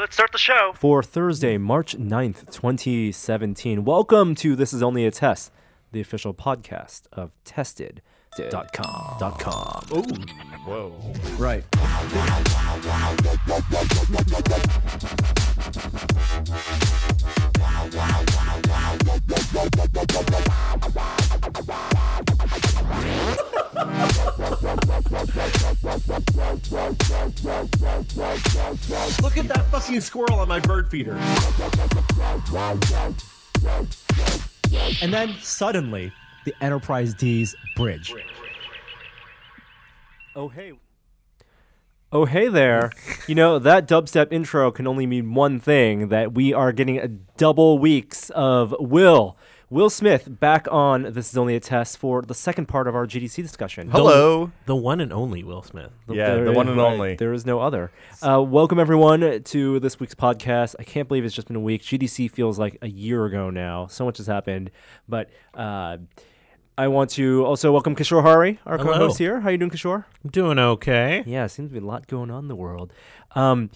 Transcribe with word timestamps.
let's 0.00 0.14
start 0.14 0.32
the 0.32 0.38
show. 0.38 0.72
for 0.76 1.02
Thursday, 1.02 1.58
March 1.58 1.94
9th, 1.96 2.50
2017. 2.50 3.84
Welcome 3.84 4.34
to 4.36 4.56
This 4.56 4.72
Is 4.72 4.82
Only 4.82 5.04
a 5.04 5.10
Test, 5.10 5.52
the 5.92 6.00
official 6.00 6.32
podcast 6.32 7.02
of 7.12 7.32
Tested.com. 7.44 9.16
Dot 9.18 9.38
com. 9.38 9.84
Whoa. 10.64 10.94
Right. 11.38 11.64
Look 29.22 29.36
at 29.36 29.48
that 29.48 29.66
fucking 29.70 30.00
squirrel 30.00 30.40
on 30.40 30.48
my 30.48 30.60
bird 30.60 30.90
feeder. 30.90 31.16
And 35.02 35.12
then 35.12 35.36
suddenly, 35.40 36.12
the 36.44 36.54
Enterprise 36.60 37.14
D's 37.14 37.54
bridge. 37.76 38.14
Oh, 40.34 40.48
hey. 40.48 40.72
Oh, 42.12 42.24
hey 42.24 42.48
there. 42.48 42.90
You 43.28 43.36
know, 43.36 43.60
that 43.60 43.86
dubstep 43.86 44.32
intro 44.32 44.72
can 44.72 44.88
only 44.88 45.06
mean 45.06 45.32
one 45.34 45.60
thing 45.60 46.08
that 46.08 46.32
we 46.34 46.52
are 46.52 46.72
getting 46.72 46.98
a 46.98 47.06
double 47.06 47.78
weeks 47.78 48.30
of 48.30 48.74
Will. 48.80 49.36
Will 49.68 49.88
Smith 49.90 50.26
back 50.40 50.66
on 50.72 51.12
This 51.12 51.30
Is 51.30 51.38
Only 51.38 51.54
a 51.54 51.60
Test 51.60 51.98
for 51.98 52.22
the 52.22 52.34
second 52.34 52.66
part 52.66 52.88
of 52.88 52.96
our 52.96 53.06
GDC 53.06 53.36
discussion. 53.40 53.88
Hello. 53.90 54.50
The 54.66 54.74
one 54.74 55.00
and 55.00 55.12
only 55.12 55.44
Will 55.44 55.62
Smith. 55.62 55.92
Yeah, 56.08 56.34
the 56.34 56.50
one 56.50 56.66
is- 56.66 56.72
and 56.72 56.80
only. 56.80 57.14
There 57.14 57.32
is 57.32 57.46
no 57.46 57.60
other. 57.60 57.92
Uh, 58.20 58.42
welcome 58.42 58.80
everyone 58.80 59.44
to 59.44 59.78
this 59.78 60.00
week's 60.00 60.16
podcast. 60.16 60.74
I 60.80 60.82
can't 60.82 61.06
believe 61.06 61.24
it's 61.24 61.36
just 61.36 61.46
been 61.46 61.54
a 61.56 61.60
week. 61.60 61.82
GDC 61.82 62.28
feels 62.32 62.58
like 62.58 62.76
a 62.82 62.88
year 62.88 63.24
ago 63.26 63.50
now. 63.50 63.86
So 63.86 64.04
much 64.04 64.16
has 64.16 64.26
happened, 64.26 64.72
but 65.08 65.30
uh, 65.54 65.98
I 66.78 66.88
want 66.88 67.10
to 67.10 67.44
also 67.44 67.72
welcome 67.72 67.94
Kishore 67.94 68.22
Hari, 68.22 68.58
our 68.64 68.78
Hello. 68.78 68.92
co-host 68.92 69.18
here. 69.18 69.40
How 69.40 69.48
are 69.48 69.52
you 69.52 69.58
doing, 69.58 69.70
Kishore? 69.70 70.04
I'm 70.24 70.30
doing 70.30 70.58
okay. 70.58 71.22
Yeah, 71.26 71.46
seems 71.46 71.70
to 71.70 71.72
be 71.72 71.78
a 71.78 71.86
lot 71.86 72.06
going 72.06 72.30
on 72.30 72.44
in 72.44 72.48
the 72.48 72.56
world. 72.56 72.92
Um, 73.34 73.70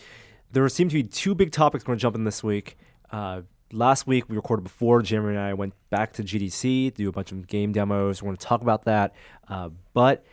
there 0.53 0.67
seem 0.69 0.89
to 0.89 0.95
be 0.95 1.03
two 1.03 1.34
big 1.34 1.50
topics 1.53 1.84
we're 1.84 1.89
going 1.89 1.98
to 1.98 2.03
jump 2.03 2.17
in 2.17 2.25
this 2.25 2.42
week. 2.42 2.78
Uh, 3.11 3.42
last 3.72 4.06
week 4.06 4.28
we 4.28 4.37
recorded 4.37 4.62
before 4.62 5.03
Jeremy 5.03 5.31
and 5.37 5.39
I 5.39 5.55
went 5.55 5.75
back 5.91 6.12
to 6.15 6.22
GDC 6.22 6.92
to 6.92 6.97
do 6.97 7.09
a 7.09 7.12
bunch 7.12 7.33
of 7.33 7.47
game 7.47 7.72
demos. 7.72 8.22
We're 8.22 8.28
going 8.28 8.37
to 8.37 8.47
talk 8.47 8.62
about 8.62 8.84
that. 8.84 9.15
Uh, 9.48 9.70
but 9.92 10.25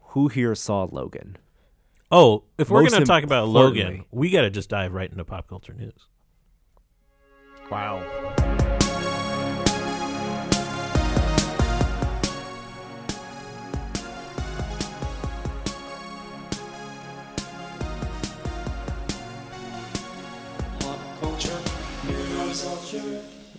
who 0.00 0.28
here 0.28 0.54
saw 0.54 0.88
Logan? 0.90 1.38
Oh, 2.10 2.44
if 2.58 2.70
we're 2.70 2.88
going 2.88 3.00
to 3.00 3.06
talk 3.06 3.22
about 3.22 3.48
Logan, 3.48 4.04
we 4.10 4.30
got 4.30 4.42
to 4.42 4.50
just 4.50 4.68
dive 4.70 4.92
right 4.92 5.10
into 5.10 5.24
pop 5.24 5.46
culture 5.46 5.74
news. 5.74 6.06
Wow. 7.70 8.02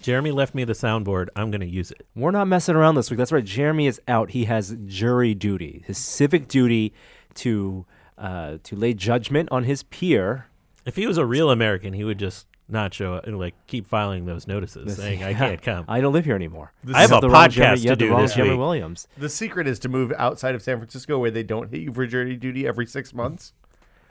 Jeremy 0.02 0.32
left 0.32 0.56
me 0.56 0.64
the 0.64 0.74
soundboard. 0.74 1.28
I'm 1.36 1.52
going 1.52 1.62
to 1.62 1.68
use 1.68 1.92
it. 1.92 2.06
We're 2.16 2.32
not 2.32 2.48
messing 2.48 2.76
around 2.76 2.96
this 2.96 3.12
week. 3.12 3.18
That's 3.18 3.32
right. 3.32 3.44
Jeremy 3.44 3.88
is 3.88 4.02
out. 4.08 4.32
He 4.32 4.46
has 4.46 4.76
jury 4.86 5.36
duty, 5.36 5.84
his 5.86 5.98
civic 5.98 6.48
duty 6.48 6.94
to 7.36 7.86
uh, 8.18 8.58
to 8.64 8.76
lay 8.76 8.94
judgment 8.94 9.50
on 9.52 9.66
his 9.66 9.84
peer. 9.84 10.48
If 10.86 10.96
he 10.96 11.06
was 11.06 11.18
a 11.18 11.26
real 11.26 11.52
American, 11.52 11.94
he 11.94 12.04
would 12.04 12.18
just 12.18 12.48
not 12.68 12.94
show 12.94 13.16
up 13.16 13.28
and 13.28 13.38
like 13.40 13.56
keep 13.68 13.88
filing 13.88 14.26
those 14.26 14.48
notices 14.48 14.96
saying 14.96 15.24
I 15.24 15.34
can't 15.36 15.62
come. 15.62 15.86
I 15.88 16.02
don't 16.02 16.14
live 16.14 16.26
here 16.26 16.36
anymore. 16.36 16.72
I 16.94 17.02
have 17.02 17.12
a 17.12 17.20
the 17.20 17.30
wrong 17.30 17.48
podcast 17.48 17.52
Jeremy, 17.52 17.78
to 17.78 17.84
you 17.84 17.90
have 17.90 18.00
the 18.00 18.06
do 18.06 18.12
wrong 18.12 18.22
this 18.22 18.34
Jeremy 18.34 18.52
week. 18.52 18.60
Williams. 18.60 19.08
The 19.18 19.30
secret 19.30 19.68
is 19.68 19.80
to 19.80 19.90
move 19.90 20.14
outside 20.18 20.56
of 20.56 20.62
San 20.62 20.78
Francisco 20.78 21.18
where 21.20 21.32
they 21.32 21.44
don't 21.44 21.70
hit 21.70 21.82
you 21.82 21.92
for 21.92 22.06
jury 22.08 22.36
duty 22.36 22.68
every 22.68 22.86
six 22.86 23.14
months. 23.14 23.54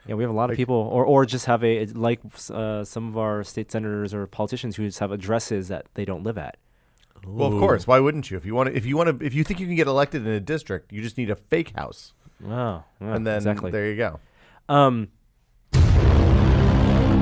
Yeah, 0.09 0.15
we 0.15 0.23
have 0.23 0.31
a 0.31 0.35
lot 0.35 0.49
of 0.49 0.55
people, 0.57 0.75
or 0.75 1.05
or 1.05 1.23
just 1.23 1.45
have 1.45 1.63
a 1.63 1.85
like 1.85 2.19
uh, 2.49 2.83
some 2.83 3.09
of 3.09 3.15
our 3.19 3.43
state 3.43 3.71
senators 3.71 4.11
or 4.11 4.25
politicians 4.25 4.75
who 4.75 4.83
just 4.87 4.97
have 4.97 5.11
addresses 5.11 5.67
that 5.67 5.85
they 5.93 6.03
don't 6.03 6.23
live 6.23 6.35
at. 6.39 6.57
Well, 7.27 7.53
of 7.53 7.59
course. 7.59 7.85
Why 7.85 7.99
wouldn't 7.99 8.31
you? 8.31 8.35
If 8.37 8.43
you 8.43 8.55
want 8.55 8.69
to, 8.69 8.75
if 8.75 8.87
you 8.87 8.97
want 8.97 9.19
to, 9.19 9.23
if 9.23 9.35
you 9.35 9.43
think 9.43 9.59
you 9.59 9.67
can 9.67 9.75
get 9.75 9.85
elected 9.85 10.25
in 10.25 10.33
a 10.33 10.39
district, 10.39 10.91
you 10.91 11.03
just 11.03 11.15
need 11.19 11.29
a 11.29 11.35
fake 11.35 11.73
house, 11.75 12.13
Oh, 12.43 12.47
yeah, 12.49 12.83
and 13.15 13.27
then 13.27 13.35
exactly. 13.37 13.69
there 13.69 13.87
you 13.87 13.97
go. 13.97 14.19
Um, 14.67 15.09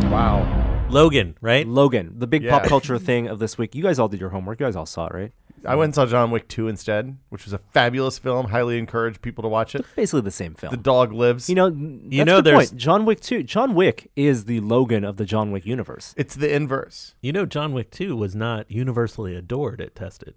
Wow. 0.09 0.87
Logan, 0.89 1.35
right? 1.41 1.67
Logan, 1.67 2.13
the 2.17 2.27
big 2.27 2.47
pop 2.47 2.63
culture 2.63 2.97
thing 2.97 3.27
of 3.27 3.39
this 3.39 3.57
week. 3.57 3.75
You 3.75 3.83
guys 3.83 3.99
all 3.99 4.07
did 4.07 4.21
your 4.21 4.29
homework. 4.29 4.61
You 4.61 4.65
guys 4.65 4.77
all 4.77 4.85
saw 4.85 5.07
it, 5.07 5.13
right? 5.13 5.31
I 5.65 5.75
went 5.75 5.85
and 5.89 5.95
saw 5.95 6.05
John 6.05 6.31
Wick 6.31 6.47
2 6.47 6.67
instead, 6.67 7.17
which 7.29 7.45
was 7.45 7.53
a 7.53 7.57
fabulous 7.57 8.17
film. 8.19 8.47
Highly 8.47 8.77
encourage 8.77 9.21
people 9.21 9.41
to 9.41 9.47
watch 9.47 9.75
it. 9.75 9.85
Basically 9.95 10.21
the 10.21 10.31
same 10.31 10.53
film. 10.53 10.71
The 10.71 10.77
dog 10.77 11.11
lives. 11.11 11.49
you 11.49 11.55
know, 11.55 11.67
you 11.67 12.23
know, 12.23 12.35
know, 12.35 12.41
there's- 12.41 12.69
point. 12.69 12.79
John 12.79 13.05
Wick 13.05 13.19
2. 13.21 13.43
John 13.43 13.73
Wick 13.75 14.09
is 14.15 14.45
the 14.45 14.59
Logan 14.59 15.03
of 15.03 15.17
the 15.17 15.25
John 15.25 15.51
Wick 15.51 15.65
universe. 15.65 16.13
it's 16.17 16.35
the 16.35 16.53
inverse. 16.53 17.15
You 17.21 17.31
know, 17.33 17.45
John 17.45 17.73
Wick 17.73 17.91
2 17.91 18.15
was 18.15 18.35
not 18.35 18.69
universally 18.71 19.35
adored 19.35 19.81
at 19.81 19.95
Tested. 19.95 20.35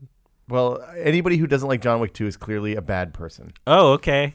Well, 0.49 0.83
anybody 0.99 1.37
who 1.37 1.47
doesn't 1.47 1.69
like 1.69 1.81
John 1.81 2.01
Wick 2.01 2.13
2 2.15 2.27
is 2.27 2.37
clearly 2.37 2.75
a 2.75 2.83
bad 2.83 3.15
person. 3.15 3.53
Oh, 3.67 3.93
okay. 3.93 4.35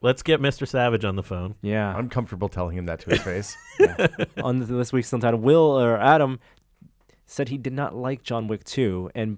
Let's 0.00 0.22
get 0.22 0.40
Mr. 0.40 0.66
Savage 0.66 1.04
on 1.04 1.16
the 1.16 1.22
phone. 1.22 1.56
Yeah. 1.60 1.94
I'm 1.94 2.08
comfortable 2.08 2.48
telling 2.48 2.78
him 2.78 2.86
that 2.86 3.00
to 3.00 3.10
his 3.10 3.20
face. 3.20 3.54
on 4.42 4.60
this 4.60 4.92
week's 4.94 5.12
Untitled, 5.12 5.42
Will 5.42 5.78
or 5.78 5.98
Adam 5.98 6.40
said 7.26 7.50
he 7.50 7.58
did 7.58 7.74
not 7.74 7.94
like 7.94 8.22
John 8.22 8.48
Wick 8.48 8.64
2, 8.64 9.10
and 9.14 9.36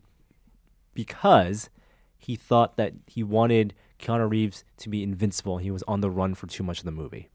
because 0.95 1.71
he 2.19 2.37
thought 2.37 2.77
that 2.77 2.93
he 3.07 3.23
wanted 3.23 3.75
Keanu 3.99 4.29
Reeves 4.31 4.65
to 4.79 4.89
be 4.89 5.03
invincible, 5.03 5.59
he 5.59 5.71
was 5.71 5.83
on 5.89 6.01
the 6.01 6.11
run 6.11 6.35
for 6.35 6.47
too 6.47 6.63
much 6.63 6.79
of 6.79 6.85
the 6.85 6.91
movie. 6.93 7.29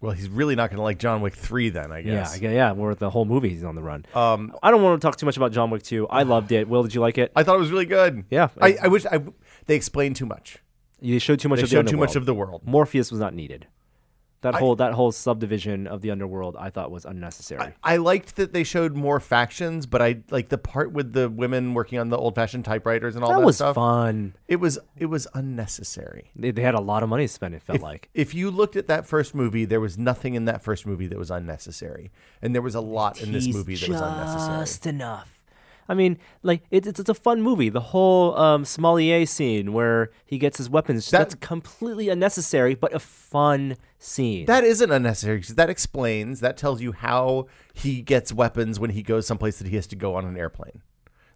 well, 0.00 0.12
he's 0.12 0.28
really 0.28 0.54
not 0.54 0.68
going 0.70 0.76
to 0.78 0.82
like 0.82 0.98
John 0.98 1.20
Wick 1.22 1.34
3 1.34 1.70
then, 1.70 1.90
I 1.92 2.02
guess. 2.02 2.38
Yeah, 2.40 2.50
yeah, 2.50 2.72
where 2.72 2.94
the 2.94 3.08
whole 3.10 3.24
movie 3.24 3.48
he's 3.48 3.64
on 3.64 3.74
the 3.74 3.82
run. 3.82 4.04
Um, 4.14 4.54
I 4.62 4.70
don't 4.70 4.82
want 4.82 5.00
to 5.00 5.06
talk 5.06 5.16
too 5.16 5.24
much 5.26 5.36
about 5.36 5.52
John 5.52 5.70
Wick 5.70 5.82
2. 5.82 6.08
I 6.08 6.22
loved 6.24 6.52
it. 6.52 6.68
Will, 6.68 6.82
did 6.82 6.94
you 6.94 7.00
like 7.00 7.16
it? 7.18 7.32
I 7.34 7.42
thought 7.42 7.56
it 7.56 7.60
was 7.60 7.70
really 7.70 7.86
good. 7.86 8.24
Yeah. 8.30 8.48
I, 8.60 8.76
I 8.82 8.88
wish 8.88 9.06
I, 9.06 9.20
they 9.66 9.76
explained 9.76 10.16
too 10.16 10.26
much. 10.26 10.58
they 11.00 11.18
showed 11.18 11.40
too 11.40 11.48
much 11.48 11.58
They 11.58 11.62
of 11.64 11.70
the 11.70 11.76
showed 11.76 11.88
too 11.88 11.96
much 11.96 12.16
of 12.16 12.26
the 12.26 12.34
world. 12.34 12.62
Morpheus 12.66 13.10
was 13.10 13.20
not 13.20 13.32
needed. 13.34 13.66
That 14.44 14.54
I- 14.54 14.58
whole 14.58 14.76
that 14.76 14.92
whole 14.92 15.10
subdivision 15.10 15.86
of 15.86 16.00
the 16.00 16.10
underworld, 16.10 16.54
I 16.58 16.70
thought 16.70 16.90
was 16.90 17.04
unnecessary. 17.04 17.72
I 17.82 17.96
liked 17.96 18.36
that 18.36 18.52
they 18.52 18.62
showed 18.62 18.94
more 18.94 19.18
factions, 19.18 19.86
but 19.86 20.00
I 20.00 20.18
like 20.30 20.48
the 20.50 20.58
part 20.58 20.92
with 20.92 21.12
the 21.12 21.28
women 21.28 21.74
working 21.74 21.98
on 21.98 22.10
the 22.10 22.16
old-fashioned 22.18 22.64
typewriters 22.64 23.16
and 23.16 23.24
all 23.24 23.30
that, 23.32 23.38
that, 23.40 23.44
was 23.46 23.56
stuff. 23.56 23.74
fun. 23.74 24.34
It 24.46 24.56
was 24.56 24.78
it 24.96 25.06
was 25.06 25.26
unnecessary. 25.34 26.30
They, 26.36 26.50
they 26.50 26.62
had 26.62 26.74
a 26.74 26.80
lot 26.80 27.02
of 27.02 27.08
money 27.08 27.24
to 27.24 27.32
spend. 27.32 27.54
It 27.54 27.62
felt 27.62 27.76
If, 27.76 27.82
like. 27.82 28.08
if 28.14 28.34
you 28.34 28.50
looked 28.50 28.76
at 28.76 28.86
that 28.88 29.06
first 29.06 29.34
movie, 29.34 29.64
there 29.64 29.80
was 29.80 29.96
nothing 29.98 30.34
in 30.34 30.44
that 30.44 30.62
first 30.62 30.86
movie 30.86 31.06
that 31.06 31.18
was 31.18 31.30
unnecessary, 31.30 32.10
and 32.42 32.54
there 32.54 32.62
was 32.62 32.74
a 32.74 32.80
lot 32.80 33.20
in 33.22 33.32
this 33.32 33.48
movie 33.48 33.76
that 33.76 33.88
was 33.88 34.00
unnecessary. 34.00 34.58
Just 34.60 34.86
enough. 34.86 35.33
I 35.88 35.94
mean, 35.94 36.18
like 36.42 36.62
it, 36.70 36.86
it's 36.86 36.98
it's 37.00 37.10
a 37.10 37.14
fun 37.14 37.42
movie. 37.42 37.68
The 37.68 37.80
whole 37.80 38.36
um, 38.38 38.64
sommelier 38.64 39.26
scene 39.26 39.72
where 39.72 40.10
he 40.24 40.38
gets 40.38 40.58
his 40.58 40.70
weapons 40.70 41.10
That- 41.10 41.18
that's 41.18 41.34
completely 41.36 42.08
unnecessary, 42.08 42.74
but 42.74 42.94
a 42.94 42.98
fun 42.98 43.76
scene. 43.98 44.46
That 44.46 44.64
isn't 44.64 44.90
unnecessary 44.90 45.38
because 45.38 45.54
that 45.56 45.70
explains, 45.70 46.40
that 46.40 46.56
tells 46.56 46.80
you 46.80 46.92
how 46.92 47.46
he 47.72 48.02
gets 48.02 48.32
weapons 48.32 48.78
when 48.80 48.90
he 48.90 49.02
goes 49.02 49.26
someplace 49.26 49.58
that 49.58 49.68
he 49.68 49.76
has 49.76 49.86
to 49.88 49.96
go 49.96 50.14
on 50.14 50.24
an 50.24 50.36
airplane. 50.36 50.82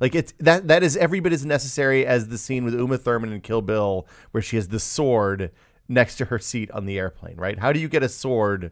Like 0.00 0.14
it's 0.14 0.32
that 0.38 0.68
that 0.68 0.82
is 0.82 0.96
every 0.96 1.20
bit 1.20 1.32
as 1.32 1.44
necessary 1.44 2.06
as 2.06 2.28
the 2.28 2.38
scene 2.38 2.64
with 2.64 2.74
Uma 2.74 2.98
Thurman 2.98 3.32
in 3.32 3.40
Kill 3.40 3.62
Bill 3.62 4.06
where 4.30 4.42
she 4.42 4.56
has 4.56 4.68
the 4.68 4.78
sword 4.78 5.50
next 5.88 6.16
to 6.16 6.26
her 6.26 6.38
seat 6.38 6.70
on 6.70 6.86
the 6.86 6.98
airplane, 6.98 7.36
right? 7.36 7.58
How 7.58 7.72
do 7.72 7.80
you 7.80 7.88
get 7.88 8.02
a 8.02 8.08
sword, 8.08 8.70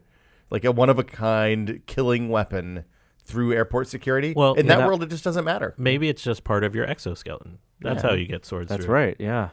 like 0.49 0.63
a 0.63 0.71
one 0.71 0.89
of 0.89 0.97
a 0.99 1.03
kind 1.03 1.81
killing 1.85 2.29
weapon, 2.29 2.85
through 3.27 3.53
airport 3.53 3.87
security? 3.89 4.33
Well, 4.35 4.53
in 4.55 4.65
yeah, 4.65 4.73
that 4.73 4.77
that- 4.79 4.87
world, 4.87 5.03
it 5.03 5.09
just 5.09 5.23
doesn't 5.23 5.45
matter. 5.45 5.75
Maybe 5.77 6.09
it's 6.09 6.23
just 6.23 6.43
part 6.43 6.63
of 6.63 6.73
your 6.73 6.85
exoskeleton. 6.89 7.59
That's 7.81 8.01
Yeah. 8.03 8.09
how 8.09 8.15
you 8.15 8.25
get 8.25 8.45
swords 8.45 8.69
That's 8.69 8.85
through. 8.85 8.93
right. 8.95 9.15
Yeah. 9.19 9.49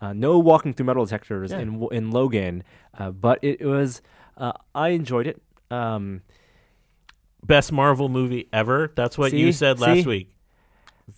Uh, 0.00 0.12
no 0.12 0.38
walking 0.38 0.72
through 0.74 0.86
metal 0.86 1.04
detectors 1.04 1.50
Yeah. 1.52 1.58
in 1.60 1.86
in 1.92 2.10
Logan, 2.10 2.64
uh, 2.98 3.10
but 3.10 3.38
it, 3.42 3.60
was. 3.64 4.00
Uh, 4.36 4.52
I 4.74 4.90
enjoyed 4.90 5.26
it. 5.26 5.42
Um, 5.70 6.22
Best 7.44 7.70
Marvel 7.72 8.08
movie 8.08 8.48
ever. 8.52 8.92
That's 8.96 9.16
what 9.18 9.32
you 9.32 9.52
said 9.52 9.78
last 9.80 10.02
See? 10.02 10.06
week. 10.06 10.34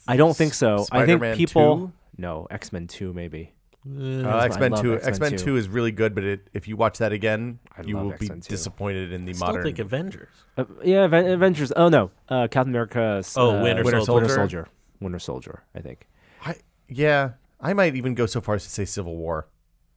I 0.06 0.16
don't 0.16 0.36
think 0.36 0.54
so. 0.54 0.76
I 0.80 0.82
Spider-Man 0.82 1.36
think 1.36 1.48
people. 1.48 1.78
2? 1.88 1.92
No, 2.18 2.46
X 2.50 2.72
Men 2.72 2.86
Two 2.86 3.12
maybe. 3.12 3.52
Uh, 3.88 4.28
I 4.28 4.44
X 4.44 4.58
Men 4.58 4.72
Two, 4.72 5.00
X-Men 5.00 5.36
2. 5.38 5.56
Is 5.56 5.68
really 5.68 5.90
good, 5.92 6.14
but 6.14 6.22
it, 6.22 6.48
if 6.52 6.68
you 6.68 6.76
watch 6.76 6.98
that 6.98 7.12
again, 7.12 7.58
I 7.76 7.82
you 7.82 7.96
will 7.96 8.08
be 8.10 8.26
X-Men 8.26 8.40
2. 8.42 8.48
disappointed 8.50 9.10
in 9.12 9.24
the 9.24 9.30
I 9.30 9.34
still 9.34 9.46
modern. 9.48 9.62
think 9.62 9.78
Avengers. 9.78 10.28
Uh, 10.58 10.64
yeah, 10.84 11.04
Aven- 11.04 11.26
Avengers. 11.30 11.72
Oh 11.74 11.88
no, 11.88 12.10
uh, 12.28 12.46
Captain 12.50 12.72
America. 12.72 13.22
Oh, 13.36 13.56
uh, 13.58 13.62
Winter 13.62 13.82
Winter 13.82 14.00
Soldier. 14.02 14.28
Soldier. 14.28 14.68
Winter 15.00 15.18
Soldier. 15.18 15.62
I 15.74 15.80
think. 15.80 16.06
I, 16.44 16.56
yeah, 16.90 17.30
I 17.58 17.72
might 17.72 17.96
even 17.96 18.14
go 18.14 18.26
so 18.26 18.42
far 18.42 18.56
as 18.56 18.64
to 18.64 18.70
say 18.70 18.84
Civil 18.84 19.16
War. 19.16 19.48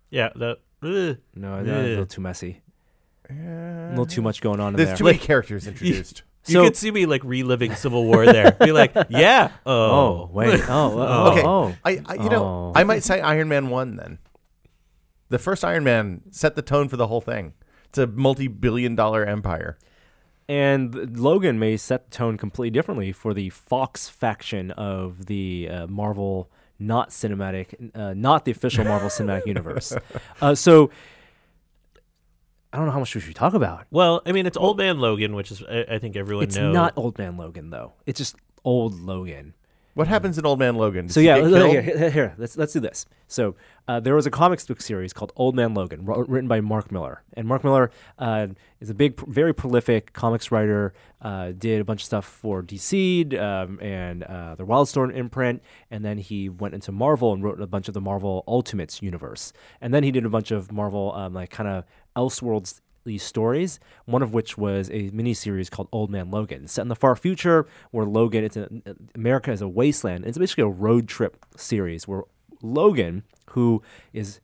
Yeah, 0.09 0.29
that. 0.35 0.59
ugh. 0.81 1.17
No, 1.35 1.57
that's 1.63 1.67
a 1.77 1.81
little 1.89 2.05
too 2.05 2.21
messy. 2.21 2.61
A 3.29 3.87
little 3.89 4.05
too 4.05 4.21
much 4.21 4.41
going 4.41 4.59
on 4.61 4.73
in 4.73 4.77
There's 4.77 4.89
there. 4.89 4.97
too 4.97 5.03
many 5.05 5.17
characters 5.17 5.67
introduced. 5.67 6.23
You 6.45 6.61
could 6.63 6.75
see 6.75 6.91
me 6.91 7.05
like 7.05 7.23
reliving 7.23 7.73
Civil 7.75 8.05
War 8.05 8.25
there. 8.25 8.51
Be 8.51 8.71
like, 8.71 8.93
yeah. 9.09 9.51
Oh, 9.65 9.73
Oh 9.73 10.29
wait. 10.33 10.61
Oh. 10.67 10.99
oh 10.99 11.31
Okay, 11.31 11.43
Oh. 11.45 11.75
I, 11.85 12.01
I 12.05 12.13
you 12.15 12.29
know 12.29 12.43
Oh. 12.45 12.71
I 12.75 12.83
might 12.83 13.03
say 13.03 13.21
Iron 13.21 13.47
Man 13.47 13.69
one 13.69 13.95
then. 13.95 14.19
The 15.29 15.39
first 15.39 15.63
Iron 15.63 15.83
Man 15.83 16.21
set 16.31 16.55
the 16.55 16.61
tone 16.61 16.89
for 16.89 16.97
the 16.97 17.07
whole 17.07 17.21
thing. 17.21 17.53
It's 17.85 17.97
a 17.97 18.07
multi-billion-dollar 18.07 19.25
empire. 19.25 19.77
And 20.49 21.17
Logan 21.17 21.57
may 21.57 21.77
set 21.77 22.09
the 22.09 22.17
tone 22.17 22.37
completely 22.37 22.71
differently 22.71 23.11
for 23.13 23.33
the 23.33 23.49
Fox 23.49 24.09
faction 24.09 24.71
of 24.71 25.27
the 25.27 25.69
uh, 25.71 25.87
Marvel, 25.87 26.51
not 26.77 27.09
cinematic, 27.11 27.91
uh, 27.95 28.13
not 28.13 28.43
the 28.45 28.51
official 28.51 28.83
Marvel 28.83 29.09
Cinematic 29.17 29.45
Universe. 29.45 29.93
Uh, 30.41 30.53
so 30.53 30.89
I 32.73 32.77
don't 32.77 32.85
know 32.87 32.91
how 32.91 32.99
much 32.99 33.13
we 33.13 33.21
should 33.21 33.35
talk 33.35 33.53
about. 33.53 33.85
Well, 33.91 34.21
I 34.25 34.31
mean, 34.31 34.47
it's 34.47 34.57
Old 34.57 34.77
Man 34.79 34.99
Logan, 34.99 35.35
which 35.35 35.51
is 35.51 35.61
I, 35.69 35.85
I 35.91 35.99
think 35.99 36.15
everyone 36.15 36.45
It's 36.45 36.55
knows. 36.57 36.73
not 36.73 36.93
Old 36.97 37.17
Man 37.19 37.37
Logan 37.37 37.69
though. 37.69 37.93
It's 38.07 38.17
just 38.17 38.35
old 38.65 38.99
Logan. 38.99 39.53
What 39.95 40.07
happens 40.07 40.39
in 40.39 40.45
Old 40.47 40.57
Man 40.57 40.75
Logan? 40.75 41.05
Does 41.05 41.13
So 41.13 41.19
he 41.19 41.27
yeah, 41.27 41.39
get 41.39 41.49
here, 41.49 41.57
killed? 41.59 41.71
here, 41.71 41.81
here, 41.99 42.09
here, 42.09 42.35
let's 42.39 42.57
let's 42.57 42.73
do 42.73 42.79
this. 42.79 43.05
So 43.27 43.55
uh, 43.87 43.99
there 43.99 44.15
was 44.15 44.25
a 44.25 44.31
comics 44.31 44.65
book 44.65 44.81
series 44.81 45.13
called 45.13 45.31
Old 45.35 45.55
Man 45.55 45.75
Logan, 45.75 46.03
wr- 46.05 46.23
written 46.23 46.47
by 46.47 46.61
Mark 46.61 46.91
Millar, 46.91 47.21
and 47.33 47.47
Mark 47.47 47.63
Millar 47.63 47.91
uh, 48.17 48.47
is 48.79 48.89
a 48.89 48.93
big, 48.95 49.19
very 49.27 49.53
prolific 49.53 50.11
comics 50.13 50.51
writer. 50.51 50.93
Uh, 51.21 51.51
did 51.51 51.79
a 51.79 51.83
bunch 51.85 52.01
of 52.01 52.05
stuff 52.05 52.25
for 52.25 52.61
DC 52.63 53.39
um, 53.39 53.79
and 53.81 54.23
uh, 54.23 54.55
the 54.55 54.65
Wildstorm 54.65 55.15
imprint, 55.15 55.61
and 55.91 56.03
then 56.03 56.17
he 56.17 56.49
went 56.49 56.73
into 56.73 56.91
Marvel 56.91 57.31
and 57.31 57.43
wrote 57.43 57.61
a 57.61 57.67
bunch 57.67 57.87
of 57.87 57.93
the 57.93 58.01
Marvel 58.01 58.43
Ultimates 58.47 59.01
universe, 59.01 59.53
and 59.79 59.93
then 59.93 60.03
he 60.03 60.09
did 60.11 60.25
a 60.25 60.29
bunch 60.29 60.49
of 60.51 60.71
Marvel 60.71 61.13
um, 61.13 61.33
like 61.35 61.51
kind 61.51 61.69
of 61.69 61.83
Elseworlds 62.15 62.81
these 63.05 63.23
stories, 63.23 63.79
one 64.05 64.21
of 64.21 64.33
which 64.33 64.57
was 64.57 64.89
a 64.89 65.09
miniseries 65.11 65.69
called 65.69 65.89
Old 65.91 66.09
Man 66.09 66.31
Logan, 66.31 66.67
set 66.67 66.83
in 66.83 66.87
the 66.87 66.95
far 66.95 67.15
future 67.15 67.67
where 67.91 68.05
Logan, 68.05 68.43
it's 68.43 68.57
America 69.15 69.51
is 69.51 69.61
a 69.61 69.67
wasteland. 69.67 70.25
It's 70.25 70.37
basically 70.37 70.63
a 70.63 70.67
road 70.67 71.07
trip 71.07 71.45
series 71.57 72.07
where 72.07 72.23
Logan, 72.61 73.23
who 73.49 73.81
is 74.13 74.39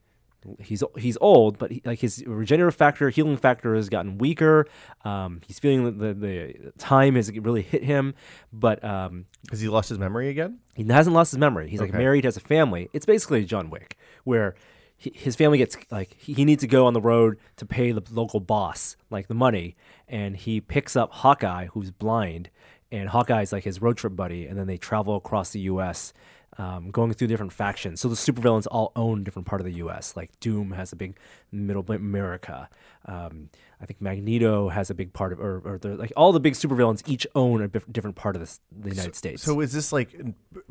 he's 0.60 0.84
he's 0.98 1.18
old, 1.22 1.58
but 1.58 1.72
he, 1.72 1.82
like 1.86 2.00
his 2.00 2.24
regenerative 2.26 2.76
factor, 2.76 3.10
healing 3.10 3.38
factor 3.38 3.76
has 3.76 3.90
gotten 3.90 4.18
weaker. 4.18 4.66
Um, 5.06 5.42
he's 5.48 5.60
feeling 5.60 5.86
that 5.86 6.00
the, 6.00 6.14
the 6.14 6.72
time 6.78 7.16
has 7.16 7.32
really 7.32 7.62
hit 7.62 7.84
him, 7.84 8.14
but 8.52 8.84
um, 8.84 9.26
Has 9.52 9.62
he 9.62 9.70
lost 9.70 9.90
his 9.90 10.00
memory 10.00 10.30
again? 10.30 10.60
he 10.76 10.84
hasn't 10.86 11.14
lost 11.16 11.32
his 11.32 11.38
memory. 11.38 11.70
He's 11.70 11.82
like 11.82 11.94
married, 11.94 12.24
has 12.24 12.38
a 12.38 12.42
family. 12.42 12.90
It's 12.94 13.06
basically 13.06 13.44
John 13.46 13.70
Wick, 13.70 13.98
where 14.24 14.56
he, 15.00 15.12
his 15.16 15.36
family 15.36 15.58
gets 15.58 15.78
like 15.90 16.16
he, 16.20 16.46
needs 16.46 16.62
to 16.62 16.68
go 16.68 16.86
on 16.86 16.94
the 16.94 17.02
road 17.02 17.40
to 17.56 17.66
pay 17.66 17.92
the 17.92 18.04
local 18.12 18.42
boss 18.42 18.98
like 19.10 19.28
the 19.28 19.34
money, 19.34 19.76
and 20.08 20.36
he 20.36 20.60
picks 20.60 20.96
up 20.96 21.12
Hawkeye, 21.12 21.68
who's 21.68 21.90
blind, 21.90 22.50
and 22.92 23.10
Hawkeye's 23.10 23.54
like 23.54 23.64
his 23.64 23.82
road 23.82 23.98
trip 23.98 24.16
buddy, 24.16 24.46
and 24.46 24.60
then 24.60 24.68
they 24.68 24.78
travel 24.78 25.16
across 25.16 25.52
the 25.52 25.62
U.S. 25.62 26.14
Um, 26.58 26.92
going 26.92 27.14
through 27.14 27.30
different 27.30 27.54
factions. 27.54 28.02
So 28.02 28.10
the 28.10 28.16
supervillains 28.16 28.68
all 28.70 28.92
own 28.98 29.24
different 29.24 29.48
part 29.48 29.62
of 29.62 29.66
the 29.66 29.76
U.S. 29.76 30.18
Like 30.18 30.38
Doom 30.42 30.72
has 30.72 30.92
a 30.92 30.98
big 30.98 31.18
middle 31.54 31.86
America. 31.90 32.68
Um, 33.06 33.50
I 33.82 33.86
think 33.86 34.02
Magneto 34.02 34.68
has 34.68 34.90
a 34.90 34.94
big 34.94 35.14
part 35.14 35.32
of, 35.32 35.40
or, 35.40 35.62
or 35.64 35.80
like 35.96 36.12
all 36.18 36.34
the 36.34 36.42
big 36.42 36.56
supervillains 36.56 37.02
each 37.08 37.26
own 37.34 37.62
a 37.62 37.70
bif- 37.70 37.90
different 37.90 38.18
part 38.18 38.36
of 38.36 38.42
this, 38.42 38.60
the 38.78 38.90
United 38.90 39.16
States. 39.16 39.42
So 39.42 39.62
is 39.62 39.72
this 39.72 39.94
like 39.94 40.14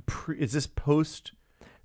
pre, 0.04 0.38
is 0.38 0.52
this 0.52 0.66
post 0.66 1.32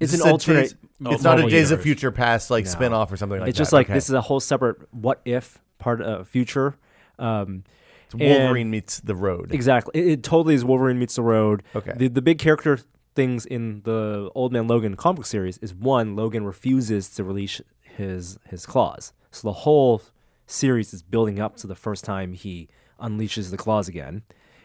It's 0.04 0.14
an 0.14 0.30
alternate- 0.30 0.62
Days- 0.62 0.76
it's 1.14 1.24
not 1.24 1.40
a 1.40 1.50
Days 1.50 1.72
of. 1.72 1.82
Future 1.82 2.12
Past 2.12 2.50
like 2.52 2.66
No. 2.66 2.72
spin-off 2.72 3.12
or 3.12 3.18
something 3.18 3.40
like 3.40 3.50
it's 3.50 3.58
that. 3.58 3.62
It's 3.62 3.70
just 3.70 3.74
like 3.74 3.88
Okay. 3.88 3.94
this 3.94 4.10
is 4.10 4.16
a 4.16 4.22
whole 4.22 4.40
separate 4.40 4.78
what 4.94 5.22
if 5.26 5.60
part 5.80 6.02
of 6.02 6.28
future. 6.28 6.76
Um, 7.20 7.64
It's 8.06 8.16
Wolverine 8.16 8.70
meets 8.70 9.00
the 9.00 9.16
Road. 9.16 9.54
exactly, 9.54 10.00
it, 10.00 10.08
it 10.08 10.24
totally 10.24 10.56
is 10.56 10.64
Wolverine 10.64 11.00
meets 11.00 11.16
the 11.16 11.24
road. 11.24 11.64
Okay. 11.76 11.94
The 11.96 12.08
the 12.08 12.22
big 12.22 12.40
character 12.40 12.80
things 13.16 13.46
in 13.46 13.82
the 13.84 14.30
Old 14.34 14.52
Man 14.54 14.68
Logan 14.68 14.96
comic 14.96 15.18
book 15.18 15.26
series 15.26 15.58
is 15.60 15.74
one 15.74 16.16
Logan 16.16 16.46
refuses 16.46 17.10
to 17.16 17.24
release 17.24 17.62
his 17.82 18.40
his 18.50 18.66
claws, 18.66 19.14
so 19.32 19.48
the 19.48 19.54
whole 19.54 20.02
series 20.48 20.94
is 20.94 21.02
building 21.04 21.40
up 21.40 21.56
to 21.58 21.68
the 21.68 21.76
first 21.76 22.04
time 22.04 22.34
he 22.34 22.68
unleashes 23.02 23.52
the 23.52 23.58
claws 23.58 23.88
again, 23.88 24.24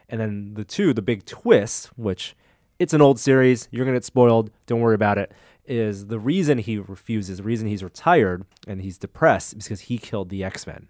and 0.08 0.20
then 0.20 0.54
the 0.54 0.64
two 0.64 0.92
the 0.94 1.02
big 1.02 1.24
twist, 1.26 1.86
which 1.98 2.34
it's 2.78 2.92
an 2.92 3.00
old 3.02 3.18
series, 3.18 3.68
you're 3.70 3.84
gonna 3.84 3.96
get 3.96 4.04
spoiled, 4.04 4.50
don't 4.66 4.80
worry 4.80 4.94
about 4.94 5.18
it. 5.18 5.32
Is 5.66 6.06
the 6.06 6.18
reason 6.18 6.58
he 6.58 6.78
refuses, 6.78 7.38
the 7.38 7.42
reason 7.42 7.68
he's 7.68 7.84
retired 7.84 8.44
and 8.66 8.80
he's 8.80 8.96
depressed, 8.98 9.54
is 9.56 9.64
because 9.64 9.80
he 9.82 9.98
killed 9.98 10.30
the 10.30 10.42
X 10.44 10.66
Men. 10.66 10.88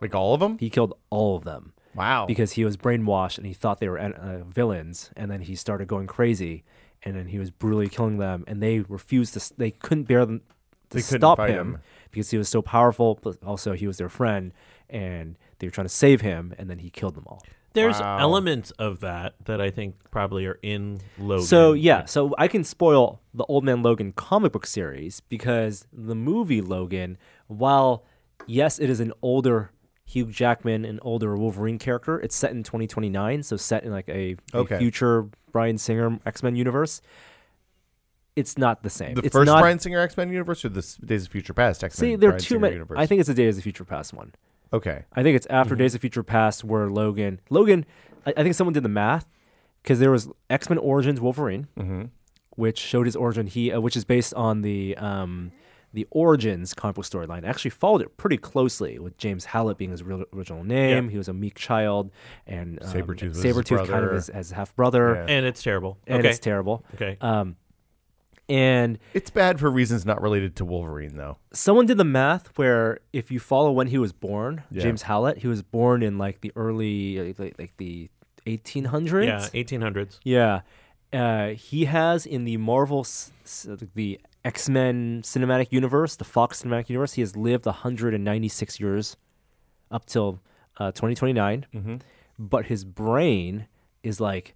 Like 0.00 0.14
all 0.14 0.34
of 0.34 0.40
them? 0.40 0.58
He 0.58 0.68
killed 0.68 0.94
all 1.10 1.36
of 1.36 1.44
them 1.44 1.72
Wow. 1.94 2.26
because 2.26 2.52
he 2.52 2.64
was 2.64 2.76
brainwashed 2.76 3.38
and 3.38 3.46
he 3.46 3.54
thought 3.54 3.80
they 3.80 3.88
were 3.88 3.98
uh, 3.98 4.44
villains, 4.44 5.10
and 5.16 5.30
then 5.30 5.40
he 5.42 5.54
started 5.56 5.88
going 5.88 6.06
crazy, 6.06 6.62
and 7.02 7.16
then 7.16 7.28
he 7.28 7.38
was 7.38 7.50
brutally 7.50 7.88
killing 7.88 8.18
them, 8.18 8.44
and 8.46 8.62
they 8.62 8.80
refused 8.80 9.34
to. 9.34 9.54
They 9.56 9.70
couldn't 9.70 10.04
bear 10.04 10.26
them 10.26 10.40
to 10.90 10.96
They 10.96 11.02
couldn't 11.02 11.20
stop 11.20 11.38
him, 11.40 11.48
him. 11.74 11.78
because 12.10 12.30
he 12.30 12.36
was 12.38 12.48
so 12.48 12.60
powerful. 12.60 13.18
But 13.22 13.42
also, 13.42 13.72
he 13.72 13.86
was 13.86 13.96
their 13.98 14.08
friend, 14.10 14.52
and 14.90 15.36
they 15.58 15.66
were 15.66 15.70
trying 15.70 15.86
to 15.86 15.92
save 15.94 16.20
him, 16.20 16.54
and 16.58 16.68
then 16.68 16.80
he 16.80 16.90
killed 16.90 17.14
them 17.14 17.24
all. 17.26 17.42
There's 17.74 17.98
Wow. 18.00 18.18
elements 18.18 18.70
of 18.72 19.00
that 19.00 19.34
that 19.44 19.60
I 19.60 19.70
think 19.70 19.96
probably 20.10 20.46
are 20.46 20.58
in 20.62 21.00
Logan. 21.18 21.44
So 21.46 21.72
yeah, 21.72 22.04
so 22.06 22.34
I 22.38 22.48
can 22.48 22.64
spoil 22.64 23.20
the 23.34 23.44
Old 23.44 23.64
Man 23.64 23.82
Logan 23.82 24.12
comic 24.12 24.52
book 24.52 24.66
series 24.66 25.20
because 25.20 25.86
the 25.92 26.14
movie 26.14 26.60
Logan, 26.60 27.18
while 27.48 28.04
yes, 28.46 28.78
it 28.78 28.88
is 28.88 29.00
an 29.00 29.12
older 29.22 29.70
Hugh 30.06 30.26
Jackman, 30.26 30.84
an 30.84 31.00
older 31.02 31.36
Wolverine 31.36 31.78
character, 31.78 32.20
it's 32.20 32.36
set 32.36 32.52
in 32.52 32.62
2029, 32.62 33.42
so 33.42 33.56
set 33.56 33.82
in 33.84 33.90
like 33.90 34.08
a, 34.08 34.36
a 34.52 34.58
Okay. 34.58 34.78
future 34.78 35.28
Bryan 35.50 35.76
Singer 35.78 36.18
X 36.24 36.42
Men 36.42 36.54
universe. 36.56 37.00
It's 38.36 38.58
not 38.58 38.82
the 38.82 38.90
same. 38.90 39.14
the 39.14 39.22
it's 39.24 39.32
first 39.32 39.46
not, 39.46 39.60
Bryan 39.60 39.78
Singer 39.78 40.00
X-Men 40.00 40.28
universe 40.30 40.64
or 40.64 40.68
the 40.68 40.78
s- 40.80 40.96
Days 40.96 41.26
of 41.26 41.30
Future 41.30 41.54
Past 41.54 41.84
X-Men? 41.84 42.00
See, 42.10 42.16
there 42.16 42.30
are 42.30 42.32
Bryan 42.32 42.40
too 42.40 42.46
Singer 42.54 42.60
many. 42.60 42.72
Universe? 42.74 42.98
I 42.98 43.06
think 43.06 43.20
it's 43.20 43.28
a 43.28 43.34
Days 43.34 43.56
of 43.58 43.62
Future 43.62 43.84
Past 43.84 44.12
one. 44.12 44.32
Okay. 44.74 45.04
I 45.14 45.22
think 45.22 45.36
it's 45.36 45.46
Mm-hmm. 45.46 45.54
after 45.56 45.76
Days 45.76 45.94
of 45.94 46.00
Future 46.00 46.22
Past 46.22 46.64
where 46.64 46.88
Logan, 46.90 47.40
Logan, 47.50 47.86
I, 48.26 48.34
I 48.36 48.42
think 48.42 48.54
someone 48.54 48.72
did 48.74 48.82
the 48.82 48.88
math 48.88 49.26
because 49.82 49.98
there 50.00 50.10
was 50.10 50.28
X 50.50 50.68
Men 50.68 50.78
Origins 50.78 51.20
Wolverine, 51.20 51.68
Mm-hmm. 51.78 52.02
which 52.56 52.78
showed 52.78 53.06
his 53.06 53.16
origin. 53.16 53.46
He, 53.46 53.72
uh, 53.72 53.80
which 53.80 53.96
is 53.96 54.04
based 54.04 54.34
on 54.34 54.62
the 54.62 54.96
um, 54.96 55.52
the 55.92 56.08
Origins 56.10 56.74
comic 56.74 56.96
book 56.96 57.04
storyline. 57.04 57.44
Actually, 57.46 57.70
followed 57.70 58.02
it 58.02 58.16
pretty 58.16 58.36
closely 58.36 58.98
with 58.98 59.16
James 59.16 59.44
Howlett 59.44 59.78
being 59.78 59.92
his 59.92 60.02
real, 60.02 60.24
original 60.34 60.64
name. 60.64 61.04
Yeah. 61.04 61.10
He 61.12 61.18
was 61.18 61.28
a 61.28 61.32
meek 61.32 61.54
child, 61.54 62.10
and 62.46 62.82
um, 62.82 62.90
Sabretooth 62.92 63.28
was 63.28 63.42
his 63.42 63.54
Sabretooth 63.56 63.68
kind 63.76 63.80
of 63.82 63.88
brother. 63.88 64.14
his, 64.14 64.28
as 64.28 64.50
half 64.50 64.74
brother, 64.74 65.14
Yeah. 65.14 65.34
and 65.36 65.46
it's 65.46 65.62
terrible. 65.62 65.98
and 66.08 66.18
okay. 66.18 66.30
it's 66.30 66.40
terrible. 66.40 66.84
okay. 66.94 67.16
Um, 67.20 67.54
and 68.48 68.98
It's 69.14 69.30
bad 69.30 69.58
for 69.60 69.70
reasons 69.70 70.04
not 70.04 70.20
related 70.20 70.54
to 70.56 70.64
Wolverine 70.64 71.16
though. 71.16 71.38
someone 71.52 71.86
did 71.86 71.96
the 71.98 72.04
math 72.04 72.48
where 72.58 72.98
if 73.12 73.30
you 73.30 73.38
follow 73.40 73.70
when 73.72 73.86
he 73.88 73.98
was 73.98 74.12
born, 74.12 74.62
Yeah. 74.70 74.82
James 74.82 75.02
Howlett, 75.02 75.38
he 75.38 75.48
was 75.48 75.62
born 75.62 76.02
in 76.02 76.18
like 76.18 76.40
the 76.42 76.52
early, 76.56 77.32
like, 77.38 77.58
like 77.58 77.76
the 77.78 78.10
1800s. 78.46 79.26
yeah, 79.26 79.48
1800s. 79.62 80.18
Yeah. 80.24 80.60
Uh, 81.12 81.48
he 81.50 81.84
has 81.86 82.26
in 82.26 82.44
the 82.44 82.56
Marvel, 82.56 83.00
s- 83.00 83.30
s- 83.44 83.66
the 83.94 84.20
X 84.44 84.68
Men 84.68 85.22
cinematic 85.22 85.68
universe, 85.70 86.16
the 86.16 86.24
Fox 86.24 86.62
cinematic 86.62 86.88
universe, 86.90 87.14
he 87.14 87.22
has 87.22 87.36
lived 87.36 87.64
196 87.66 88.78
years 88.80 89.16
up 89.90 90.04
till 90.06 90.40
uh, 90.78 90.90
2029. 90.90 91.66
Mm-hmm. 91.72 91.96
But 92.38 92.66
his 92.66 92.84
brain 92.84 93.68
is 94.02 94.20
like 94.20 94.54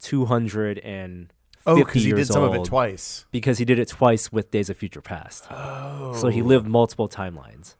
250 0.00 1.28
Oh, 1.66 1.76
because 1.76 2.02
he 2.04 2.12
did 2.12 2.26
some 2.26 2.42
of 2.42 2.54
it 2.54 2.64
twice. 2.64 3.26
because 3.30 3.58
he 3.58 3.64
did 3.64 3.78
it 3.78 3.88
twice 3.88 4.32
with 4.32 4.50
Days 4.50 4.70
of 4.70 4.76
Future 4.76 5.02
Past. 5.02 5.46
Oh. 5.50 6.14
So 6.16 6.28
he 6.28 6.42
lived 6.42 6.66
multiple 6.66 7.08
timelines. 7.08 7.74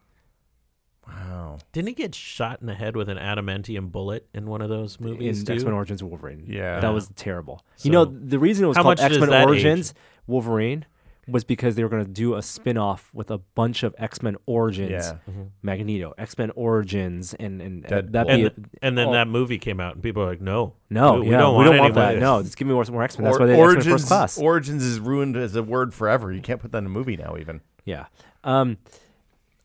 Wow. 1.07 1.59
Didn't 1.73 1.89
he 1.89 1.95
get 1.95 2.15
shot 2.15 2.61
in 2.61 2.67
the 2.67 2.75
head 2.75 2.95
with 2.95 3.09
an 3.09 3.17
adamantium 3.19 3.91
bullet 3.91 4.29
in 4.33 4.47
one 4.47 4.61
of 4.63 4.69
those 4.69 5.01
movies 5.01 5.41
in 5.41 5.47
too? 5.47 5.53
X 5.55 5.65
Men 5.65 5.73
Origins 5.73 6.03
Wolverine. 6.03 6.45
Yeah. 6.47 6.81
that 6.81 6.91
was 6.91 7.11
terrible. 7.17 7.65
you 7.83 7.91
know, 7.91 8.05
the 8.05 8.39
reason 8.39 8.65
it 8.65 8.69
was 8.69 8.77
called 8.77 9.01
X 9.01 9.19
Men 9.19 9.31
that 9.31 9.47
Origins 9.47 9.95
Wolverine 10.27 10.85
was 11.31 11.45
because 11.45 11.75
they 11.75 11.83
were 11.83 11.89
going 11.89 12.05
to 12.05 12.11
do 12.11 12.35
a 12.35 12.43
spin 12.43 12.77
off 12.77 13.11
with 13.13 13.31
a 13.31 13.39
bunch 13.39 13.83
of 13.83 13.95
X 13.99 14.23
Men 14.23 14.37
Origins, 14.47 14.91
Yeah. 14.91 15.17
Magneto, 15.63 16.13
X 16.19 16.37
Men 16.39 16.51
Origins, 16.55 17.35
and 17.35 17.61
and 17.61 17.87
uh, 17.87 18.03
that 18.11 18.29
and, 18.29 18.55
be 18.55 18.63
and 18.83 18.97
then 18.97 19.09
oh. 19.09 19.13
that 19.13 19.29
movie 19.29 19.59
came 19.59 19.81
out, 19.81 19.95
and 19.95 20.03
people 20.03 20.23
are 20.23 20.27
like, 20.27 20.41
"No, 20.41 20.75
no, 20.89 21.21
we, 21.21 21.27
yeah, 21.27 21.33
we 21.33 21.65
don't 21.65 21.79
want, 21.79 21.95
that. 21.95 22.19
No, 22.19 22.35
more. 22.35 22.43
just 22.43 22.57
give 22.57 22.67
me 22.69 22.75
more, 22.75 22.85
more 22.85 23.03
X 23.03 23.19
Men. 23.19 23.25
That's 23.25 23.37
Or- 23.37 23.41
why 23.41 23.47
they 23.47 23.53
X 23.53 23.59
Men 23.59 23.67
Origins, 23.67 23.87
First 23.87 24.07
Class. 24.09 24.39
Origins 24.39 24.83
is 24.85 25.01
ruined 25.01 25.37
as 25.37 25.55
a 25.57 25.63
word 25.63 25.95
forever. 25.95 26.33
You 26.33 26.41
can't 26.41 26.61
put 26.61 26.73
that 26.73 26.79
in 26.79 26.87
a 26.87 26.91
movie 26.91 27.17
now, 27.17 27.37
even. 27.39 27.61
yeah, 27.85 28.07
um, 28.45 28.79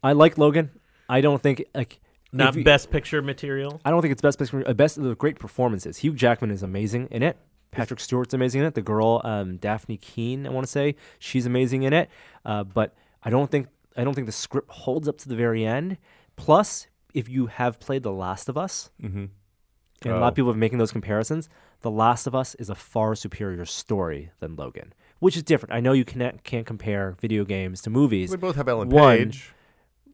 I 0.04 0.14
like 0.14 0.38
Logan. 0.38 0.72
I 1.10 1.22
don't 1.22 1.42
think 1.42 1.66
like 1.74 2.00
Not 2.32 2.56
you- 2.56 2.64
best 2.64 2.92
picture 2.92 3.22
material." 3.22 3.82
I 3.86 3.90
don't 3.92 4.02
think 4.02 4.12
it's 4.12 4.22
best 4.22 4.40
picture. 4.40 4.64
Uh, 4.68 4.74
best 4.74 5.02
the 5.02 5.16
great 5.16 5.40
performances. 5.40 5.98
Hugh 5.98 6.14
Jackman 6.14 6.52
is 6.52 6.64
amazing 6.64 7.08
in 7.12 7.24
it. 7.24 7.38
Patrick 7.76 8.00
Stewart's 8.00 8.34
amazing 8.34 8.62
in 8.62 8.68
it. 8.68 8.74
The 8.74 8.82
girl, 8.82 9.22
um, 9.24 9.58
Dafne 9.60 10.00
Keen, 10.00 10.46
I 10.48 10.50
want 10.50 10.66
to 10.66 10.72
say, 10.72 10.96
she's 11.20 11.46
amazing 11.46 11.84
in 11.84 11.94
it. 11.94 12.10
Uh, 12.46 12.64
but 12.64 12.96
I 13.24 13.30
don't 13.30 13.50
think 13.52 13.68
I 13.98 14.04
don't 14.04 14.14
think 14.14 14.28
the 14.28 14.34
script 14.34 14.70
holds 14.72 15.08
up 15.08 15.18
to 15.20 15.30
the 15.30 15.36
very 15.36 15.66
end. 15.66 15.98
Plus, 16.36 16.88
if 17.14 17.30
you 17.30 17.48
have 17.48 17.80
played 17.80 18.04
The 18.04 18.12
Last 18.12 18.50
of 18.50 18.58
Us, 18.58 18.90
Mm-hmm. 19.02 19.26
and 20.04 20.14
a 20.14 20.16
lot 20.20 20.24
Oh. 20.24 20.28
of 20.30 20.36
people 20.36 20.52
are 20.52 20.56
making 20.56 20.80
those 20.80 20.92
comparisons. 20.92 21.50
The 21.82 21.92
Last 21.92 22.28
of 22.28 22.36
Us 22.36 22.56
is 22.56 22.70
a 22.70 22.76
far 22.76 23.16
superior 23.16 23.64
story 23.66 24.32
than 24.40 24.56
Logan, 24.56 24.94
which 25.20 25.38
is 25.38 25.44
different. 25.44 25.74
I 25.74 25.80
know 25.80 25.94
you 25.94 26.04
can't 26.06 26.44
can't 26.44 26.66
compare 26.66 27.16
video 27.22 27.46
games 27.46 27.82
to 27.84 27.90
movies. 27.90 28.32
They 28.32 28.38
both 28.38 28.56
have 28.56 28.68
Ellen 28.68 28.90
One- 28.90 29.18
Page. 29.18 29.52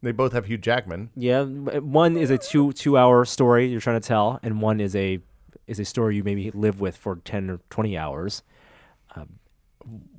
They 0.04 0.12
both 0.12 0.34
have 0.34 0.46
Hugh 0.48 0.58
Jackman. 0.58 1.12
Yeah, 1.16 1.44
one 1.44 2.18
is 2.18 2.32
a 2.32 2.38
two 2.38 2.74
two 2.74 2.98
hour 2.98 3.24
story 3.26 3.68
you're 3.68 3.80
trying 3.82 4.02
to 4.02 4.08
tell, 4.08 4.40
and 4.44 4.60
one 4.62 4.80
is 4.80 4.96
a 4.96 5.20
is 5.68 5.80
a 5.80 5.86
story 5.86 6.16
you 6.16 6.24
maybe 6.24 6.52
live 6.52 6.80
with 6.80 6.98
for 6.98 7.18
ten 7.18 7.50
or 7.50 7.60
twenty 7.70 7.98
hours. 7.98 8.44
Um, 9.16 9.40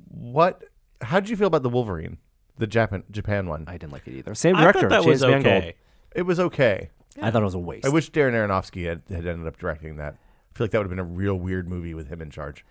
what? 0.07 0.63
How 1.01 1.19
did 1.19 1.29
you 1.29 1.35
feel 1.35 1.47
about 1.47 1.63
the 1.63 1.69
Wolverine, 1.69 2.17
the 2.57 2.67
Japan 2.67 3.03
Japan 3.11 3.47
one? 3.47 3.65
I 3.67 3.73
didn't 3.73 3.93
like 3.93 4.07
it 4.07 4.13
either. 4.13 4.35
Same 4.35 4.55
I 4.55 4.61
director, 4.61 4.81
thought 4.81 4.89
that 4.89 5.03
James 5.03 5.21
was 5.21 5.21
Mangold. 5.21 5.45
okay. 5.45 5.75
It 6.15 6.23
was 6.23 6.39
okay. 6.39 6.89
I 7.21 7.31
thought 7.31 7.41
it 7.41 7.45
was 7.45 7.53
a 7.53 7.59
waste. 7.59 7.85
I 7.85 7.89
wish 7.89 8.11
Darren 8.11 8.33
Aronofsky 8.33 8.87
had, 8.87 9.03
had 9.09 9.27
ended 9.27 9.47
up 9.47 9.57
directing 9.57 9.97
that. 9.97 10.15
I 10.15 10.57
feel 10.57 10.65
like 10.65 10.71
that 10.71 10.79
would 10.79 10.85
have 10.85 10.89
been 10.89 10.99
a 10.99 11.03
real 11.03 11.35
weird 11.35 11.67
movie 11.67 11.93
with 11.93 12.07
him 12.07 12.21
in 12.21 12.29
charge. 12.29 12.65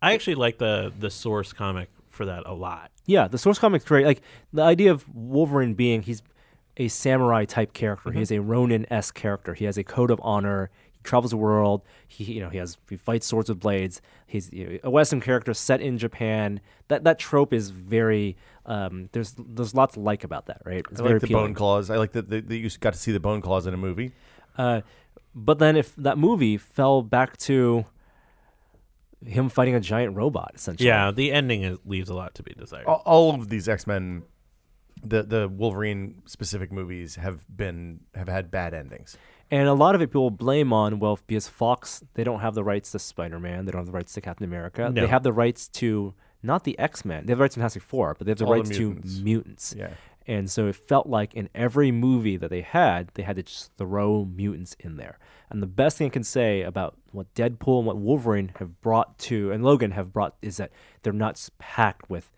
I 0.00 0.14
actually 0.14 0.36
like 0.36 0.58
the 0.58 0.92
the 0.98 1.10
source 1.10 1.52
comic 1.52 1.90
for 2.08 2.26
that 2.26 2.44
a 2.46 2.54
lot. 2.54 2.90
Yeah, 3.06 3.28
the 3.28 3.38
source 3.38 3.58
comic's 3.58 3.84
great. 3.84 4.06
Like 4.06 4.22
the 4.52 4.62
idea 4.62 4.90
of 4.90 5.08
Wolverine 5.14 5.74
being 5.74 6.02
he's 6.02 6.22
a 6.78 6.88
samurai 6.88 7.44
type 7.44 7.72
character. 7.72 8.12
He 8.12 8.22
is 8.22 8.32
a 8.32 8.40
Ronin 8.40 8.86
esque 8.90 9.14
character. 9.14 9.54
He 9.54 9.64
has 9.64 9.76
a 9.76 9.84
code 9.84 10.10
of 10.10 10.20
honor. 10.22 10.70
He 10.90 11.00
travels 11.02 11.32
the 11.32 11.36
world. 11.36 11.82
He 12.06 12.24
you 12.24 12.40
know 12.40 12.48
he 12.48 12.58
has 12.58 12.78
he 12.88 12.96
fights 12.96 13.26
swords 13.26 13.48
with 13.48 13.60
blades. 13.60 14.00
He's 14.26 14.52
you 14.52 14.66
know, 14.66 14.78
a 14.84 14.90
Western 14.90 15.20
character 15.20 15.52
set 15.54 15.80
in 15.80 15.98
Japan. 15.98 16.60
That 16.88 17.04
that 17.04 17.18
trope 17.18 17.52
is 17.52 17.70
very 17.70 18.36
um, 18.66 19.08
there's 19.12 19.34
there's 19.38 19.74
lots 19.74 19.94
to 19.94 20.00
like 20.00 20.24
about 20.24 20.46
that, 20.46 20.62
right? 20.64 20.84
It's 20.90 21.00
I 21.00 21.02
very 21.02 21.14
like 21.14 21.22
the 21.22 21.26
appealing. 21.26 21.46
bone 21.46 21.54
claws. 21.54 21.90
I 21.90 21.96
like 21.96 22.12
that 22.12 22.30
that 22.30 22.50
you 22.50 22.70
got 22.80 22.94
to 22.94 22.98
see 22.98 23.12
the 23.12 23.20
bone 23.20 23.40
claws 23.40 23.66
in 23.66 23.74
a 23.74 23.78
movie. 23.78 24.12
Uh, 24.56 24.82
but 25.34 25.58
then 25.58 25.76
if 25.76 25.94
that 25.96 26.18
movie 26.18 26.56
fell 26.56 27.02
back 27.02 27.36
to 27.38 27.84
him 29.24 29.48
fighting 29.48 29.74
a 29.74 29.80
giant 29.80 30.14
robot, 30.16 30.52
essentially. 30.54 30.86
Yeah, 30.86 31.10
the 31.10 31.32
ending 31.32 31.62
is, 31.62 31.78
leaves 31.84 32.08
a 32.08 32.14
lot 32.14 32.34
to 32.36 32.42
be 32.42 32.54
desired. 32.54 32.86
All, 32.86 33.02
all 33.04 33.34
of 33.34 33.48
these 33.48 33.68
X 33.68 33.86
Men, 33.86 34.22
the 35.02 35.22
the 35.22 35.48
Wolverine 35.48 36.22
specific 36.26 36.72
movies 36.72 37.16
have 37.16 37.44
been 37.54 38.00
have 38.14 38.28
had 38.28 38.50
bad 38.50 38.74
endings. 38.74 39.16
And 39.50 39.66
a 39.66 39.74
lot 39.74 39.94
of 39.94 40.02
it 40.02 40.08
people 40.08 40.30
blame 40.30 40.74
on, 40.74 40.98
well, 40.98 41.18
because 41.26 41.48
Fox, 41.48 42.04
they 42.14 42.22
don't 42.22 42.40
have 42.40 42.54
the 42.54 42.62
rights 42.62 42.92
to 42.92 42.98
Spider 42.98 43.40
Man, 43.40 43.64
they 43.64 43.72
don't 43.72 43.80
have 43.80 43.86
the 43.86 43.92
rights 43.92 44.12
to 44.14 44.20
Captain 44.20 44.44
America. 44.44 44.90
No. 44.90 45.00
They 45.00 45.06
have 45.06 45.22
the 45.22 45.32
rights 45.32 45.68
to 45.68 46.14
not 46.42 46.64
the 46.64 46.78
X 46.78 47.04
Men, 47.04 47.26
they 47.26 47.32
have 47.32 47.38
the 47.38 47.42
rights 47.42 47.54
to 47.54 47.60
Fantastic 47.60 47.82
Four, 47.82 48.14
but 48.18 48.26
they 48.26 48.30
have 48.30 48.38
the 48.38 48.44
All 48.44 48.52
the 48.52 48.58
rights 48.60 48.78
mutants. 48.78 49.16
to 49.16 49.24
mutants. 49.24 49.74
Yeah. 49.76 49.90
And 50.26 50.50
so 50.50 50.66
it 50.66 50.76
felt 50.76 51.06
like 51.06 51.32
in 51.32 51.48
every 51.54 51.90
movie 51.90 52.36
that 52.36 52.50
they 52.50 52.60
had, 52.60 53.08
they 53.14 53.22
had 53.22 53.36
to 53.36 53.42
just 53.42 53.72
throw 53.78 54.26
mutants 54.26 54.76
in 54.78 54.98
there. 54.98 55.18
And 55.48 55.62
the 55.62 55.66
best 55.66 55.96
thing 55.96 56.08
I 56.08 56.10
can 56.10 56.22
say 56.22 56.60
about 56.60 56.98
what 57.12 57.32
Deadpool 57.34 57.78
and 57.78 57.86
what 57.86 57.96
Wolverine 57.96 58.52
have 58.58 58.82
brought 58.82 59.18
to, 59.20 59.50
and 59.50 59.64
Logan 59.64 59.92
have 59.92 60.12
brought, 60.12 60.36
is 60.42 60.58
that 60.58 60.70
they're 61.02 61.14
not 61.14 61.48
packed 61.58 62.10
with 62.10 62.30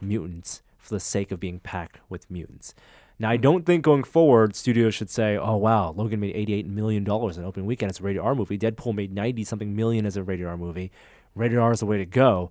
mutants 0.00 0.62
for 0.86 0.94
the 0.94 1.00
sake 1.00 1.30
of 1.30 1.40
being 1.40 1.60
packed 1.60 2.00
with 2.08 2.30
mutants. 2.30 2.74
Now, 3.18 3.30
I 3.30 3.36
hmm. 3.36 3.42
don't 3.42 3.66
think 3.66 3.82
going 3.82 4.04
forward, 4.04 4.54
studios 4.54 4.94
should 4.94 5.10
say, 5.10 5.36
oh, 5.36 5.56
wow, 5.56 5.92
Logan 5.92 6.20
made 6.20 6.34
$88 6.34 6.66
million 6.66 7.02
in 7.04 7.44
opening 7.44 7.66
weekend. 7.66 7.90
It's 7.90 8.00
a 8.00 8.02
rated 8.02 8.22
R 8.22 8.34
movie. 8.34 8.58
Deadpool 8.58 8.94
made 8.94 9.12
90 9.12 9.44
something 9.44 9.74
million 9.74 10.06
as 10.06 10.16
a 10.16 10.22
rated 10.22 10.46
R 10.46 10.56
movie. 10.56 10.90
Rated 11.34 11.58
R 11.58 11.72
is 11.72 11.80
the 11.80 11.86
way 11.86 11.98
to 11.98 12.06
go. 12.06 12.50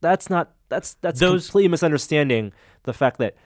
That's 0.00 0.28
not, 0.28 0.52
that's, 0.68 0.94
that's 0.94 1.20
Those- 1.20 1.46
completely 1.46 1.68
misunderstanding 1.68 2.52
the 2.84 2.92
fact 2.92 3.18
that 3.18 3.36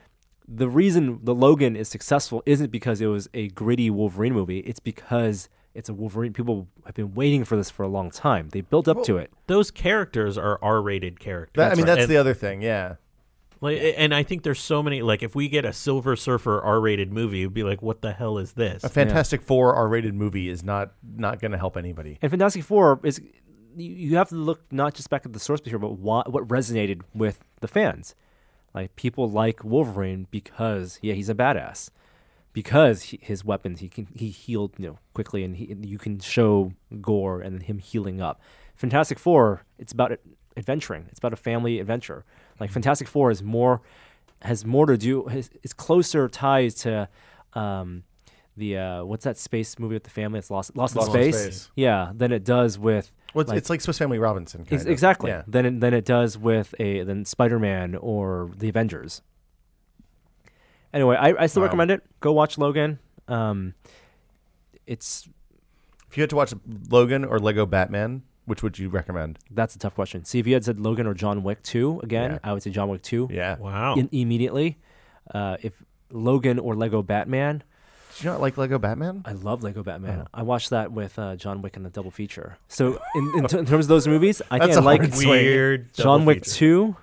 the 0.47 0.69
reason 0.69 1.19
the 1.23 1.35
Logan 1.35 1.75
is 1.75 1.89
successful 1.89 2.41
isn't 2.45 2.71
because 2.71 3.01
it 3.01 3.07
was 3.07 3.27
a 3.33 3.49
gritty 3.49 3.89
Wolverine 3.89 4.33
movie. 4.33 4.59
It's 4.59 4.79
because 4.79 5.49
it's 5.73 5.89
a 5.89 5.93
Wolverine. 5.93 6.33
People 6.33 6.67
have 6.85 6.95
been 6.95 7.13
waiting 7.13 7.43
for 7.43 7.57
this 7.57 7.69
for 7.69 7.83
a 7.83 7.87
long 7.87 8.09
time. 8.09 8.49
They 8.49 8.61
built 8.61 8.87
up 8.87 9.03
to 9.03 9.17
it. 9.17 9.31
Those 9.47 9.71
characters 9.71 10.37
are 10.37 10.57
R-rated 10.61 11.19
characters. 11.19 11.61
That, 11.61 11.73
I 11.73 11.75
mean, 11.75 11.85
that's 11.85 12.01
and, 12.01 12.09
the 12.09 12.17
other 12.17 12.33
thing. 12.33 12.61
Yeah. 12.61 12.95
Like, 13.61 13.95
and 13.97 14.13
I 14.13 14.23
think 14.23 14.43
there's 14.43 14.59
so 14.59 14.83
many. 14.83 15.01
Like, 15.01 15.23
if 15.23 15.35
we 15.35 15.49
get 15.49 15.65
a 15.65 15.73
Silver 15.73 16.15
Surfer 16.15 16.61
R-rated 16.61 17.11
movie, 17.11 17.41
it'd 17.41 17.53
be 17.53 17.63
like, 17.63 17.81
what 17.81 18.01
the 18.01 18.13
hell 18.13 18.37
is 18.37 18.53
this? 18.53 18.83
A 18.83 18.89
Fantastic 18.89 19.41
Four 19.41 19.73
R-rated 19.75 20.13
movie 20.13 20.49
is 20.49 20.63
not 20.63 20.93
not 21.03 21.39
going 21.39 21.51
to 21.51 21.57
help 21.57 21.77
anybody. 21.77 22.17
And 22.21 22.31
Fantastic 22.31 22.63
Four 22.63 22.99
is 23.03 23.19
you, 23.75 23.91
you 23.91 24.17
have 24.17 24.29
to 24.29 24.35
look 24.35 24.61
not 24.71 24.93
just 24.93 25.09
back 25.09 25.25
at 25.25 25.33
the 25.33 25.39
source 25.39 25.59
material, 25.61 25.89
but 25.89 25.99
what, 25.99 26.31
what 26.31 26.47
resonated 26.47 27.01
with 27.13 27.43
the 27.61 27.67
fans. 27.67 28.15
Like 28.73 28.95
people 28.95 29.29
like 29.29 29.63
Wolverine 29.63 30.27
because 30.29 30.99
yeah, 31.01 31.13
he's 31.13 31.29
a 31.29 31.35
badass. 31.35 31.89
Because 32.53 33.03
he, 33.03 33.19
his 33.21 33.45
weapons, 33.45 33.81
he 33.81 33.89
can 33.89 34.07
he 34.15 34.29
healed 34.29 34.73
you 34.79 34.87
know 34.87 34.99
quickly, 35.13 35.43
and 35.43 35.55
he, 35.55 35.75
you 35.81 35.99
can 35.99 36.19
show 36.19 36.73
gore 37.01 37.39
and 37.39 37.61
him 37.61 37.77
healing 37.77 38.19
up. 38.19 38.41
Fantastic 38.75 39.19
Four, 39.19 39.63
it's 39.77 39.91
about 39.91 40.19
adventuring. 40.55 41.05
It's 41.09 41.19
about 41.19 41.33
a 41.33 41.37
family 41.37 41.79
adventure. 41.79 42.25
Like 42.59 42.71
Fantastic 42.71 43.07
Four 43.07 43.31
is 43.31 43.41
more 43.43 43.81
has 44.41 44.65
more 44.65 44.85
to 44.85 44.97
do. 44.97 45.27
Is 45.29 45.73
closer 45.73 46.27
ties 46.29 46.75
to 46.75 47.09
um, 47.53 48.03
the 48.55 48.77
uh, 48.77 49.03
what's 49.05 49.23
that 49.25 49.37
space 49.37 49.77
movie 49.79 49.95
with 49.95 50.03
the 50.03 50.09
family? 50.09 50.39
It's 50.39 50.49
lost 50.51 50.75
lost, 50.75 50.95
Lost 50.95 51.07
in 51.09 51.13
space. 51.13 51.41
Space. 51.41 51.71
Yeah, 51.75 52.11
than 52.15 52.31
it 52.31 52.43
does 52.43 52.77
with 52.79 53.11
Well, 53.33 53.41
it's 53.41 53.49
Like- 53.49 53.57
it's 53.57 53.69
like 53.69 53.81
Swiss 53.81 53.97
Family 53.97 54.19
Robinson. 54.19 54.61
Kind 54.65 54.81
Ex- 54.81 54.85
exactly. 54.85 55.29
Yeah. 55.31 55.43
Than 55.47 55.65
it, 55.65 55.79
than 55.81 55.93
it 55.93 56.05
does 56.05 56.37
with 56.37 56.73
a 56.79 57.03
than 57.03 57.25
Spider 57.25 57.59
Man 57.59 57.95
or 57.95 58.51
the 58.57 58.69
Avengers. 58.69 59.21
Anyway, 60.93 61.15
I, 61.15 61.43
I 61.43 61.45
still 61.47 61.61
Wow. 61.61 61.65
recommend 61.67 61.91
it. 61.91 62.03
Go 62.21 62.31
watch 62.31 62.57
Logan. 62.57 62.99
Um, 63.27 63.73
it's 64.85 65.27
If 66.09 66.17
you 66.17 66.21
had 66.23 66.29
to 66.29 66.35
watch 66.35 66.53
Logan 66.89 67.25
or 67.25 67.39
Lego 67.39 67.65
Batman, 67.65 68.23
which 68.47 68.63
would 68.63 68.79
you 68.79 68.89
recommend? 68.89 69.37
that's 69.51 69.75
a 69.75 69.79
tough 69.79 69.93
question. 69.93 70.25
See, 70.25 70.39
if 70.39 70.47
you 70.47 70.55
had 70.55 70.65
said 70.65 70.79
Logan 70.79 71.05
or 71.05 71.13
John 71.13 71.43
Wick 71.43 71.61
two 71.61 71.99
again, 72.01 72.31
Yeah. 72.31 72.39
I 72.43 72.53
would 72.53 72.63
say 72.63 72.71
John 72.71 72.89
Wick 72.89 73.03
two 73.03 73.27
Yeah. 73.31 73.57
wow. 73.59 73.93
in, 73.95 74.09
immediately. 74.11 74.79
Uh, 75.33 75.57
if 75.61 75.83
Logan 76.11 76.57
or 76.57 76.75
Lego 76.75 77.01
Batman, 77.03 77.61
Do 78.17 78.23
you 78.25 78.31
not 78.31 78.41
like 78.41 78.57
Lego 78.57 78.79
Batman? 78.79 79.21
I 79.25 79.33
love 79.33 79.61
Lego 79.61 79.83
Batman. 79.83 80.21
Oh. 80.23 80.27
I 80.33 80.41
watched 80.43 80.69
that 80.71 80.91
with 80.91 81.19
uh, 81.19 81.35
John 81.35 81.61
Wick 81.61 81.75
in 81.77 81.83
the 81.83 81.89
double 81.91 82.09
feature. 82.11 82.57
So 82.67 82.99
in, 83.13 83.31
in, 83.35 83.45
t- 83.47 83.57
in 83.59 83.65
terms 83.67 83.85
of 83.85 83.89
those 83.89 84.07
movies, 84.07 84.41
I 84.49 84.57
That's 84.57 84.69
think 84.75 84.77
I 84.79 84.81
a 84.81 84.85
like 84.85 85.01
hard 85.01 85.13
swing. 85.13 85.29
Weird. 85.29 85.93
John 85.93 86.05
double 86.21 86.25
Wick 86.25 86.45
feature. 86.45 86.55
two, 86.55 86.95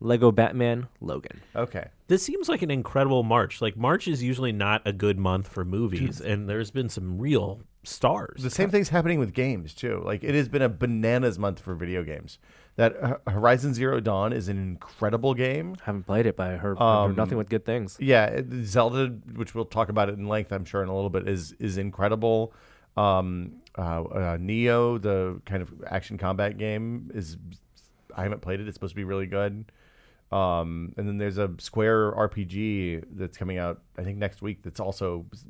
Lego 0.00 0.30
Batman, 0.32 0.88
Logan. 1.00 1.40
Okay. 1.56 1.88
This 2.08 2.22
seems 2.22 2.48
like 2.48 2.62
an 2.62 2.70
incredible 2.70 3.22
March. 3.22 3.60
Like 3.62 3.76
March 3.76 4.08
is 4.08 4.22
usually 4.22 4.52
not 4.52 4.82
a 4.86 4.92
good 4.92 5.18
month 5.18 5.48
for 5.48 5.64
movies, 5.64 6.20
and 6.20 6.48
there's 6.48 6.70
been 6.70 6.88
some 6.88 7.18
real 7.18 7.60
stars. 7.84 8.42
The 8.42 8.50
same 8.50 8.70
thing's 8.70 8.88
happening 8.90 9.18
with 9.18 9.32
games 9.32 9.72
too. 9.74 10.02
Like 10.04 10.22
it 10.24 10.34
has 10.34 10.48
been 10.48 10.62
a 10.62 10.68
bananas 10.68 11.38
month 11.38 11.60
for 11.60 11.74
video 11.74 12.02
games. 12.04 12.38
That 12.76 12.96
uh, 13.02 13.16
Horizon 13.30 13.74
Zero 13.74 13.98
Dawn 13.98 14.32
is 14.32 14.48
an 14.48 14.56
incredible 14.58 15.34
game. 15.34 15.74
Haven't 15.82 16.04
played 16.04 16.26
it, 16.26 16.36
but 16.36 16.48
I 16.52 16.56
heard, 16.56 16.78
I 16.78 17.02
heard 17.02 17.10
Um, 17.10 17.16
nothing 17.16 17.36
but 17.38 17.48
good 17.48 17.64
things. 17.64 17.96
Yeah, 18.00 18.40
Zelda, 18.62 19.08
which 19.34 19.54
we'll 19.54 19.64
talk 19.64 19.88
about 19.88 20.08
it 20.08 20.16
in 20.16 20.28
length, 20.28 20.52
I'm 20.52 20.64
sure, 20.64 20.82
in 20.82 20.88
a 20.88 20.94
little 20.94 21.10
bit, 21.10 21.26
is 21.28 21.52
is 21.58 21.76
incredible. 21.78 22.52
Um, 22.96 23.54
uh, 23.76 24.02
uh, 24.02 24.36
Nioh, 24.38 25.00
the 25.00 25.40
kind 25.44 25.62
of 25.62 25.72
action 25.86 26.18
combat 26.18 26.56
game, 26.58 27.10
is 27.14 27.36
I 28.14 28.22
haven't 28.22 28.42
played 28.42 28.60
it. 28.60 28.68
It's 28.68 28.74
supposed 28.76 28.92
to 28.92 28.96
be 28.96 29.04
really 29.04 29.26
good. 29.26 29.70
Um, 30.30 30.92
and 30.96 31.08
then 31.08 31.16
there's 31.18 31.38
a 31.38 31.50
Square 31.58 32.12
RPG 32.12 33.04
that's 33.12 33.36
coming 33.38 33.56
out, 33.58 33.80
I 33.96 34.02
think 34.04 34.18
next 34.18 34.42
week. 34.42 34.62
That's 34.62 34.78
also 34.80 35.24
s- 35.32 35.44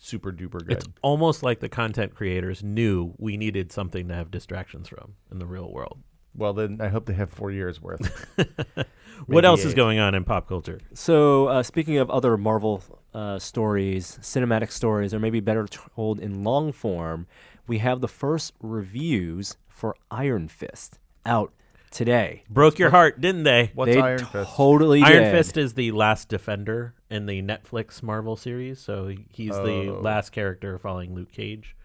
super 0.00 0.32
duper 0.32 0.66
good. 0.66 0.78
It's 0.78 0.88
almost 1.02 1.42
like 1.42 1.60
the 1.60 1.68
content 1.68 2.14
creators 2.14 2.64
knew 2.64 3.14
we 3.18 3.36
needed 3.36 3.70
something 3.70 4.08
to 4.08 4.14
have 4.14 4.30
distractions 4.30 4.88
from 4.88 5.14
in 5.30 5.38
the 5.38 5.46
real 5.46 5.70
world. 5.70 6.02
well, 6.34 6.52
then 6.52 6.80
I 6.80 6.88
hope 6.88 7.06
they 7.06 7.12
have 7.14 7.30
four 7.30 7.50
years 7.50 7.80
worth. 7.80 8.00
what 8.36 8.86
Maybe 9.28 9.46
else 9.46 9.64
is 9.64 9.74
going 9.74 9.98
on 9.98 10.14
in 10.14 10.24
pop 10.24 10.48
culture? 10.48 10.80
So, 10.94 11.46
uh, 11.46 11.62
speaking 11.62 11.98
of 11.98 12.10
other 12.10 12.36
Marvel 12.36 12.82
uh, 13.14 13.38
stories, 13.38 14.18
cinematic 14.22 14.72
stories, 14.72 15.12
or 15.12 15.20
maybe 15.20 15.40
better 15.40 15.66
told 15.68 16.18
in 16.18 16.42
long 16.42 16.72
form, 16.72 17.26
we 17.66 17.78
have 17.78 18.00
the 18.00 18.08
first 18.08 18.54
reviews 18.60 19.56
for 19.68 19.94
Iron 20.10 20.48
Fist 20.48 20.98
out 21.26 21.52
today. 21.90 22.44
Broke 22.48 22.78
your 22.78 22.90
heart, 22.90 23.20
didn't 23.20 23.42
they? 23.42 23.70
What's 23.74 23.94
they 23.94 24.00
Iron 24.00 24.24
Fist? 24.24 24.50
totally 24.54 25.02
Iron 25.02 25.24
did. 25.24 25.32
Fist 25.32 25.56
is 25.56 25.74
the 25.74 25.92
last 25.92 26.28
defender 26.28 26.94
in 27.10 27.26
the 27.26 27.42
Netflix 27.42 28.02
Marvel 28.02 28.36
series, 28.36 28.78
so 28.78 29.12
he's 29.30 29.50
the 29.54 29.88
Oh. 29.88 30.00
last 30.00 30.30
character 30.30 30.78
following 30.78 31.14
Luke 31.14 31.32
Cage 31.32 31.76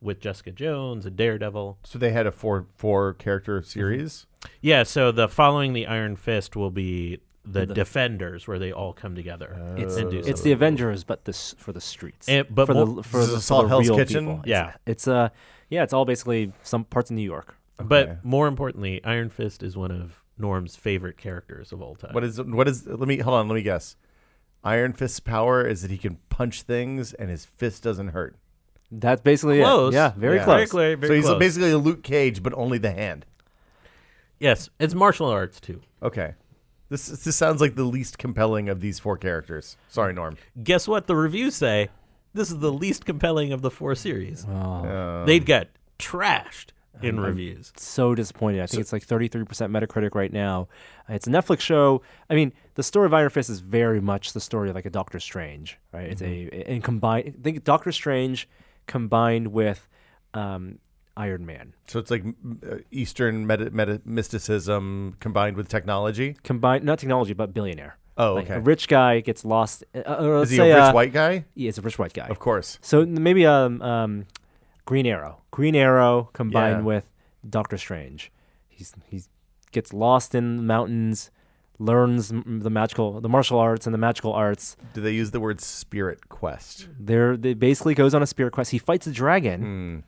with 0.00 0.20
Jessica 0.20 0.50
Jones 0.50 1.06
and 1.06 1.16
Daredevil. 1.16 1.78
So 1.84 1.98
they 1.98 2.10
had 2.12 2.26
a 2.26 2.32
four 2.32 2.66
four 2.76 3.14
character 3.14 3.62
series. 3.62 4.26
Yeah, 4.60 4.82
so 4.82 5.10
the 5.10 5.28
following 5.28 5.72
the 5.72 5.86
Iron 5.86 6.16
Fist 6.16 6.54
will 6.56 6.70
be 6.70 7.20
the, 7.46 7.66
The- 7.66 7.74
Defenders, 7.74 8.46
where 8.48 8.58
they 8.58 8.72
all 8.72 8.92
come 8.92 9.14
together. 9.14 9.74
It's, 9.78 9.96
and 9.96 10.10
do 10.10 10.18
it's 10.18 10.40
the 10.42 10.52
Avengers, 10.52 11.04
but 11.04 11.24
this 11.24 11.54
for 11.58 11.72
the 11.72 11.80
streets. 11.80 12.28
And- 12.28 12.46
but 12.50 12.66
for 12.66 12.74
more- 12.74 12.86
the 12.96 13.02
for 13.02 13.18
the, 13.18 13.22
is 13.24 13.32
Assault 13.32 13.62
for 13.62 13.64
the 13.64 13.68
Hell's 13.70 13.88
real 13.88 13.96
Kitchen? 13.98 14.24
people. 14.24 14.40
It's- 14.44 14.48
Yeah. 14.48 14.72
it's 14.86 15.08
uh 15.08 15.28
yeah, 15.70 15.82
it's 15.82 15.92
all 15.94 16.04
basically 16.04 16.52
some 16.62 16.84
parts 16.84 17.10
of 17.10 17.16
New 17.16 17.22
York. 17.22 17.56
Okay. 17.80 17.88
But 17.88 18.24
more 18.24 18.46
importantly, 18.46 19.02
Iron 19.04 19.30
Fist 19.30 19.62
is 19.62 19.76
one 19.76 19.90
of 19.90 20.22
Norm's 20.38 20.76
favorite 20.76 21.16
characters 21.16 21.72
of 21.72 21.80
all 21.82 21.94
time. 21.96 22.12
What 22.12 22.24
is 22.24 22.40
what 22.42 22.68
is? 22.68 22.86
Let 22.86 23.08
me 23.08 23.18
hold 23.18 23.36
on. 23.36 23.48
Let 23.48 23.54
me 23.54 23.62
guess. 23.62 23.96
Iron 24.64 24.92
Fist's 24.92 25.20
power 25.20 25.66
is 25.66 25.82
that 25.82 25.90
he 25.90 25.98
can 25.98 26.18
punch 26.30 26.62
things 26.62 27.12
and 27.12 27.28
his 27.30 27.44
fist 27.44 27.82
doesn't 27.82 28.08
hurt. 28.08 28.36
That's 28.90 29.20
basically 29.22 29.60
Close. 29.60 29.92
it. 29.92 29.96
Yeah, 29.96 30.12
very 30.16 30.36
Yeah. 30.36 30.44
close. 30.44 30.72
Very, 30.72 30.94
very 30.94 31.08
so 31.08 31.14
he's 31.14 31.24
close. 31.24 31.38
basically 31.38 31.70
a 31.72 31.78
Luke 31.78 32.02
Cage, 32.02 32.42
but 32.42 32.54
only 32.54 32.78
the 32.78 32.92
hand. 32.92 33.26
yes, 34.38 34.68
it's 34.78 34.94
martial 34.94 35.26
arts 35.28 35.60
too. 35.60 35.80
Okay. 36.02 36.34
This 36.90 37.06
this 37.06 37.34
sounds 37.36 37.60
like 37.60 37.74
the 37.76 37.84
least 37.84 38.18
compelling 38.18 38.68
of 38.68 38.80
these 38.80 38.98
four 38.98 39.16
characters. 39.16 39.76
Sorry, 39.88 40.12
Norm. 40.12 40.36
Guess 40.62 40.86
what? 40.86 41.06
The 41.06 41.16
reviews 41.16 41.54
say 41.56 41.88
this 42.34 42.50
is 42.50 42.58
the 42.58 42.72
least 42.72 43.04
compelling 43.04 43.52
of 43.52 43.62
the 43.62 43.70
four 43.70 43.94
series. 43.94 44.46
Oh, 44.48 44.52
Uh, 44.84 45.24
They'd 45.24 45.46
get 45.46 45.70
trashed 45.98 46.68
in 47.02 47.18
reviews. 47.20 47.72
so 47.76 48.14
disappointed. 48.14 48.62
I 48.62 48.66
think 48.66 48.80
it's 48.80 48.92
like 48.92 49.06
33% 49.06 49.46
Metacritic 49.46 50.14
right 50.14 50.32
now. 50.32 50.68
It's 51.08 51.26
a 51.26 51.30
Netflix 51.30 51.60
show. 51.60 52.02
I 52.30 52.34
mean, 52.34 52.52
the 52.74 52.82
story 52.82 53.06
of 53.06 53.14
Iron 53.14 53.30
Fist 53.30 53.50
is 53.50 53.60
very 53.60 54.00
much 54.00 54.32
the 54.32 54.40
story 54.40 54.68
of 54.70 54.74
like 54.74 54.86
a 54.86 54.90
Doctor 54.90 55.20
Strange, 55.20 55.78
right? 55.92 56.06
It's 56.10 56.22
a 56.22 56.48
and 56.66 56.82
combined. 56.82 57.34
I 57.38 57.42
Think 57.42 57.64
Doctor 57.64 57.92
Strange 57.92 58.48
combined 58.86 59.48
with 59.48 59.88
um, 60.34 60.78
Iron 61.16 61.46
Man. 61.46 61.74
so 61.86 61.98
it's 61.98 62.10
like 62.10 62.24
uh, 62.68 62.76
Eastern 62.90 63.46
meta, 63.46 63.70
meta, 63.70 64.00
mysticism 64.04 65.16
combined 65.20 65.56
with 65.56 65.68
technology. 65.68 66.36
Combined, 66.42 66.84
not 66.84 66.98
technology, 66.98 67.32
but 67.34 67.54
billionaire. 67.54 67.96
Oh, 68.16 68.34
Like 68.34 68.44
okay. 68.46 68.54
a 68.54 68.60
rich 68.60 68.86
guy 68.88 69.20
gets 69.20 69.44
lost. 69.44 69.82
Uh, 69.94 69.98
uh, 70.06 70.40
Is 70.42 70.50
he 70.50 70.56
say, 70.56 70.70
a 70.70 70.74
rich 70.76 70.82
uh, 70.84 70.92
white 70.92 71.12
guy? 71.12 71.44
Yeah, 71.54 71.68
it's 71.68 71.78
a 71.78 71.82
rich 71.82 71.98
white 71.98 72.12
guy. 72.12 72.26
Of 72.28 72.38
course. 72.38 72.78
So 72.80 73.04
maybe 73.04 73.44
um, 73.46 73.82
um, 73.82 74.26
Green 74.84 75.06
Arrow. 75.06 75.42
Green 75.50 75.74
Arrow 75.74 76.30
combined 76.32 76.80
Yeah. 76.80 76.84
with 76.84 77.10
Doctor 77.48 77.76
Strange. 77.78 78.30
He's 78.68 78.94
he 79.06 79.22
gets 79.72 79.92
lost 79.92 80.34
in 80.34 80.56
the 80.58 80.62
mountains, 80.62 81.30
learns 81.78 82.28
the 82.28 82.70
magical, 82.70 83.20
the 83.20 83.28
martial 83.28 83.58
arts 83.58 83.86
and 83.86 83.94
the 83.94 83.98
magical 83.98 84.32
arts. 84.32 84.76
Do 84.92 85.00
they 85.00 85.12
use 85.12 85.30
the 85.30 85.40
word 85.40 85.60
spirit 85.60 86.28
quest? 86.28 86.88
There, 86.98 87.36
they 87.36 87.54
basically 87.54 87.94
goes 87.94 88.14
on 88.14 88.22
a 88.22 88.26
spirit 88.26 88.52
quest. 88.52 88.70
He 88.72 88.78
fights 88.78 89.06
a 89.06 89.12
dragon, 89.12 89.60
Hmm. 89.62 89.98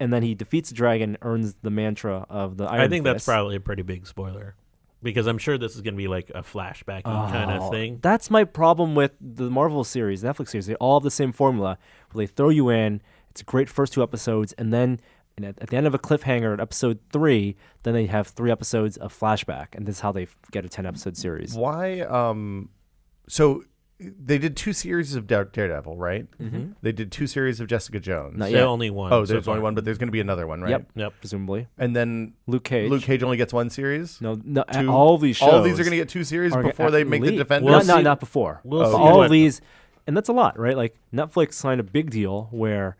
and 0.00 0.12
then 0.12 0.22
he 0.22 0.34
defeats 0.34 0.70
the 0.70 0.74
dragon, 0.74 1.16
earns 1.22 1.54
the 1.62 1.70
mantra 1.70 2.26
of 2.28 2.56
the 2.56 2.64
Iron 2.64 2.80
I 2.82 2.88
think 2.88 3.04
that's 3.04 3.24
probably 3.24 3.56
a 3.56 3.60
pretty 3.60 3.82
big 3.82 4.06
spoiler 4.06 4.54
because 5.02 5.26
I'm 5.26 5.38
sure 5.38 5.58
this 5.58 5.74
is 5.74 5.82
going 5.82 5.94
to 5.94 5.98
be 5.98 6.08
like 6.08 6.30
a 6.34 6.42
flashbacky 6.42 7.04
kind 7.04 7.50
Oh, 7.50 7.66
of 7.66 7.70
thing. 7.72 7.98
That's 8.02 8.30
my 8.30 8.44
problem 8.44 8.94
with 8.94 9.12
the 9.20 9.50
Marvel 9.50 9.84
series, 9.84 10.22
Netflix 10.22 10.48
series. 10.48 10.66
They 10.66 10.74
all 10.76 10.98
have 10.98 11.04
the 11.04 11.10
same 11.10 11.30
formula 11.32 11.78
where 12.12 12.26
they 12.26 12.30
throw 12.32 12.48
you 12.48 12.70
in. 12.70 13.02
It's 13.34 13.40
a 13.40 13.44
great 13.44 13.68
first 13.68 13.92
two 13.92 14.02
episodes, 14.02 14.52
and 14.54 14.72
then 14.72 15.00
and 15.36 15.44
at, 15.44 15.58
at 15.60 15.70
the 15.70 15.76
end 15.76 15.88
of 15.88 15.94
a 15.94 15.98
cliffhanger 15.98 16.52
at 16.54 16.60
episode 16.60 17.00
three, 17.12 17.56
then 17.82 17.92
they 17.92 18.06
have 18.06 18.28
three 18.28 18.52
episodes 18.52 18.96
of 18.96 19.12
flashback, 19.18 19.68
and 19.74 19.86
this 19.86 19.96
is 19.96 20.00
how 20.00 20.12
they 20.12 20.28
get 20.52 20.64
a 20.64 20.68
ten 20.68 20.86
episode 20.86 21.16
series. 21.16 21.54
Why? 21.54 22.00
Um, 22.02 22.68
so 23.28 23.64
they 23.98 24.38
did 24.38 24.56
two 24.56 24.72
series 24.72 25.14
of 25.16 25.26
Daredevil, 25.26 25.96
right? 25.96 26.26
Mm-hmm. 26.38 26.72
They 26.82 26.92
did 26.92 27.10
two 27.10 27.26
series 27.26 27.58
of 27.60 27.66
Jessica 27.68 27.98
Jones. 27.98 28.36
Not 28.36 28.50
So 28.50 28.54
yet. 28.56 28.62
only 28.64 28.90
one. 28.90 29.12
oh, 29.12 29.24
so 29.24 29.32
there's 29.32 29.44
far. 29.46 29.54
only 29.54 29.62
one, 29.62 29.74
but 29.74 29.84
there's 29.84 29.98
going 29.98 30.08
to 30.08 30.12
be 30.12 30.20
another 30.20 30.46
one, 30.46 30.60
right? 30.62 30.70
Yep, 30.70 30.86
Yep. 30.94 31.12
presumably. 31.20 31.66
And 31.78 31.94
then 31.96 32.34
Luke 32.46 32.64
Cage. 32.64 32.90
Luke 32.90 33.02
Cage 33.02 33.22
only 33.24 33.36
gets 33.36 33.52
one 33.52 33.70
series. 33.70 34.20
No, 34.20 34.40
no. 34.44 34.64
Two- 34.72 34.88
all 34.88 35.16
these 35.18 35.36
shows. 35.36 35.48
All 35.52 35.62
these 35.62 35.74
are 35.80 35.84
going 35.84 35.92
to 35.92 35.96
get 35.96 36.08
two 36.08 36.22
series 36.24 36.54
before 36.54 36.90
they 36.92 37.02
make 37.02 37.22
the 37.22 37.28
least- 37.30 37.38
Defenders. 37.38 37.64
We'll 37.70 37.78
not, 37.78 37.86
not, 37.86 38.02
not 38.04 38.20
before. 38.20 38.60
we'll 38.62 38.82
But 38.82 38.90
see 38.90 38.96
all 38.96 39.22
of 39.22 39.30
these, 39.30 39.60
and 40.06 40.16
that's 40.16 40.28
a 40.28 40.32
lot, 40.32 40.58
right? 40.58 40.76
Like 40.76 40.96
Netflix 41.12 41.54
signed 41.54 41.80
a 41.80 41.84
big 41.84 42.10
deal 42.10 42.48
where, 42.50 42.96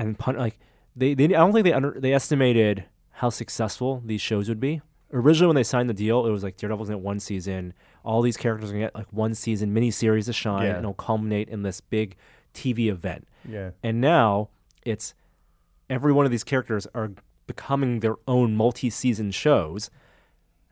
and 0.00 0.18
pun, 0.18 0.36
like 0.36 0.58
they, 0.96 1.14
they, 1.14 1.24
I 1.24 1.28
don't 1.28 1.52
think 1.52 1.64
they 1.64 1.72
under, 1.72 1.94
they 1.98 2.12
estimated 2.12 2.84
how 3.10 3.30
successful 3.30 4.02
these 4.04 4.20
shows 4.20 4.48
would 4.48 4.60
be. 4.60 4.80
Originally, 5.12 5.48
when 5.48 5.56
they 5.56 5.62
signed 5.64 5.90
the 5.90 5.94
deal, 5.94 6.26
it 6.26 6.30
was 6.30 6.42
like 6.42 6.56
Daredevil's 6.56 6.88
gonna 6.88 6.98
get 6.98 7.04
one 7.04 7.20
season. 7.20 7.72
All 8.04 8.22
these 8.22 8.36
characters 8.36 8.70
are 8.70 8.72
gonna 8.74 8.84
get 8.86 8.94
like 8.94 9.12
one 9.12 9.34
season 9.34 9.72
mini 9.74 9.90
series 9.90 10.26
to 10.26 10.32
shine, 10.32 10.62
Yeah. 10.64 10.70
and 10.70 10.78
it'll 10.78 10.94
culminate 10.94 11.48
in 11.48 11.62
this 11.62 11.80
big 11.80 12.16
TV 12.54 12.88
event. 12.88 13.26
yeah. 13.48 13.70
And 13.82 14.00
now 14.00 14.48
it's 14.84 15.14
every 15.88 16.12
one 16.12 16.24
of 16.24 16.30
these 16.30 16.44
characters 16.44 16.86
are 16.94 17.10
becoming 17.46 17.98
their 18.00 18.16
own 18.28 18.56
multi-season 18.56 19.30
shows. 19.32 19.90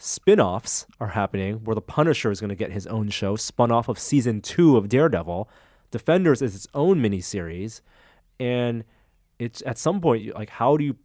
Spin-offs 0.01 0.87
are 1.01 1.09
happening 1.09 1.65
where 1.65 1.75
the 1.75 1.81
Punisher 1.81 2.31
is 2.31 2.41
going 2.41 2.51
to 2.51 2.55
get 2.55 2.71
his 2.71 2.87
own 2.87 3.09
show, 3.11 3.35
spun 3.35 3.73
off 3.73 3.89
of 3.89 3.99
season 3.99 4.41
two 4.41 4.77
of 4.77 4.89
Daredevil. 4.89 5.49
Defenders 5.91 6.41
is 6.41 6.55
its 6.55 6.69
own 6.73 7.01
miniseries, 7.01 7.81
and 8.39 8.85
it's 9.39 9.63
at 9.67 9.79
some 9.79 10.01
point 10.01 10.35
like 10.35 10.51
how 10.51 10.77
do 10.77 10.85
you 10.85 10.97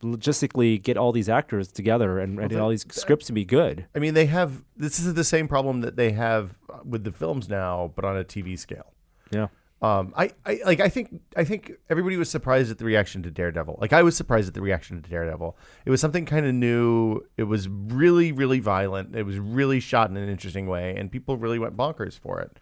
logistically 0.00 0.82
get 0.82 0.96
all 0.96 1.12
these 1.12 1.28
actors 1.28 1.68
together 1.70 2.18
and, 2.18 2.38
and 2.38 2.50
that- 2.50 2.60
all 2.60 2.70
these 2.70 2.86
scripts 2.90 3.26
to 3.26 3.32
be 3.32 3.44
good? 3.44 3.86
I 3.94 3.98
mean, 3.98 4.14
they 4.14 4.26
have 4.26 4.62
this 4.76 4.98
is 4.98 5.14
the 5.14 5.24
same 5.24 5.48
problem 5.48 5.80
that 5.82 5.96
they 5.96 6.12
have 6.12 6.54
with 6.84 7.04
the 7.04 7.12
films 7.12 7.48
now, 7.48 7.92
but 7.94 8.04
on 8.04 8.16
a 8.16 8.24
TV 8.24 8.58
scale. 8.58 8.92
Yeah, 9.32 9.48
Um, 9.82 10.12
I, 10.16 10.30
I 10.44 10.60
like. 10.64 10.78
I 10.78 10.88
think. 10.88 11.20
I 11.36 11.42
think 11.42 11.72
everybody 11.90 12.16
was 12.16 12.30
surprised 12.30 12.70
at 12.70 12.78
the 12.78 12.84
reaction 12.84 13.24
to 13.24 13.30
Daredevil. 13.30 13.76
Like 13.80 13.92
I 13.92 14.04
was 14.04 14.16
surprised 14.16 14.46
at 14.46 14.54
the 14.54 14.60
reaction 14.62 15.02
to 15.02 15.10
Daredevil. 15.10 15.56
It 15.84 15.90
was 15.90 16.00
something 16.00 16.24
kind 16.26 16.46
of 16.46 16.54
new. 16.54 17.22
It 17.36 17.42
was 17.44 17.68
really, 17.68 18.30
really 18.30 18.60
violent. 18.60 19.16
It 19.16 19.24
was 19.24 19.38
really 19.40 19.80
shot 19.80 20.10
in 20.10 20.16
an 20.16 20.28
interesting 20.28 20.68
way, 20.68 20.94
and 20.96 21.10
people 21.10 21.36
really 21.36 21.58
went 21.58 21.76
bonkers 21.76 22.16
for 22.16 22.40
it. 22.40 22.56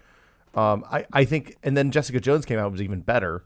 Um, 0.59 0.85
I, 0.91 1.05
I 1.13 1.25
think, 1.27 1.57
and 1.63 1.77
then 1.77 1.91
Jessica 1.91 2.19
Jones 2.21 2.47
came 2.47 2.59
out 2.59 2.71
was 2.73 2.81
even 2.81 3.01
better, 3.01 3.45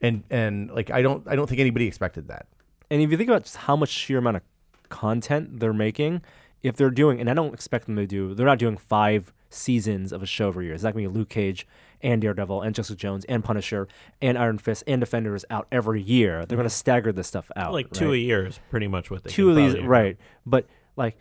and 0.00 0.24
and 0.30 0.70
like 0.70 0.90
I 0.90 1.02
don't, 1.02 1.26
I 1.26 1.36
don't 1.36 1.48
think 1.48 1.60
anybody 1.60 1.86
expected 1.86 2.28
that. 2.28 2.46
And 2.90 3.02
if 3.02 3.10
you 3.10 3.16
think 3.16 3.28
about 3.28 3.44
just 3.44 3.56
how 3.56 3.76
much 3.76 3.90
sheer 3.90 4.18
amount 4.18 4.36
of 4.36 4.42
content 4.88 5.60
they're 5.60 5.72
making, 5.72 6.22
if 6.62 6.76
they're 6.76 6.90
doing, 6.90 7.20
and 7.20 7.28
I 7.28 7.34
don't 7.34 7.52
expect 7.52 7.86
them 7.86 7.96
to 7.96 8.06
do, 8.06 8.34
they're 8.34 8.46
not 8.46 8.58
doing 8.58 8.76
five 8.76 9.32
seasons 9.50 10.12
of 10.12 10.22
a 10.22 10.26
show 10.26 10.48
every 10.48 10.66
year. 10.66 10.74
It's 10.74 10.84
not 10.84 10.94
going 10.94 11.04
to 11.04 11.10
be 11.10 11.18
Luke 11.18 11.28
Cage 11.28 11.66
and 12.02 12.20
Daredevil 12.20 12.62
and 12.62 12.74
Jessica 12.74 12.96
Jones 12.96 13.24
and 13.26 13.44
Punisher 13.44 13.88
and 14.20 14.38
Iron 14.38 14.58
Fist 14.58 14.84
and 14.86 15.00
Defenders 15.00 15.44
out 15.50 15.66
every 15.72 16.00
year. 16.00 16.44
They're 16.46 16.56
going 16.56 16.68
to 16.68 16.74
stagger 16.74 17.12
this 17.12 17.26
stuff 17.26 17.50
out. 17.56 17.72
Like 17.72 17.90
two 17.92 18.06
right? 18.06 18.14
a 18.14 18.18
year 18.18 18.46
is 18.46 18.60
pretty 18.70 18.88
much 18.88 19.10
what 19.10 19.24
they 19.24 19.30
Two 19.30 19.50
of 19.50 19.56
these, 19.56 19.72
probably- 19.72 19.88
right? 19.88 20.16
But 20.46 20.66
like, 20.96 21.16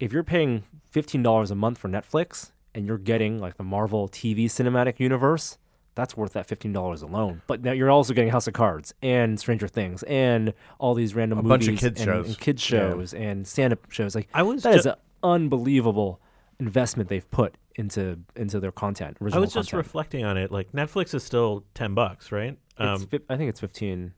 if 0.00 0.12
you're 0.12 0.24
paying 0.24 0.64
fifteen 0.90 1.22
dollars 1.22 1.50
a 1.50 1.54
month 1.54 1.78
for 1.78 1.88
Netflix 1.88 2.50
and 2.74 2.86
you're 2.86 2.98
getting 2.98 3.38
like 3.38 3.56
the 3.56 3.64
Marvel 3.64 4.08
TV 4.08 4.46
cinematic 4.46 4.98
universe. 4.98 5.58
That's 5.94 6.16
worth 6.16 6.32
that 6.32 6.46
fifteen 6.46 6.72
dollars 6.72 7.02
alone. 7.02 7.42
But 7.46 7.62
now 7.62 7.72
you're 7.72 7.90
also 7.90 8.14
getting 8.14 8.30
House 8.30 8.46
of 8.48 8.54
Cards 8.54 8.92
and 9.02 9.38
Stranger 9.38 9.68
Things 9.68 10.02
and 10.04 10.52
all 10.78 10.94
these 10.94 11.14
random 11.14 11.38
A 11.38 11.42
movies 11.42 11.66
bunch 11.68 11.68
of 11.68 11.80
kids 11.80 12.00
and, 12.00 12.06
shows. 12.08 12.26
and 12.28 12.38
kids 12.40 12.70
Yeah. 12.70 12.78
shows 12.78 13.14
and 13.14 13.46
stand-up 13.46 13.90
shows. 13.90 14.14
Like 14.14 14.28
I 14.34 14.42
was 14.42 14.62
that 14.64 14.74
is 14.74 14.82
ju- 14.84 14.90
an 14.90 14.96
unbelievable 15.22 16.20
investment 16.58 17.08
they've 17.08 17.30
put 17.30 17.56
into 17.76 18.18
into 18.36 18.58
their 18.60 18.72
content. 18.72 19.18
I 19.20 19.24
was 19.24 19.32
just 19.34 19.54
content. 19.54 19.72
reflecting 19.74 20.24
on 20.24 20.36
it. 20.36 20.50
Like 20.50 20.72
Netflix 20.72 21.14
is 21.14 21.22
still 21.22 21.64
ten 21.74 21.94
bucks, 21.94 22.32
right? 22.32 22.58
Um, 22.78 23.06
fif- 23.06 23.22
I 23.28 23.36
think 23.36 23.50
it's 23.50 23.60
fifteen. 23.60 24.14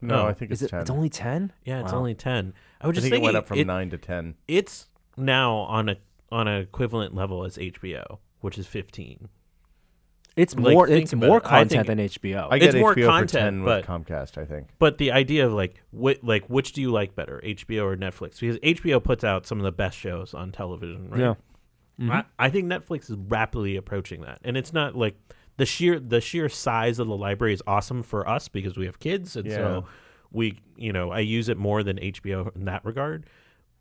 No, 0.00 0.22
Oh. 0.22 0.26
I 0.28 0.32
think 0.32 0.52
Is 0.52 0.62
it's 0.62 0.68
it? 0.68 0.70
ten. 0.76 0.80
It's 0.82 0.90
only 0.90 1.08
ten. 1.08 1.52
yeah, 1.64 1.80
it's 1.80 1.92
Wow. 1.92 1.98
only 1.98 2.14
ten. 2.14 2.54
I 2.80 2.86
was 2.86 2.94
I 2.94 3.00
just 3.00 3.10
think 3.10 3.22
it 3.22 3.24
went 3.24 3.36
up 3.36 3.48
from 3.48 3.58
it- 3.58 3.66
nine 3.66 3.90
to 3.90 3.98
ten. 3.98 4.36
It's 4.46 4.88
now 5.16 5.54
on 5.56 5.88
a 5.88 5.96
on 6.30 6.46
an 6.46 6.60
equivalent 6.60 7.14
level 7.14 7.42
as 7.44 7.56
HBO, 7.58 8.18
which 8.40 8.56
is 8.58 8.66
fifteen. 8.68 9.28
It's 10.38 10.54
Like, 10.54 10.72
more. 10.74 10.88
It's 10.88 11.12
about 11.12 11.26
more 11.26 11.36
it. 11.38 11.42
Content 11.44 11.70
think- 11.70 11.86
than 11.86 11.98
HBO. 11.98 12.48
I 12.50 12.58
get 12.58 12.68
It's 12.68 12.76
more 12.78 12.94
HBO 12.94 13.02
for 13.06 13.10
content, 13.10 13.30
ten 13.30 13.62
with 13.64 13.86
but- 13.86 14.06
Comcast. 14.06 14.38
I 14.40 14.44
think. 14.44 14.68
But 14.78 14.98
the 14.98 15.10
idea 15.12 15.46
of 15.46 15.52
like, 15.52 15.82
wh- 15.92 16.22
like 16.22 16.44
which 16.48 16.72
do 16.72 16.80
you 16.80 16.90
like 16.92 17.14
better, 17.16 17.40
HBO 17.44 17.84
or 17.84 17.96
Netflix? 17.96 18.38
Because 18.40 18.56
HBO 18.58 19.02
puts 19.02 19.24
out 19.24 19.46
some 19.46 19.58
of 19.58 19.64
the 19.64 19.72
best 19.72 19.98
shows 19.98 20.34
on 20.34 20.52
television, 20.52 21.10
right? 21.10 21.20
Yeah. 21.20 21.34
Mhm. 22.00 22.10
I, 22.12 22.24
I 22.38 22.50
think 22.50 22.66
Netflix 22.66 23.10
is 23.10 23.16
rapidly 23.28 23.74
approaching 23.76 24.20
that, 24.22 24.38
and 24.44 24.56
it's 24.56 24.72
not 24.72 24.94
like 24.94 25.16
the 25.56 25.66
sheer 25.66 25.98
the 25.98 26.20
sheer 26.20 26.48
size 26.48 27.00
of 27.00 27.08
the 27.08 27.16
library 27.16 27.52
is 27.52 27.62
awesome 27.66 28.04
for 28.04 28.28
us 28.28 28.46
because 28.46 28.76
we 28.76 28.86
have 28.86 29.00
kids, 29.00 29.34
and 29.34 29.46
Yeah. 29.48 29.56
so 29.56 29.84
we, 30.30 30.60
you 30.76 30.92
know, 30.92 31.10
I 31.10 31.18
use 31.20 31.48
it 31.48 31.56
more 31.56 31.82
than 31.82 31.98
HBO 31.98 32.54
in 32.54 32.66
that 32.66 32.84
regard. 32.84 33.26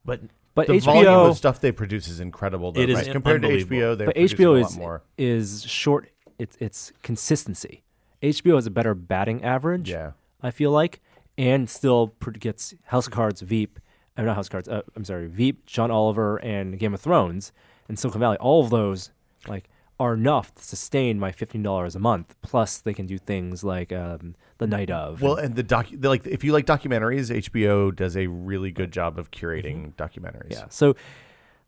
But 0.04 0.22
But 0.56 0.66
the 0.66 0.80
volume 0.80 1.08
of 1.14 1.38
stuff 1.38 1.62
they 1.62 1.72
produce 1.72 2.08
is 2.08 2.20
incredible. 2.20 2.72
Though, 2.72 2.82
It 2.82 2.90
is 2.90 2.98
right? 2.98 3.12
compared 3.12 3.44
to. 3.44 3.50
HBO. 3.50 3.96
They 3.96 4.06
but 4.06 4.16
HBO 4.18 4.56
a 4.58 4.62
lot 4.62 4.72
is 4.72 4.78
more. 4.78 5.04
is 5.20 5.64
short. 5.68 6.10
It's 6.40 6.58
it's 6.60 6.92
consistency. 7.04 7.84
HBO 8.22 8.56
has 8.56 8.66
a 8.66 8.72
better 8.72 8.94
batting 8.94 9.44
average. 9.44 9.90
Yeah. 9.90 10.12
I 10.42 10.52
feel 10.52 10.72
like, 10.72 11.02
and 11.38 11.70
still 11.70 12.14
gets 12.40 12.74
House 12.86 13.08
of 13.08 13.14
Cards, 13.14 13.42
Veep, 13.42 13.80
uh, 14.18 14.24
not 14.24 14.36
House 14.36 14.48
of 14.48 14.52
Cards. 14.52 14.68
Uh, 14.70 14.82
I'm 14.96 15.04
sorry, 15.06 15.28
Veep, 15.28 15.66
John 15.66 15.90
Oliver, 15.92 16.38
and 16.38 16.78
Game 16.80 16.94
of 16.94 17.02
Thrones, 17.02 17.52
and 17.88 17.98
Silicon 17.98 18.20
Valley. 18.20 18.38
All 18.38 18.64
of 18.64 18.70
those 18.70 19.12
like 19.48 19.70
are 20.00 20.14
enough 20.14 20.54
to 20.54 20.64
sustain 20.64 21.20
my 21.20 21.32
fifteen 21.32 21.64
dollars 21.64 21.96
a 21.96 22.00
month. 22.00 22.36
Plus, 22.44 22.78
they 22.80 22.94
can 22.94 23.08
do 23.08 23.18
things 23.18 23.64
like 23.64 23.92
um, 23.92 24.36
the 24.60 24.68
night 24.68 24.92
of. 24.92 25.22
Well, 25.24 25.36
and- 25.36 25.48
and 25.48 25.56
the 25.56 25.64
doc, 25.64 25.88
like 26.02 26.26
if 26.28 26.44
you 26.44 26.54
like 26.54 26.66
documentaries, 26.68 27.32
HBO 27.36 27.96
does 27.96 28.16
a 28.16 28.28
really 28.28 28.72
good 28.72 28.92
job 28.92 29.18
of 29.18 29.32
curating 29.32 29.94
documentaries. 29.96 30.52
Yeah. 30.52 30.66
So 30.70 30.96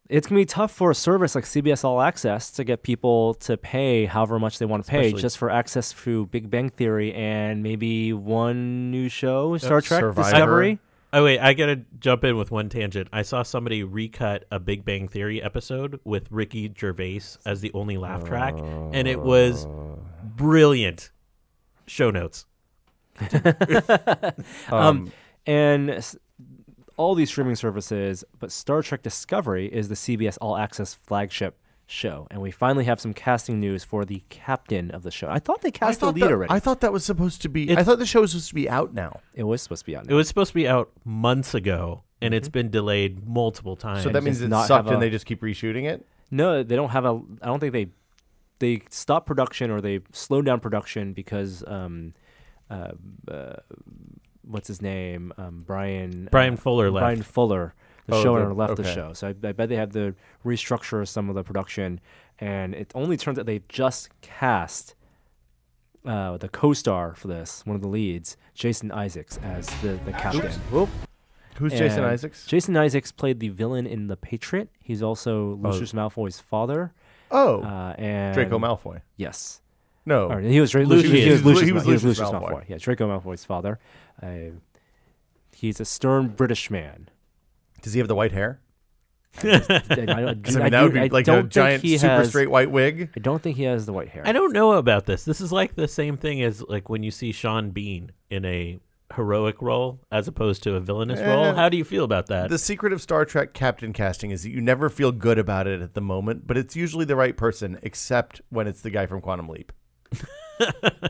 it's 0.09 0.27
gonna 0.27 0.41
be 0.41 0.45
tough 0.45 0.71
for 0.71 0.91
a 0.91 0.95
service 0.95 1.35
like 1.35 1.43
CBS 1.45 1.83
All 1.83 2.01
Access 2.01 2.51
to 2.51 2.63
get 2.63 2.81
people 2.83 3.35
to 3.35 3.55
pay 3.57 4.05
however 4.05 4.39
much 4.39 4.57
they 4.59 4.65
want 4.65 4.83
to 4.83 4.89
pay 4.89 5.07
Especially- 5.07 5.21
just 5.21 5.37
for 5.37 5.49
access 5.49 5.93
to 6.03 6.25
Big 6.27 6.49
Bang 6.49 6.69
Theory 6.69 7.13
and 7.13 7.61
maybe 7.63 8.11
one 8.13 8.89
new 8.91 9.07
show, 9.09 9.55
Star 9.57 9.81
Trek 9.81 9.99
Survivor. 10.01 10.29
Discovery. 10.31 10.79
oh 11.13 11.23
wait, 11.23 11.39
I 11.39 11.53
gotta 11.53 11.81
jump 11.99 12.23
in 12.23 12.37
with 12.37 12.49
one 12.51 12.69
tangent. 12.69 13.07
I 13.13 13.21
saw 13.21 13.43
somebody 13.43 13.83
recut 13.83 14.45
a 14.51 14.59
Big 14.59 14.83
Bang 14.83 15.07
Theory 15.07 15.41
episode 15.43 15.99
with 16.03 16.31
Ricky 16.31 16.73
Gervais 16.77 17.21
as 17.45 17.61
the 17.61 17.71
only 17.73 17.97
laugh 17.97 18.23
track, 18.23 18.55
and 18.57 19.07
it 19.07 19.19
was 19.21 19.67
brilliant. 20.23 21.11
Show 21.87 22.09
notes. 22.11 22.45
Um, 24.71 25.11
and 25.45 25.89
s- 25.89 26.15
all 26.99 27.15
these 27.15 27.29
streaming 27.29 27.55
services, 27.55 28.25
but 28.39 28.51
Star 28.51 28.81
Trek 28.83 29.01
Discovery 29.01 29.67
is 29.67 29.87
the 29.87 29.95
CBS 29.95 30.37
All 30.41 30.57
Access 30.57 30.93
flagship 30.93 31.57
show, 31.87 32.27
and 32.29 32.41
we 32.41 32.51
finally 32.51 32.83
have 32.85 32.99
some 32.99 33.13
casting 33.13 33.57
news 33.59 33.85
for 33.85 34.03
the 34.03 34.21
captain 34.27 34.91
of 34.91 35.03
the 35.03 35.09
show. 35.09 35.29
I 35.29 35.39
thought 35.39 35.61
they 35.61 35.69
I 35.69 35.71
cast 35.71 36.01
the 36.01 36.07
thought, 36.07 36.15
lead 36.15 36.23
that, 36.25 36.31
already. 36.31 36.51
I 36.51 36.59
thought 36.59 36.81
that 36.81 36.91
was 36.91 37.05
supposed 37.05 37.41
to 37.43 37.49
be. 37.49 37.69
It- 37.69 37.77
I 37.79 37.83
thought 37.83 37.99
the 37.99 38.05
show 38.05 38.19
was 38.19 38.31
supposed 38.31 38.49
to 38.49 38.55
be 38.55 38.69
out 38.69 38.93
now. 38.93 39.21
it 39.33 39.43
was 39.43 39.61
supposed 39.61 39.83
to 39.83 39.85
be 39.85 39.95
out. 39.95 40.07
It 40.09 40.13
was 40.13 40.27
supposed 40.27 40.49
to 40.49 40.55
be 40.55 40.67
out 40.67 40.91
months 41.05 41.53
ago, 41.55 42.03
and 42.21 42.33
it's 42.33 42.49
been 42.49 42.69
delayed 42.69 43.25
multiple 43.25 43.77
times. 43.77 44.03
So 44.03 44.09
that 44.09 44.21
means 44.21 44.37
just 44.39 44.47
it 44.47 44.49
not 44.49 44.67
sucked, 44.67 44.85
have 44.87 44.93
and 44.93 45.01
they 45.01 45.09
just 45.09 45.25
keep 45.25 45.41
reshooting 45.41 45.85
it. 45.85 46.05
No, 46.29 46.63
they 46.63 46.75
don't 46.75 46.89
have 46.89 47.05
a. 47.05 47.21
I 47.41 47.45
don't 47.45 47.61
think 47.61 47.71
they 47.71 47.87
they 48.59 48.81
stopped 48.89 49.25
production 49.25 49.71
or 49.71 49.79
they 49.79 50.01
slowed 50.11 50.45
down 50.45 50.59
production 50.59 51.13
because 51.13 51.63
um, 51.65 52.13
uh, 52.69 52.91
uh, 53.31 53.55
what's 54.49 54.67
his 54.67 54.81
name? 54.81 55.31
Um, 55.37 55.63
Bryan 55.65 56.27
Bryan 56.31 56.55
uh, 56.55 56.57
Fuller 56.57 56.89
left. 56.91 57.03
Bryan 57.03 57.21
Fuller, 57.23 57.73
the 58.07 58.15
Oh, 58.15 58.23
showrunner, 58.25 58.47
the- 58.49 58.53
left 58.55 58.75
the 58.75 58.83
show. 58.83 59.13
So 59.13 59.27
I, 59.27 59.29
I 59.29 59.51
bet 59.53 59.69
they 59.69 59.75
had 59.75 59.93
to 59.93 60.15
restructure 60.45 61.07
some 61.07 61.29
of 61.29 61.35
the 61.35 61.43
production, 61.43 61.99
and 62.39 62.73
it 62.73 62.91
only 62.95 63.15
turns 63.17 63.37
out 63.39 63.45
they 63.45 63.61
just 63.69 64.09
cast. 64.21 64.95
Uh, 66.05 66.37
the 66.37 66.47
co-star 66.47 67.13
for 67.13 67.27
this, 67.27 67.61
one 67.65 67.75
of 67.75 67.81
the 67.81 67.87
leads, 67.87 68.37
Jason 68.53 68.89
Isaacs, 68.89 69.37
as 69.43 69.67
the, 69.81 69.99
the 70.05 70.13
captain. 70.13 70.49
Whoop. 70.71 70.87
Who's 71.57 71.73
Jason 71.73 72.05
Isaacs? 72.05 72.45
Jason 72.47 72.77
Isaacs 72.77 73.11
played 73.11 73.41
the 73.41 73.49
villain 73.49 73.85
in 73.85 74.07
The 74.07 74.15
Patriot. 74.15 74.69
He's 74.81 75.03
also 75.03 75.55
Lucius 75.61 75.91
Malfoy's 75.91 76.39
father. 76.39 76.93
oh, 77.31 77.61
Uh, 77.63 77.95
and 77.97 78.33
Draco 78.33 78.57
Malfoy. 78.57 79.01
Yes. 79.17 79.59
No, 80.09 80.29
Or, 80.31 80.39
he 80.41 80.59
was 80.59 80.73
Lucius. 80.73 80.89
Lucius. 80.89 81.23
He 81.23 81.29
was 81.31 81.45
Lucius, 81.45 81.65
he 81.67 81.71
was 81.73 81.83
Mal- 81.83 81.89
he 81.89 81.93
was 81.93 82.03
Lucius 82.03 82.19
Lucius 82.29 82.29
Malfoy. 82.41 82.51
Malfoy. 82.51 82.69
Yeah, 82.69 82.77
Draco 82.79 83.07
Malfoy's 83.19 83.45
father. 83.45 83.79
Uh, 84.21 84.27
he's 85.55 85.79
a 85.79 85.85
stern 85.85 86.29
British 86.29 86.69
man. 86.71 87.09
does 87.81 87.93
he 87.93 87.99
have 87.99 88.07
the 88.07 88.15
white 88.15 88.31
hair? 88.31 88.59
I, 89.43 89.47
I, 89.47 89.51
I, 89.53 90.33
'Cause, 90.43 90.55
I 90.55 90.59
I 90.59 90.63
mean, 90.63 90.71
that 90.71 90.81
would 90.83 90.93
be 90.93 90.99
I 91.01 91.07
like 91.11 91.27
a 91.27 91.43
giant, 91.43 91.83
super 91.85 92.07
has, 92.07 92.29
straight 92.29 92.49
white 92.49 92.71
wig. 92.71 93.11
I 93.15 93.19
don't 93.19 93.41
think 93.41 93.57
he 93.57 93.63
has 93.63 93.85
the 93.85 93.93
white 93.93 94.09
hair. 94.09 94.23
I 94.25 94.31
don't 94.31 94.51
know 94.53 94.73
about 94.73 95.05
this. 95.05 95.23
This 95.23 95.39
is 95.39 95.51
like 95.51 95.75
the 95.75 95.87
same 95.87 96.17
thing 96.17 96.41
as 96.41 96.63
like 96.63 96.89
when 96.89 97.03
you 97.03 97.11
see 97.11 97.31
Sean 97.31 97.69
Bean 97.69 98.11
in 98.31 98.43
a 98.45 98.79
heroic 99.15 99.61
role 99.61 99.99
as 100.11 100.27
opposed 100.27 100.61
to 100.63 100.75
a 100.75 100.79
villainous 100.79 101.19
Eh. 101.19 101.27
role. 101.31 101.53
How 101.53 101.69
do 101.69 101.77
you 101.77 101.83
feel 101.83 102.03
about 102.03 102.27
that? 102.27 102.49
The 102.49 102.57
secret 102.57 102.91
of 102.93 103.01
Star 103.01 103.23
Trek 103.25 103.53
captain 103.53 103.93
casting 103.93 104.31
is 104.31 104.43
that 104.43 104.49
you 104.51 104.61
never 104.61 104.89
feel 104.89 105.11
good 105.11 105.37
about 105.37 105.67
it 105.67 105.81
at 105.81 105.93
the 105.93 106.01
moment, 106.01 106.47
but 106.47 106.57
it's 106.57 106.75
usually 106.75 107.05
the 107.05 107.15
right 107.15 107.37
person, 107.37 107.77
except 107.83 108.41
when 108.49 108.65
it's 108.67 108.81
the 108.81 108.89
guy 108.89 109.05
from 109.05 109.21
Quantum 109.21 109.47
Leap. 109.47 109.71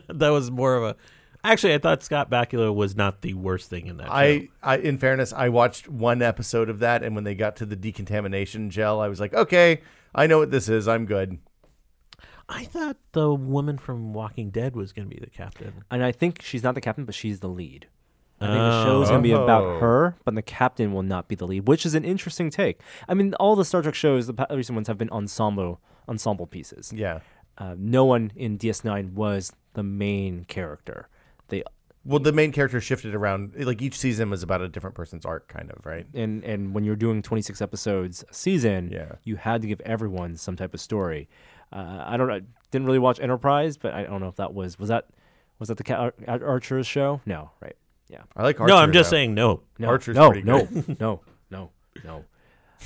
that 0.07 0.29
was 0.29 0.51
more 0.51 0.75
of 0.75 0.83
a. 0.83 0.95
Actually, 1.43 1.73
I 1.73 1.77
thought 1.77 2.03
Scott 2.03 2.29
Bakula 2.29 2.73
was 2.75 2.97
not 2.97 3.21
the 3.21 3.33
worst 3.33 3.69
thing 3.69 3.87
in 3.87 3.97
that. 3.97 4.07
show. 4.07 4.13
I, 4.13 4.49
I, 4.61 4.77
in 4.77 4.97
fairness, 4.97 5.31
I 5.31 5.47
watched 5.49 5.87
one 5.87 6.21
episode 6.21 6.69
of 6.69 6.79
that, 6.79 7.01
and 7.01 7.15
when 7.15 7.23
they 7.23 7.33
got 7.33 7.55
to 7.57 7.65
the 7.65 7.77
decontamination 7.77 8.69
gel, 8.69 8.99
I 8.99 9.07
was 9.07 9.21
like, 9.21 9.33
okay, 9.33 9.81
I 10.13 10.27
know 10.27 10.37
what 10.39 10.51
this 10.51 10.67
is. 10.67 10.85
I'm 10.87 11.05
good. 11.05 11.37
I 12.49 12.65
thought 12.65 12.97
the 13.13 13.33
woman 13.33 13.77
from 13.77 14.11
Walking 14.11 14.49
Dead 14.49 14.75
was 14.75 14.91
going 14.91 15.07
to 15.09 15.15
be 15.15 15.21
the 15.21 15.29
captain. 15.29 15.83
And 15.89 16.03
I 16.03 16.11
think 16.11 16.41
she's 16.41 16.63
not 16.63 16.75
the 16.75 16.81
captain, 16.81 17.05
but 17.05 17.15
she's 17.15 17.39
the 17.39 17.47
lead. 17.47 17.87
I 18.41 18.45
think 18.47 18.57
the 18.57 18.83
show's 18.83 19.07
Oh. 19.07 19.11
going 19.11 19.23
to 19.23 19.27
be 19.29 19.33
Oh. 19.33 19.43
about 19.43 19.79
her, 19.81 20.15
but 20.25 20.33
the 20.35 20.41
captain 20.41 20.91
will 20.91 21.03
not 21.03 21.27
be 21.27 21.35
the 21.35 21.45
lead, 21.47 21.67
which 21.67 21.85
is 21.85 21.93
an 21.95 22.03
interesting 22.03 22.49
take. 22.49 22.81
I 23.07 23.13
mean, 23.13 23.33
all 23.35 23.55
the 23.55 23.63
Star 23.65 23.81
Trek 23.81 23.95
shows, 23.95 24.27
the 24.27 24.47
recent 24.49 24.75
ones, 24.75 24.87
have 24.87 24.97
been 24.97 25.09
ensemble 25.11 25.79
ensemble 26.09 26.47
pieces. 26.47 26.91
Yeah. 26.93 27.19
Uh, 27.59 27.75
no 27.77 28.05
one 28.05 28.31
in 28.35 28.57
DS9 28.57 29.13
was 29.13 29.51
the 29.73 29.83
main 29.83 30.45
character. 30.45 31.09
They 31.49 31.63
Well, 32.05 32.19
the 32.19 32.31
main 32.31 32.51
character 32.53 32.79
shifted 32.79 33.13
around. 33.13 33.53
Like 33.57 33.81
each 33.81 33.97
season 33.99 34.29
was 34.29 34.41
about 34.43 34.61
a 34.61 34.69
different 34.69 34.95
person's 34.95 35.25
arc, 35.25 35.47
kind 35.49 35.69
of, 35.71 35.85
right? 35.85 36.05
and 36.13 36.43
and 36.45 36.73
when 36.73 36.83
you're 36.85 36.95
doing 36.95 37.21
26 37.21 37.61
episodes 37.61 38.23
a 38.29 38.33
season, 38.33 38.89
Yeah. 38.91 39.13
you 39.23 39.35
had 39.35 39.61
to 39.61 39.67
give 39.67 39.81
everyone 39.81 40.37
some 40.37 40.55
type 40.55 40.73
of 40.73 40.79
story. 40.79 41.27
Uh, 41.71 42.03
I 42.07 42.17
don't 42.17 42.27
know. 42.27 42.39
Didn't 42.71 42.85
really 42.87 42.99
watch 42.99 43.19
Enterprise, 43.19 43.77
but 43.77 43.93
I 43.93 44.03
don't 44.03 44.21
know 44.21 44.27
if 44.29 44.37
that 44.37 44.53
was 44.53 44.79
was 44.79 44.89
that 44.89 45.07
was 45.59 45.67
that 45.67 45.77
the 45.77 45.83
Ca- 45.83 46.11
Ar- 46.27 46.43
Archer's 46.43 46.87
show? 46.87 47.19
No, 47.25 47.51
right? 47.61 47.75
Yeah. 48.07 48.21
I 48.35 48.43
like 48.43 48.59
Archer. 48.59 48.73
no, 48.73 48.77
I'm 48.79 48.93
just 48.93 49.09
though. 49.09 49.15
saying 49.17 49.33
no. 49.35 49.61
No, 49.77 49.87
Archer's 49.89 50.15
no, 50.15 50.31
pretty 50.31 50.47
no, 50.47 50.65
good. 50.65 50.99
no, 50.99 51.21
no, 51.51 51.71
no. 52.05 52.23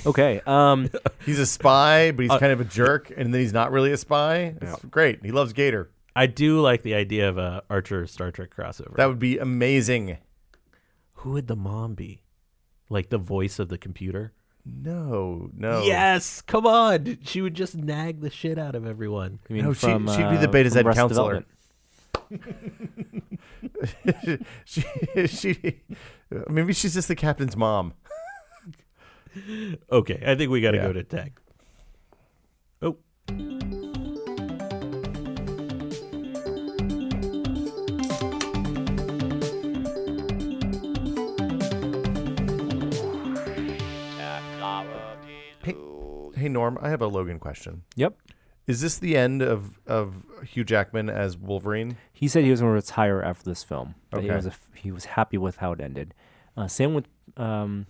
Okay. 0.06 0.40
Um, 0.46 0.90
He's 1.24 1.38
a 1.38 1.46
spy, 1.46 2.10
but 2.10 2.22
he's 2.22 2.30
Uh, 2.30 2.38
kind 2.38 2.52
of 2.52 2.60
a 2.60 2.64
jerk, 2.64 3.12
and 3.16 3.32
then 3.32 3.40
he's 3.40 3.52
not 3.52 3.70
really 3.72 3.92
a 3.92 3.96
spy. 3.96 4.54
It's 4.60 4.84
great. 4.86 5.24
He 5.24 5.30
loves 5.32 5.52
Gator. 5.52 5.90
I 6.16 6.26
do 6.26 6.60
like 6.60 6.82
the 6.82 6.94
idea 6.94 7.28
of 7.28 7.38
a 7.38 7.62
Archer 7.70 8.06
Star 8.06 8.30
Trek 8.30 8.54
crossover. 8.54 8.94
That 8.96 9.06
would 9.06 9.18
be 9.18 9.38
amazing. 9.38 10.18
Who 11.14 11.32
would 11.32 11.46
the 11.48 11.56
mom 11.56 11.94
be? 11.94 12.22
Like 12.90 13.08
the 13.08 13.18
voice 13.18 13.58
of 13.58 13.68
the 13.68 13.78
computer? 13.78 14.32
No, 14.66 15.50
no. 15.56 15.82
Yes, 15.84 16.40
come 16.42 16.66
on. 16.66 17.18
She 17.24 17.40
would 17.40 17.54
just 17.54 17.76
nag 17.76 18.20
the 18.20 18.30
shit 18.30 18.58
out 18.58 18.74
of 18.74 18.86
everyone. 18.86 19.38
I 19.48 19.52
mean, 19.52 19.64
No, 19.64 19.72
she- 19.72 19.86
from, 19.86 20.06
she'd 20.08 20.30
be 20.30 20.36
the 20.36 20.48
uh, 20.48 20.52
Betazoid 20.52 20.84
Arrested 20.84 20.94
counselor. 20.94 21.44
She, 24.64 24.82
she, 25.26 25.80
maybe 26.48 26.72
she's 26.72 26.94
just 26.94 27.08
the 27.08 27.14
captain's 27.16 27.56
mom. 27.56 27.94
Okay, 29.90 30.22
I 30.26 30.34
think 30.34 30.50
we 30.50 30.60
got 30.60 30.72
to 30.72 30.78
Yeah. 30.78 30.86
go 30.86 30.92
to 30.92 31.02
tag. 31.04 31.32
Oh, 32.82 32.96
Hey, 45.62 45.74
hey, 46.36 46.48
Norm, 46.48 46.78
I 46.80 46.90
have 46.90 47.00
a 47.00 47.06
Logan 47.06 47.38
question. 47.38 47.82
Yep. 47.96 48.16
Is 48.66 48.80
this 48.80 48.98
the 48.98 49.16
end 49.16 49.42
of 49.42 49.78
of 49.86 50.22
Hugh 50.46 50.64
Jackman 50.64 51.08
as 51.10 51.36
Wolverine? 51.36 51.96
He 52.12 52.28
said 52.28 52.44
he 52.44 52.50
was 52.50 52.60
going 52.60 52.70
to 52.70 52.74
retire 52.76 53.22
after 53.22 53.44
this 53.44 53.62
film. 53.62 53.94
But 54.10 54.22
he 54.22 54.28
Okay. 54.28 54.36
was 54.36 54.46
a 54.46 54.50
f 54.50 54.70
he 54.74 54.90
was 54.90 55.04
happy 55.06 55.38
with 55.38 55.56
how 55.56 55.72
it 55.72 55.80
ended. 55.80 56.14
Uh, 56.56 56.68
same 56.68 56.94
with 56.94 57.06
um, 57.36 57.86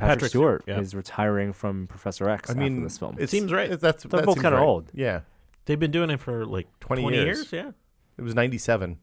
Patrick, 0.00 0.16
Patrick 0.18 0.28
Stewart. 0.30 0.62
Stewart, 0.62 0.76
yeah. 0.76 0.82
is 0.82 0.94
retiring 0.94 1.52
from 1.52 1.86
Professor 1.86 2.28
X 2.28 2.50
I 2.50 2.54
mean, 2.54 2.74
after 2.74 2.84
this 2.84 2.98
film. 2.98 3.16
it 3.18 3.30
Seems 3.30 3.52
right. 3.52 3.70
That's 3.78 4.02
They're 4.04 4.20
that 4.20 4.26
both 4.26 4.36
kinda 4.40 4.56
right. 4.56 4.62
old. 4.62 4.90
Yeah, 4.94 5.20
they've 5.66 5.78
been 5.78 5.90
doing 5.90 6.10
it 6.10 6.20
for 6.20 6.44
like 6.46 6.66
20 6.80 7.02
20, 7.02 7.16
years. 7.16 7.38
years. 7.38 7.52
Yeah. 7.52 7.70
it 8.18 8.22
was 8.22 8.34
ninety 8.34 8.58
seven 8.58 8.98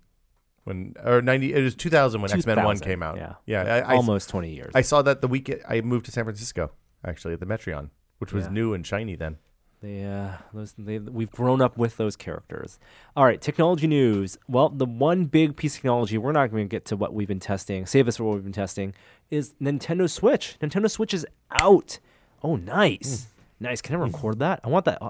when 0.63 0.95
or 1.03 1.21
ninety. 1.21 1.53
It 1.53 1.61
was 1.61 1.75
two 1.75 1.89
thousand 1.89 2.21
when 2.21 2.31
X 2.31 2.45
Men 2.45 2.63
One 2.63 2.77
came 2.79 3.01
out. 3.03 3.17
yeah. 3.17 3.35
yeah. 3.45 3.61
I, 3.63 3.93
I, 3.93 3.95
Almost 3.95 4.29
20 4.29 4.53
years. 4.53 4.71
I 4.75 4.81
saw 4.81 5.01
that 5.03 5.21
the 5.21 5.27
week 5.27 5.53
I 5.67 5.81
moved 5.81 6.05
to 6.05 6.11
San 6.11 6.23
Francisco, 6.25 6.71
actually 7.05 7.33
at 7.33 7.39
the 7.39 7.45
Metreon, 7.45 7.89
which 8.19 8.33
was 8.33 8.45
Yeah. 8.45 8.51
new 8.51 8.73
and 8.73 8.85
shiny 8.85 9.15
then. 9.15 9.37
They, 9.81 10.03
uh, 10.03 10.29
those, 10.53 10.73
they, 10.77 10.97
we've 10.97 11.29
grown 11.29 11.61
up 11.61 11.77
with 11.77 11.97
those 11.97 12.15
characters. 12.15 12.79
All 13.15 13.25
right, 13.25 13.39
technology 13.39 13.85
news. 13.85 14.37
Well, 14.47 14.69
the 14.69 14.85
one 14.85 15.25
big 15.25 15.55
piece 15.55 15.75
of 15.75 15.81
technology 15.81 16.17
we're 16.17 16.31
not 16.31 16.49
going 16.49 16.67
to 16.67 16.69
get 16.69 16.85
to 16.85 16.95
what 16.95 17.13
we've 17.13 17.27
been 17.27 17.39
testing. 17.39 17.85
Save 17.85 18.07
us 18.07 18.17
for 18.17 18.23
what 18.23 18.33
we've 18.35 18.43
been 18.43 18.51
testing. 18.53 18.95
Is 19.29 19.53
Nintendo 19.61 20.09
Switch? 20.09 20.57
Nintendo 20.61 20.89
Switch 20.89 21.13
is 21.13 21.27
out. 21.51 21.99
Oh, 22.43 22.55
nice, 22.55 23.27
nice. 23.59 23.81
Can 23.81 23.95
I 23.95 23.99
record 23.99 24.39
that? 24.39 24.61
I 24.63 24.69
want 24.69 24.85
that. 24.85 24.97
uh, 25.01 25.09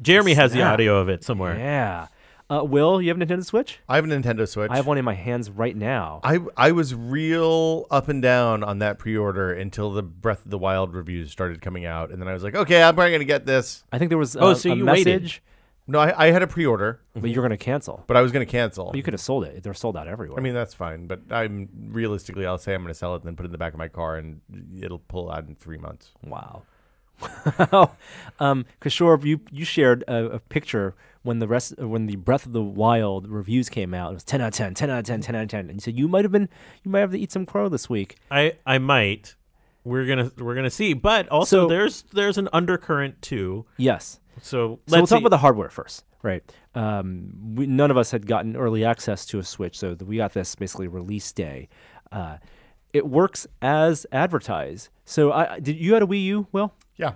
Jeremy 0.00 0.34
has 0.34 0.52
the 0.52 0.62
audio 0.62 0.98
of 0.98 1.08
it 1.08 1.24
somewhere. 1.24 1.56
Yeah. 1.58 2.06
Uh, 2.48 2.62
Will, 2.62 3.02
you 3.02 3.08
have 3.08 3.20
a 3.20 3.24
Nintendo 3.26 3.44
Switch? 3.44 3.80
I 3.88 3.96
have 3.96 4.04
a 4.04 4.08
Nintendo 4.08 4.46
Switch. 4.48 4.70
I 4.70 4.76
have 4.76 4.86
one 4.86 4.98
in 4.98 5.04
my 5.04 5.14
hands 5.14 5.50
right 5.50 5.74
now. 5.76 6.20
I 6.22 6.38
I 6.56 6.70
was 6.72 6.94
real 6.94 7.86
up 7.90 8.08
and 8.08 8.22
down 8.22 8.62
on 8.62 8.78
that 8.78 8.98
pre-order 9.00 9.52
until 9.52 9.90
the 9.90 10.02
Breath 10.02 10.44
of 10.44 10.50
the 10.52 10.58
Wild 10.58 10.94
reviews 10.94 11.32
started 11.32 11.60
coming 11.60 11.86
out, 11.86 12.10
and 12.12 12.20
then 12.20 12.28
I 12.28 12.32
was 12.32 12.44
like, 12.44 12.54
okay, 12.54 12.82
I'm 12.82 12.94
probably 12.94 13.10
gonna 13.12 13.24
get 13.24 13.46
this. 13.46 13.82
I 13.90 13.98
think 13.98 14.10
there 14.10 14.18
was 14.18 14.36
Oh, 14.36 14.50
uh, 14.50 14.54
so 14.54 14.70
a 14.70 14.76
you 14.76 14.84
waited. 14.86 15.22
message, 15.22 15.42
No, 15.88 15.98
I, 15.98 16.26
I 16.26 16.30
had 16.30 16.42
a 16.42 16.46
pre-order, 16.46 17.00
but 17.14 17.30
you're 17.30 17.42
going 17.42 17.50
to 17.50 17.56
cancel. 17.56 18.04
but 18.06 18.16
I 18.16 18.22
was 18.22 18.30
gonna 18.30 18.46
cancel. 18.46 18.86
But 18.86 18.96
you 18.96 19.02
could 19.02 19.14
have 19.14 19.20
sold 19.20 19.44
it. 19.44 19.62
They're 19.64 19.74
sold 19.74 19.96
out 19.96 20.06
everywhere. 20.06 20.38
I 20.38 20.42
mean, 20.42 20.54
that's 20.54 20.74
fine, 20.74 21.08
but 21.08 21.22
I'm 21.32 21.68
realistically, 21.90 22.46
I'll 22.46 22.58
say 22.58 22.74
I'm 22.74 22.82
gonna 22.82 22.94
sell 22.94 23.14
it, 23.16 23.22
and 23.22 23.26
then 23.26 23.34
put 23.34 23.42
it 23.44 23.46
in 23.46 23.52
the 23.52 23.58
back 23.58 23.72
of 23.72 23.78
my 23.80 23.88
car, 23.88 24.18
and 24.18 24.40
it'll 24.80 25.00
pull 25.00 25.32
out 25.32 25.48
in 25.48 25.56
three 25.56 25.78
months. 25.78 26.12
Wow. 26.24 26.62
um, 28.40 28.66
Kishore, 28.80 29.24
you 29.24 29.40
you 29.50 29.64
shared 29.64 30.04
a, 30.06 30.24
a 30.26 30.38
picture 30.38 30.94
when 31.26 31.38
the 31.40 31.46
rest 31.48 31.76
when 31.78 32.06
the 32.06 32.16
Breath 32.16 32.46
of 32.46 32.52
the 32.52 32.62
Wild 32.62 33.28
reviews 33.28 33.68
came 33.68 33.92
out. 33.92 34.12
It 34.12 34.14
was 34.14 34.24
ten 34.24 34.40
out 34.40 34.48
of 34.48 34.54
10, 34.54 34.74
10 34.74 34.90
out 34.90 34.98
of 35.00 35.04
10, 35.04 35.20
10 35.20 35.34
out 35.34 35.42
of 35.42 35.48
ten, 35.48 35.60
and 35.68 35.74
you 35.74 35.80
said 35.80 35.98
you 35.98 36.08
might 36.08 36.24
have 36.24 36.32
been 36.32 36.48
you 36.82 36.90
might 36.90 37.00
have 37.00 37.10
to 37.12 37.18
eat 37.18 37.32
some 37.32 37.44
crow 37.44 37.68
this 37.68 37.90
week. 37.90 38.16
I 38.30 38.54
I 38.64 38.78
might. 38.78 39.34
We're 39.84 40.06
gonna 40.06 40.32
we're 40.38 40.54
gonna 40.54 40.70
see, 40.70 40.94
but 40.94 41.28
also 41.28 41.64
So- 41.64 41.68
there's 41.68 42.02
there's 42.12 42.38
an 42.38 42.48
undercurrent 42.52 43.20
too. 43.22 43.66
Yes. 43.76 44.18
So 44.42 44.80
let's 44.86 44.92
So 44.92 44.96
we'll 44.98 45.06
talk 45.06 45.20
about 45.20 45.28
the 45.30 45.38
hardware 45.38 45.70
first, 45.70 46.04
right? 46.22 46.42
Um, 46.74 47.54
we, 47.54 47.66
none 47.66 47.90
of 47.90 47.96
us 47.96 48.10
had 48.10 48.26
gotten 48.26 48.54
early 48.56 48.84
access 48.84 49.24
to 49.26 49.38
a 49.38 49.42
Switch, 49.44 49.78
so 49.78 49.96
we 50.04 50.16
got 50.18 50.32
this 50.34 50.54
basically 50.54 50.88
release 50.88 51.32
day. 51.32 51.68
Uh, 52.12 52.36
it 52.92 53.06
works 53.06 53.46
as 53.62 54.06
advertised. 54.12 54.88
So 55.04 55.32
I 55.32 55.58
did 55.60 55.76
you 55.76 55.94
had 55.94 56.02
a 56.02 56.06
Wii 56.06 56.22
U? 56.24 56.46
Well, 56.52 56.74
Yeah, 56.96 57.12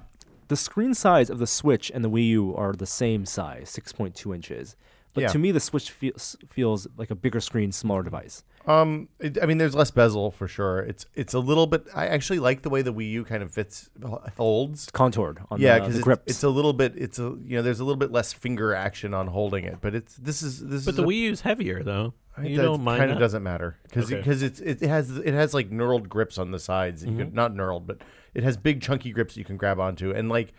the 0.51 0.57
screen 0.57 0.95
size 0.95 1.31
of 1.31 1.39
the 1.39 1.47
Switch 1.47 1.91
and 1.95 2.05
the 2.05 2.11
Wii 2.11 2.29
U 2.31 2.55
are 2.57 2.73
the 2.73 2.85
same 2.85 3.25
size, 3.25 3.71
6.2 3.71 4.35
inches. 4.35 4.75
But 5.15 5.23
Yeah. 5.23 5.29
to 5.29 5.39
me, 5.39 5.53
the 5.53 5.61
Switch 5.61 5.91
feels 5.91 6.37
feels 6.49 6.87
like 6.97 7.11
a 7.11 7.15
bigger 7.15 7.41
screen, 7.41 7.71
smaller 7.73 8.03
device. 8.03 8.43
Um, 8.67 9.09
it, 9.19 9.43
I 9.43 9.47
mean, 9.47 9.57
there's 9.59 9.75
less 9.75 9.91
bezel 9.91 10.31
for 10.31 10.47
sure. 10.47 10.81
It's 10.81 11.07
it's 11.15 11.33
a 11.35 11.39
little 11.39 11.67
bit. 11.67 11.87
I 11.95 12.07
actually 12.09 12.41
like 12.41 12.63
the 12.63 12.69
way 12.71 12.83
the 12.83 12.93
Wii 12.93 13.11
U 13.13 13.25
kind 13.25 13.43
of 13.43 13.51
fits 13.53 13.89
holds. 14.37 14.83
It's 14.85 14.91
contoured 14.93 15.39
on 15.51 15.61
Yeah, 15.61 15.75
the, 15.77 15.81
because 15.81 15.95
the 15.95 15.99
it's, 16.01 16.05
grips. 16.05 16.23
it's 16.27 16.43
a 16.43 16.49
little 16.51 16.73
bit. 16.75 16.93
It's 16.97 17.19
a 17.19 17.23
you 17.45 17.57
know, 17.57 17.63
there's 17.63 17.81
a 17.81 17.85
little 17.85 17.97
bit 17.99 18.13
less 18.13 18.33
finger 18.33 18.75
action 18.75 19.15
on 19.15 19.29
holding 19.29 19.65
it, 19.65 19.79
but 19.81 19.95
it's 19.95 20.15
this 20.17 20.43
is 20.43 20.61
this 20.67 20.85
But 20.85 20.91
is 20.93 20.97
the 20.97 21.03
a- 21.05 21.07
Wii 21.07 21.17
U's 21.21 21.41
heavier 21.41 21.83
though. 21.83 22.15
You 22.43 22.57
that 22.59 22.63
don't 22.63 22.83
mind 22.83 23.01
kind 23.01 23.11
of 23.11 23.17
that? 23.17 23.21
doesn't 23.21 23.43
matter 23.43 23.77
because 23.85 24.07
Okay. 24.07 24.17
because 24.17 24.43
it's 24.43 24.61
it 24.61 24.81
has 24.83 25.11
it 25.17 25.35
has 25.35 25.53
like 25.53 25.71
knurled 25.71 26.09
grips 26.09 26.39
on 26.39 26.51
the 26.53 26.59
sides. 26.59 27.01
that 27.03 27.09
You 27.09 27.13
Mm-hmm. 27.17 27.25
can, 27.27 27.35
not 27.35 27.53
knurled, 27.55 27.87
but 27.87 27.99
it 28.35 28.45
has 28.45 28.57
big 28.57 28.81
chunky 28.81 29.11
grips 29.11 29.35
that 29.35 29.41
you 29.41 29.45
can 29.45 29.57
grab 29.57 29.81
onto, 29.81 30.11
and 30.13 30.29
like 30.29 30.49
it- 30.49 30.55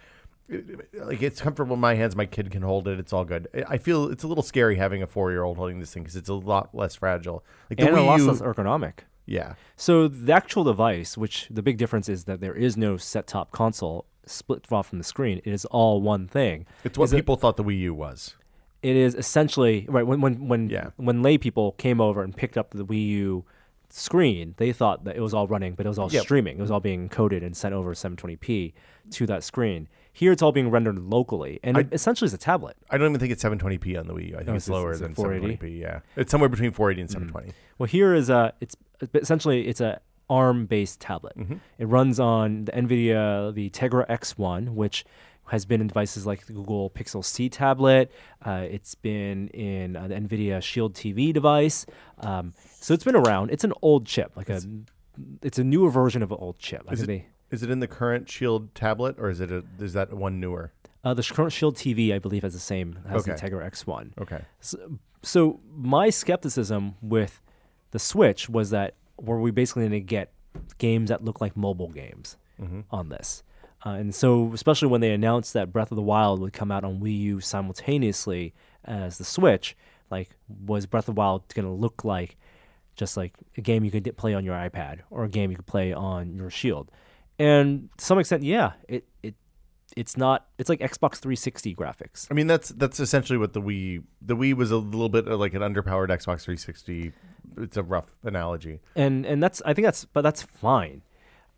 like 0.94 1.22
it's 1.22 1.42
comfortable 1.42 1.76
in 1.76 1.80
my 1.80 1.96
hands. 1.96 2.16
My 2.16 2.26
kid 2.26 2.52
can 2.52 2.62
hold 2.62 2.88
it. 2.88 3.00
It's 3.00 3.14
all 3.14 3.26
good. 3.26 3.48
I- 3.68 3.78
feel 3.78 4.10
it's 4.10 4.24
a 4.24 4.28
little 4.28 4.44
scary 4.44 4.76
having 4.76 5.02
a 5.02 5.08
four 5.08 5.32
year 5.32 5.44
old 5.44 5.58
holding 5.58 5.80
this 5.80 5.94
thing 5.94 6.04
because 6.04 6.16
it's 6.16 6.30
a 6.30 6.34
lot 6.34 6.74
less 6.74 6.96
fragile. 6.96 7.44
Like 7.70 7.80
the 7.80 7.88
and 7.88 7.98
a 7.98 8.00
Wii 8.00 8.06
lot 8.06 8.20
U, 8.20 8.28
less 8.32 8.42
ergonomic. 8.42 8.94
yeah. 9.26 9.56
So 9.76 10.08
the 10.08 10.34
actual 10.34 10.64
device, 10.64 11.18
which 11.18 11.48
the 11.50 11.62
big 11.62 11.78
difference 11.78 12.10
is 12.10 12.26
that 12.26 12.42
there 12.42 12.54
is 12.54 12.76
no 12.78 12.98
set 12.98 13.28
top 13.28 13.52
console 13.52 14.06
split 14.26 14.66
off 14.72 14.88
from 14.90 14.98
the 15.00 15.04
screen. 15.04 15.40
It 15.44 15.52
is 15.52 15.66
all 15.66 16.02
one 16.02 16.28
thing. 16.28 16.66
It's 16.84 16.98
what 16.98 17.06
Is 17.06 17.14
it- 17.14 17.18
people 17.18 17.36
thought 17.38 17.58
the 17.58 17.64
Wii 17.64 17.80
U 17.80 17.94
was. 17.94 18.36
it 18.84 18.96
is 18.96 19.16
essentially 19.16 19.86
right 19.90 20.06
when 20.06 20.22
when 20.22 20.48
when 20.48 20.70
Yeah. 20.70 20.90
when 20.98 21.22
lay 21.22 21.38
people 21.38 21.72
came 21.74 22.00
over 22.02 22.22
and 22.24 22.36
picked 22.36 22.58
up 22.58 22.72
the 22.72 22.86
Wii 22.86 23.08
U 23.08 23.46
screen, 23.90 24.54
they 24.58 24.72
thought 24.72 25.04
that 25.04 25.16
it 25.18 25.22
was 25.22 25.34
all 25.34 25.48
running, 25.48 25.74
but 25.74 25.86
it 25.86 25.90
was 25.90 26.00
all 26.00 26.10
Yep. 26.12 26.24
streaming. 26.24 26.58
It 26.58 26.62
was 26.62 26.72
all 26.72 26.80
being 26.80 27.10
coded 27.10 27.44
and 27.44 27.56
sent 27.58 27.74
over 27.74 27.94
720p 27.94 28.74
to 29.12 29.26
that 29.28 29.44
screen. 29.44 29.88
Here, 30.13 30.32
it's 30.32 30.41
all 30.41 30.52
being 30.52 30.69
rendered 30.69 31.00
locally, 31.00 31.60
and 31.63 31.78
it 31.78 31.88
essentially 31.91 32.26
it's 32.26 32.36
a 32.36 32.38
tablet. 32.38 32.76
I 32.89 32.97
don't 32.97 33.10
even 33.10 33.19
think 33.19 33.32
it's 33.32 33.43
720p 33.43 33.97
on 33.97 34.08
the 34.08 34.13
Wii 34.13 34.30
U. 34.30 34.36
I 34.36 34.38
think 34.39 34.50
Oh, 34.50 34.54
it's 34.56 34.65
is 34.65 34.69
it- 34.69 34.74
lower 34.74 34.91
is 34.91 35.00
it 35.02 35.04
than 35.06 35.15
480? 35.15 35.58
720p. 35.65 35.80
Yeah, 35.80 36.00
it's 36.17 36.30
somewhere 36.32 36.50
between 36.50 36.71
480 36.71 37.02
and 37.02 37.10
720. 37.10 37.54
Well, 37.78 37.88
here 37.88 38.13
is 38.13 38.30
a 38.30 38.54
it's 38.60 38.76
essentially 39.13 39.67
it's 39.67 39.80
a 39.82 40.02
ARM-based 40.30 41.00
tablet. 41.00 41.38
Mm-hmm. 41.38 41.56
It 41.78 41.86
runs 41.86 42.19
on 42.19 42.65
the 42.65 42.71
NVIDIA 42.74 43.54
the 43.54 43.69
Tegra 43.69 44.08
X1, 44.08 44.69
which 44.74 45.06
has 45.47 45.65
been 45.65 45.82
in 45.82 45.88
devices 45.88 46.26
like 46.26 46.45
the 46.45 46.54
Google 46.54 46.89
Pixel 46.89 47.24
C 47.26 47.50
tablet. 47.50 48.12
Uh, 48.45 48.65
it's 48.69 48.95
been 48.95 49.47
in 49.50 49.95
uh, 49.97 50.08
the 50.08 50.15
NVIDIA 50.15 50.62
Shield 50.62 50.93
TV 50.93 51.34
device. 51.34 51.86
Um, 52.19 52.54
so 52.80 52.93
it's 52.93 53.04
been 53.04 53.15
around. 53.17 53.52
It's 53.52 53.63
an 53.65 53.74
old 53.82 54.06
chip, 54.06 54.32
like 54.36 54.50
a 54.50 54.62
it's 55.41 55.60
a 55.60 55.63
newer 55.63 55.89
version 55.89 56.24
of 56.24 56.32
an 56.32 56.38
old 56.39 56.58
chip. 56.60 56.84
I 56.88 56.93
Is 56.93 57.02
it, 57.02 57.08
they, 57.08 57.26
is 57.52 57.62
it 57.64 57.70
in 57.70 57.80
the 57.80 57.88
current 57.88 58.30
Shield 58.30 58.74
tablet 58.74 59.16
or 59.20 59.30
is 59.30 59.40
it 59.40 59.52
a, 59.52 59.64
is 59.80 59.94
that 59.94 60.12
one 60.14 60.40
newer? 60.40 60.72
uh, 61.04 61.14
the 61.16 61.24
current 61.24 61.52
Shield 61.52 61.76
TV, 61.76 62.14
I 62.14 62.20
believe, 62.20 62.44
has 62.44 62.54
the 62.54 62.60
same 62.60 63.00
has 63.10 63.26
the 63.26 63.34
Okay. 63.34 63.48
Tegra 63.50 63.70
X1. 63.72 64.12
Okay. 64.22 64.42
So, 64.60 65.00
so 65.24 65.60
my 65.76 66.10
skepticism 66.12 66.96
with 67.02 67.42
the 67.92 68.00
Switch 68.00 68.48
was 68.50 68.70
that 68.70 68.96
were 69.20 69.40
we 69.42 69.52
basically 69.52 69.82
going 69.84 69.92
to 69.94 70.00
get 70.00 70.32
games 70.78 71.10
that 71.10 71.24
look 71.24 71.42
like 71.42 71.56
mobile 71.58 71.90
games 71.90 72.38
on 72.92 73.10
this? 73.10 73.42
Uh, 73.84 73.90
and 73.92 74.14
so, 74.14 74.52
especially 74.54 74.88
when 74.90 75.02
they 75.02 75.12
announced 75.12 75.54
that 75.54 75.74
Breath 75.74 75.92
of 75.92 75.96
the 75.96 76.02
Wild 76.04 76.40
would 76.40 76.54
come 76.54 76.72
out 76.72 76.84
on 76.84 77.00
Wii 77.00 77.18
U 77.20 77.40
simultaneously 77.40 78.54
as 78.86 79.18
the 79.18 79.24
Switch, 79.24 79.76
like, 80.12 80.30
was 80.68 80.86
Breath 80.86 81.08
of 81.10 81.16
the 81.16 81.20
Wild 81.20 81.42
going 81.56 81.66
to 81.66 81.72
look 81.72 82.04
like 82.06 82.38
just 82.96 83.18
like 83.18 83.34
a 83.58 83.62
game 83.62 83.84
you 83.84 83.90
could 83.90 84.16
play 84.18 84.36
on 84.36 84.46
your 84.46 84.54
iPad 84.54 85.00
or 85.10 85.24
a 85.24 85.30
game 85.30 85.50
you 85.50 85.58
could 85.58 85.66
play 85.66 85.92
on 85.94 86.36
your 86.36 86.52
Shield? 86.52 86.92
And 87.41 87.89
to 87.97 88.06
some 88.06 88.19
extent, 88.19 88.43
yeah, 88.43 88.73
it 88.88 89.06
it 89.23 89.36
it's 89.97 90.15
not. 90.15 90.47
It's 90.58 90.69
like 90.69 90.80
Xbox 90.80 91.15
360 91.17 91.75
graphics. 91.75 92.27
I 92.30 92.34
mean 92.34 92.47
that's 92.47 92.69
that's 92.69 92.99
essentially 92.99 93.38
what 93.38 93.54
the 93.54 93.62
Wii 93.62 94.04
the 94.21 94.36
Wii 94.36 94.54
was 94.54 94.71
a 94.71 94.77
little 94.77 95.10
bit 95.10 95.27
of 95.27 95.39
like 95.39 95.54
an 95.54 95.62
underpowered 95.62 96.10
Xbox 96.10 96.43
360. 96.43 97.12
It's 97.58 97.77
a 97.77 97.84
rough 97.84 98.15
analogy. 98.23 98.80
and 98.95 99.25
and 99.25 99.41
that's 99.41 99.62
I 99.65 99.73
think 99.73 99.86
that's 99.86 100.06
but 100.06 100.21
that's 100.21 100.41
fine. 100.43 101.01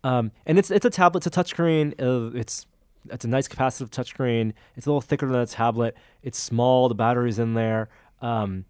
Um, 0.02 0.32
and 0.46 0.58
it's 0.58 0.70
it's 0.70 0.84
a 0.84 0.90
tablet, 0.90 1.26
it's 1.26 1.36
a 1.36 1.42
touchscreen. 1.42 1.92
Uh, 2.00 2.36
it's 2.36 2.66
it's 3.10 3.24
a 3.24 3.28
nice 3.28 3.46
capacitive 3.48 3.90
touchscreen. 3.90 4.52
It's 4.76 4.86
a 4.86 4.90
little 4.90 5.00
thicker 5.02 5.26
than 5.26 5.40
a 5.40 5.46
tablet. 5.46 5.96
It's 6.22 6.38
small. 6.38 6.88
The 6.88 6.94
battery's 6.94 7.38
in 7.38 7.54
there. 7.54 7.88
Um, 8.22 8.64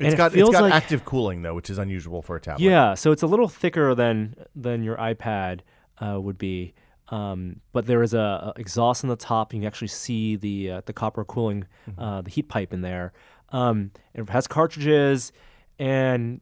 It's 0.00 0.14
it 0.14 0.16
got 0.16 0.26
it's 0.28 0.34
feels 0.36 0.50
got 0.50 0.62
like- 0.62 0.72
active 0.74 1.04
cooling 1.04 1.42
though, 1.42 1.54
which 1.54 1.68
is 1.70 1.78
unusual 1.78 2.22
for 2.22 2.36
a 2.36 2.40
tablet. 2.40 2.64
yeah, 2.64 2.94
so 2.94 3.12
it's 3.12 3.22
a 3.22 3.26
little 3.26 3.48
thicker 3.48 3.94
than 3.94 4.34
than 4.56 4.82
your 4.82 4.96
iPad 4.96 5.60
uh, 6.02 6.18
would 6.20 6.38
be. 6.38 6.74
Um, 7.08 7.60
but 7.72 7.86
there 7.86 8.02
is 8.02 8.14
a, 8.14 8.52
a 8.56 8.60
exhaust 8.60 9.04
on 9.04 9.10
the 9.10 9.16
top. 9.16 9.52
You 9.52 9.60
can 9.60 9.66
actually 9.66 9.88
see 9.88 10.36
the 10.36 10.70
uh, 10.70 10.82
the 10.86 10.92
copper 10.92 11.24
cooling, 11.24 11.66
uh, 11.98 12.22
the 12.22 12.30
heat 12.30 12.48
pipe 12.48 12.72
in 12.72 12.80
there. 12.80 13.12
Um, 13.50 13.90
it 14.14 14.28
has 14.30 14.46
cartridges, 14.46 15.32
and 15.78 16.40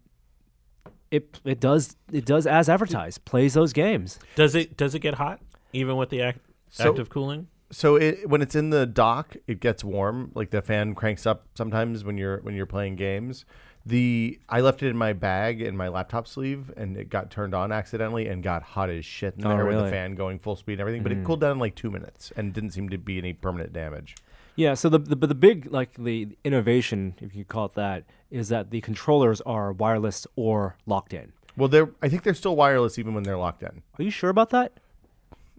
it 1.11 1.41
it 1.45 1.61
does 1.61 1.97
it 2.13 2.25
does 2.25 2.47
as 2.47 2.69
advertised. 2.69 3.25
Plays 3.25 3.55
those 3.55 3.73
games. 3.73 4.19
Does 4.37 4.55
it 4.55 4.77
does 4.77 4.95
it 4.95 5.01
get 5.01 5.15
hot 5.15 5.41
even 5.73 5.97
with 5.97 6.11
the 6.11 6.23
act, 6.23 6.39
So- 6.69 6.91
active 6.91 7.09
cooling? 7.11 7.49
So 7.73 7.95
it, 7.95 8.29
when 8.29 8.43
it's 8.43 8.57
in 8.57 8.71
the 8.71 8.85
dock, 8.85 9.37
it 9.47 9.61
gets 9.61 9.85
warm. 9.85 10.33
Like 10.35 10.51
the 10.51 10.61
fan 10.61 10.93
cranks 10.97 11.25
up 11.25 11.47
sometimes 11.55 12.03
when 12.03 12.19
you're 12.19 12.41
when 12.43 12.57
you're 12.57 12.67
playing 12.67 12.97
games. 12.97 13.45
The 13.87 14.39
I 14.49 14.61
left 14.61 14.83
it 14.83 14.89
in 14.89 14.97
my 14.97 15.13
bag 15.13 15.63
in 15.63 15.77
my 15.77 15.89
laptop 15.89 16.29
sleeve, 16.29 16.73
and 16.77 16.97
it 16.97 17.09
got 17.09 17.31
turned 17.31 17.55
on 17.55 17.73
accidentally 17.73 18.29
and 18.29 18.43
got 18.43 18.63
hot 18.63 18.91
as 18.91 19.05
shit 19.05 19.37
in 19.39 19.47
Oh, 19.47 19.51
there 19.51 19.65
with 19.65 19.85
the 19.85 19.91
fan 19.91 20.15
going 20.15 20.39
full 20.39 20.57
speed 20.57 20.75
and 20.75 20.81
everything. 20.83 21.03
But 21.03 21.13
it 21.13 21.19
mm. 21.19 21.25
cooled 21.25 21.41
down 21.41 21.53
in 21.53 21.59
like 21.59 21.75
two 21.75 21.91
minutes 21.91 22.33
and 22.37 22.53
didn't 22.53 22.71
seem 22.71 22.91
to 22.91 22.99
be 22.99 23.19
any 23.19 23.33
permanent 23.33 23.73
damage. 23.73 24.17
Yeah. 24.55 24.75
So 24.75 24.89
the 24.91 24.99
the 24.99 25.17
but 25.17 25.29
the 25.29 25.35
big 25.35 25.73
like 25.73 25.95
the 25.95 26.29
innovation, 26.45 27.15
if 27.21 27.35
you 27.35 27.45
call 27.45 27.67
it 27.67 27.75
that, 27.75 28.05
is 28.31 28.51
that 28.51 28.71
the 28.71 28.83
controllers 28.83 29.41
are 29.43 29.73
wireless 29.73 30.27
or 30.37 30.77
locked 30.85 31.15
in. 31.15 31.33
Well, 31.57 31.69
they're 31.69 31.91
I 32.03 32.09
think 32.09 32.23
they're 32.23 32.35
still 32.35 32.57
wireless 32.57 32.99
even 32.99 33.15
when 33.15 33.23
they're 33.23 33.39
locked 33.39 33.63
in. 33.63 33.83
Are 33.99 34.03
you 34.03 34.11
sure 34.11 34.31
about 34.31 34.51
that? 34.51 34.73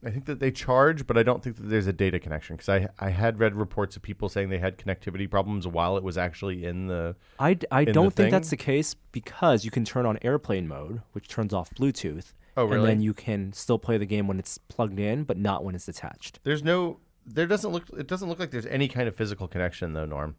I 0.04 0.10
think 0.10 0.26
that 0.26 0.40
they 0.40 0.50
charge, 0.50 1.06
but 1.06 1.18
I 1.18 1.24
don't 1.24 1.44
think 1.44 1.58
that 1.58 1.70
there's 1.70 1.86
a 1.86 1.94
data 1.94 2.20
connection 2.20 2.56
because 2.56 2.70
I 2.70 2.88
I 3.00 3.10
had 3.12 3.40
read 3.40 3.56
reports 3.56 3.96
of 3.96 4.02
people 4.02 4.30
saying 4.30 4.50
they 4.50 4.58
had 4.58 4.78
connectivity 4.78 5.30
problems 5.30 5.68
while 5.68 5.96
it 5.96 6.04
was 6.04 6.18
actually 6.18 6.66
in 6.66 6.88
the. 6.88 7.16
I, 7.40 7.54
the 7.54 7.86
don't 7.86 8.10
thing? 8.10 8.12
think 8.12 8.32
that's 8.32 8.50
the 8.50 8.58
case 8.58 8.96
because 9.12 9.64
you 9.64 9.70
can 9.70 9.86
turn 9.86 10.06
on 10.08 10.18
airplane 10.24 10.68
mode, 10.68 11.02
which 11.12 11.28
turns 11.28 11.54
off 11.54 11.70
Bluetooth. 11.72 12.34
Oh, 12.58 12.66
really? 12.66 12.78
And 12.78 12.86
then 12.88 13.02
you 13.02 13.14
can 13.14 13.54
still 13.54 13.78
play 13.78 13.98
the 13.98 14.06
game 14.06 14.28
when 14.28 14.40
it's 14.40 14.58
plugged 14.58 15.00
in, 15.00 15.24
but 15.24 15.38
not 15.38 15.64
when 15.64 15.76
it's 15.76 15.86
detached. 15.86 16.40
There's 16.44 16.64
no. 16.64 17.00
There 17.26 17.46
doesn't 17.46 17.72
look. 17.72 17.84
It 17.96 18.08
doesn't 18.08 18.28
look 18.28 18.40
like 18.40 18.50
there's 18.50 18.66
any 18.66 18.88
kind 18.88 19.08
of 19.08 19.16
physical 19.16 19.48
connection 19.48 19.94
though, 19.94 20.06
Norm. 20.06 20.36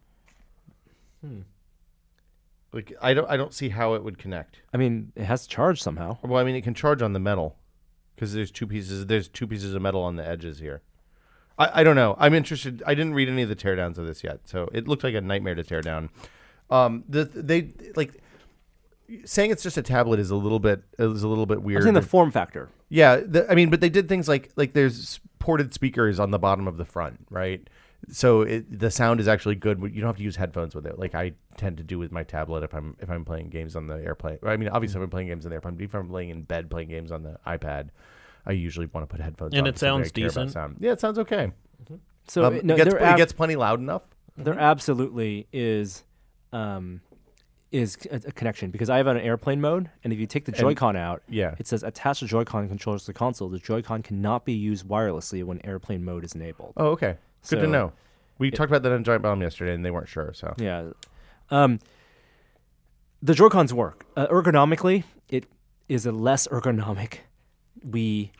Hmm. 1.21 1.41
Like 2.73 2.91
I 3.01 3.13
don't. 3.13 3.29
I 3.29 3.37
don't 3.37 3.53
see 3.53 3.69
how 3.69 3.93
it 3.93 4.03
would 4.03 4.17
connect. 4.17 4.61
I 4.73 4.77
mean, 4.77 5.13
it 5.15 5.23
has 5.23 5.43
to 5.43 5.49
charge 5.49 5.81
somehow. 5.81 6.17
Well, 6.21 6.41
I 6.41 6.43
mean, 6.43 6.55
it 6.55 6.63
can 6.63 6.73
charge 6.73 7.01
on 7.01 7.13
the 7.13 7.19
metal 7.19 7.55
because 8.15 8.33
there's 8.33 8.51
two 8.51 8.67
pieces. 8.67 9.05
There's 9.05 9.27
two 9.27 9.47
pieces 9.47 9.73
of 9.73 9.81
metal 9.81 10.01
on 10.01 10.15
the 10.15 10.27
edges 10.27 10.59
here. 10.59 10.81
I, 11.57 11.81
I 11.81 11.83
don't 11.83 11.95
know. 11.95 12.15
I'm 12.19 12.33
interested. 12.33 12.81
I 12.85 12.95
didn't 12.95 13.13
read 13.13 13.29
any 13.29 13.41
of 13.41 13.49
the 13.49 13.55
teardowns 13.55 13.97
of 13.97 14.07
this 14.07 14.23
yet, 14.23 14.41
so 14.45 14.69
it 14.73 14.87
looked 14.87 15.03
like 15.03 15.15
a 15.15 15.21
nightmare 15.21 15.55
to 15.55 15.63
tear 15.63 15.81
down. 15.81 16.09
Um, 16.69 17.03
the 17.07 17.25
they 17.25 17.73
like 17.95 18.21
saying 19.25 19.51
it's 19.51 19.63
just 19.63 19.77
a 19.77 19.83
tablet 19.83 20.19
is 20.19 20.31
a 20.31 20.35
little 20.35 20.59
bit 20.59 20.83
is 20.97 21.23
a 21.23 21.27
little 21.27 21.45
bit 21.45 21.61
weird. 21.61 21.83
saying 21.83 21.93
the 21.93 22.01
form 22.01 22.31
factor. 22.31 22.69
Yeah, 22.89 23.17
the, 23.17 23.49
I 23.51 23.55
mean, 23.55 23.69
but 23.69 23.81
they 23.81 23.89
did 23.89 24.09
things 24.09 24.27
like 24.27 24.51
like 24.55 24.73
there's 24.73 25.19
ported 25.39 25.73
speakers 25.73 26.19
on 26.19 26.31
the 26.31 26.39
bottom 26.39 26.67
of 26.67 26.77
the 26.77 26.85
front, 26.85 27.25
right? 27.29 27.67
So 28.09 28.41
it, 28.41 28.79
the 28.79 28.91
sound 28.91 29.19
is 29.19 29.27
actually 29.27 29.55
good. 29.55 29.79
You 29.81 30.01
don't 30.01 30.07
have 30.09 30.17
to 30.17 30.23
use 30.23 30.35
headphones 30.35 30.75
with 30.75 30.85
it, 30.85 30.99
like 30.99 31.15
I 31.15 31.33
tend 31.57 31.77
to 31.77 31.83
do 31.83 31.97
with 31.97 32.11
my 32.11 32.23
tablet 32.23 32.63
if 32.63 32.73
I'm 32.73 32.95
if 32.99 33.09
I'm 33.09 33.23
playing 33.23 33.49
games 33.49 33.75
on 33.75 33.87
the 33.87 33.95
airplane. 33.95 34.39
I 34.43 34.57
mean, 34.57 34.69
obviously, 34.69 34.99
if 34.99 35.03
I'm 35.03 35.09
playing 35.09 35.27
games 35.27 35.45
on 35.45 35.49
the 35.49 35.55
airplane, 35.55 35.77
if 35.79 35.93
I'm 35.95 36.11
laying 36.11 36.29
in 36.29 36.43
bed 36.43 36.69
playing 36.69 36.89
games 36.89 37.11
on 37.11 37.23
the 37.23 37.37
iPad, 37.47 37.89
I 38.45 38.51
usually 38.51 38.87
want 38.87 39.07
to 39.07 39.15
put 39.15 39.23
headphones. 39.23 39.53
And 39.53 39.61
on 39.61 39.67
it 39.67 39.79
sounds 39.79 40.11
decent? 40.11 40.51
Sound. 40.51 40.77
Yeah, 40.79 40.91
it 40.91 40.99
sounds 40.99 41.17
okay. 41.19 41.51
So 42.27 42.45
Um, 42.45 42.55
it, 42.55 42.65
no, 42.65 42.73
it, 42.73 42.77
gets, 42.77 42.93
there, 42.93 43.13
it 43.13 43.17
gets 43.17 43.33
plenty 43.33 43.55
loud 43.55 43.79
enough. 43.79 44.03
there 44.37 44.57
absolutely 44.57 45.47
is 45.51 46.03
um, 46.51 47.01
is 47.71 47.97
a, 48.11 48.15
a 48.27 48.31
connection 48.31 48.69
because 48.71 48.89
I 48.89 48.97
have 48.97 49.07
an 49.07 49.17
airplane 49.17 49.59
mode, 49.59 49.89
and 50.03 50.13
if 50.13 50.19
you 50.19 50.27
take 50.27 50.45
the 50.45 50.51
Joy-Con 50.51 50.95
out, 50.95 51.23
Yeah. 51.27 51.55
it 51.57 51.67
says 51.67 51.83
attach 51.83 52.19
the 52.21 52.27
Joy-Con 52.27 52.67
controllers 52.69 53.01
to 53.03 53.07
the 53.07 53.13
console. 53.13 53.49
The 53.49 53.59
Joy-Con 53.59 54.03
cannot 54.03 54.45
be 54.45 54.53
used 54.53 54.87
wirelessly 54.87 55.43
when 55.43 55.59
airplane 55.65 56.05
mode 56.05 56.23
is 56.23 56.35
enabled. 56.35 56.73
Oh, 56.77 56.87
okay. 56.89 57.17
Good 57.49 57.61
to 57.61 57.67
know. 57.67 57.93
We 58.39 58.51
talked 58.51 58.69
about 58.71 58.83
that 58.83 58.91
on 58.91 59.03
Giant 59.03 59.21
Bomb 59.23 59.41
yesterday, 59.41 59.73
and 59.73 59.85
they 59.85 59.91
weren't 59.91 60.07
sure. 60.09 60.33
So 60.33 60.53
Yeah. 60.57 60.89
Um, 61.51 61.79
the 63.21 63.33
Joy-Cons 63.33 63.73
work 63.73 64.05
uh, 64.17 64.27
ergonomically. 64.27 65.03
It 65.29 65.45
is 65.87 66.05
a 66.05 66.11
less 66.11 66.47
ergonomic 66.47 67.19
Wii 67.87 68.31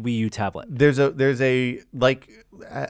Wii 0.00 0.16
U 0.18 0.30
tablet. 0.30 0.66
there's 0.70 0.98
a 0.98 1.10
there's 1.10 1.40
a 1.42 1.80
like 1.92 2.30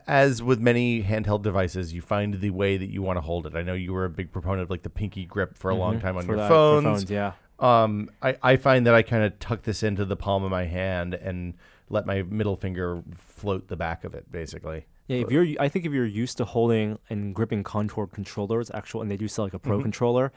as 0.06 0.40
with 0.42 0.60
many 0.60 1.02
handheld 1.02 1.42
devices, 1.42 1.92
you 1.92 2.00
find 2.00 2.34
the 2.40 2.50
way 2.50 2.76
that 2.76 2.90
you 2.90 3.02
want 3.02 3.16
to 3.16 3.20
hold 3.20 3.46
it. 3.46 3.56
I 3.56 3.62
know 3.62 3.74
you 3.74 3.92
were 3.92 4.04
a 4.04 4.10
big 4.10 4.30
proponent 4.32 4.62
of 4.62 4.70
like 4.70 4.82
the 4.82 4.90
pinky 4.90 5.24
grip 5.24 5.56
for 5.58 5.70
a 5.70 5.74
long 5.74 6.00
time 6.00 6.16
on 6.16 6.22
Mm-hmm. 6.24 6.30
For 6.32 6.36
your 6.36 6.42
the- 6.42 6.48
for 6.48 6.82
phones. 6.82 7.10
yeah. 7.10 7.32
Um, 7.58 8.10
I, 8.20 8.36
I 8.42 8.56
find 8.56 8.86
that 8.86 8.94
I 8.94 9.02
kind 9.02 9.22
of 9.24 9.38
tuck 9.38 9.62
this 9.62 9.82
into 9.84 10.04
the 10.04 10.16
palm 10.16 10.42
of 10.42 10.50
my 10.50 10.64
hand 10.64 11.14
and 11.14 11.54
let 11.90 12.06
my 12.06 12.22
middle 12.22 12.56
finger 12.56 13.02
float 13.16 13.68
the 13.68 13.76
back 13.76 14.02
of 14.04 14.14
it, 14.14 14.30
basically. 14.32 14.86
Yeah, 15.12 15.24
if 15.24 15.30
you're, 15.30 15.46
I 15.60 15.68
think 15.68 15.84
if 15.84 15.92
you're 15.92 16.06
used 16.06 16.38
to 16.38 16.44
holding 16.44 16.98
and 17.10 17.34
gripping 17.34 17.62
contoured 17.64 18.12
controllers, 18.12 18.70
actual, 18.72 19.02
and 19.02 19.10
they 19.10 19.16
do 19.16 19.28
sell 19.28 19.44
like 19.44 19.54
a 19.54 19.58
pro 19.58 19.76
mm-hmm. 19.76 19.84
controller, 19.84 20.32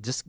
just 0.00 0.24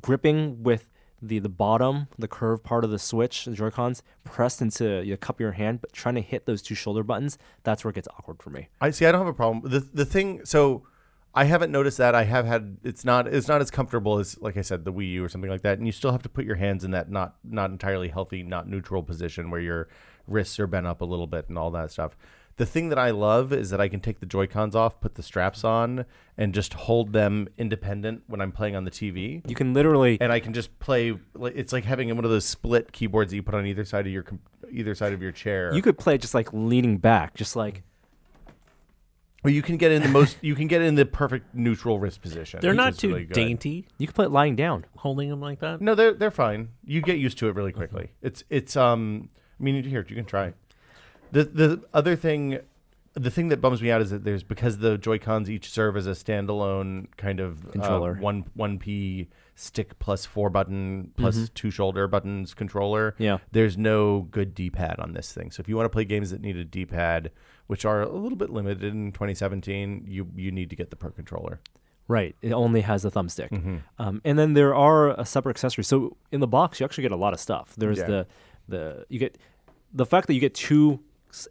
gripping 0.00 0.62
with 0.62 0.90
the 1.22 1.38
the 1.38 1.48
bottom, 1.48 2.08
the 2.18 2.28
curved 2.28 2.64
part 2.64 2.84
of 2.84 2.90
the 2.90 2.98
switch, 2.98 3.44
the 3.44 3.52
Joy 3.52 3.70
Cons, 3.70 4.02
pressed 4.24 4.60
into 4.60 5.04
the 5.04 5.16
cup 5.16 5.36
of 5.36 5.40
your 5.40 5.52
hand, 5.52 5.80
but 5.80 5.92
trying 5.92 6.16
to 6.16 6.20
hit 6.20 6.46
those 6.46 6.60
two 6.60 6.74
shoulder 6.74 7.04
buttons, 7.04 7.38
that's 7.62 7.84
where 7.84 7.90
it 7.90 7.94
gets 7.94 8.08
awkward 8.08 8.42
for 8.42 8.50
me. 8.50 8.68
I 8.80 8.90
see. 8.90 9.06
I 9.06 9.12
don't 9.12 9.20
have 9.20 9.28
a 9.28 9.32
problem. 9.32 9.70
The 9.70 9.80
the 9.80 10.04
thing. 10.04 10.44
So 10.44 10.86
I 11.34 11.44
haven't 11.44 11.70
noticed 11.70 11.98
that. 11.98 12.14
I 12.14 12.24
have 12.24 12.44
had. 12.44 12.78
It's 12.82 13.04
not. 13.04 13.28
It's 13.28 13.48
not 13.48 13.60
as 13.60 13.70
comfortable 13.70 14.18
as, 14.18 14.38
like 14.40 14.56
I 14.56 14.62
said, 14.62 14.84
the 14.84 14.92
Wii 14.92 15.12
U 15.12 15.24
or 15.24 15.28
something 15.28 15.50
like 15.50 15.62
that. 15.62 15.78
And 15.78 15.86
you 15.86 15.92
still 15.92 16.10
have 16.10 16.22
to 16.24 16.28
put 16.28 16.44
your 16.44 16.56
hands 16.56 16.84
in 16.84 16.90
that 16.90 17.10
not 17.10 17.36
not 17.44 17.70
entirely 17.70 18.08
healthy, 18.08 18.42
not 18.42 18.68
neutral 18.68 19.02
position 19.02 19.50
where 19.50 19.60
your 19.60 19.88
wrists 20.26 20.58
are 20.58 20.66
bent 20.66 20.86
up 20.86 21.00
a 21.00 21.04
little 21.04 21.26
bit 21.26 21.48
and 21.48 21.56
all 21.56 21.70
that 21.70 21.92
stuff. 21.92 22.16
The 22.56 22.66
thing 22.66 22.90
that 22.90 22.98
I 22.98 23.10
love 23.10 23.52
is 23.52 23.70
that 23.70 23.80
I 23.80 23.88
can 23.88 24.00
take 24.00 24.20
the 24.20 24.26
Joy 24.26 24.46
Cons 24.46 24.76
off, 24.76 25.00
put 25.00 25.14
the 25.14 25.22
straps 25.22 25.64
on, 25.64 26.04
and 26.36 26.52
just 26.52 26.74
hold 26.74 27.12
them 27.12 27.48
independent 27.56 28.22
when 28.26 28.40
I'm 28.40 28.52
playing 28.52 28.76
on 28.76 28.84
the 28.84 28.90
TV. 28.90 29.42
You 29.48 29.54
can 29.54 29.72
literally, 29.72 30.18
And 30.20 30.30
I 30.30 30.38
can 30.38 30.52
just 30.52 30.78
play. 30.78 31.14
It's 31.40 31.72
like 31.72 31.84
having 31.84 32.14
one 32.14 32.24
of 32.24 32.30
those 32.30 32.44
split 32.44 32.92
keyboards 32.92 33.30
that 33.30 33.36
you 33.36 33.42
put 33.42 33.54
on 33.54 33.66
either 33.66 33.84
side 33.84 34.06
of 34.06 34.12
your 34.12 34.24
either 34.70 34.94
side 34.94 35.12
of 35.12 35.22
your 35.22 35.32
chair. 35.32 35.74
you 35.74 35.82
could 35.82 35.98
play 35.98 36.18
just 36.18 36.34
like 36.34 36.52
leaning 36.52 36.98
back, 36.98 37.34
just 37.34 37.56
like 37.56 37.82
Or 39.44 39.50
you 39.50 39.62
can 39.62 39.76
get 39.76 39.90
in 39.90 40.02
the 40.02 40.08
most. 40.08 40.36
You 40.40 40.54
can 40.54 40.68
get 40.68 40.82
in 40.82 40.94
the 40.94 41.04
perfect 41.06 41.54
neutral 41.54 41.98
wrist 41.98 42.20
position. 42.22 42.60
They're 42.60 42.74
not 42.74 42.96
too 42.98 43.08
really 43.08 43.24
dainty 43.24 43.86
you 43.98 44.06
can 44.06 44.14
play 44.14 44.26
it 44.26 44.30
lying 44.30 44.56
down. 44.56 44.84
holding 44.96 45.28
them 45.30 45.40
like 45.40 45.60
that. 45.60 45.80
No, 45.80 45.94
they're 45.94 46.12
they're 46.14 46.30
fine. 46.30 46.68
You 46.84 47.00
get 47.00 47.18
used 47.18 47.38
to 47.38 47.48
it 47.48 47.54
really 47.56 47.70
Mm-hmm. 47.72 47.78
quickly. 47.78 48.10
It's 48.20 48.44
it's 48.50 48.76
um. 48.76 49.30
I 49.58 49.62
mean, 49.64 49.82
here 49.84 50.04
you 50.08 50.16
can 50.16 50.24
try. 50.24 50.52
The 51.32 51.44
the 51.44 51.82
other 51.92 52.14
thing, 52.16 52.58
the 53.14 53.30
thing 53.30 53.48
that 53.48 53.60
bums 53.60 53.82
me 53.82 53.90
out 53.90 54.00
is 54.00 54.10
that 54.10 54.22
there's 54.24 54.42
because 54.44 54.78
the 54.78 54.96
Joy 54.98 55.18
Cons 55.18 55.50
each 55.50 55.70
serve 55.70 55.96
as 55.96 56.06
a 56.06 56.10
standalone 56.12 57.06
kind 57.16 57.40
of 57.40 57.66
uh, 57.66 57.70
Controller. 57.72 58.14
one 58.14 58.44
one 58.54 58.78
p 58.78 59.28
stick 59.54 59.98
plus 59.98 60.24
four 60.24 60.48
button 60.50 61.12
plus 61.16 61.48
two 61.50 61.70
shoulder 61.70 62.06
buttons 62.08 62.54
controller. 62.54 63.12
Mm-hmm. 63.12 63.22
Yeah. 63.22 63.38
There's 63.52 63.76
no 63.76 64.28
good 64.30 64.54
D 64.54 64.70
pad 64.70 64.96
on 64.98 65.12
this 65.12 65.32
thing. 65.32 65.50
So 65.50 65.60
if 65.60 65.68
you 65.68 65.76
want 65.76 65.86
to 65.86 65.90
play 65.90 66.04
games 66.04 66.30
that 66.30 66.40
need 66.40 66.56
a 66.56 66.64
D 66.64 66.86
pad, 66.86 67.30
which 67.66 67.84
are 67.84 68.02
a 68.02 68.08
little 68.16 68.36
bit 68.38 68.50
limited 68.50 68.84
in 68.84 69.12
2017, 69.12 70.04
you 70.06 70.28
you 70.36 70.50
need 70.52 70.70
to 70.70 70.76
get 70.76 70.90
the 70.90 70.96
Pro 70.96 71.10
controller. 71.10 71.60
Right. 72.08 72.34
It 72.42 72.52
only 72.52 72.80
has 72.82 73.04
a 73.04 73.10
thumbstick. 73.10 73.80
Um, 73.98 74.20
and 74.24 74.38
then 74.38 74.54
there 74.54 74.74
are 74.74 75.18
a 75.18 75.24
separate 75.24 75.52
accessories. 75.56 75.86
So 75.86 76.16
in 76.30 76.40
the 76.40 76.46
box, 76.48 76.80
you 76.80 76.84
actually 76.84 77.02
get 77.02 77.12
a 77.12 77.16
lot 77.16 77.32
of 77.32 77.40
stuff. 77.40 77.74
There's 77.76 77.98
Yeah. 77.98 78.06
the 78.06 78.26
the 78.68 79.06
you 79.08 79.18
get 79.18 79.38
the 79.94 80.04
fact 80.06 80.26
that 80.26 80.34
you 80.34 80.40
get 80.40 80.54
two 80.54 81.00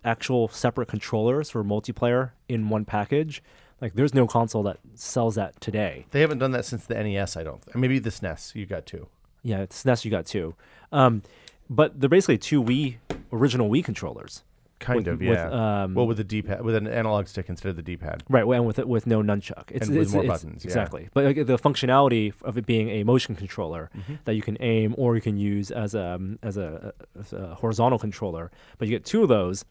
actual 0.04 0.48
separate 0.48 0.88
controllers 0.88 1.50
for 1.50 1.64
multiplayer 1.64 2.32
in 2.48 2.70
one 2.70 2.86
package. 2.86 3.44
Like 3.80 3.96
there's 3.96 4.14
no 4.14 4.28
console 4.28 4.64
that 4.64 4.78
sells 4.96 5.36
that 5.36 5.60
today. 5.60 6.06
They 6.12 6.22
haven't 6.22 6.40
done 6.40 6.52
that 6.52 6.66
since 6.66 6.86
the 6.86 6.96
NES. 6.96 7.36
I 7.36 7.44
don't. 7.44 7.64
Think 7.64 7.76
maybe 7.78 8.00
the 8.00 8.12
SNES. 8.12 8.56
You 8.56 8.66
got 8.66 8.86
two. 8.86 9.08
Yeah, 9.44 9.62
it's 9.62 9.84
SNES 9.84 10.06
you 10.06 10.12
got 10.12 10.26
two. 10.28 10.56
Um, 10.92 11.24
but 11.70 12.00
they're 12.00 12.10
basically 12.10 12.38
two 12.38 12.62
Wii 12.62 12.98
original 13.32 13.70
Wii 13.70 13.84
controllers. 13.84 14.44
Kind 14.82 14.98
With- 15.06 15.08
of, 15.08 15.20
with, 15.20 15.30
yeah. 15.30 15.84
um, 15.84 15.94
well, 15.94 16.08
with 16.08 16.18
the 16.18 16.24
D 16.24 16.42
pad, 16.42 16.64
with 16.64 16.76
an 16.76 16.88
analog 16.88 17.28
stick 17.28 17.48
instead 17.50 17.70
of 17.70 17.76
the 17.78 17.82
D 17.84 17.96
pad. 17.98 18.24
Right, 18.28 18.44
and 18.44 18.66
with 18.66 18.80
it 18.80 18.88
with 18.88 19.06
no 19.08 19.22
nunchuck. 19.22 19.66
It's, 19.72 19.88
And 19.88 19.96
with 19.98 20.08
it's- 20.08 20.14
more 20.14 20.24
it's- 20.24 20.42
buttons, 20.44 20.66
yeah. 20.66 20.70
Exactly, 20.70 21.08
but 21.14 21.24
like, 21.24 21.36
the 21.46 21.58
functionality 21.58 22.34
of 22.42 22.58
it 22.58 22.66
being 22.66 22.90
a 22.90 23.04
motion 23.04 23.36
controller 23.36 23.90
Mm-hmm. 23.96 24.16
that 24.26 24.34
you 24.34 24.42
can 24.42 24.58
aim 24.60 24.96
or 24.98 25.16
you 25.16 25.22
can 25.22 25.38
use 25.38 25.72
as 25.72 25.94
a 25.96 26.04
um, 26.16 26.40
as 26.44 26.58
a, 26.58 26.94
as 27.20 27.32
a 27.32 27.56
horizontal 27.56 28.00
controller. 28.00 28.52
But 28.78 28.88
you 28.88 28.94
get 28.96 29.06
two 29.06 29.24
of 29.24 29.30
those, 29.30 29.64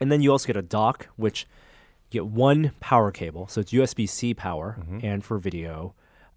and 0.00 0.10
then 0.12 0.20
you 0.20 0.30
also 0.32 0.46
get 0.48 0.56
a 0.56 0.62
dock, 0.62 1.06
which 1.16 1.46
you 2.10 2.20
get 2.20 2.26
one 2.26 2.72
power 2.80 3.10
cable, 3.12 3.46
so 3.48 3.60
it's 3.60 3.72
USB 3.72 4.08
C 4.08 4.34
power 4.34 4.76
Mm-hmm. 4.80 4.98
and 5.06 5.24
for 5.24 5.38
video, 5.38 5.94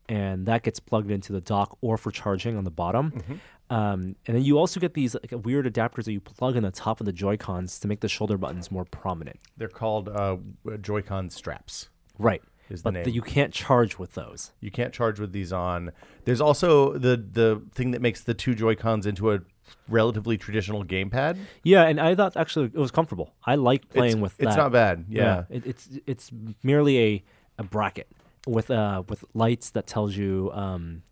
and 0.08 0.46
that 0.46 0.64
gets 0.64 0.80
plugged 0.80 1.12
into 1.12 1.34
the 1.34 1.42
dock 1.42 1.78
or 1.82 1.98
for 1.98 2.12
charging 2.12 2.56
on 2.58 2.64
the 2.64 2.72
bottom. 2.72 3.12
Mm-hmm. 3.12 3.34
Um, 3.70 4.16
and 4.26 4.36
then 4.36 4.44
you 4.44 4.58
also 4.58 4.80
get 4.80 4.94
these 4.94 5.16
like, 5.16 5.46
weird 5.46 5.66
adapters 5.66 6.06
that 6.06 6.14
you 6.14 6.22
plug 6.22 6.56
in 6.56 6.64
the 6.64 6.72
top 6.72 7.00
of 7.00 7.06
the 7.06 7.12
Joy 7.12 7.38
Cons 7.38 7.80
to 7.80 7.88
make 7.88 8.00
the 8.00 8.08
shoulder 8.08 8.38
buttons 8.38 8.72
more 8.72 8.86
prominent. 8.86 9.40
They're 9.58 9.68
called 9.68 10.08
uh, 10.10 10.38
Joy-Con 10.82 11.30
straps. 11.30 11.90
Right. 12.18 12.42
Is 12.70 12.82
the 12.82 12.92
but 12.92 13.06
name. 13.06 13.10
you 13.16 13.22
can't 13.22 13.54
charge 13.54 13.98
with 13.98 14.14
those. 14.14 14.52
You 14.60 14.72
can't 14.72 14.94
charge 14.94 15.20
with 15.20 15.32
these 15.32 15.54
on. 15.54 15.92
There's 16.26 16.42
also 16.42 16.98
the 16.98 17.16
the 17.16 17.62
thing 17.74 17.92
that 17.92 18.02
makes 18.02 18.24
the 18.24 18.34
two 18.34 18.56
Joy-Cons 18.56 19.06
into 19.06 19.32
a 19.32 19.40
relatively 19.88 20.38
traditional 20.38 20.84
gamepad. 20.84 21.38
Yeah, 21.64 21.84
and 21.84 22.00
I 22.00 22.14
thought 22.14 22.36
actually 22.36 22.66
it 22.66 22.76
was 22.76 22.92
comfortable. 22.92 23.34
I 23.46 23.56
like 23.56 23.88
playing 23.90 24.14
it's, 24.14 24.22
with 24.22 24.36
It's 24.40 24.56
that. 24.56 24.58
not 24.58 24.72
bad. 24.74 25.06
Yeah. 25.08 25.44
it, 25.50 25.66
it's 25.66 25.90
it's 26.06 26.32
merely 26.62 27.00
a, 27.00 27.24
a 27.60 27.64
bracket 27.64 28.10
with 28.46 28.70
uh 28.70 29.04
with 29.08 29.24
lights 29.34 29.70
that 29.72 29.88
tells 29.88 30.16
you 30.16 30.52
um 30.54 31.04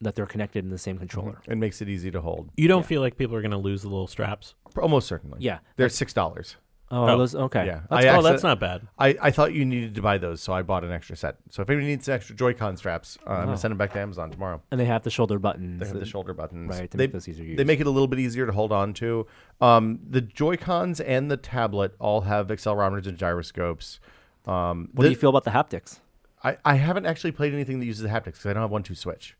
that 0.00 0.14
they're 0.14 0.26
connected 0.26 0.64
in 0.64 0.70
the 0.70 0.78
same 0.78 0.98
controller. 0.98 1.40
It 1.46 1.56
makes 1.58 1.80
it 1.82 1.88
easy 1.88 2.10
to 2.12 2.20
hold. 2.20 2.50
You 2.56 2.68
don't 2.68 2.86
feel 2.86 3.00
like 3.00 3.16
people 3.16 3.34
are 3.36 3.42
going 3.42 3.50
to 3.50 3.56
lose 3.58 3.82
the 3.82 3.88
little 3.88 4.06
straps? 4.06 4.54
Almost 4.76 5.08
certainly. 5.08 5.38
Yeah. 5.40 5.58
They're 5.76 5.88
six 5.88 6.12
dollars. 6.12 6.56
Oh, 6.90 7.02
Oh. 7.06 7.18
those 7.18 7.34
okay. 7.34 7.66
Yeah. 7.66 7.80
That's, 7.90 8.06
oh, 8.06 8.22
that's 8.22 8.42
not 8.42 8.58
bad. 8.60 8.86
I, 8.98 9.14
I 9.20 9.30
thought 9.30 9.52
you 9.52 9.64
needed 9.66 9.94
to 9.96 10.00
buy 10.02 10.16
those, 10.16 10.40
so 10.40 10.54
I 10.54 10.62
bought 10.62 10.84
an 10.84 10.90
extra 10.92 11.16
set. 11.16 11.36
So 11.50 11.60
if 11.60 11.68
anybody 11.68 11.88
needs 11.88 12.08
extra 12.08 12.34
Joy-Con 12.34 12.78
straps, 12.78 13.18
uh, 13.26 13.30
I'm 13.30 13.42
Oh. 13.42 13.44
gonna 13.46 13.56
send 13.58 13.72
them 13.72 13.78
back 13.78 13.92
to 13.92 13.98
Amazon 14.00 14.30
tomorrow. 14.30 14.62
And 14.70 14.80
they 14.80 14.86
have 14.86 15.02
the 15.02 15.10
shoulder 15.10 15.38
buttons. 15.38 15.80
They 15.80 15.86
have 15.86 15.98
the 16.00 16.06
shoulder 16.06 16.32
buttons. 16.32 16.70
right, 16.70 16.90
to 16.90 16.96
they, 16.96 17.04
make 17.04 17.12
those 17.12 17.28
easier 17.28 17.44
to 17.50 17.56
They 17.56 17.64
make 17.64 17.80
it 17.80 17.86
a 17.86 17.90
little 17.90 18.06
bit 18.08 18.20
easier 18.20 18.46
to 18.46 18.52
hold 18.52 18.72
on 18.72 18.94
to. 18.94 19.26
Um, 19.60 19.98
the 20.08 20.22
Joy 20.22 20.56
Cons 20.56 20.98
and 21.00 21.30
the 21.30 21.36
tablet 21.36 21.94
all 21.98 22.22
have 22.22 22.46
accelerometers 22.48 23.06
and 23.06 23.18
gyroscopes. 23.18 24.00
Um, 24.46 24.88
What 24.94 25.02
the- 25.02 25.08
do 25.08 25.12
you 25.12 25.16
feel 25.20 25.30
about 25.30 25.44
the 25.44 25.50
haptics? 25.50 25.98
I, 26.42 26.56
I 26.64 26.74
haven't 26.76 27.04
actually 27.04 27.32
played 27.32 27.52
anything 27.52 27.80
that 27.80 27.86
uses 27.86 28.02
the 28.04 28.08
haptics 28.08 28.24
because 28.36 28.46
I 28.46 28.52
don't 28.54 28.62
have 28.62 28.70
one 28.70 28.84
two 28.84 28.94
switch. 28.94 29.36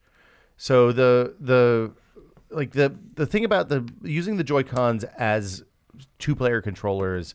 So 0.59 0.93
the 0.93 1.37
the 1.41 1.93
like 2.51 2.73
the 2.73 2.95
the 3.15 3.25
thing 3.25 3.45
about 3.45 3.69
the 3.71 3.89
using 4.03 4.37
the 4.37 4.45
Joy 4.45 4.65
Cons 4.65 5.05
as 5.05 5.65
two 6.19 6.35
player 6.35 6.61
controllers 6.61 7.35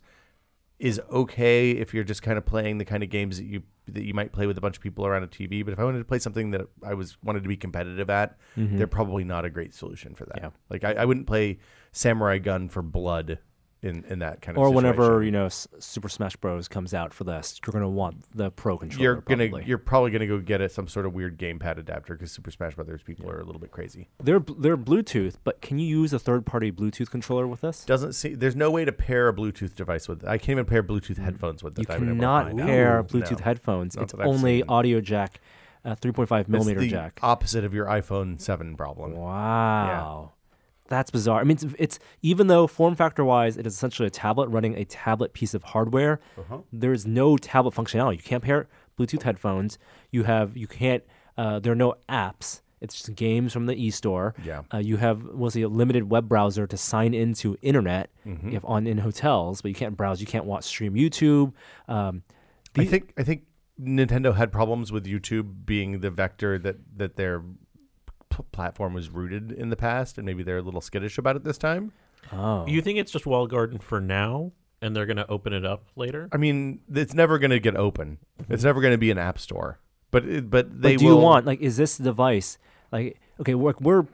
is 0.77 1.01
okay 1.09 1.71
if 1.71 1.93
you're 1.93 2.03
just 2.03 2.21
kind 2.21 2.38
of 2.38 2.45
playing 2.45 2.77
the 2.77 2.86
kind 2.86 3.01
of 3.01 3.09
games 3.09 3.38
that 3.38 3.45
you 3.45 3.63
that 3.88 4.03
you 4.03 4.13
might 4.13 4.33
play 4.33 4.45
with 4.45 4.57
a 4.57 4.62
bunch 4.62 4.77
of 4.77 4.83
people 4.83 5.05
around 5.05 5.23
a 5.23 5.27
TV. 5.27 5.63
But 5.63 5.71
if 5.71 5.79
I 5.79 5.86
wanted 5.86 5.99
to 5.99 6.05
play 6.05 6.19
something 6.19 6.51
that 6.51 6.62
I 6.83 6.93
was 6.93 7.17
wanted 7.23 7.43
to 7.43 7.49
be 7.49 7.55
competitive 7.55 8.09
at, 8.09 8.38
mm-hmm. 8.57 8.77
they're 8.77 8.88
probably 8.88 9.23
not 9.23 9.45
a 9.45 9.49
great 9.49 9.73
solution 9.73 10.13
for 10.15 10.25
that. 10.25 10.39
Yeah. 10.41 10.49
Like 10.69 10.83
I, 10.83 10.93
I 10.93 11.05
wouldn't 11.05 11.25
play 11.25 11.59
Samurai 11.93 12.39
Gun 12.39 12.67
for 12.67 12.81
blood 12.81 13.39
in, 13.84 14.04
in 14.10 14.19
that 14.19 14.41
kind 14.41 14.58
of 14.58 14.63
Or 14.63 14.72
whenever 14.72 15.22
you 15.24 15.32
know 15.32 15.46
S- 15.46 15.67
Super 15.80 16.10
Smash 16.10 16.36
Bros 16.38 16.67
comes 16.67 16.93
out 16.93 17.13
for 17.13 17.24
this, 17.26 17.60
you're 17.65 17.72
gonna 17.74 17.88
want 17.89 18.24
the 18.36 18.50
Pro 18.50 18.78
controller. 18.78 19.04
you're 19.04 19.15
gonna 19.22 19.50
probably. 19.50 19.67
you're 19.67 19.78
probably 19.78 20.12
gonna 20.12 20.26
go 20.28 20.39
get 20.39 20.62
it 20.62 20.72
some 20.72 20.88
sort 20.88 21.06
of 21.06 21.13
weird 21.13 21.38
gamepad 21.38 21.78
adapter 21.78 22.13
because 22.15 22.32
Super 22.32 22.50
Smash 22.50 22.76
Brothers 22.76 23.04
people 23.04 23.30
are 23.30 23.39
a 23.39 23.43
little 23.43 23.60
bit 23.62 23.72
crazy. 23.72 24.08
they're 24.24 24.39
they're 24.39 24.78
Bluetooth, 24.78 25.36
but 25.43 25.62
can 25.62 25.78
you 25.80 25.86
use 25.88 26.13
a 26.13 26.19
third 26.19 26.46
party 26.46 26.72
Bluetooth 26.72 27.10
controller 27.12 27.46
with 27.46 27.62
this? 27.62 27.84
Doesn't 27.86 28.13
see. 28.13 28.34
There's 28.36 28.56
no 28.56 28.72
way 28.72 28.86
to 28.86 28.91
pair 28.91 29.28
a 29.28 29.34
Bluetooth 29.34 29.76
device 29.76 30.08
with. 30.08 30.26
I 30.26 30.38
can't 30.38 30.52
even 30.52 30.65
pair 30.65 30.82
Bluetooth 30.82 31.17
headphones 31.17 31.62
with 31.62 31.78
You 31.78 31.84
it. 31.84 31.89
I've 31.89 32.00
been 32.00 32.10
able 32.10 32.15
to 32.17 32.52
cannot 32.52 32.65
pair 32.65 33.00
Ooh, 33.00 33.04
Bluetooth 33.04 33.39
no. 33.39 33.43
headphones. 33.46 33.96
Not 33.96 34.04
it's 34.04 34.13
only 34.15 34.60
seen. 34.62 34.69
audio 34.69 35.02
jack, 35.02 35.41
uh, 35.84 35.96
3.5 35.96 36.39
It's 36.41 36.50
millimeter 36.50 36.80
the 36.80 36.88
jack. 36.89 37.19
opposite 37.22 37.63
of 37.65 37.74
your 37.74 37.86
iPhone 37.88 38.39
Seven 38.39 38.78
problem. 38.78 39.13
Wow. 39.17 40.32
That's 40.88 41.10
bizarre. 41.12 41.39
I 41.39 41.43
mean, 41.43 41.58
it's, 41.62 41.65
it's 41.80 42.00
even 42.22 42.48
though 42.48 42.67
form 42.67 42.96
factor 42.96 43.24
wise, 43.24 43.58
it 43.58 43.65
is 43.65 43.74
essentially 43.74 44.08
a 44.08 44.12
tablet 44.12 44.50
running 44.50 44.76
a 44.76 44.86
tablet 44.86 45.34
piece 45.34 45.54
of 45.54 45.63
hardware. 45.63 46.19
Uh-huh. 46.38 46.60
There's 46.72 47.06
no 47.08 47.38
tablet 47.38 47.74
functionality. 47.74 48.17
You 48.17 48.24
can't 48.24 48.43
pair 48.43 48.67
Bluetooth 49.00 49.24
headphones. 49.24 49.78
You 50.12 50.24
have 50.24 50.56
you 50.58 50.67
can't. 50.67 51.04
Uh, 51.38 51.60
there 51.60 51.72
are 51.72 51.76
no 51.76 51.96
apps. 52.10 52.62
It's 52.82 52.96
just 52.96 53.15
games 53.15 53.54
from 53.54 53.65
the 53.65 53.74
e-store. 53.76 54.36
Yeah. 54.43 54.63
Uh, 54.74 54.78
you 54.80 54.98
have 54.98 55.24
what's 55.24 55.56
a 55.56 55.65
limited 55.67 56.10
web 56.10 56.28
browser 56.28 56.67
to 56.67 56.76
sign 56.78 57.14
into 57.14 57.57
internet 57.62 58.10
Mm-hmm. 58.28 58.53
if 58.55 58.64
on 58.66 58.86
in 58.88 58.97
hotels, 58.99 59.62
but 59.62 59.70
you 59.70 59.76
can't 59.76 59.95
browse. 59.97 60.20
You 60.22 60.28
can't 60.28 60.45
watch 60.45 60.66
stream 60.66 60.93
YouTube. 60.95 61.53
Um, 61.88 62.24
I 62.78 62.84
think 62.86 63.14
I 63.18 63.24
think 63.24 63.43
Nintendo 63.82 64.36
had 64.36 64.51
problems 64.51 64.91
with 64.91 65.05
YouTube 65.05 65.66
being 65.66 66.01
the 66.01 66.10
vector 66.12 66.57
that 66.60 66.76
that 66.97 67.16
their 67.16 67.41
p- 68.36 68.43
platform 68.51 68.93
was 68.93 69.09
rooted 69.09 69.51
in 69.51 69.69
the 69.69 69.75
past, 69.75 70.17
and 70.17 70.25
maybe 70.25 70.43
they're 70.43 70.57
a 70.57 70.61
little 70.61 70.81
skittish 70.81 71.17
about 71.17 71.36
it 71.36 71.43
this 71.43 71.57
time. 71.57 71.91
oh, 72.31 72.65
You 72.67 72.81
think 72.81 72.99
it's 72.99 73.11
just 73.11 73.25
walled 73.25 73.49
garden 73.49 73.79
for 73.79 73.99
now, 74.01 74.51
and 74.81 74.95
they're 74.95 75.05
going 75.05 75.17
to 75.17 75.29
open 75.29 75.53
it 75.53 75.65
up 75.65 75.84
later? 75.95 76.29
I 76.31 76.38
mean, 76.38 76.79
it's 76.93 77.13
never 77.13 77.38
going 77.39 77.51
to 77.51 77.59
get 77.59 77.75
open. 77.75 78.17
It's 78.49 78.63
never 78.63 78.81
going 78.81 78.93
to 78.93 78.97
be 78.97 79.11
an 79.11 79.17
app 79.17 79.39
store. 79.39 79.79
But 80.11 80.25
it, 80.25 80.49
but 80.49 80.81
they 80.81 80.95
but 80.95 80.99
do 80.99 81.05
will. 81.07 81.15
you 81.15 81.21
want 81.21 81.45
like 81.47 81.59
is 81.59 81.75
this 81.75 81.97
device 81.97 82.59
like 82.91 83.19
okay 83.39 83.55
we're, 83.55 83.73
we're 83.79 84.05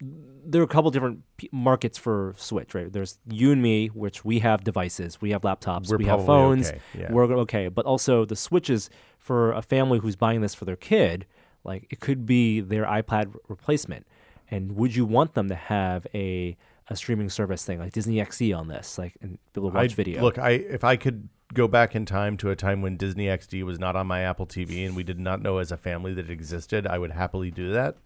there 0.00 0.62
are 0.62 0.64
a 0.64 0.68
couple 0.68 0.90
different 0.90 1.24
p- 1.36 1.50
markets 1.52 1.98
for 1.98 2.32
switch 2.38 2.74
right 2.74 2.90
there's 2.90 3.18
you 3.28 3.52
and 3.52 3.60
me 3.62 3.88
which 3.88 4.24
we 4.24 4.38
have 4.38 4.64
devices 4.64 5.20
we 5.20 5.30
have 5.32 5.42
laptops 5.42 5.90
We're 5.90 5.98
we 5.98 6.06
have 6.06 6.24
probably 6.24 6.26
phones 6.26 6.68
okay, 6.70 6.80
yeah. 6.98 7.12
we're 7.12 7.24
okay 7.40 7.68
but 7.68 7.84
also 7.84 8.24
the 8.24 8.34
switches 8.34 8.88
for 9.18 9.52
a 9.52 9.60
family 9.60 9.98
who's 9.98 10.16
buying 10.16 10.40
this 10.40 10.54
for 10.54 10.64
their 10.64 10.74
kid 10.76 11.26
like 11.64 11.86
it 11.90 12.00
could 12.00 12.26
be 12.26 12.60
their 12.60 12.84
ipad 12.84 13.34
replacement 13.48 14.06
and 14.50 14.76
would 14.76 14.94
you 14.94 15.04
want 15.04 15.34
them 15.34 15.48
to 15.48 15.54
have 15.54 16.06
a 16.14 16.56
a 16.88 16.96
streaming 16.96 17.28
service 17.28 17.64
thing 17.64 17.78
like 17.78 17.92
Disney 17.92 18.16
XD 18.16 18.56
on 18.56 18.68
this, 18.68 18.98
like 18.98 19.16
and 19.20 19.38
be 19.52 19.60
able 19.60 19.70
to 19.70 19.78
I 19.78 19.82
watch 19.82 19.94
video. 19.94 20.22
Look, 20.22 20.38
I 20.38 20.50
if 20.50 20.84
I 20.84 20.96
could 20.96 21.28
go 21.54 21.68
back 21.68 21.94
in 21.94 22.06
time 22.06 22.36
to 22.38 22.50
a 22.50 22.56
time 22.56 22.82
when 22.82 22.96
Disney 22.96 23.26
XD 23.26 23.62
was 23.64 23.78
not 23.78 23.96
on 23.96 24.06
my 24.06 24.22
Apple 24.22 24.46
TV 24.46 24.86
and 24.86 24.96
we 24.96 25.02
did 25.02 25.18
not 25.18 25.42
know 25.42 25.58
as 25.58 25.70
a 25.72 25.76
family 25.76 26.14
that 26.14 26.26
it 26.26 26.30
existed, 26.30 26.86
I 26.86 26.98
would 26.98 27.12
happily 27.12 27.50
do 27.50 27.72
that. 27.72 27.96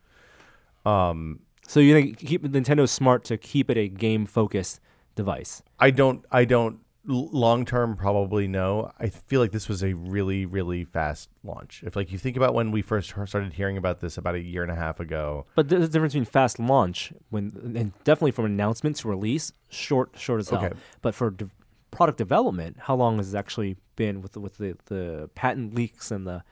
Um, 0.84 1.40
so 1.66 1.80
you 1.80 1.94
think 1.94 2.18
keep 2.18 2.42
Nintendo's 2.42 2.90
smart 2.90 3.24
to 3.24 3.36
keep 3.36 3.70
it 3.70 3.76
a 3.76 3.88
game 3.88 4.26
focused 4.26 4.80
device? 5.14 5.62
I 5.78 5.90
don't. 5.90 6.24
I 6.30 6.44
don't. 6.44 6.80
Long 7.08 7.64
term, 7.64 7.96
probably 7.96 8.48
no. 8.48 8.90
I 8.98 9.08
feel 9.08 9.40
like 9.40 9.52
this 9.52 9.68
was 9.68 9.84
a 9.84 9.92
really, 9.92 10.44
really 10.44 10.84
fast 10.84 11.28
launch. 11.44 11.84
If 11.86 11.94
like 11.94 12.10
you 12.10 12.18
think 12.18 12.36
about 12.36 12.52
when 12.52 12.72
we 12.72 12.82
first 12.82 13.10
started 13.10 13.52
hearing 13.52 13.76
about 13.76 14.00
this 14.00 14.18
about 14.18 14.34
a 14.34 14.40
year 14.40 14.62
and 14.62 14.72
a 14.72 14.74
half 14.74 14.98
ago, 14.98 15.46
But 15.54 15.68
there's 15.68 15.84
a 15.84 15.88
difference 15.88 16.14
between 16.14 16.24
fast 16.24 16.58
launch 16.58 17.12
when 17.30 17.52
and 17.76 17.92
definitely 18.04 18.32
from 18.32 18.46
announcement 18.46 18.96
to 18.96 19.08
release, 19.08 19.52
short 19.68 20.10
short 20.16 20.40
as 20.40 20.48
hell. 20.50 20.64
Okay. 20.64 20.74
But 21.00 21.14
for 21.14 21.30
de- 21.30 21.50
product 21.92 22.18
development, 22.18 22.76
how 22.80 22.96
long 22.96 23.18
has 23.18 23.32
it 23.32 23.38
actually 23.38 23.76
been 23.94 24.20
with 24.20 24.32
the, 24.32 24.40
with 24.40 24.58
the, 24.58 24.76
the 24.86 25.30
patent 25.34 25.74
leaks 25.74 26.10
and 26.10 26.26
the 26.26 26.42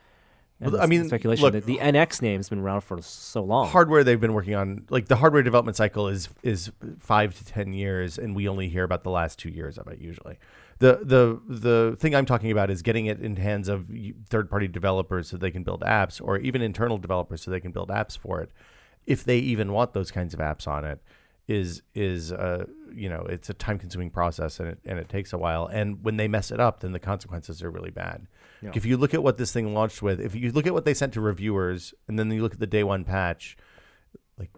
Well, 0.65 0.81
I 0.81 0.87
mean, 0.87 1.07
speculation 1.07 1.43
look- 1.43 1.53
that 1.53 1.67
the 1.67 1.79
NX 1.79 2.23
name 2.23 2.39
has 2.39 2.49
been 2.49 2.59
around 2.61 2.81
for 2.83 3.01
so 3.03 3.43
long. 3.43 3.69
hardware 3.69 4.03
they've 4.05 4.21
been 4.21 4.35
working 4.35 4.55
on, 4.55 4.85
like 4.91 5.07
the 5.07 5.17
hardware 5.17 5.43
development 5.43 5.77
cycle 5.77 6.09
is 6.09 6.29
is 6.43 6.71
five 6.99 7.37
to 7.37 7.45
ten 7.45 7.73
years, 7.73 8.19
and 8.19 8.35
we 8.35 8.49
only 8.49 8.69
hear 8.69 8.85
about 8.85 9.03
the 9.05 9.11
last 9.11 9.39
two 9.39 9.51
years 9.51 9.79
of 9.79 9.87
it 9.89 9.99
usually. 9.99 10.39
The 10.79 11.01
the 11.03 11.41
the 11.49 11.97
thing 11.99 12.15
I'm 12.15 12.27
talking 12.27 12.51
about 12.51 12.71
is 12.71 12.83
getting 12.83 13.07
it 13.07 13.21
in 13.21 13.37
hands 13.37 13.69
of 13.69 13.87
third 14.29 14.51
party 14.51 14.67
developers 14.69 15.29
so 15.29 15.37
they 15.37 15.51
can 15.51 15.63
build 15.63 15.83
apps, 15.83 16.21
or 16.23 16.39
even 16.39 16.63
internal 16.63 16.99
developers 16.99 17.43
so 17.43 17.51
they 17.51 17.61
can 17.61 17.71
build 17.73 17.91
apps 17.91 18.19
for 18.19 18.41
it, 18.41 18.51
if 19.07 19.23
they 19.25 19.39
even 19.39 19.73
want 19.73 19.93
those 19.93 20.11
kinds 20.11 20.35
of 20.35 20.41
apps 20.41 20.67
on 20.67 20.85
it. 20.85 21.01
Is 21.47 21.83
is 21.95 22.33
uh 22.33 22.65
you 22.91 23.11
know 23.11 23.27
it's 23.29 23.51
a 23.51 23.55
time 23.55 23.79
consuming 23.79 24.09
process 24.09 24.61
and 24.61 24.69
it 24.71 24.79
and 24.87 24.99
it 24.99 25.11
takes 25.11 25.35
a 25.35 25.37
while 25.37 25.67
and 25.67 26.03
when 26.03 26.17
they 26.17 26.27
mess 26.27 26.51
it 26.51 26.59
up 26.59 26.81
then 26.81 26.93
the 26.93 26.99
consequences 26.99 27.63
are 27.63 27.71
really 27.71 27.91
bad. 27.91 28.27
Yeah. 28.65 28.71
If 28.75 28.85
you 28.87 28.97
look 28.97 29.13
at 29.15 29.23
what 29.23 29.37
this 29.37 29.53
thing 29.53 29.75
launched 29.75 30.01
with, 30.03 30.19
if 30.21 30.35
you 30.35 30.51
look 30.51 30.67
at 30.67 30.73
what 30.73 30.85
they 30.87 30.95
sent 30.95 31.13
to 31.15 31.21
reviewers 31.21 31.93
and 32.09 32.19
then 32.19 32.31
you 32.31 32.41
look 32.43 32.55
at 32.55 32.61
the 32.61 32.67
day 32.67 32.83
one 32.83 33.05
patch, 33.05 33.57
like 34.39 34.51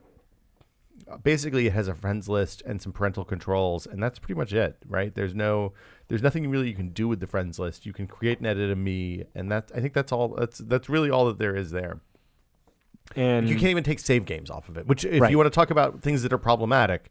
basically 1.22 1.66
it 1.66 1.72
has 1.72 1.88
a 1.88 1.94
friends 1.94 2.28
list 2.28 2.62
and 2.66 2.80
some 2.80 2.92
parental 2.92 3.24
controls 3.24 3.86
and 3.86 4.02
that's 4.02 4.18
pretty 4.18 4.34
much 4.34 4.52
it 4.52 4.76
right 4.88 5.14
there's 5.14 5.34
no 5.34 5.72
there's 6.08 6.22
nothing 6.22 6.48
really 6.50 6.68
you 6.68 6.74
can 6.74 6.88
do 6.88 7.06
with 7.06 7.20
the 7.20 7.26
friends 7.26 7.58
list 7.58 7.84
you 7.86 7.92
can 7.92 8.06
create 8.06 8.38
and 8.38 8.46
edit 8.46 8.70
a 8.72 8.76
me 8.76 9.22
and 9.34 9.50
that 9.52 9.70
i 9.74 9.80
think 9.80 9.92
that's 9.92 10.10
all 10.10 10.28
that's 10.28 10.58
that's 10.58 10.88
really 10.88 11.10
all 11.10 11.26
that 11.26 11.38
there 11.38 11.54
is 11.54 11.70
there 11.70 12.00
and 13.14 13.48
you 13.48 13.54
can't 13.54 13.70
even 13.70 13.84
take 13.84 13.98
save 14.00 14.24
games 14.24 14.50
off 14.50 14.68
of 14.68 14.76
it 14.76 14.86
which 14.88 15.04
if 15.04 15.20
Right. 15.20 15.30
you 15.30 15.36
want 15.36 15.46
to 15.46 15.54
talk 15.54 15.70
about 15.70 16.00
things 16.00 16.22
that 16.22 16.32
are 16.32 16.38
problematic 16.38 17.10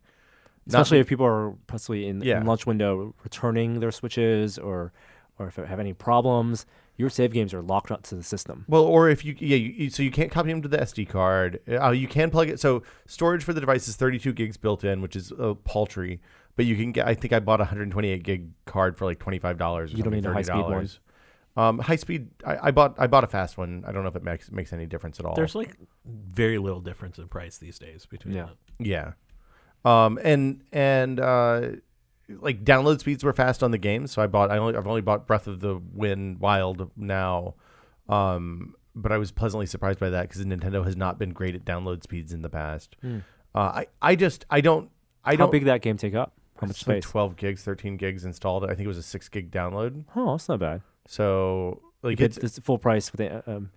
especially 0.68 1.00
if 1.00 1.08
people 1.08 1.26
are 1.26 1.52
possibly 1.68 2.08
in, 2.08 2.22
Yeah. 2.22 2.40
in 2.42 2.46
launch 2.46 2.66
window 2.66 3.14
returning 3.24 3.80
their 3.80 3.92
switches 3.92 4.58
or 4.58 4.92
or 5.38 5.48
if 5.48 5.56
they 5.56 5.66
have 5.66 5.80
any 5.82 5.92
problems, 5.94 6.66
your 6.98 7.10
save 7.10 7.34
games 7.34 7.54
are 7.54 7.62
locked 7.62 7.92
up 7.92 8.04
to 8.04 8.16
the 8.16 8.24
system. 8.24 8.66
Well, 8.68 8.84
or 8.84 9.10
if 9.10 9.26
you 9.26 9.36
yeah, 9.40 9.58
you, 9.58 9.70
you- 9.72 9.90
so 9.90 10.02
you 10.04 10.12
can't 10.12 10.32
copy 10.32 10.50
them 10.50 10.62
to 10.62 10.68
the 10.68 10.78
SD 10.78 11.08
card. 11.10 11.60
Uh, 11.70 11.92
you 11.92 12.08
can 12.08 12.30
plug 12.32 12.50
it. 12.50 12.60
So 12.60 12.84
storage 13.06 13.44
for 13.44 13.54
the 13.54 13.60
device 13.60 13.88
is 13.88 13.96
32 13.96 14.34
gigs 14.34 14.58
built 14.58 14.84
in, 14.84 15.02
which 15.02 15.16
is 15.16 15.32
uh, 15.34 15.54
paltry. 15.66 16.22
But 16.56 16.66
you 16.66 16.76
can 16.78 16.92
get. 16.94 17.06
I 17.06 17.14
think 17.16 17.34
I 17.34 17.40
bought 17.40 17.60
a 17.60 17.64
128 17.64 18.24
gig 18.24 18.50
card 18.66 18.96
for 18.98 19.04
like 19.06 19.20
25 19.20 19.58
dollars. 19.58 19.92
You 19.94 20.04
don't 20.04 20.14
need 20.14 20.26
a 20.26 20.32
high-speed 20.32 20.64
one. 20.64 20.90
Um, 21.58 21.80
high 21.80 21.96
speed. 21.98 22.30
I, 22.46 22.68
I 22.68 22.72
bought. 22.72 22.96
I 22.98 23.08
bought 23.08 23.24
a 23.26 23.28
fast 23.28 23.58
one. 23.58 23.84
I 23.88 23.92
don't 23.92 24.04
know 24.04 24.10
if 24.10 24.16
it 24.16 24.24
makes 24.24 24.50
makes 24.52 24.72
any 24.72 24.86
difference 24.86 25.20
at 25.20 25.26
all. 25.26 25.36
There's 25.36 25.56
like 25.56 25.76
very 26.06 26.58
little 26.58 26.80
difference 26.82 27.18
in 27.18 27.28
price 27.28 27.58
these 27.58 27.78
days 27.80 28.06
between 28.06 28.36
Yeah. 28.36 28.46
them. 28.46 28.56
Yeah. 28.80 29.12
Um 29.84 30.18
and 30.24 30.62
and 30.72 31.20
uh 31.20 31.62
like 32.30 32.64
download 32.64 33.00
speeds 33.00 33.24
were 33.24 33.34
fast 33.34 33.62
on 33.64 33.72
the 33.72 33.78
game, 33.78 34.08
so 34.08 34.22
I 34.22 34.28
bought 34.28 34.52
I 34.52 34.58
only 34.58 34.76
I've 34.76 34.88
only 34.88 35.02
bought 35.02 35.28
Breath 35.28 35.48
of 35.48 35.60
the 35.60 35.80
Wind 35.94 36.40
Wild 36.40 36.92
now. 36.96 37.56
Um 38.10 38.76
but 38.96 39.12
I 39.12 39.18
was 39.18 39.32
pleasantly 39.32 39.66
surprised 39.66 40.00
by 40.00 40.10
that 40.10 40.30
because 40.30 40.46
Nintendo 40.46 40.84
has 40.86 40.96
not 40.96 41.20
been 41.20 41.32
great 41.34 41.54
at 41.54 41.66
download 41.66 42.02
speeds 42.04 42.32
in 42.34 42.42
the 42.42 42.50
past. 42.50 42.96
Uh 43.04 43.18
I 43.58 43.88
I 44.02 44.16
just 44.16 44.46
I 44.50 44.62
don't 44.62 44.90
I 45.24 45.32
How 45.32 45.38
don't 45.38 45.52
big 45.52 45.66
that 45.66 45.82
game 45.82 45.98
take 45.98 46.16
up? 46.16 46.34
How 46.60 46.68
much 46.68 46.78
it's 46.78 46.88
like 46.88 47.04
space? 47.04 47.12
12 47.12 47.36
gigs, 47.36 47.64
13 47.64 47.98
gigs 47.98 48.24
installed. 48.24 48.64
I 48.64 48.70
think 48.70 48.82
it 48.82 48.88
was 48.88 48.98
a 48.98 49.04
6 49.04 49.30
gig 49.30 49.52
download. 49.52 50.06
Oh, 50.16 50.32
that's 50.32 50.48
not 50.48 50.60
bad. 50.60 50.82
So 51.08 51.82
like 52.02 52.20
It's, 52.20 52.38
it's 52.38 52.60
full 52.60 52.78
price 52.78 53.12
with 53.12 53.20
the 53.20 53.52
um, 53.52 53.72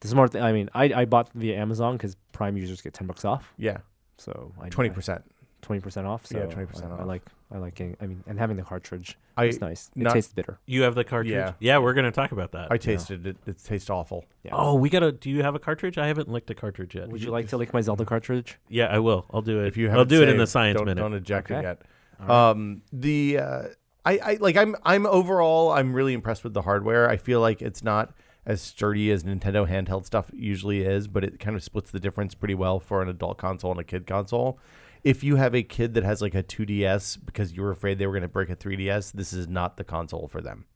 the 0.00 0.08
smart 0.08 0.32
thing. 0.32 0.42
I 0.42 0.52
mean, 0.52 0.68
I 0.74 0.84
I 0.92 1.04
bought 1.04 1.30
via 1.34 1.56
Amazon 1.56 1.96
because 1.96 2.16
Prime 2.32 2.56
users 2.56 2.80
get 2.80 2.94
ten 2.94 3.06
bucks 3.06 3.24
off, 3.24 3.54
yeah, 3.56 3.78
so 4.18 4.52
I 4.60 4.68
20%. 4.68 5.22
Twenty 5.66 5.80
percent 5.80 6.06
off. 6.06 6.24
So 6.26 6.38
Yeah, 6.38 6.46
20% 6.46 6.92
off. 6.92 7.00
I 7.00 7.02
like 7.02 7.22
I 7.52 7.58
like 7.58 7.74
getting. 7.74 7.96
I 8.00 8.06
mean, 8.06 8.22
and 8.28 8.38
having 8.38 8.56
the 8.56 8.62
cartridge 8.62 9.18
I 9.36 9.46
is 9.46 9.60
nice. 9.60 9.90
It 9.96 10.02
not- 10.02 10.14
tastes 10.14 10.32
bitter. 10.32 10.58
You 10.66 10.82
have 10.82 10.94
the 10.94 11.02
cartridge? 11.02 11.32
Yeah. 11.32 11.54
Yeah, 11.58 11.78
we're 11.78 11.92
gonna 11.92 12.12
talk 12.12 12.30
about 12.30 12.52
that. 12.52 12.70
I 12.70 12.78
tasted 12.78 13.26
it. 13.26 13.36
It 13.46 13.62
tastes 13.62 13.90
awful. 13.90 14.24
Yeah. 14.44 14.52
Oh, 14.54 14.74
we 14.76 14.88
gotta. 14.88 15.10
Do 15.10 15.28
you 15.28 15.42
have 15.42 15.56
a 15.56 15.58
cartridge? 15.58 15.98
I 15.98 16.06
haven't 16.06 16.28
licked 16.28 16.50
a 16.50 16.54
cartridge 16.54 16.94
yet. 16.94 17.08
Would 17.08 17.22
you 17.22 17.30
like 17.32 17.48
to 17.48 17.56
lick 17.56 17.74
my 17.74 17.80
Zelda 17.80 18.04
cartridge? 18.04 18.58
Yeah, 18.68 18.86
I 18.86 19.00
will. 19.00 19.26
I'll 19.32 19.42
do 19.42 19.60
it. 19.60 19.66
If 19.66 19.76
you 19.76 19.86
have. 19.86 19.94
I'll 19.94 19.98
haven't 20.00 20.16
do 20.16 20.22
it 20.22 20.28
in 20.28 20.38
the 20.38 20.46
science 20.46 20.78
don't, 20.78 20.86
minute. 20.86 21.00
Don't 21.00 21.14
eject 21.14 21.50
Okay. 21.50 21.58
it 21.58 21.62
yet. 21.62 21.82
All 22.20 22.26
right. 22.26 22.50
Um, 22.50 22.82
the 22.92 23.38
uh, 23.38 23.62
I, 24.04 24.18
I 24.18 24.38
like 24.40 24.56
I'm 24.56 24.76
I'm 24.84 25.04
overall 25.04 25.72
I'm 25.72 25.92
really 25.92 26.14
impressed 26.14 26.44
with 26.44 26.54
the 26.54 26.62
hardware. 26.62 27.10
I 27.10 27.16
feel 27.16 27.40
like 27.40 27.60
it's 27.60 27.82
not 27.82 28.14
as 28.46 28.62
sturdy 28.62 29.10
as 29.10 29.24
Nintendo 29.24 29.68
handheld 29.68 30.06
stuff 30.06 30.30
usually 30.32 30.82
is, 30.82 31.08
but 31.08 31.24
it 31.24 31.40
kind 31.40 31.56
of 31.56 31.64
splits 31.64 31.90
the 31.90 31.98
difference 31.98 32.32
pretty 32.34 32.54
well 32.54 32.78
for 32.78 33.02
an 33.02 33.08
adult 33.08 33.38
console 33.38 33.72
and 33.72 33.80
a 33.80 33.84
kid 33.84 34.06
console. 34.06 34.58
If 35.06 35.22
you 35.22 35.36
have 35.36 35.54
a 35.54 35.62
kid 35.62 35.94
that 35.94 36.04
has 36.04 36.20
like 36.20 36.34
a 36.34 36.42
2DS 36.42 37.24
because 37.24 37.52
you 37.52 37.62
were 37.62 37.70
afraid 37.70 37.98
they 37.98 38.06
were 38.06 38.12
going 38.12 38.22
to 38.22 38.28
break 38.28 38.50
a 38.50 38.56
3DS, 38.56 39.12
this 39.12 39.32
is 39.32 39.46
not 39.46 39.76
the 39.76 39.84
console 39.84 40.28
for 40.28 40.40
them. 40.40 40.66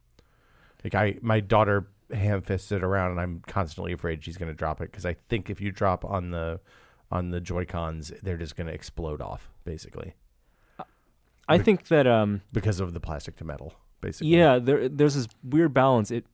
Like 0.83 0.95
I, 0.95 1.17
my 1.21 1.39
daughter 1.39 1.87
ham 2.11 2.41
fisted 2.41 2.83
around, 2.83 3.11
and 3.11 3.19
I'm 3.19 3.41
constantly 3.47 3.93
afraid 3.93 4.23
she's 4.23 4.37
going 4.37 4.51
to 4.51 4.57
drop 4.57 4.81
it 4.81 4.91
because 4.91 5.05
I 5.05 5.15
think 5.29 5.49
if 5.49 5.59
you 5.59 5.71
drop 5.71 6.05
on 6.05 6.31
the 6.31 6.59
on 7.11 7.29
the 7.29 7.41
Joy 7.41 7.65
Cons, 7.65 8.13
they're 8.23 8.37
just 8.37 8.55
going 8.55 8.67
to 8.67 8.73
explode 8.73 9.21
off 9.21 9.49
basically 9.65 10.15
I 11.51 11.57
think 11.57 11.87
that 11.87 12.07
um 12.07 12.41
because 12.51 12.79
of 12.79 12.93
the 12.93 12.99
plastic 12.99 13.35
to 13.37 13.43
metal. 13.43 13.73
Basically, 13.99 14.29
yeah, 14.29 14.57
there 14.57 14.89
there's 14.89 15.15
this 15.15 15.27
weird 15.43 15.73
balance. 15.73 16.11
It 16.11 16.25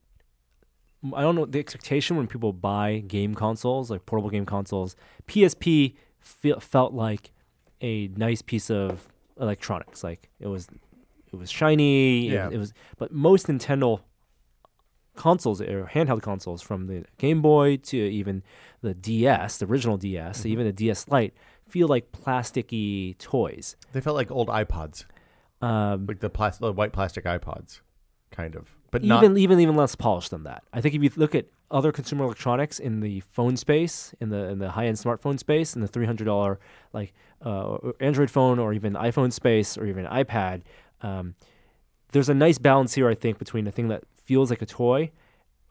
I 1.14 1.22
don't 1.22 1.34
know 1.34 1.44
the 1.44 1.58
expectation 1.58 2.16
when 2.16 2.26
people 2.26 2.52
buy 2.52 2.98
game 3.06 3.34
consoles 3.34 3.90
like 3.90 4.06
portable 4.06 4.30
game 4.30 4.46
consoles. 4.46 4.96
PSP 5.26 5.96
fe- 6.20 6.60
felt 6.60 6.92
like 6.92 7.32
a 7.80 8.08
nice 8.08 8.42
piece 8.42 8.70
of 8.70 9.08
electronics. 9.40 10.02
Like 10.04 10.28
it 10.40 10.46
was 10.48 10.68
it 11.32 11.36
was 11.36 11.50
shiny. 11.50 12.28
Yeah. 12.30 12.46
was- 12.46 12.54
it 12.54 12.58
was 12.58 12.72
but 12.98 13.12
most 13.12 13.46
Nintendo 13.46 14.00
consoles 15.16 15.60
or 15.60 15.90
handheld 15.92 16.22
consoles 16.22 16.62
from 16.62 16.86
the 16.86 17.04
Game 17.18 17.42
Boy 17.42 17.76
to 17.76 17.96
even 17.96 18.42
the 18.82 18.94
DS, 18.94 19.58
the 19.58 19.66
original 19.66 19.96
DS, 19.96 20.40
Mm-hmm. 20.40 20.48
even 20.48 20.66
the 20.66 20.72
DS 20.72 21.08
Lite 21.08 21.34
feel 21.68 21.88
like 21.88 22.12
plasticky 22.12 23.18
toys. 23.18 23.76
they 23.92 24.00
felt 24.00 24.16
like 24.16 24.30
old 24.30 24.48
iPods, 24.48 25.04
Um, 25.60 26.06
like 26.06 26.20
the 26.20 26.30
plastic, 26.30 26.60
the 26.60 26.72
white 26.72 26.92
plastic 26.92 27.24
iPods, 27.24 27.80
kind 28.30 28.54
of, 28.54 28.68
but 28.90 29.02
even 29.02 29.32
not. 29.32 29.38
even 29.38 29.60
even 29.60 29.76
less 29.76 29.94
polished 29.96 30.30
than 30.30 30.44
that. 30.44 30.62
I 30.72 30.80
think 30.80 30.94
if 30.94 31.02
you 31.02 31.10
look 31.16 31.34
at 31.34 31.46
other 31.70 31.92
consumer 31.92 32.24
electronics 32.24 32.78
in 32.78 33.00
the 33.00 33.20
phone 33.20 33.56
space, 33.56 34.14
in 34.20 34.30
the 34.30 34.48
in 34.48 34.60
the 34.60 34.70
high 34.70 34.86
end 34.86 34.96
smartphone 34.98 35.38
space, 35.38 35.74
in 35.74 35.82
the 35.82 35.88
three 35.88 36.06
hundred 36.06 36.24
dollar 36.26 36.58
like 36.92 37.12
or 37.44 37.94
Android 38.00 38.30
phone 38.30 38.58
or 38.58 38.72
even 38.72 38.94
iPhone 38.94 39.32
space 39.32 39.76
or 39.78 39.86
even 39.86 40.06
iPad, 40.06 40.62
um, 41.02 41.34
there's 42.12 42.28
a 42.28 42.34
nice 42.34 42.58
balance 42.58 42.94
here. 42.94 43.08
I 43.08 43.14
think 43.14 43.38
between 43.38 43.66
a 43.66 43.70
thing 43.70 43.88
that 43.88 44.04
feels 44.14 44.50
like 44.50 44.62
a 44.62 44.66
toy 44.66 45.10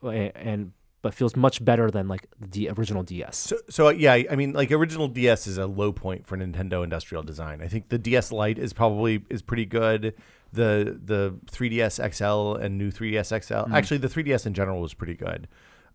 and, 0.01 0.32
and 0.36 0.72
but 1.01 1.13
feels 1.13 1.36
much 1.36 1.63
better 1.63 1.91
than 1.91 2.07
like 2.07 2.28
the 2.39 2.70
original 2.70 3.03
DS. 3.03 3.38
So, 3.38 3.57
so 3.70 3.88
uh, 3.88 3.91
yeah, 3.91 4.13
I 4.13 4.26
I 4.32 4.36
mean, 4.36 4.53
like 4.53 4.72
original 4.72 5.07
DS 5.07 5.47
is 5.47 5.57
a 5.57 5.65
low 5.68 5.91
point 5.91 6.26
for 6.26 6.38
Nintendo 6.38 6.84
industrial 6.84 7.24
design. 7.24 7.61
I 7.61 7.68
think 7.68 7.89
the 7.89 7.97
DS 7.97 8.32
Lite 8.32 8.57
is 8.57 8.74
probably 8.74 9.24
is 9.30 9.41
pretty 9.41 9.65
good. 9.65 10.15
The 10.53 10.99
the 11.03 11.38
3DS 11.51 12.13
XL 12.13 12.61
and 12.61 12.78
new 12.78 12.91
3DS 12.91 13.43
XL, 13.43 13.74
actually 13.74 13.97
the 13.97 14.07
3DS 14.07 14.45
in 14.45 14.53
general 14.53 14.82
was 14.82 14.93
pretty 14.93 15.15
good. 15.15 15.47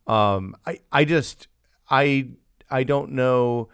Um, 0.06 0.56
I 0.66 0.80
I 0.90 1.04
just 1.04 1.48
I 1.90 2.28
I 2.70 2.84
don't 2.84 3.12
know. 3.12 3.68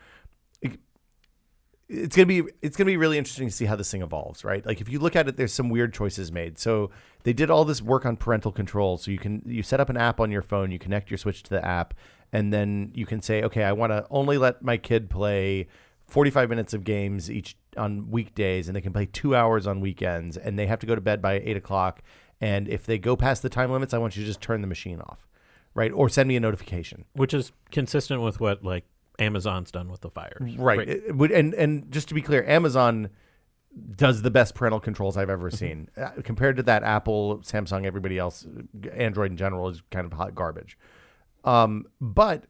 It's 1.88 2.14
gonna 2.14 2.26
be 2.26 2.42
it's 2.60 2.76
gonna 2.76 2.86
be 2.86 2.96
really 2.96 3.16
interesting 3.16 3.48
to 3.48 3.54
see 3.54 3.64
how 3.64 3.76
this 3.76 3.90
thing 3.90 4.02
evolves, 4.02 4.44
right? 4.44 4.64
Like 4.64 4.80
if 4.80 4.88
you 4.88 4.98
look 4.98 5.16
at 5.16 5.26
it, 5.26 5.36
there's 5.36 5.54
some 5.54 5.70
weird 5.70 5.94
choices 5.94 6.30
made. 6.30 6.58
So 6.58 6.90
they 7.22 7.32
did 7.32 7.50
all 7.50 7.64
this 7.64 7.80
work 7.80 8.04
on 8.04 8.16
parental 8.16 8.52
control. 8.52 8.98
So 8.98 9.10
you 9.10 9.18
can 9.18 9.42
you 9.46 9.62
set 9.62 9.80
up 9.80 9.88
an 9.88 9.96
app 9.96 10.20
on 10.20 10.30
your 10.30 10.42
phone, 10.42 10.70
you 10.70 10.78
connect 10.78 11.10
your 11.10 11.18
Switch 11.18 11.42
to 11.44 11.50
the 11.50 11.64
app, 11.64 11.94
and 12.32 12.52
then 12.52 12.92
you 12.94 13.06
can 13.06 13.22
say, 13.22 13.42
okay, 13.42 13.64
I 13.64 13.72
want 13.72 13.92
to 13.92 14.06
only 14.10 14.36
let 14.36 14.62
my 14.62 14.76
kid 14.76 15.08
play 15.08 15.66
45 16.08 16.48
minutes 16.48 16.74
of 16.74 16.84
games 16.84 17.30
each 17.30 17.56
on 17.76 18.10
weekdays, 18.10 18.68
and 18.68 18.76
they 18.76 18.80
can 18.80 18.92
play 18.92 19.06
two 19.06 19.34
hours 19.34 19.66
on 19.66 19.80
weekends, 19.80 20.36
and 20.36 20.58
they 20.58 20.66
have 20.66 20.80
to 20.80 20.86
go 20.86 20.94
to 20.94 21.00
bed 21.00 21.22
by 21.22 21.34
eight 21.34 21.56
o'clock. 21.56 22.02
And 22.40 22.68
if 22.68 22.86
they 22.86 22.98
go 22.98 23.16
past 23.16 23.42
the 23.42 23.48
time 23.48 23.70
limits, 23.70 23.92
I 23.94 23.98
want 23.98 24.16
you 24.16 24.22
to 24.22 24.26
just 24.26 24.40
turn 24.40 24.60
the 24.60 24.66
machine 24.66 25.00
off, 25.00 25.26
right? 25.74 25.92
Or 25.92 26.08
send 26.08 26.28
me 26.28 26.36
a 26.36 26.40
notification. 26.40 27.04
which 27.12 27.34
is 27.34 27.52
consistent 27.70 28.22
with 28.22 28.40
what 28.40 28.64
like 28.64 28.84
Amazon's 29.18 29.70
done 29.70 29.90
with 29.90 30.00
the 30.00 30.10
fires. 30.10 30.56
Right. 30.56 30.88
It 30.88 31.16
would 31.16 31.30
and 31.30 31.54
and 31.54 31.90
just 31.90 32.08
to 32.08 32.14
be 32.14 32.22
clear, 32.22 32.44
Amazon 32.44 33.10
does 33.96 34.22
the 34.22 34.30
best 34.30 34.54
parental 34.54 34.80
controls 34.80 35.16
I've 35.16 35.30
ever 35.30 35.50
seen. 35.50 35.88
Uh, 35.96 36.10
compared 36.24 36.56
to 36.56 36.62
that, 36.64 36.82
Apple, 36.82 37.38
Samsung, 37.38 37.84
everybody 37.84 38.18
else, 38.18 38.46
Android 38.92 39.30
in 39.30 39.36
general 39.36 39.68
is 39.68 39.82
kind 39.90 40.06
of 40.06 40.12
hot 40.12 40.34
garbage. 40.34 40.78
Um, 41.44 41.86
but 42.00 42.44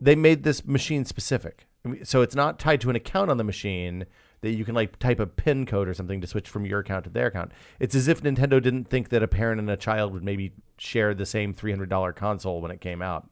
they 0.00 0.14
made 0.14 0.42
this 0.42 0.64
machine 0.66 1.04
specific, 1.04 1.66
so 2.02 2.22
it's 2.22 2.34
not 2.34 2.58
tied 2.58 2.80
to 2.82 2.90
an 2.90 2.96
account 2.96 3.30
on 3.30 3.36
the 3.36 3.44
machine 3.44 4.06
that 4.40 4.50
you 4.50 4.64
can 4.64 4.74
like 4.74 4.98
type 4.98 5.20
a 5.20 5.26
pin 5.26 5.66
code 5.66 5.88
or 5.88 5.94
something 5.94 6.20
to 6.20 6.26
switch 6.26 6.48
from 6.48 6.64
your 6.64 6.80
account 6.80 7.04
to 7.04 7.10
their 7.10 7.26
account. 7.26 7.52
It's 7.80 7.94
as 7.94 8.06
if 8.08 8.22
Nintendo 8.22 8.62
didn't 8.62 8.88
think 8.88 9.08
that 9.08 9.22
a 9.22 9.28
parent 9.28 9.60
and 9.60 9.70
a 9.70 9.76
child 9.76 10.12
would 10.12 10.22
maybe 10.22 10.52
share 10.76 11.14
the 11.14 11.26
same 11.26 11.54
three 11.54 11.72
hundred 11.72 11.88
dollar 11.88 12.12
console 12.12 12.60
when 12.60 12.70
it 12.70 12.80
came 12.80 13.02
out. 13.02 13.28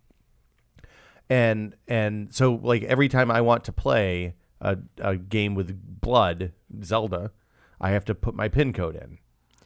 And 1.29 1.75
and 1.89 2.33
so 2.35 2.55
like 2.63 2.83
every 2.85 3.09
time 3.09 3.31
I 3.31 3.41
want 3.41 3.65
to 3.65 3.73
play 3.73 4.35
a, 4.61 4.79
a 4.99 5.17
game 5.17 5.55
with 5.55 6.01
blood, 6.01 6.53
Zelda, 6.83 7.33
I 7.81 7.91
have 7.91 8.05
to 8.07 8.15
put 8.15 8.35
my 8.35 8.49
pin 8.49 8.73
code 8.73 8.95
in, 8.95 9.19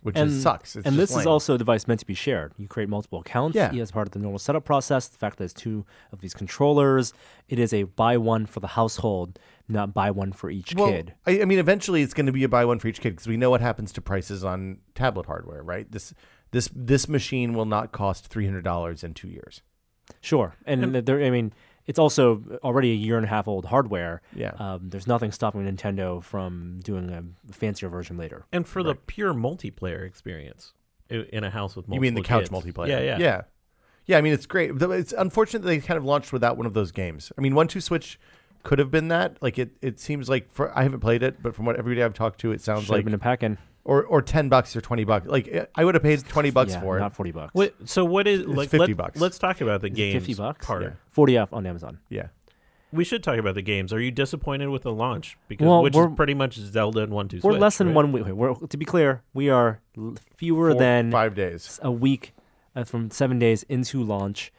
which 0.03 0.17
and 0.17 0.31
is, 0.31 0.43
sucks. 0.43 0.75
It's 0.75 0.87
and 0.87 0.97
this 0.97 1.15
is 1.15 1.27
also 1.27 1.55
a 1.55 1.59
device 1.59 1.87
meant 1.87 2.01
to 2.01 2.07
be 2.07 2.15
shared. 2.15 2.55
You 2.57 2.67
create 2.67 2.89
multiple 2.89 3.21
accounts 3.21 3.57
Yeah. 3.57 3.73
as 3.75 3.91
part 3.91 4.09
of 4.09 4.13
the 4.13 4.19
normal 4.19 4.39
setup 4.39 4.65
process. 4.65 5.09
The 5.09 5.19
fact 5.19 5.37
that 5.37 5.39
there's 5.41 5.53
two 5.55 5.85
of 6.13 6.21
these 6.21 6.33
controllers, 6.35 7.13
it 7.49 7.59
is 7.59 7.73
a 7.75 7.83
buy 7.85 8.17
one 8.17 8.47
for 8.47 8.61
the 8.61 8.69
household, 8.69 9.39
not 9.69 9.93
buy 9.93 10.11
one 10.11 10.33
for 10.33 10.51
each 10.51 10.75
Well, 10.75 10.91
kid. 10.91 11.15
I, 11.27 11.43
I 11.43 11.45
mean, 11.45 11.59
eventually 11.59 12.01
it's 12.03 12.15
going 12.15 12.27
to 12.27 12.33
be 12.33 12.43
a 12.45 12.49
buy 12.49 12.65
one 12.65 12.79
for 12.79 12.89
each 12.89 13.01
kid 13.01 13.11
because 13.11 13.29
we 13.29 13.37
know 13.37 13.51
what 13.51 13.61
happens 13.61 13.93
to 13.93 14.01
prices 14.01 14.45
on 14.45 14.79
tablet 14.95 15.27
hardware, 15.27 15.63
right? 15.63 15.91
This 15.93 16.15
this 16.53 16.71
this 16.75 17.07
machine 17.07 17.53
will 17.53 17.67
not 17.67 17.93
cost 17.93 18.27
three 18.29 18.47
hundred 18.47 18.65
dollars 18.65 19.05
in 19.05 19.15
two 19.15 19.29
years. 19.29 19.63
Sure, 20.21 20.55
and, 20.67 20.95
there. 20.95 21.23
I 21.23 21.31
mean, 21.31 21.53
it's 21.87 21.99
also 21.99 22.43
already 22.63 22.93
a 22.93 22.95
year 22.95 23.17
and 23.17 23.25
a 23.25 23.29
half 23.29 23.49
old 23.49 23.65
hardware. 23.65 24.23
Yeah. 24.35 24.53
Um, 24.59 24.91
there's 24.91 25.07
nothing 25.07 25.33
stopping 25.33 25.65
Nintendo 25.65 26.23
from 26.23 26.79
doing 26.83 27.11
a 27.11 27.53
fancier 27.53 27.89
version 27.89 28.17
later. 28.17 28.47
And 28.53 28.67
for 28.67 28.83
the 28.83 28.95
pure 28.95 29.35
multiplayer 29.35 30.07
experience 30.07 30.73
in 31.09 31.43
a 31.43 31.51
house 31.51 31.75
with 31.75 31.89
multiple 31.89 31.95
you 31.97 32.01
mean 32.01 32.15
the 32.15 32.23
couch 32.23 32.49
kids. 32.49 32.51
multiplayer? 32.51 32.89
Yeah, 32.89 33.01
yeah, 33.01 33.19
yeah, 33.19 33.43
yeah. 34.07 34.19
I 34.19 34.21
mean, 34.21 34.33
it's 34.33 34.47
great. 34.47 34.79
Though 34.79 34.93
It's 34.93 35.13
unfortunate 35.17 35.63
they 35.63 35.79
kind 35.81 35.99
of 35.99 36.05
launched 36.05 36.33
without 36.33 36.57
one 36.57 36.67
of 36.67 36.75
those 36.75 36.93
games. 36.93 37.33
I 37.37 37.41
mean, 37.41 37.55
one 37.55 37.67
two 37.67 37.81
switch 37.81 38.21
could 38.63 38.79
have 38.79 38.91
been 38.91 39.09
that. 39.09 39.43
Like 39.43 39.59
it, 39.59 39.71
it 39.81 39.99
seems 39.99 40.29
like 40.29 40.53
for 40.53 40.77
I 40.77 40.83
haven't 40.83 41.01
played 41.01 41.23
it, 41.23 41.43
but 41.43 41.55
from 41.55 41.65
what 41.65 41.77
everybody 41.77 42.05
I've 42.05 42.15
talked 42.15 42.41
to, 42.43 42.53
it 42.53 42.61
sounds 42.61 42.83
Should 42.83 42.91
have 42.91 42.99
like 42.99 43.05
been 43.05 43.15
a 43.15 43.19
pack 43.19 43.43
in. 43.43 43.59
Or 43.85 44.05
or 44.05 44.23
ten 44.23 44.49
bucks 44.49 44.75
or 44.77 44.81
twenty 44.81 45.05
bucks. 45.05 45.27
Like 45.27 45.71
I 45.75 45.85
would 45.85 45.95
have 45.95 46.03
paid 46.03 46.25
twenty 46.29 46.51
bucks 46.51 46.73
yeah, 46.73 46.81
for 46.81 46.97
it. 46.97 47.01
not 47.01 47.13
forty 47.15 47.33
bucks. 47.33 47.55
Wait, 47.55 47.75
so 47.87 48.05
what 48.05 48.27
is 48.29 48.47
like 48.47 48.69
50 48.71 48.79
let, 48.79 48.97
bucks. 48.97 49.21
Let's 49.21 49.39
talk 49.39 49.61
about 49.61 49.81
the 49.81 49.89
Is 49.89 49.95
games 49.95 50.15
Fifty 50.27 50.35
bucks. 50.35 50.67
part. 50.67 50.83
Yeah. 50.83 50.91
Forty 51.09 51.37
off 51.39 51.53
on 51.53 51.67
Amazon. 51.67 51.99
yeah. 52.09 52.29
We 52.93 53.05
should 53.05 53.23
talk 53.23 53.39
about 53.39 53.55
the 53.55 53.63
games. 53.63 53.93
Are 53.93 54.01
you 54.01 54.11
disappointed 54.11 54.69
with 54.69 54.83
the 54.83 54.93
launch? 54.93 55.39
Because 55.47 55.65
Well, 55.65 55.81
which 55.85 55.95
we're- 55.95 56.11
is 56.11 56.17
pretty 56.17 56.35
much 56.35 56.57
Zelda 56.57 57.03
and 57.05 57.13
one 57.13 57.29
two. 57.29 57.37
We're 57.41 57.53
Switch, 57.53 57.61
less 57.61 57.79
than 57.79 57.87
right? 57.89 57.95
one 57.97 58.11
week. 58.11 58.27
We're, 58.27 58.53
to 58.55 58.77
be 58.77 58.85
clear, 58.85 59.23
we 59.33 59.49
are 59.49 59.81
fewer 60.37 60.71
Four- 60.73 60.79
than 60.81 61.13
five 61.13 61.37
days. 61.37 61.79
a 61.85 61.93
week 61.93 62.35
uh, 62.75 62.83
from 62.83 63.11
seven 63.13 63.39
days 63.39 63.63
into 63.69 64.03
launch. 64.03 64.53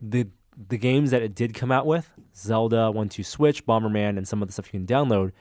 The 0.00 0.28
the 0.68 0.78
games 0.78 1.10
that 1.10 1.20
it 1.20 1.34
did 1.34 1.52
come 1.52 1.70
out 1.70 1.84
with, 1.86 2.10
Zelda, 2.34 2.90
One 2.90 3.10
Two 3.10 3.22
Switch, 3.22 3.66
Bomberman, 3.66 4.16
and 4.16 4.26
some 4.26 4.40
of 4.40 4.48
the 4.48 4.52
stuff 4.52 4.72
you 4.72 4.80
can 4.80 4.86
download, 4.86 5.32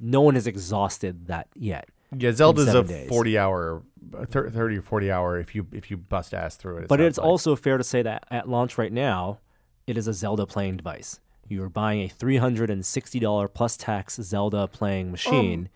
no 0.00 0.20
one 0.20 0.34
has 0.34 0.46
exhausted 0.48 1.28
that 1.28 1.46
yet. 1.54 1.88
Yeah, 2.16 2.32
Zelda's 2.32 2.74
a 2.74 2.82
days. 2.82 3.08
forty 3.08 3.38
hour, 3.38 3.82
thirty 4.28 4.76
or 4.76 4.82
forty 4.82 5.10
hour 5.10 5.38
if 5.38 5.54
you 5.54 5.66
if 5.72 5.90
you 5.90 5.96
bust 5.96 6.34
ass 6.34 6.56
through 6.56 6.78
it. 6.78 6.82
it 6.84 6.88
but 6.88 7.00
it's 7.00 7.18
like. 7.18 7.26
also 7.26 7.56
fair 7.56 7.78
to 7.78 7.84
say 7.84 8.02
that 8.02 8.24
at 8.30 8.48
launch 8.48 8.78
right 8.78 8.92
now, 8.92 9.40
it 9.86 9.96
is 9.96 10.06
a 10.06 10.12
Zelda 10.12 10.46
playing 10.46 10.76
device. 10.76 11.20
You're 11.48 11.68
buying 11.68 12.02
a 12.02 12.08
three 12.08 12.38
hundred 12.38 12.70
and 12.70 12.84
sixty 12.84 13.18
dollar 13.18 13.48
plus 13.48 13.76
tax 13.76 14.16
Zelda 14.16 14.66
playing 14.66 15.10
machine, 15.10 15.68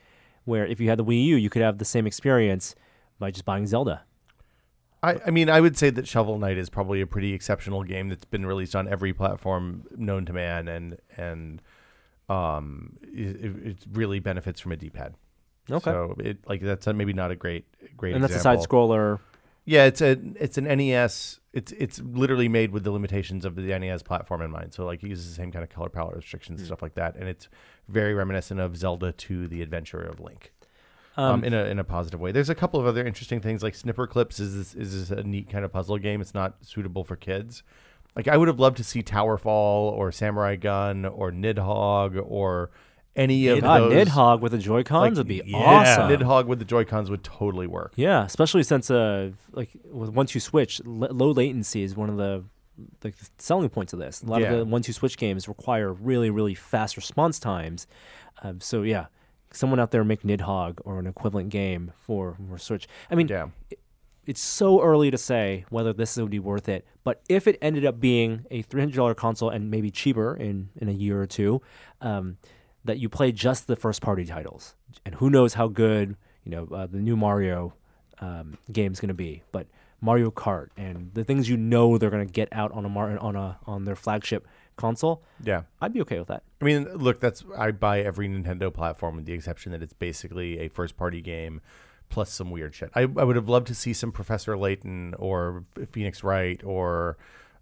where 0.44 0.66
if 0.66 0.80
you 0.80 0.88
had 0.88 0.98
the 0.98 1.04
Wii 1.04 1.24
U, 1.26 1.36
you 1.36 1.50
could 1.50 1.62
have 1.62 1.78
the 1.78 1.84
same 1.84 2.06
experience 2.06 2.74
by 3.18 3.30
just 3.30 3.44
buying 3.44 3.66
Zelda. 3.66 4.04
I, 5.02 5.20
I 5.26 5.30
mean, 5.30 5.48
I 5.48 5.60
would 5.60 5.76
say 5.76 5.90
that 5.90 6.08
Shovel 6.08 6.38
Knight 6.38 6.58
is 6.58 6.68
probably 6.68 7.00
a 7.00 7.06
pretty 7.06 7.32
exceptional 7.32 7.84
game 7.84 8.08
that's 8.08 8.24
been 8.24 8.44
released 8.44 8.74
on 8.74 8.88
every 8.88 9.12
platform 9.12 9.84
known 9.96 10.24
to 10.26 10.32
man, 10.32 10.66
and 10.66 10.98
and 11.16 11.62
um, 12.28 12.96
it, 13.02 13.66
it 13.66 13.76
really 13.92 14.18
benefits 14.18 14.60
from 14.60 14.72
a 14.72 14.76
D-pad. 14.76 15.14
Okay. 15.70 15.90
So 15.90 16.14
it 16.18 16.38
like 16.48 16.60
that's 16.60 16.86
a, 16.86 16.92
maybe 16.92 17.12
not 17.12 17.30
a 17.30 17.36
great 17.36 17.66
great. 17.96 18.14
and 18.14 18.22
that's 18.24 18.34
a 18.34 18.40
side 18.40 18.58
scroller. 18.60 19.20
Yeah, 19.64 19.84
it's 19.84 20.00
a 20.00 20.18
it's 20.36 20.56
an 20.56 20.64
NES. 20.64 21.40
It's 21.52 21.72
it's 21.72 22.00
literally 22.00 22.48
made 22.48 22.70
with 22.70 22.84
the 22.84 22.90
limitations 22.90 23.44
of 23.44 23.54
the 23.56 23.78
NES 23.78 24.02
platform 24.02 24.40
in 24.42 24.50
mind. 24.50 24.72
So 24.72 24.86
like 24.86 25.02
it 25.02 25.08
uses 25.08 25.28
the 25.28 25.34
same 25.34 25.52
kind 25.52 25.62
of 25.62 25.68
color 25.70 25.90
palette 25.90 26.16
restrictions 26.16 26.60
and 26.60 26.66
stuff 26.66 26.80
like 26.82 26.94
that, 26.94 27.16
and 27.16 27.28
it's 27.28 27.48
very 27.88 28.14
reminiscent 28.14 28.60
of 28.60 28.76
Zelda 28.76 29.14
II 29.30 29.46
the 29.46 29.60
Adventure 29.62 30.00
of 30.00 30.20
Link. 30.20 30.52
Um, 31.16 31.24
Um, 31.34 31.44
in 31.44 31.52
a 31.52 31.64
in 31.64 31.78
a 31.78 31.84
positive 31.84 32.20
way. 32.20 32.32
There's 32.32 32.48
a 32.48 32.54
couple 32.54 32.78
of 32.78 32.86
other 32.86 33.04
interesting 33.04 33.40
things 33.40 33.62
like 33.62 33.74
Snipper 33.74 34.06
Clips 34.06 34.38
is 34.38 34.72
this, 34.72 34.74
is 34.74 35.10
a 35.10 35.22
neat 35.24 35.50
kind 35.50 35.64
of 35.64 35.72
puzzle 35.72 35.98
game. 35.98 36.20
It's 36.20 36.32
not 36.32 36.64
suitable 36.64 37.02
for 37.04 37.16
kids. 37.16 37.62
Like 38.16 38.28
I 38.28 38.36
would 38.36 38.48
have 38.48 38.60
loved 38.60 38.76
to 38.78 38.84
see 38.84 39.02
Towerfall 39.02 39.92
or 39.92 40.12
Samurai 40.12 40.56
Gun 40.56 41.04
or 41.04 41.30
Nidhogg 41.32 42.22
or 42.24 42.70
any 43.18 43.48
of 43.48 43.60
God, 43.60 43.80
those. 43.90 44.08
Nidhogg 44.08 44.40
with 44.40 44.52
the 44.52 44.58
Joy 44.58 44.82
Cons 44.84 45.12
Like, 45.12 45.16
would 45.18 45.28
be 45.28 45.42
yeah, 45.44 45.56
awesome. 45.58 46.10
Nidhogg 46.10 46.46
with 46.46 46.58
the 46.58 46.64
Joy 46.64 46.84
Cons 46.84 47.10
would 47.10 47.22
totally 47.24 47.66
work. 47.66 47.92
Yeah, 47.96 48.24
especially 48.24 48.62
since 48.62 48.90
uh, 48.90 49.30
like 49.52 49.70
with 49.90 50.10
one 50.10 50.26
two 50.26 50.40
switch, 50.40 50.80
l- 50.86 51.08
low 51.10 51.30
latency 51.32 51.82
is 51.82 51.96
one 51.96 52.08
of 52.08 52.16
the 52.16 52.44
like 53.02 53.16
the 53.16 53.28
selling 53.38 53.68
points 53.68 53.92
of 53.92 53.98
this. 53.98 54.22
A 54.22 54.26
lot 54.26 54.40
Yeah. 54.40 54.52
of 54.52 54.58
the 54.58 54.64
one 54.64 54.82
two 54.82 54.92
switch 54.92 55.16
games 55.18 55.48
require 55.48 55.92
really 55.92 56.30
really 56.30 56.54
fast 56.54 56.96
response 56.96 57.38
times. 57.38 57.86
Um, 58.42 58.60
so 58.60 58.82
yeah, 58.82 59.06
someone 59.52 59.80
out 59.80 59.90
there 59.90 60.04
make 60.04 60.22
Nidhogg 60.22 60.78
or 60.84 60.98
an 60.98 61.06
equivalent 61.06 61.48
game 61.50 61.92
for 61.98 62.36
for 62.48 62.56
Switch. 62.58 62.86
I 63.10 63.14
mean, 63.16 63.26
Yeah. 63.28 63.48
it's 64.26 64.40
so 64.40 64.80
early 64.82 65.10
to 65.10 65.18
say 65.18 65.64
whether 65.70 65.92
this 65.92 66.16
would 66.18 66.30
be 66.30 66.38
worth 66.38 66.68
it. 66.68 66.86
But 67.02 67.22
if 67.28 67.48
it 67.48 67.58
ended 67.62 67.84
up 67.84 67.98
being 67.98 68.44
a 68.50 68.62
three 68.62 68.80
hundred 68.80 68.96
dollar 68.96 69.14
console 69.14 69.48
and 69.50 69.70
maybe 69.70 69.90
cheaper 69.90 70.36
in 70.36 70.68
in 70.76 70.88
a 70.88 70.92
year 70.92 71.20
or 71.20 71.26
two, 71.26 71.60
um, 72.00 72.36
that 72.88 72.98
you 72.98 73.08
play 73.08 73.30
just 73.30 73.66
the 73.68 73.76
first 73.76 74.02
party 74.02 74.24
titles, 74.24 74.74
and 75.04 75.14
who 75.14 75.30
knows 75.30 75.54
how 75.54 75.68
good 75.68 76.16
you 76.44 76.50
know 76.50 76.66
uh, 76.74 76.86
the 76.86 76.98
new 76.98 77.16
Mario 77.16 77.74
um, 78.20 78.58
game 78.72 78.92
is 78.92 79.00
going 79.00 79.08
to 79.08 79.14
be, 79.14 79.42
but. 79.52 79.66
Mario 80.00 80.30
Kart 80.30 80.68
and 80.76 81.10
the 81.14 81.24
things 81.24 81.48
you 81.48 81.56
know 81.56 81.98
they're 81.98 82.08
going 82.08 82.24
to 82.24 82.32
get 82.32 82.48
out 82.52 82.70
on 82.70 82.84
a 82.84 82.88
Mar- 82.88 83.18
on 83.18 83.34
a 83.34 83.58
on 83.66 83.84
their 83.84 83.96
flagship 83.96 84.46
console, 84.76 85.24
Yeah. 85.42 85.62
I'd 85.80 85.92
be 85.92 86.00
okay 86.02 86.20
with 86.20 86.28
that. 86.28 86.44
I 86.60 86.64
mean, 86.64 86.84
look, 86.94 87.18
that's 87.18 87.44
I 87.56 87.72
buy 87.72 88.02
every 88.02 88.28
Nintendo 88.28 88.72
platform 88.72 89.16
with 89.16 89.24
the 89.26 89.32
exception 89.32 89.72
that 89.72 89.82
it's 89.82 89.92
basically 89.92 90.60
a 90.60 90.68
first 90.68 90.96
party 90.96 91.20
game 91.20 91.60
plus 92.10 92.30
some 92.30 92.52
weird 92.52 92.76
shit. 92.76 92.92
I, 92.94 93.00
I 93.00 93.24
would 93.24 93.34
have 93.34 93.48
loved 93.48 93.66
to 93.66 93.74
see 93.74 93.92
some 93.92 94.12
Professor 94.12 94.56
Layton 94.56 95.14
or 95.18 95.64
Phoenix 95.90 96.22
Wright 96.22 96.62
or 96.64 97.18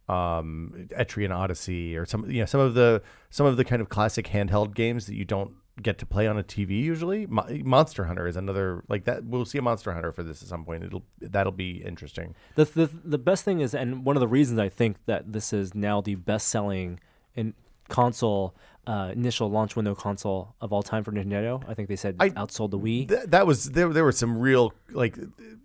um 0.09 0.89
Etrian 0.99 1.35
Odyssey 1.35 1.97
or 1.97 2.07
some 2.07 2.31
you 2.31 2.41
know 2.41 2.47
some 2.47 2.61
of 2.61 2.75
the 2.75 3.03
some 3.31 3.47
of 3.47 3.57
the 3.57 3.65
kind 3.65 3.83
of 3.83 3.89
classic 3.89 4.29
handheld 4.29 4.75
games 4.75 5.07
that 5.07 5.15
you 5.15 5.25
don't 5.25 5.53
get 5.83 5.99
to 5.99 6.07
play 6.07 6.27
on 6.27 6.39
a 6.39 6.43
TV 6.43 6.81
usually. 6.83 7.27
Mo- 7.27 7.47
Monster 7.65 8.05
Hunter 8.05 8.27
is 8.27 8.37
another 8.37 8.83
like 8.89 9.05
that. 9.05 9.25
We'll 9.25 9.45
see 9.45 9.59
a 9.59 9.63
Monster 9.63 9.93
Hunter 9.93 10.11
for 10.13 10.23
this 10.23 10.43
at 10.43 10.49
some 10.49 10.65
point. 10.65 10.85
It'll 10.85 11.03
that'll 11.21 11.53
be 11.53 11.83
interesting. 11.85 12.35
The, 12.55 12.65
the 12.65 12.91
the 13.05 13.19
best 13.19 13.45
thing 13.45 13.61
is, 13.61 13.75
and 13.75 14.05
one 14.05 14.17
of 14.17 14.21
the 14.21 14.29
reasons 14.29 14.59
I 14.59 14.69
think 14.69 14.97
that 15.07 15.33
this 15.33 15.53
is 15.53 15.75
now 15.75 16.01
the 16.01 16.15
best 16.15 16.49
selling 16.49 17.01
in 17.35 17.55
console 17.89 18.57
uh, 18.87 19.11
initial 19.13 19.51
launch 19.51 19.77
window 19.77 19.95
console 19.95 20.55
of 20.61 20.73
all 20.73 20.83
time 20.83 21.03
for 21.05 21.13
Nintendo. 21.13 21.63
I 21.69 21.75
think 21.75 21.89
they 21.89 21.97
said 21.97 22.17
I- 22.21 22.31
outsold 22.31 22.71
the 22.71 22.79
Wii. 22.79 23.09
Th- 23.09 23.25
that 23.27 23.47
was 23.47 23.73
there. 23.73 23.89
There 23.93 24.05
were 24.05 24.13
some 24.13 24.39
real 24.39 24.73
like 24.93 25.19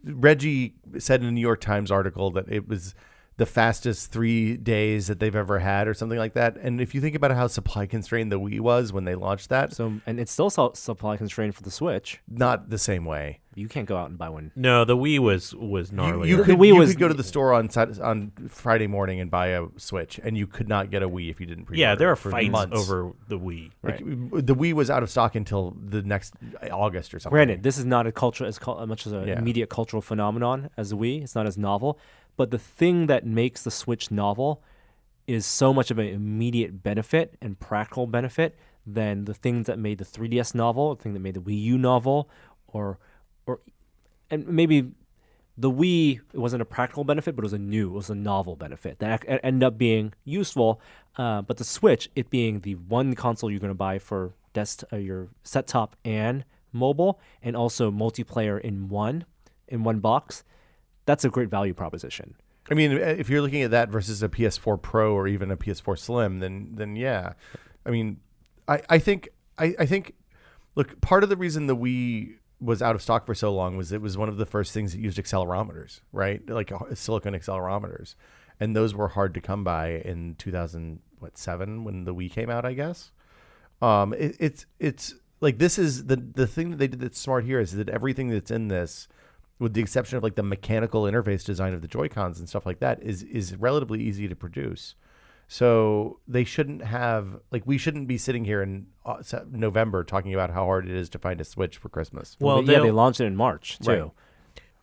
Reggie 0.03 0.73
said 0.97 1.21
in 1.21 1.27
a 1.27 1.31
New 1.31 1.41
York 1.41 1.61
Times 1.61 1.91
article 1.91 2.31
that 2.31 2.51
it 2.51 2.67
was 2.67 2.95
the 3.37 3.45
fastest 3.45 4.11
three 4.11 4.55
days 4.57 5.07
that 5.07 5.19
they've 5.19 5.35
ever 5.35 5.59
had, 5.59 5.87
or 5.87 5.93
something 5.93 6.19
like 6.19 6.33
that. 6.33 6.57
And 6.57 6.79
if 6.81 6.93
you 6.93 7.01
think 7.01 7.15
about 7.15 7.31
how 7.31 7.47
supply 7.47 7.85
constrained 7.87 8.31
the 8.31 8.39
Wii 8.39 8.59
was 8.59 8.93
when 8.93 9.05
they 9.05 9.15
launched 9.15 9.49
that, 9.49 9.73
so 9.73 9.93
and 10.05 10.19
it's 10.19 10.31
still 10.31 10.49
su- 10.49 10.71
supply 10.75 11.17
constrained 11.17 11.55
for 11.55 11.63
the 11.63 11.71
Switch. 11.71 12.19
not 12.29 12.69
the 12.69 12.77
same 12.77 13.05
way. 13.05 13.39
You 13.53 13.67
can't 13.67 13.85
go 13.85 13.97
out 13.97 14.07
and 14.09 14.17
buy 14.17 14.29
one. 14.29 14.51
No, 14.55 14.85
the 14.85 14.95
Wii 14.95 15.19
was 15.19 15.53
was 15.55 15.91
You, 15.91 15.97
gnarly. 15.97 16.29
you 16.29 16.37
The 16.37 16.43
could, 16.43 16.57
Wii 16.57 16.67
you 16.67 16.75
was- 16.75 16.91
could 16.91 16.99
go 16.99 17.07
to 17.09 17.13
the 17.13 17.23
store 17.23 17.53
on 17.53 17.69
on 18.01 18.31
Friday 18.47 18.87
morning 18.87 19.19
and 19.19 19.29
buy 19.31 19.47
a 19.47 19.65
Switch, 19.77 20.19
and 20.23 20.37
you 20.37 20.45
could 20.47 20.69
not 20.69 20.89
get 20.91 21.01
a 21.03 21.09
Wii 21.09 21.29
if 21.29 21.39
you 21.41 21.45
didn't 21.47 21.65
pre. 21.65 21.77
yeah, 21.77 21.95
there 21.95 22.09
are 22.11 22.15
for 22.15 22.31
fights 22.31 22.49
months. 22.51 22.77
over 22.77 23.11
the 23.27 23.37
Wii. 23.39 23.71
Like, 23.83 23.99
the 23.99 24.55
Wii 24.55 24.71
was 24.73 24.89
out 24.89 25.03
of 25.03 25.09
stock 25.09 25.35
until 25.35 25.75
the 25.83 26.01
next 26.01 26.33
uh, 26.63 26.67
August 26.67 27.13
or 27.13 27.19
something. 27.19 27.35
Granted, 27.35 27.63
this 27.63 27.77
is 27.77 27.83
not 27.85 28.07
a 28.07 28.11
culture 28.11 28.45
as 28.45 28.57
cul- 28.59 28.85
much 28.87 29.05
as 29.07 29.11
an 29.13 29.27
Yeah. 29.27 29.37
immediate 29.39 29.69
cultural 29.69 30.01
phenomenon 30.01 30.69
as 30.77 30.91
the 30.91 30.97
Wii. 30.97 31.21
It's 31.23 31.35
not 31.35 31.45
as 31.45 31.57
novel, 31.57 31.99
but 32.37 32.51
the 32.51 32.59
thing 32.59 33.07
that 33.07 33.25
makes 33.25 33.63
the 33.63 33.71
Switch 33.71 34.11
novel 34.11 34.63
is 35.27 35.45
so 35.45 35.73
much 35.73 35.91
of 35.91 35.99
an 35.99 36.07
immediate 36.07 36.83
benefit 36.83 37.37
and 37.41 37.59
practical 37.59 38.07
benefit 38.07 38.57
than 38.85 39.25
the 39.25 39.33
things 39.33 39.67
that 39.67 39.77
made 39.77 39.97
the 39.97 40.05
3DS 40.05 40.55
novel, 40.55 40.95
the 40.95 41.01
thing 41.01 41.13
that 41.13 41.19
made 41.19 41.35
the 41.35 41.41
Wii 41.41 41.61
U 41.63 41.77
novel, 41.77 42.29
or 42.67 42.97
or 43.45 43.59
and 44.29 44.47
maybe 44.47 44.91
the 45.57 45.71
Wii 45.71 46.19
it 46.33 46.39
wasn't 46.39 46.61
a 46.61 46.65
practical 46.65 47.03
benefit, 47.03 47.35
but 47.35 47.43
it 47.43 47.45
was 47.45 47.53
a 47.53 47.59
new, 47.59 47.89
it 47.89 47.93
was 47.93 48.09
a 48.09 48.15
novel 48.15 48.55
benefit 48.55 48.99
that 48.99 49.23
ended 49.43 49.63
up 49.63 49.77
being 49.77 50.13
useful. 50.25 50.81
Uh, 51.17 51.41
but 51.41 51.57
the 51.57 51.63
Switch, 51.63 52.09
it 52.15 52.29
being 52.29 52.61
the 52.61 52.75
one 52.75 53.13
console 53.13 53.51
you're 53.51 53.59
going 53.59 53.69
to 53.69 53.75
buy 53.75 53.99
for 53.99 54.33
desk 54.53 54.83
uh, 54.91 54.97
your 54.97 55.29
set 55.43 55.67
top 55.67 55.95
and 56.03 56.43
mobile 56.73 57.19
and 57.41 57.55
also 57.55 57.91
multiplayer 57.91 58.59
in 58.59 58.89
one 58.89 59.25
in 59.67 59.83
one 59.83 59.99
box, 59.99 60.43
that's 61.05 61.25
a 61.25 61.29
great 61.29 61.49
value 61.49 61.73
proposition. 61.73 62.35
I 62.69 62.73
mean, 62.73 62.91
if 62.91 63.29
you're 63.29 63.41
looking 63.41 63.63
at 63.63 63.71
that 63.71 63.89
versus 63.89 64.21
a 64.23 64.29
PS4 64.29 64.81
Pro 64.81 65.13
or 65.13 65.27
even 65.27 65.51
a 65.51 65.57
PS4 65.57 65.97
Slim, 65.97 66.39
then 66.39 66.69
then 66.73 66.95
yeah, 66.95 67.33
I 67.85 67.89
mean, 67.89 68.19
I 68.67 68.81
I 68.89 68.99
think 68.99 69.29
I 69.57 69.75
I 69.79 69.85
think 69.85 70.13
look 70.75 71.01
part 71.01 71.23
of 71.23 71.29
the 71.29 71.37
reason 71.37 71.67
the 71.67 71.75
Wii 71.75 72.35
was 72.59 72.81
out 72.81 72.95
of 72.95 73.01
stock 73.01 73.25
for 73.25 73.33
so 73.33 73.53
long 73.53 73.75
was 73.75 73.91
it 73.91 74.01
was 74.01 74.17
one 74.17 74.29
of 74.29 74.37
the 74.37 74.45
first 74.45 74.71
things 74.73 74.93
that 74.93 74.99
used 74.99 75.17
accelerometers, 75.17 76.01
right? 76.13 76.47
Like 76.47 76.71
uh, 76.71 76.93
silicon 76.93 77.33
accelerometers, 77.33 78.15
and 78.59 78.75
those 78.75 78.93
were 78.93 79.09
hard 79.09 79.33
to 79.33 79.41
come 79.41 79.63
by 79.63 79.89
in 79.89 80.35
2000 80.37 80.99
what 81.19 81.37
seven 81.37 81.83
when 81.83 82.05
the 82.05 82.13
Wii 82.13 82.31
came 82.31 82.49
out, 82.49 82.65
I 82.65 82.73
guess. 82.73 83.11
Um, 83.81 84.13
it, 84.13 84.35
it's 84.39 84.65
it's 84.79 85.15
like 85.39 85.57
this 85.57 85.79
is 85.79 86.05
the 86.05 86.15
the 86.15 86.47
thing 86.47 86.69
that 86.69 86.77
they 86.77 86.87
did 86.87 86.99
that's 86.99 87.19
smart 87.19 87.45
here 87.45 87.59
is 87.59 87.73
that 87.73 87.89
everything 87.89 88.29
that's 88.29 88.51
in 88.51 88.67
this 88.67 89.07
with 89.61 89.73
the 89.75 89.81
exception 89.81 90.17
of 90.17 90.23
like 90.23 90.35
the 90.35 90.43
mechanical 90.43 91.03
interface 91.03 91.45
design 91.45 91.73
of 91.73 91.81
the 91.81 91.87
Joy 91.87 92.09
Cons 92.09 92.39
and 92.39 92.49
stuff 92.49 92.65
like 92.65 92.79
that, 92.79 93.01
is 93.03 93.21
is 93.23 93.55
relatively 93.55 94.01
easy 94.01 94.27
to 94.27 94.35
produce. 94.35 94.95
So 95.47 96.19
they 96.27 96.43
shouldn't 96.43 96.83
have 96.83 97.39
like 97.51 97.63
we 97.65 97.77
shouldn't 97.77 98.07
be 98.07 98.17
sitting 98.17 98.43
here 98.43 98.63
in 98.63 98.87
uh, 99.05 99.21
November 99.51 100.03
talking 100.03 100.33
about 100.33 100.49
how 100.49 100.65
hard 100.65 100.89
it 100.89 100.95
is 100.95 101.09
to 101.11 101.19
find 101.19 101.39
a 101.39 101.43
Switch 101.43 101.77
for 101.77 101.89
Christmas. 101.89 102.35
Well, 102.39 102.63
But 102.63 102.71
yeah, 102.71 102.79
they 102.79 102.91
launched 102.91 103.21
it 103.21 103.25
in 103.25 103.35
March 103.35 103.77
too. 103.79 103.91
Right. 103.91 104.11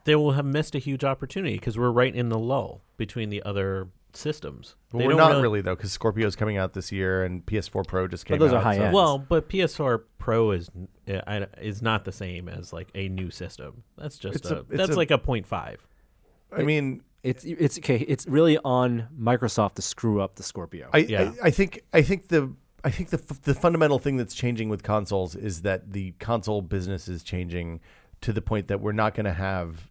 they 0.04 0.14
will 0.14 0.32
have 0.32 0.46
missed 0.46 0.74
a 0.74 0.78
huge 0.78 1.04
opportunity 1.04 1.54
because 1.56 1.76
we're 1.76 1.90
right 1.90 2.14
in 2.14 2.28
the 2.28 2.38
lull 2.38 2.82
between 2.96 3.30
the 3.30 3.42
other 3.42 3.88
systems. 4.12 4.74
But 4.90 4.98
They 4.98 5.04
we're 5.06 5.10
don't 5.10 5.18
not 5.18 5.30
really- 5.30 5.42
really 5.42 5.60
though, 5.60 5.76
because 5.76 5.92
Scorpio's 5.92 6.34
coming 6.36 6.56
out 6.56 6.72
this 6.72 6.90
year 6.92 7.24
and 7.24 7.44
PS4 7.44 7.84
Pro 7.86 8.08
just 8.08 8.24
came 8.26 8.38
But 8.38 8.44
those 8.46 8.52
out. 8.54 8.58
are 8.58 8.62
high 8.62 8.76
so- 8.76 8.84
end. 8.84 8.94
Well, 8.94 9.18
but 9.18 9.48
PS4 9.48 10.04
Pro 10.18 10.50
is 10.52 10.70
is 11.06 11.82
not 11.82 12.04
the 12.04 12.12
same 12.12 12.48
as 12.48 12.72
like 12.72 12.88
a 12.94 13.08
new 13.08 13.30
system. 13.30 13.82
That's 13.96 14.18
just 14.18 14.46
a, 14.46 14.60
a- 14.60 14.62
that's 14.64 14.90
a- 14.92 14.96
like 14.96 15.10
a 15.10 15.18
point 15.18 15.46
five. 15.46 15.86
I 16.56 16.62
mean, 16.62 17.02
It's 17.22 17.44
it's 17.44 17.78
okay. 17.78 17.96
It's 17.98 18.26
really 18.26 18.58
on 18.64 19.08
Microsoft 19.18 19.74
to 19.74 19.82
screw 19.82 20.20
up 20.20 20.36
the 20.36 20.42
Scorpio. 20.42 20.88
I, 20.92 20.98
Yeah. 20.98 21.32
I 21.42 21.48
I 21.48 21.50
think 21.50 21.80
I 21.92 22.00
think 22.02 22.28
the 22.28 22.52
I 22.84 22.90
think 22.90 23.10
the 23.10 23.18
f- 23.18 23.42
the 23.42 23.54
fundamental 23.54 23.98
thing 23.98 24.16
that's 24.16 24.34
changing 24.34 24.68
with 24.68 24.82
consoles 24.84 25.34
is 25.34 25.62
that 25.62 25.92
the 25.92 26.12
console 26.20 26.62
business 26.62 27.08
is 27.08 27.22
changing 27.24 27.80
to 28.20 28.32
the 28.32 28.40
point 28.40 28.68
that 28.68 28.80
we're 28.80 28.92
not 28.92 29.14
going 29.14 29.26
to 29.26 29.32
have. 29.32 29.90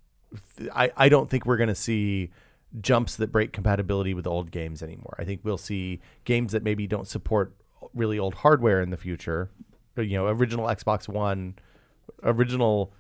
I 0.74 0.92
I 0.98 1.10
don't 1.10 1.30
think 1.30 1.46
we're 1.46 1.58
going 1.58 1.68
to 1.70 1.76
see 1.76 2.32
jumps 2.82 3.16
that 3.16 3.32
break 3.32 3.54
compatibility 3.54 4.14
with 4.14 4.28
old 4.28 4.52
games 4.52 4.84
anymore. 4.84 5.16
I 5.18 5.26
think 5.26 5.42
we'll 5.44 5.58
see 5.58 6.00
games 6.26 6.52
that 6.52 6.64
maybe 6.64 6.88
don't 6.88 7.08
support 7.08 7.54
really 7.94 8.20
old 8.20 8.36
hardware 8.36 8.82
in 8.82 8.90
the 8.90 8.98
future. 8.98 9.50
You 9.96 10.18
know, 10.18 10.28
original 10.28 10.68
Xbox 10.68 11.08
One, 11.08 11.56
original 12.24 12.94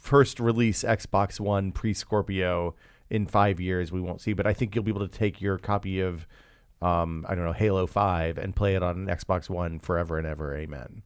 first 0.00 0.40
release 0.40 0.82
Xbox 0.82 1.40
One 1.40 1.72
pre 1.72 1.94
Scorpio 1.94 2.74
in 3.10 3.26
five 3.26 3.60
years 3.60 3.92
we 3.92 4.00
won't 4.00 4.20
see, 4.20 4.32
but 4.32 4.46
I 4.46 4.52
think 4.52 4.74
you'll 4.74 4.84
be 4.84 4.90
able 4.90 5.06
to 5.06 5.18
take 5.18 5.40
your 5.40 5.58
copy 5.58 6.00
of 6.00 6.26
um, 6.80 7.24
I 7.28 7.34
don't 7.34 7.44
know 7.44 7.52
Halo 7.52 7.86
Five 7.86 8.38
and 8.38 8.56
play 8.56 8.74
it 8.74 8.82
on 8.82 8.96
an 8.96 9.06
Xbox 9.06 9.48
One 9.48 9.78
forever 9.78 10.18
and 10.18 10.26
ever. 10.26 10.56
Amen. 10.56 11.02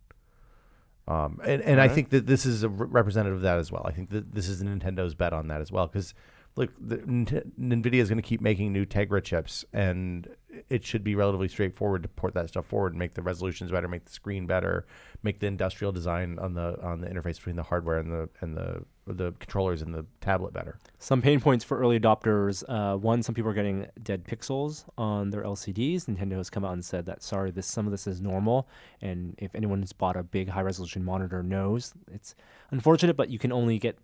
Um, 1.08 1.40
and 1.44 1.62
and 1.62 1.80
I 1.80 1.88
think 1.88 2.10
that 2.10 2.26
this 2.26 2.46
is 2.46 2.62
a 2.62 2.68
representative 2.68 3.36
of 3.36 3.42
that 3.42 3.58
as 3.58 3.70
well. 3.70 3.82
I 3.84 3.92
think 3.92 4.10
that 4.10 4.34
this 4.34 4.48
is 4.48 4.62
Nintendo's 4.62 5.14
bet 5.14 5.32
on 5.32 5.48
that 5.48 5.60
as 5.60 5.70
well 5.70 5.86
because 5.86 6.14
look, 6.56 6.70
the, 6.80 6.96
Nvidia 6.96 8.00
is 8.00 8.08
going 8.08 8.16
to 8.16 8.26
keep 8.26 8.40
making 8.40 8.72
new 8.72 8.86
Tegra 8.86 9.22
chips, 9.22 9.64
and 9.74 10.26
it 10.70 10.84
should 10.84 11.04
be 11.04 11.14
relatively 11.14 11.48
straightforward 11.48 12.02
to 12.02 12.08
port 12.08 12.32
that 12.34 12.48
stuff 12.48 12.64
forward 12.64 12.92
and 12.92 12.98
make 12.98 13.12
the 13.12 13.20
resolutions 13.20 13.70
better, 13.70 13.86
make 13.88 14.06
the 14.06 14.12
screen 14.12 14.46
better, 14.46 14.86
make 15.22 15.38
the 15.40 15.46
industrial 15.46 15.92
design 15.92 16.38
on 16.38 16.54
the 16.54 16.80
on 16.82 17.02
the 17.02 17.08
interface 17.08 17.36
between 17.36 17.56
the 17.56 17.62
hardware 17.62 17.98
and 17.98 18.10
the 18.10 18.28
and 18.40 18.56
the 18.56 18.82
the 19.06 19.32
controllers 19.38 19.82
and 19.82 19.94
the 19.94 20.04
tablet 20.20 20.52
better. 20.52 20.78
Some 20.98 21.20
pain 21.20 21.40
points 21.40 21.62
for 21.62 21.78
early 21.78 22.00
adopters. 22.00 22.64
Uh, 22.68 22.96
one, 22.96 23.22
some 23.22 23.34
people 23.34 23.50
are 23.50 23.54
getting 23.54 23.86
dead 24.02 24.24
pixels 24.24 24.84
on 24.96 25.30
their 25.30 25.44
LCDs. 25.44 26.06
Nintendo 26.06 26.36
has 26.36 26.50
come 26.50 26.64
out 26.64 26.72
and 26.72 26.84
said 26.84 27.04
that 27.06 27.22
sorry, 27.22 27.50
this 27.50 27.66
some 27.66 27.86
of 27.86 27.92
this 27.92 28.06
is 28.06 28.22
normal, 28.22 28.66
and 29.02 29.34
if 29.38 29.54
anyone 29.54 29.80
who's 29.80 29.92
bought 29.92 30.16
a 30.16 30.22
big 30.22 30.48
high 30.48 30.62
resolution 30.62 31.04
monitor 31.04 31.42
knows 31.42 31.92
it's 32.10 32.34
unfortunate, 32.70 33.16
but 33.16 33.28
you 33.28 33.38
can 33.38 33.52
only 33.52 33.78
get 33.78 33.98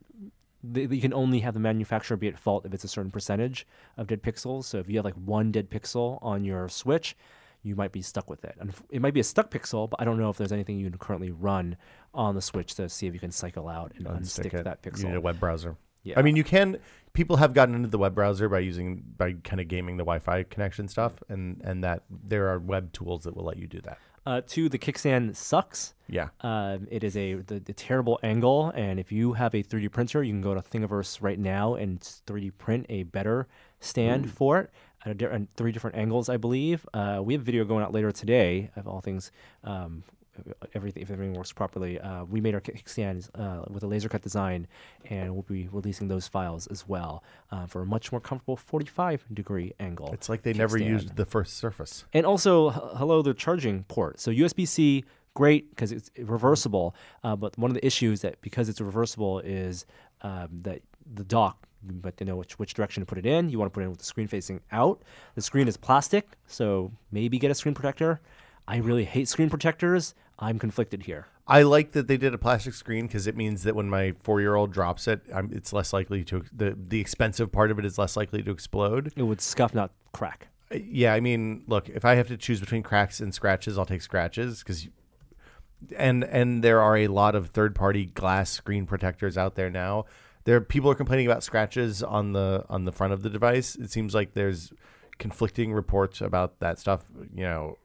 the, 0.63 0.87
you 0.87 1.01
can 1.01 1.13
only 1.13 1.41
have 1.41 1.55
the 1.55 1.61
manufacturer 1.61 2.17
be 2.17 2.29
at 2.29 2.39
fault 2.39 2.65
if 2.65 2.75
it's 2.75 2.85
a 2.85 2.89
certain 2.89 3.11
percentage 3.11 3.67
of 3.97 4.07
dead 4.07 4.23
pixels. 4.23 4.65
So 4.65 4.79
if 4.79 4.89
you 4.89 4.97
have 4.97 5.05
like 5.05 5.15
one 5.15 5.53
dead 5.53 5.71
pixel 5.71 6.19
on 6.23 6.45
your 6.45 6.69
Switch, 6.69 7.17
you 7.63 7.77
might 7.77 7.93
be 7.93 8.03
stuck 8.03 8.29
with 8.29 8.45
it. 8.45 8.57
And 8.61 8.73
it 8.91 9.01
might 9.01 9.15
be 9.15 9.21
a 9.21 9.25
stuck 9.25 9.51
pixel, 9.51 9.89
but 9.89 10.01
I 10.01 10.05
don't 10.05 10.19
know 10.19 10.31
if 10.31 10.37
there's 10.37 10.53
anything 10.53 10.79
you 10.79 10.89
can 10.89 10.99
currently 10.99 11.31
run 11.31 11.77
on 12.15 12.35
the 12.35 12.43
Switch 12.43 12.75
to 12.75 12.89
see 12.89 13.07
if 13.07 13.15
you 13.15 13.21
can 13.21 13.31
cycle 13.31 13.69
out 13.69 13.93
and 13.97 14.07
unstick 14.07 14.55
it. 14.55 14.65
that 14.65 14.83
pixel. 14.83 15.03
You 15.03 15.09
need 15.09 15.17
a 15.17 15.21
web 15.21 15.39
browser. 15.39 15.77
Yeah. 16.05 16.19
I 16.19 16.23
mean, 16.23 16.37
you 16.37 16.45
can. 16.45 16.79
People 17.13 17.37
have 17.37 17.55
gotten 17.55 17.75
into 17.75 17.89
the 17.89 17.99
web 17.99 18.15
browser 18.15 18.49
by 18.49 18.59
using 18.61 19.05
by 19.17 19.35
kind 19.45 19.61
of 19.61 19.69
gaming 19.69 19.97
the 19.97 20.03
Wi-Fi 20.03 20.45
connection 20.45 20.89
stuff, 20.89 21.13
and 21.29 21.61
and 21.63 21.85
that 21.85 22.03
there 22.11 22.49
are 22.49 22.59
web 22.59 22.93
tools 22.93 23.23
that 23.25 23.37
will 23.37 23.45
let 23.45 23.57
you 23.57 23.69
do 23.69 23.81
that. 23.83 23.99
Uh, 24.25 24.41
two, 24.47 24.69
the 24.69 24.79
kickstand 24.79 25.35
sucks. 25.35 25.95
Yeah. 26.09 26.29
Um, 26.43 26.87
it 26.91 27.03
is 27.03 27.17
a 27.17 27.35
the, 27.35 27.59
the 27.59 27.73
terrible 27.73 28.21
angle, 28.23 28.71
and 28.75 29.01
if 29.01 29.11
you 29.11 29.33
have 29.33 29.55
a 29.55 29.63
3D 29.63 29.91
printer, 29.91 30.23
you 30.23 30.33
can 30.33 30.43
go 30.43 30.55
to 30.55 30.61
Thingiverse 30.61 31.19
right 31.21 31.39
now 31.39 31.75
and 31.75 32.01
3D 32.01 32.53
print 32.59 32.87
a 32.89 33.03
better 33.05 33.49
stand 33.81 34.31
for 34.31 34.61
it 34.61 34.71
at 35.05 35.11
a 35.11 35.15
di- 35.15 35.27
at 35.27 35.43
three 35.57 35.73
different 35.73 35.97
angles, 35.97 36.29
I 36.29 36.37
believe. 36.37 36.87
Uh, 36.95 37.21
we 37.25 37.35
have 37.35 37.43
a 37.43 37.45
video 37.45 37.65
going 37.65 37.83
out 37.83 37.93
later 37.93 38.13
today 38.13 38.71
of 38.77 38.87
all 38.87 39.01
things. 39.01 39.33
Um, 39.65 40.05
everything 40.75 41.03
if 41.03 41.11
everything 41.11 41.35
works 41.35 41.53
properly. 41.53 42.01
Uh, 42.01 42.25
we 42.25 42.41
made 42.41 42.55
our 42.55 42.61
kickstands 42.61 43.31
uh, 43.35 43.65
with 43.71 43.83
a 43.83 43.87
laser 43.87 44.09
cut 44.09 44.23
design, 44.23 44.67
and 45.11 45.33
we'll 45.33 45.43
be 45.43 45.69
releasing 45.73 46.09
those 46.09 46.27
files 46.27 46.67
as 46.69 46.89
well 46.89 47.23
uh, 47.51 47.67
for 47.67 47.83
a 47.83 47.87
much 47.87 48.13
more 48.13 48.21
comfortable 48.21 48.57
45 48.57 49.25
degree 49.33 49.73
angle. 49.81 50.11
It's 50.13 50.29
like 50.29 50.43
they 50.43 50.53
never 50.53 50.79
kickstand. 50.79 50.89
used 50.89 51.17
the 51.17 51.27
first 51.27 51.57
Surface. 51.57 52.05
And 52.13 52.25
also, 52.27 52.71
h- 52.71 52.77
hello, 52.97 53.23
the 53.23 53.35
charging 53.35 53.85
port. 53.85 54.21
So 54.21 54.31
USB 54.31 54.67
C, 54.67 55.05
great 55.35 55.71
because 55.71 55.93
it's 55.93 56.11
reversible. 56.19 56.95
Uh, 57.23 57.37
but 57.37 57.57
one 57.59 57.71
of 57.71 57.75
the 57.75 57.85
issues 57.87 58.21
that 58.23 58.41
because 58.41 58.69
it's 58.69 58.81
reversible 58.81 59.41
is 59.41 59.87
um, 60.23 60.49
that 60.63 60.83
the 61.15 61.25
dock. 61.25 61.67
But 61.85 62.17
to 62.19 62.25
know 62.25 62.37
which, 62.37 62.61
which 62.61 62.75
direction 62.75 63.03
to 63.03 63.07
put 63.07 63.19
it 63.19 63.27
in, 63.27 63.49
you 63.51 63.59
want 63.59 63.73
to 63.73 63.75
put 63.75 63.81
it 63.81 63.85
in 63.85 63.91
with 63.91 63.99
the 63.99 64.05
screen 64.05 64.29
facing 64.29 64.61
out. 64.71 65.03
The 65.35 65.43
screen 65.43 65.67
is 65.67 65.77
plastic, 65.77 66.29
so 66.47 66.93
maybe 67.11 67.41
get 67.41 67.51
a 67.51 67.57
screen 67.57 67.75
protector. 67.75 68.21
I 68.69 68.77
really 68.77 69.05
hate 69.05 69.27
screen 69.27 69.51
protectors. 69.51 70.15
I'm 70.39 70.59
conflicted 70.59 71.05
here. 71.05 71.27
I 71.47 71.63
like 71.63 71.93
that 71.93 72.07
they 72.07 72.17
did 72.17 72.35
a 72.35 72.39
plastic 72.39 72.73
screen 72.75 73.07
because 73.07 73.27
it 73.27 73.37
means 73.37 73.65
that 73.65 73.75
when 73.75 73.91
my 73.91 74.15
four-year-old 74.23 74.73
drops 74.73 75.09
it, 75.09 75.23
I'm, 75.35 75.51
it's 75.53 75.73
less 75.73 75.93
likely 75.93 76.23
to 76.25 76.45
the 76.53 76.77
the 76.89 77.01
expensive 77.01 77.51
part 77.51 77.71
of 77.71 77.79
it 77.79 77.85
is 77.85 77.99
less 77.99 78.17
likely 78.17 78.43
to 78.43 78.51
explode. 78.51 79.13
It 79.17 79.25
would 79.25 79.41
scuff, 79.41 79.75
not 79.75 79.91
crack. 80.13 80.49
Uh, 80.73 80.79
Yeah, 80.85 81.13
I 81.15 81.21
mean, 81.21 81.65
look, 81.67 81.89
if 81.89 82.05
I 82.05 82.15
have 82.15 82.29
to 82.29 82.37
choose 82.37 82.61
between 82.61 82.83
cracks 82.83 83.21
and 83.21 83.35
scratches, 83.35 83.77
I'll 83.77 83.87
take 83.87 84.03
scratches 84.03 84.61
because, 84.61 84.89
and 85.97 86.23
and 86.25 86.63
there 86.63 86.81
are 86.81 86.97
a 86.97 87.09
lot 87.09 87.35
of 87.35 87.49
third-party 87.49 88.07
glass 88.07 88.51
screen 88.51 88.87
protectors 88.87 89.37
out 89.37 89.57
there 89.57 89.71
now. 89.71 90.05
There, 90.45 90.61
people 90.61 90.91
are 90.91 90.95
complaining 90.95 91.27
about 91.27 91.43
scratches 91.43 92.03
on 92.03 92.33
the 92.33 92.65
on 92.69 92.85
the 92.85 92.93
front 92.93 93.13
of 93.13 93.23
the 93.23 93.31
device. 93.31 93.75
It 93.75 93.91
seems 93.91 94.15
like 94.15 94.35
there's 94.35 94.73
conflicting 95.19 95.73
reports 95.73 96.21
about 96.21 96.61
that 96.61 96.79
stuff. 96.79 97.05
You 97.35 97.45
know, 97.45 97.79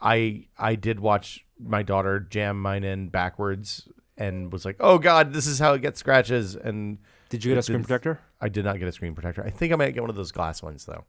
I 0.00 0.46
I 0.58 0.74
did 0.74 1.00
watch 1.00 1.44
my 1.58 1.82
daughter 1.82 2.20
jam 2.20 2.60
mine 2.60 2.84
in 2.84 3.08
backwards 3.08 3.88
and 4.16 4.52
was 4.52 4.64
like, 4.64 4.76
"Oh 4.80 4.98
God, 4.98 5.32
this 5.32 5.46
is 5.46 5.58
how 5.58 5.74
it 5.74 5.82
gets 5.82 6.00
scratches." 6.00 6.54
And 6.56 6.98
Did 7.28 7.44
you 7.44 7.52
get 7.52 7.58
a 7.58 7.62
screen 7.62 7.82
protector? 7.82 8.20
I 8.40 8.48
did 8.48 8.64
not 8.64 8.78
get 8.78 8.88
a 8.88 8.92
screen 8.92 9.14
protector. 9.14 9.42
I 9.44 9.50
think 9.50 9.72
I 9.72 9.76
might 9.76 9.92
get 9.94 10.02
one 10.02 10.10
of 10.10 10.16
those 10.16 10.32
glass 10.32 10.62
ones 10.62 10.84
though, 10.84 11.04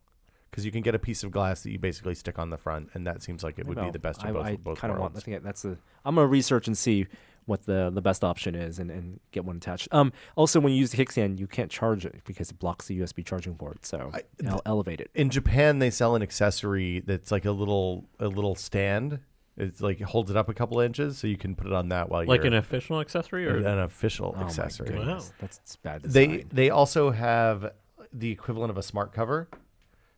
because 0.49 0.65
you 0.65 0.71
can 0.71 0.81
get 0.81 0.95
a 0.95 0.99
piece 0.99 1.23
of 1.23 1.31
glass 1.31 1.63
that 1.63 1.71
you 1.71 1.79
basically 1.79 2.15
stick 2.15 2.39
on 2.39 2.49
the 2.49 2.57
front, 2.57 2.89
and 2.93 3.05
that 3.05 3.21
seems 3.21 3.43
like 3.43 3.59
it 3.59 3.67
would 3.67 3.79
be 3.79 3.91
the 3.91 3.99
best 3.99 4.23
of 4.23 4.33
both, 4.33 4.45
I 4.45 4.55
both 4.55 4.79
kind 4.79 4.91
of 4.93 4.99
want. 4.99 5.11
I 5.11 5.13
worlds. 5.15 5.25
think 5.25 5.43
that's 5.43 5.61
the. 5.63 5.77
I'm 6.05 6.15
gonna 6.15 6.27
research 6.27 6.67
and 6.67 6.77
see 6.77 7.07
what 7.47 7.65
the 7.65 7.89
the 7.91 8.01
best 8.01 8.23
option 8.23 8.53
is 8.53 8.77
and, 8.77 8.91
and 8.91 9.19
get 9.31 9.43
one 9.43 9.57
attached. 9.57 9.87
Um. 9.91 10.13
Also, 10.35 10.59
when 10.59 10.71
you 10.73 10.79
use 10.79 10.91
the 10.91 11.03
kickstand, 11.03 11.39
you 11.39 11.47
can't 11.47 11.71
charge 11.71 12.05
it 12.05 12.21
because 12.25 12.51
it 12.51 12.59
blocks 12.59 12.85
the 12.87 12.99
USB 12.99 13.25
charging 13.25 13.55
port. 13.55 13.85
So 13.85 14.11
I- 14.13 14.21
I'll 14.47 14.61
elevate 14.65 15.01
it. 15.01 15.09
In 15.15 15.29
Japan, 15.31 15.79
they 15.79 15.89
sell 15.89 16.15
an 16.15 16.21
accessory 16.21 16.99
that's 16.99 17.31
like 17.31 17.45
a 17.45 17.51
little 17.51 18.05
a 18.19 18.27
little 18.27 18.53
stand. 18.53 19.19
It's 19.59 19.81
like 19.81 19.99
it 19.99 20.03
holds 20.03 20.29
it 20.29 20.37
up 20.37 20.49
a 20.49 20.53
couple 20.53 20.79
inches, 20.81 21.17
so 21.17 21.25
you 21.25 21.37
can 21.37 21.55
put 21.55 21.65
it 21.65 21.73
on 21.73 21.89
that 21.89 22.09
while 22.09 22.19
Like 22.19 22.27
you're 22.27 22.37
like 22.37 22.45
an 22.45 22.53
official 22.53 22.99
accessory, 22.99 23.47
or 23.47 23.57
an 23.57 23.79
official 23.79 24.33
Oh 24.37 24.41
my 24.41 24.45
accessory. 24.45 24.89
goodness, 24.89 25.33
that's 25.39 25.57
it's 25.57 25.75
bad 25.77 26.03
They 26.03 26.43
they 26.51 26.69
also 26.69 27.09
have 27.09 27.71
the 28.13 28.29
equivalent 28.31 28.69
of 28.69 28.77
a 28.77 28.83
smart 28.83 29.13
cover, 29.13 29.49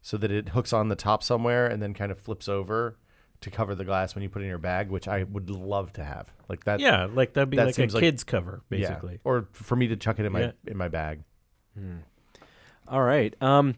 so 0.01 0.17
that 0.17 0.29
it 0.31 0.49
hooks 0.49 0.73
on 0.73 0.89
the 0.89 0.95
top 0.95 1.23
somewhere 1.23 1.67
and 1.67 1.81
then 1.81 1.93
kind 1.93 2.11
of 2.11 2.19
flips 2.19 2.49
over 2.49 2.97
to 3.41 3.49
cover 3.49 3.73
the 3.75 3.85
glass 3.85 4.15
when 4.15 4.21
you 4.21 4.29
put 4.29 4.41
it 4.41 4.45
in 4.45 4.49
your 4.49 4.57
bag, 4.57 4.89
which 4.89 5.07
I 5.07 5.23
would 5.23 5.49
love 5.49 5.93
to 5.93 6.03
have. 6.03 6.27
Like 6.49 6.65
that, 6.65 6.79
yeah, 6.79 7.07
like 7.11 7.33
that'd 7.33 7.49
be 7.49 7.57
that 7.57 7.67
like 7.67 7.77
a 7.77 7.81
like- 7.83 8.01
kid's 8.01 8.23
cover, 8.23 8.61
yeah. 8.69 8.77
basically. 8.79 9.19
Or 9.23 9.47
for 9.51 9.75
me 9.75 9.87
to 9.87 9.95
chuck 9.95 10.19
it 10.19 10.25
in 10.25 10.31
my 10.31 10.39
Yeah. 10.41 10.51
in 10.67 10.77
my 10.77 10.87
bag. 10.87 11.23
All 12.87 13.03
right. 13.03 13.35
Um. 13.41 13.75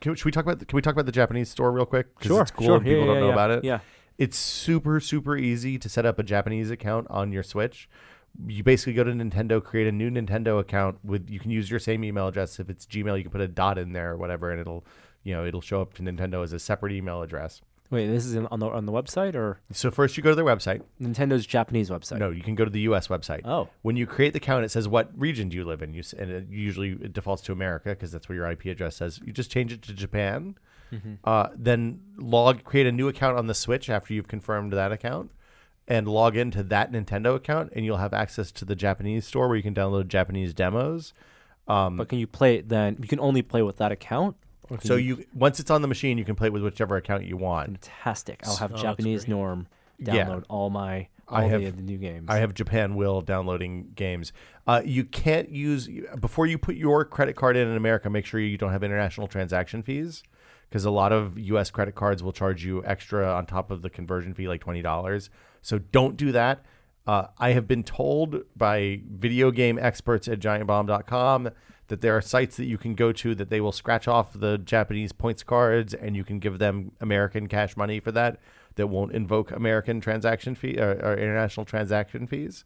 Can, 0.00 0.14
should 0.14 0.26
we 0.26 0.32
talk 0.32 0.44
about 0.44 0.58
the, 0.58 0.66
can 0.66 0.76
we 0.76 0.82
talk 0.82 0.92
about 0.92 1.06
the 1.06 1.12
Japanese 1.12 1.48
store 1.48 1.72
real 1.72 1.86
quick? 1.86 2.08
Sure. 2.20 2.42
it's 2.42 2.50
cool 2.50 2.66
Sure. 2.66 2.78
people 2.78 3.00
yeah, 3.00 3.06
don't 3.06 3.20
know 3.20 3.26
yeah, 3.28 3.32
about 3.32 3.50
it. 3.50 3.64
Yeah. 3.64 3.78
It's 4.18 4.36
super 4.36 5.00
super 5.00 5.36
easy 5.36 5.78
to 5.78 5.88
set 5.88 6.04
up 6.04 6.18
a 6.18 6.22
Japanese 6.22 6.70
account 6.70 7.06
on 7.08 7.32
your 7.32 7.42
Switch. 7.42 7.88
You 8.46 8.62
basically 8.62 8.92
go 8.92 9.04
to 9.04 9.12
Nintendo, 9.12 9.62
create 9.64 9.86
a 9.86 9.92
new 9.92 10.10
Nintendo 10.10 10.60
account 10.60 10.98
with. 11.04 11.30
You 11.30 11.40
can 11.40 11.50
use 11.50 11.70
your 11.70 11.80
same 11.80 12.04
email 12.04 12.28
address. 12.28 12.60
If 12.60 12.68
it's 12.68 12.84
Gmail, 12.84 13.16
you 13.16 13.22
can 13.22 13.30
put 13.32 13.40
a 13.40 13.48
dot 13.48 13.78
in 13.78 13.92
there 13.92 14.12
or 14.12 14.16
whatever, 14.16 14.50
and 14.50 14.60
it'll 14.60 14.84
you 15.22 15.34
know 15.34 15.46
it'll 15.46 15.60
show 15.62 15.80
up 15.80 15.94
to 15.94 16.02
Nintendo 16.02 16.42
as 16.44 16.52
a 16.52 16.58
separate 16.58 16.92
email 16.92 17.22
address. 17.22 17.62
Wait, 17.90 18.06
this 18.06 18.26
is 18.26 18.34
in, 18.34 18.46
on 18.50 18.60
the 18.60 18.66
on 18.68 18.84
the 18.86 18.92
website 18.92 19.34
or 19.34 19.60
So 19.72 19.90
first 19.90 20.16
you 20.16 20.22
go 20.22 20.30
to 20.30 20.36
their 20.36 20.44
website. 20.44 20.82
Nintendo's 21.00 21.46
Japanese 21.46 21.88
website? 21.88 22.18
No, 22.18 22.30
you 22.30 22.42
can 22.42 22.54
go 22.54 22.64
to 22.64 22.70
the 22.70 22.80
U.S. 22.80 23.08
website. 23.08 23.40
Oh, 23.46 23.68
When 23.82 23.96
you 23.96 24.06
create 24.06 24.34
the 24.34 24.38
account, 24.38 24.64
it 24.66 24.70
says 24.70 24.86
what 24.86 25.10
region 25.18 25.48
do 25.48 25.56
you 25.56 25.64
live 25.64 25.80
in. 25.80 25.94
You 25.94 26.00
s- 26.00 26.12
and 26.12 26.30
it 26.30 26.48
usually 26.50 26.90
it 26.92 27.12
defaults 27.14 27.42
to 27.44 27.52
America 27.52 27.90
because 27.90 28.12
that's 28.12 28.28
where 28.28 28.36
your 28.36 28.50
IP 28.50 28.66
address 28.66 28.96
says. 28.96 29.20
You 29.24 29.32
just 29.32 29.50
change 29.50 29.72
it 29.72 29.80
to 29.82 29.94
Japan. 29.94 30.56
Uh, 31.24 31.48
then 31.54 32.00
log 32.16 32.64
create 32.64 32.86
a 32.86 32.92
new 32.92 33.08
account 33.08 33.36
on 33.38 33.46
the 33.46 33.54
Switch 33.54 33.90
after 33.90 34.14
you've 34.14 34.28
confirmed 34.28 34.72
that 34.72 34.90
account, 34.90 35.30
and 35.86 36.08
log 36.08 36.34
into 36.36 36.62
that 36.62 36.92
Nintendo 36.92 37.34
account, 37.34 37.70
and 37.76 37.84
you'll 37.84 37.98
have 37.98 38.14
access 38.14 38.50
to 38.52 38.64
the 38.64 38.74
Japanese 38.74 39.26
store 39.26 39.48
where 39.48 39.56
you 39.58 39.62
can 39.62 39.74
download 39.74 40.08
Japanese 40.08 40.54
demos. 40.54 41.12
Um, 41.66 41.98
but 41.98 42.08
can 42.08 42.18
you 42.18 42.26
play 42.26 42.54
it 42.56 42.70
then? 42.70 42.96
You 43.02 43.06
can 43.08 43.20
only 43.20 43.42
play 43.42 43.60
with 43.62 43.76
that 43.76 43.92
account. 43.92 44.36
Or 44.70 44.78
so 44.82 44.96
you 44.96 45.24
once 45.34 45.60
it's 45.60 45.70
on 45.70 45.82
the 45.82 45.88
machine, 45.88 46.18
you 46.18 46.24
can 46.24 46.34
play 46.34 46.46
it 46.48 46.52
with 46.52 46.62
whichever 46.62 46.96
account 46.96 47.24
you 47.24 47.36
want. 47.36 47.66
fantastic. 47.66 48.40
I'll 48.46 48.56
have 48.56 48.70
Oh, 48.72 48.74
that's 48.74 48.82
Japanese 48.82 49.24
great. 49.24 49.30
norm 49.36 49.66
Yeah. 49.98 50.26
download 50.26 50.44
all 50.48 50.70
my 50.70 51.08
I 51.30 51.44
have- 51.44 51.60
the, 51.62 51.70
the 51.70 51.82
new 51.82 51.98
games. 51.98 52.26
I 52.28 52.38
have 52.38 52.54
Japan 52.54 52.94
Will 52.94 53.20
downloading 53.20 53.92
games. 53.94 54.32
Uh, 54.66 54.80
you 54.84 55.04
can't 55.04 55.50
use 55.50 55.88
before 56.20 56.46
you 56.46 56.56
put 56.58 56.74
your 56.76 57.04
credit 57.04 57.36
card 57.36 57.56
in 57.56 57.68
in 57.68 57.76
America. 57.76 58.08
Make 58.10 58.24
sure 58.26 58.40
you 58.40 58.56
don't 58.58 58.72
have 58.72 58.82
international 58.82 59.28
transaction 59.28 59.82
fees 59.82 60.22
because 60.68 60.84
a 60.84 60.90
lot 60.90 61.12
of 61.12 61.38
U.S. 61.38 61.70
credit 61.70 61.94
cards 61.94 62.22
will 62.22 62.32
charge 62.32 62.64
you 62.64 62.82
extra 62.84 63.26
on 63.30 63.44
top 63.46 63.70
of 63.70 63.82
the 63.82 63.90
conversion 63.90 64.32
fee, 64.34 64.48
like 64.48 64.60
twenty 64.60 64.80
dollars. 64.82 65.28
So 65.62 65.78
don't 65.78 66.16
do 66.16 66.32
that. 66.32 66.64
Uh, 67.06 67.26
I 67.38 67.52
have 67.52 67.66
been 67.66 67.82
told 67.82 68.42
by 68.56 69.00
video 69.10 69.50
game 69.50 69.78
experts 69.78 70.28
at 70.28 70.40
GiantBomb.com 70.40 71.50
that 71.88 72.00
there 72.00 72.16
are 72.16 72.20
sites 72.20 72.56
that 72.56 72.66
you 72.66 72.78
can 72.78 72.94
go 72.94 73.12
to 73.12 73.34
that 73.34 73.50
they 73.50 73.60
will 73.60 73.72
scratch 73.72 74.06
off 74.06 74.32
the 74.32 74.58
Japanese 74.58 75.12
points 75.12 75.42
cards 75.42 75.94
and 75.94 76.16
you 76.16 76.24
can 76.24 76.38
give 76.38 76.58
them 76.58 76.92
American 77.00 77.48
cash 77.48 77.76
money 77.76 78.00
for 78.00 78.12
that. 78.12 78.38
That 78.76 78.86
won't 78.86 79.12
invoke 79.12 79.50
American 79.50 80.00
transaction 80.00 80.54
fee 80.54 80.78
or, 80.78 80.92
or 81.02 81.14
international 81.14 81.66
transaction 81.66 82.26
fees. 82.28 82.64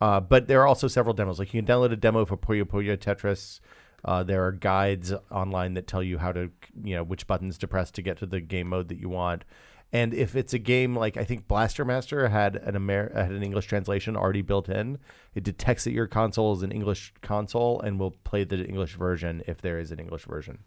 Uh, 0.00 0.20
but 0.20 0.46
there 0.46 0.60
are 0.60 0.66
also 0.66 0.86
several 0.86 1.14
demos. 1.14 1.38
Like 1.38 1.52
you 1.52 1.60
can 1.62 1.66
download 1.66 1.92
a 1.92 1.96
demo 1.96 2.24
for 2.24 2.36
Puyo 2.36 2.64
Puyo 2.64 2.96
Tetris. 2.96 3.60
Uh, 4.04 4.22
there 4.22 4.44
are 4.46 4.52
guides 4.52 5.12
online 5.30 5.74
that 5.74 5.88
tell 5.88 6.02
you 6.02 6.18
how 6.18 6.30
to, 6.30 6.50
you 6.84 6.94
know, 6.94 7.02
which 7.02 7.26
buttons 7.26 7.58
to 7.58 7.66
press 7.66 7.90
to 7.90 8.02
get 8.02 8.18
to 8.18 8.26
the 8.26 8.40
game 8.40 8.68
mode 8.68 8.88
that 8.88 8.98
you 8.98 9.08
want. 9.08 9.44
And 9.92 10.12
if 10.12 10.36
it's 10.36 10.52
a 10.52 10.58
game 10.58 10.94
like 10.94 11.16
I 11.16 11.24
think 11.24 11.48
Blaster 11.48 11.84
Master 11.84 12.28
had 12.28 12.56
an 12.56 12.76
Amer- 12.76 13.12
had 13.14 13.30
an 13.30 13.42
English 13.42 13.66
translation 13.66 14.16
already 14.16 14.42
built 14.42 14.68
in, 14.68 14.98
it 15.34 15.44
detects 15.44 15.84
that 15.84 15.92
your 15.92 16.06
console 16.06 16.52
is 16.52 16.62
an 16.62 16.72
English 16.72 17.14
console 17.22 17.80
and 17.80 17.98
will 17.98 18.10
play 18.10 18.44
the 18.44 18.64
English 18.64 18.96
version 18.96 19.42
if 19.46 19.62
there 19.62 19.78
is 19.78 19.90
an 19.90 19.98
English 19.98 20.24
version 20.24 20.58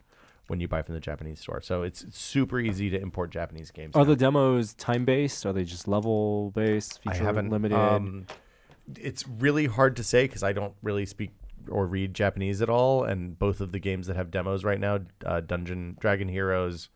when 0.47 0.59
you 0.59 0.67
buy 0.67 0.81
from 0.81 0.95
the 0.95 0.99
Japanese 0.99 1.39
store. 1.39 1.61
So 1.61 1.83
it's 1.83 2.05
super 2.09 2.59
easy 2.59 2.89
to 2.89 2.99
import 2.99 3.29
Japanese 3.29 3.69
games. 3.69 3.95
Are 3.95 3.99
now. 3.99 4.05
the 4.05 4.15
demos 4.15 4.73
time 4.73 5.05
based? 5.05 5.45
Are 5.45 5.53
they 5.53 5.63
just 5.63 5.87
level 5.87 6.51
based? 6.51 6.99
I 7.05 7.13
haven't 7.13 7.49
limited. 7.49 7.77
Um, 7.77 8.25
it's 8.99 9.27
really 9.27 9.67
hard 9.67 9.95
to 9.97 10.03
say 10.03 10.23
because 10.25 10.43
I 10.43 10.51
don't 10.51 10.73
really 10.81 11.05
speak 11.05 11.29
or 11.69 11.85
read 11.85 12.13
Japanese 12.13 12.61
at 12.61 12.69
all. 12.69 13.03
And 13.03 13.37
both 13.37 13.61
of 13.61 13.71
the 13.71 13.79
games 13.79 14.07
that 14.07 14.15
have 14.15 14.31
demos 14.31 14.63
right 14.63 14.79
now, 14.79 14.99
uh, 15.25 15.41
Dungeon 15.41 15.95
Dragon 15.99 16.27
Heroes 16.27 16.89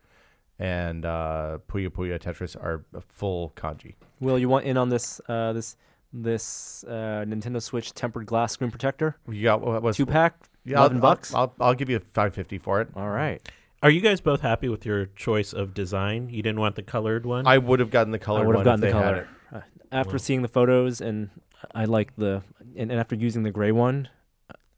and 0.60 1.06
uh, 1.06 1.58
Puyo 1.68 1.90
Puyo 1.90 2.18
Tetris, 2.20 2.56
are 2.56 2.84
full 3.10 3.52
kanji. 3.56 3.96
Will 4.20 4.40
you 4.40 4.50
want 4.50 4.66
in 4.66 4.78
on 4.78 4.90
this? 4.90 5.20
Uh, 5.28 5.54
this 5.54 5.76
this 6.14 6.86
uh, 6.88 7.26
Nintendo 7.28 7.62
Switch 7.62 7.94
tempered 7.94 8.26
glass 8.26 8.54
screen 8.54 8.72
protector 8.72 9.18
You 9.28 9.44
got 9.44 9.60
what 9.62 9.82
was 9.84 9.98
two 9.98 10.06
pack, 10.06 10.38
Yeah, 10.64 10.78
I'll- 10.78 10.84
eleven 10.86 11.00
bucks. 11.02 11.34
I'll, 11.34 11.54
I'll, 11.60 11.68
I'll 11.68 11.74
give 11.74 11.90
you 11.90 12.00
five 12.14 12.34
fifty 12.34 12.58
for 12.58 12.80
it. 12.82 12.88
All 12.96 13.10
right. 13.10 13.42
Are 13.84 13.90
you 13.90 14.02
guys 14.02 14.20
both 14.22 14.42
happy 14.42 14.70
with 14.70 14.86
your 14.86 15.08
choice 15.08 15.54
of 15.54 15.74
design? 15.74 16.30
You 16.30 16.42
didn't 16.42 16.60
want 16.60 16.76
the 16.76 16.82
colored 16.82 17.26
one. 17.26 17.46
I 17.46 17.58
would 17.60 17.80
have 17.80 17.92
gotten 17.92 18.12
the 18.12 18.18
I 18.20 18.24
colored 18.24 18.48
would 18.48 18.56
one 18.56 18.66
have 18.66 18.80
gotten 18.80 18.84
if 18.86 18.94
the 18.94 19.00
they 19.00 19.04
color. 19.04 19.28
Uh, 19.54 19.62
after 19.92 20.12
Well. 20.14 20.20
seeing 20.20 20.42
the 20.42 20.48
photos, 20.48 21.02
and 21.02 21.30
I 21.74 21.86
like 21.86 22.16
the 22.16 22.42
and, 22.78 22.90
and 22.92 23.00
after 23.00 23.16
using 23.16 23.44
the 23.44 23.52
gray 23.52 23.72
one, 23.72 24.08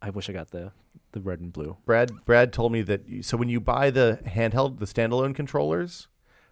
I 0.01 0.09
wish 0.09 0.29
I 0.29 0.33
got 0.33 0.49
the 0.51 0.71
the 1.17 1.29
red 1.29 1.39
and 1.39 1.51
blue. 1.53 1.77
Brad 1.85 2.11
Brad 2.25 2.53
told 2.53 2.71
me 2.71 2.81
that 2.83 3.01
so 3.21 3.37
when 3.37 3.49
you 3.49 3.59
buy 3.59 3.89
the 3.89 4.19
handheld, 4.25 4.79
the 4.79 4.85
standalone 4.85 5.35
controllers, 5.35 6.07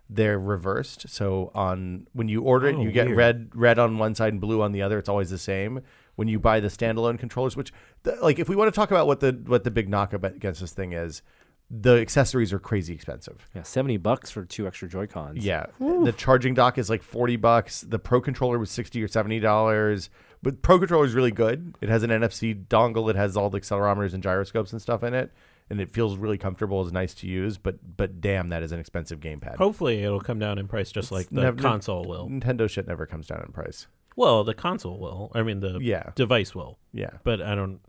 they're 0.09 0.39
reversed. 0.39 1.09
So 1.09 1.51
on 1.55 2.07
when 2.13 2.27
you 2.27 2.41
order 2.41 2.67
it, 2.67 2.75
Oh, 2.75 2.81
you 2.81 2.91
get 2.91 3.07
weird. 3.07 3.17
red 3.17 3.49
red 3.53 3.79
on 3.79 3.97
one 3.97 4.15
side 4.15 4.33
and 4.33 4.41
blue 4.41 4.61
on 4.61 4.71
the 4.71 4.81
other. 4.81 4.97
It's 4.99 5.09
always 5.09 5.29
the 5.29 5.37
same. 5.37 5.81
When 6.15 6.27
you 6.27 6.39
buy 6.39 6.59
the 6.61 6.69
standalone 6.69 7.19
controllers, 7.19 7.57
which 7.57 7.73
the, 8.03 8.15
like 8.21 8.39
if 8.39 8.47
we 8.47 8.55
want 8.55 8.73
to 8.73 8.75
talk 8.75 8.91
about 8.91 9.07
what 9.07 9.19
the 9.19 9.31
what 9.47 9.63
the 9.63 9.71
big 9.71 9.89
knock 9.89 10.13
about 10.13 10.33
against 10.35 10.61
this 10.61 10.71
thing 10.71 10.93
is, 10.93 11.21
the 11.69 11.99
accessories 11.99 12.53
are 12.53 12.59
crazy 12.59 12.93
expensive. 12.93 13.47
Yeah, 13.55 13.63
seventy 13.63 13.97
bucks 13.97 14.29
for 14.31 14.45
two 14.45 14.65
extra 14.67 14.87
Joy 14.87 15.07
Cons. 15.07 15.43
Yeah, 15.43 15.65
the 15.79 16.13
charging 16.15 16.53
dock 16.53 16.77
is 16.77 16.89
like 16.89 17.03
forty 17.03 17.35
bucks. 17.35 17.81
The 17.81 17.99
Pro 17.99 18.21
controller 18.21 18.57
was 18.59 18.69
sixty 18.71 19.03
or 19.03 19.07
seventy 19.09 19.39
dollars. 19.39 20.09
But 20.45 20.61
Pro 20.61 20.77
controller 20.77 21.05
is 21.05 21.13
really 21.15 21.31
good. 21.31 21.73
It 21.81 21.89
has 21.89 22.03
an 22.03 22.11
NFC 22.11 22.67
dongle. 22.67 23.09
It 23.09 23.15
has 23.15 23.35
all 23.35 23.49
the 23.49 23.59
accelerometers 23.59 24.13
and 24.13 24.21
gyroscopes 24.21 24.71
and 24.71 24.79
stuff 24.81 25.01
in 25.01 25.15
it, 25.15 25.33
and 25.71 25.81
it 25.81 25.89
feels 25.89 26.17
really 26.17 26.37
comfortable. 26.37 26.83
It's 26.83 26.91
nice 26.91 27.15
to 27.15 27.27
use. 27.27 27.57
But 27.57 27.97
but 27.97 28.21
damn, 28.21 28.49
that 28.49 28.61
is 28.61 28.71
an 28.71 28.79
expensive 28.79 29.19
gamepad. 29.19 29.55
Hopefully, 29.57 30.03
it'll 30.03 30.19
come 30.21 30.37
down 30.37 30.59
in 30.59 30.67
price 30.67 30.91
just 30.91 31.11
like 31.11 31.29
the 31.29 31.41
never- 31.41 31.59
console 31.61 32.05
will. 32.05 32.29
Nintendo 32.29 32.69
shit 32.69 32.87
never 32.87 33.07
comes 33.07 33.25
down 33.25 33.41
in 33.43 33.51
price. 33.53 33.87
Well, 34.15 34.43
the 34.43 34.53
console 34.53 34.99
will. 34.99 35.31
I 35.33 35.41
mean, 35.41 35.61
the 35.61 35.79
Yeah, 35.81 36.11
device 36.13 36.53
will. 36.53 36.77
yeah, 36.93 37.09
But 37.23 37.41
I 37.41 37.55
don't. 37.55 37.79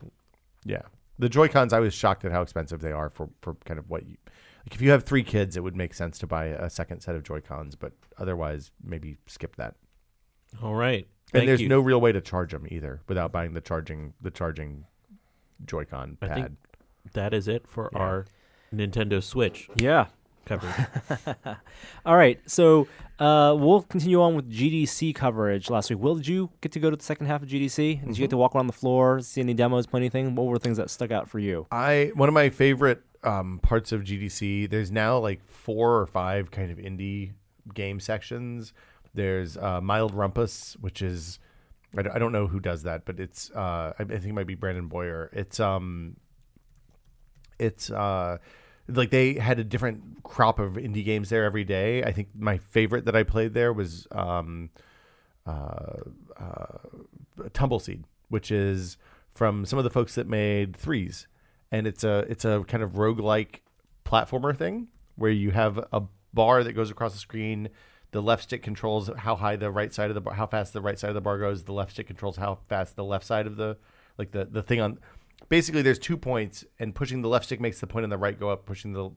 yeah. 0.65 0.83
The 1.19 1.29
Joy 1.29 1.49
Cons, 1.49 1.73
I 1.75 1.79
was 1.81 1.93
shocked 1.95 2.25
at 2.25 2.33
how 2.33 2.41
expensive 2.43 2.81
they 2.81 2.91
are 2.93 3.11
for 3.11 3.29
for 3.43 3.55
kind 3.67 3.79
of 3.79 3.89
what 3.91 4.07
you. 4.07 4.17
Like 4.65 4.75
if 4.75 4.81
you 4.81 4.91
have 4.93 5.05
three 5.05 5.23
kids, 5.23 5.59
it 5.59 5.63
would 5.63 5.77
make 5.77 5.93
sense 5.93 6.19
to 6.21 6.27
buy 6.27 6.47
a 6.47 6.71
second 6.71 7.01
set 7.03 7.15
of 7.17 7.23
Joy 7.23 7.43
Cons, 7.43 7.75
but 7.77 7.93
otherwise, 8.17 8.71
maybe 8.83 9.19
skip 9.27 9.57
that. 9.57 9.75
All 10.63 10.75
right. 10.75 11.07
And 11.41 11.49
there's 11.49 11.61
you. 11.63 11.69
no 11.69 11.81
real 11.81 12.01
way 12.01 12.13
to 12.13 12.21
charge 12.21 12.53
them 12.53 12.67
either 12.71 13.01
without 13.09 13.33
buying 13.33 13.53
the 13.55 13.61
charging 13.61 14.15
the 14.21 14.31
charging 14.31 14.85
Joy-Con 15.65 16.19
I 16.23 16.27
pad. 16.27 16.35
think- 16.37 16.53
That 17.13 17.33
is 17.35 17.49
it 17.49 17.67
for 17.67 17.89
Yeah. 17.93 17.99
our 17.99 18.25
Nintendo 18.75 19.23
Switch 19.23 19.69
Yeah. 19.77 20.07
coverage. 20.45 20.75
All 22.07 22.17
right. 22.17 22.39
So 22.51 22.89
uh, 23.19 23.57
we'll 23.59 23.83
continue 23.83 24.21
on 24.21 24.35
with 24.37 24.51
GDC 24.51 25.15
coverage. 25.15 25.71
Last 25.71 25.89
week, 25.91 25.99
Will, 25.99 26.17
did 26.17 26.27
you 26.29 26.51
get 26.61 26.73
to 26.73 26.81
go 26.81 26.91
to 26.91 26.97
the 26.97 27.03
second 27.03 27.27
half 27.27 27.43
of 27.43 27.49
GDC? 27.49 28.05
Did 28.05 28.19
you 28.19 28.23
get 28.25 28.31
to 28.31 28.37
walk 28.37 28.55
around 28.55 28.67
the 28.67 28.73
floor, 28.73 29.21
see 29.21 29.41
any 29.41 29.55
demos, 29.55 29.87
play 29.87 30.01
anything? 30.01 30.35
What 30.35 30.47
were 30.47 30.59
things 30.59 30.77
that 30.77 30.91
stuck 30.91 31.11
out 31.11 31.29
for 31.29 31.39
you? 31.39 31.67
I 31.71 32.11
one 32.15 32.29
of 32.29 32.35
my 32.35 32.51
favorite 32.51 33.03
um, 33.25 33.59
parts 33.63 33.93
of 33.93 34.03
GDC. 34.03 34.69
There's 34.71 34.93
now 34.93 35.19
like 35.19 35.45
four 35.49 35.97
or 36.01 36.07
five 36.07 36.51
kind 36.51 36.71
of 36.71 36.79
indie 36.79 37.33
game 37.75 37.99
sections. 37.99 38.73
There's 39.17 39.57
uh, 39.57 39.81
Wild 39.83 40.15
Rumpus, 40.15 40.75
which 40.81 41.03
is 41.03 41.39
I 41.97 42.19
don't, 42.19 42.33
know 42.33 42.47
who 42.47 42.61
does 42.61 42.83
that, 42.83 43.07
but 43.07 43.19
it's 43.19 43.51
uh, 43.53 43.95
I, 43.99 44.03
I 44.03 44.05
think 44.05 44.27
it 44.27 44.35
might 44.35 44.47
be 44.47 44.55
Brandon 44.55 44.87
Boyer. 44.87 45.31
It's 45.33 45.59
um, 45.59 46.17
it's 47.59 47.91
uh, 47.91 48.37
like 48.89 49.11
they 49.11 49.35
had 49.35 49.59
a 49.59 49.65
different 49.65 50.23
crop 50.23 50.59
of 50.59 50.73
indie 50.75 51.05
games 51.05 51.31
there 51.31 51.45
every 51.45 51.65
day. 51.65 52.03
I 52.03 52.13
think 52.13 52.29
my 52.37 52.59
favorite 52.59 53.07
that 53.07 53.17
I 53.17 53.23
played 53.23 53.55
there 53.55 53.73
was 53.73 54.07
um, 54.13 54.71
uh, 55.47 56.01
uh, 56.39 56.79
Tumbleseed, 57.55 58.05
which 58.29 58.51
is 58.51 58.99
from 59.31 59.65
some 59.65 59.79
of 59.79 59.85
the 59.85 59.91
folks 59.91 60.15
that 60.17 60.27
made 60.27 60.77
Threes, 60.77 61.27
and 61.73 61.87
it's 61.87 62.05
a 62.05 62.27
it's 62.29 62.45
a 62.45 62.65
kind 62.69 62.83
of 62.83 62.93
roguelike 62.93 63.61
platformer 64.05 64.57
thing 64.57 64.89
where 65.17 65.31
you 65.31 65.51
have 65.51 65.79
a 65.93 66.03
bar 66.35 66.63
that 66.63 66.73
goes 66.73 66.91
across 66.91 67.13
the 67.13 67.19
screen. 67.19 67.71
The 68.17 68.23
left 68.23 68.45
stick 68.45 68.63
controls 68.63 69.11
how 69.15 69.37
high 69.37 69.57
the 69.57 69.71
right 69.71 69.93
side 69.93 70.09
of 70.09 70.15
the 70.15 70.23
bar, 70.23 70.33
how 70.33 70.47
fast 70.47 70.73
the 70.73 70.81
right 70.81 70.99
side 70.99 71.11
of 71.11 71.15
the 71.15 71.21
bar 71.21 71.37
goes. 71.37 71.65
The 71.65 71.75
left 71.75 71.91
stick 71.91 72.07
controls 72.07 72.39
how 72.39 72.61
fast 72.67 72.97
the 72.97 73.05
left 73.05 73.27
side 73.27 73.47
of 73.47 73.57
the 73.59 73.77
like 74.17 74.31
the 74.31 74.47
the 74.47 74.63
thing 74.63 74.81
on. 74.81 74.99
Basically, 75.51 75.83
there's 75.83 75.99
two 75.99 76.17
points, 76.17 76.65
and 76.79 76.95
pushing 76.95 77.21
the 77.21 77.29
left 77.29 77.45
stick 77.45 77.61
makes 77.61 77.79
the 77.79 77.87
point 77.87 78.05
on 78.05 78.09
the 78.09 78.17
right 78.17 78.41
go 78.41 78.49
up. 78.49 78.65
Pushing 78.65 78.95
the 78.95 79.11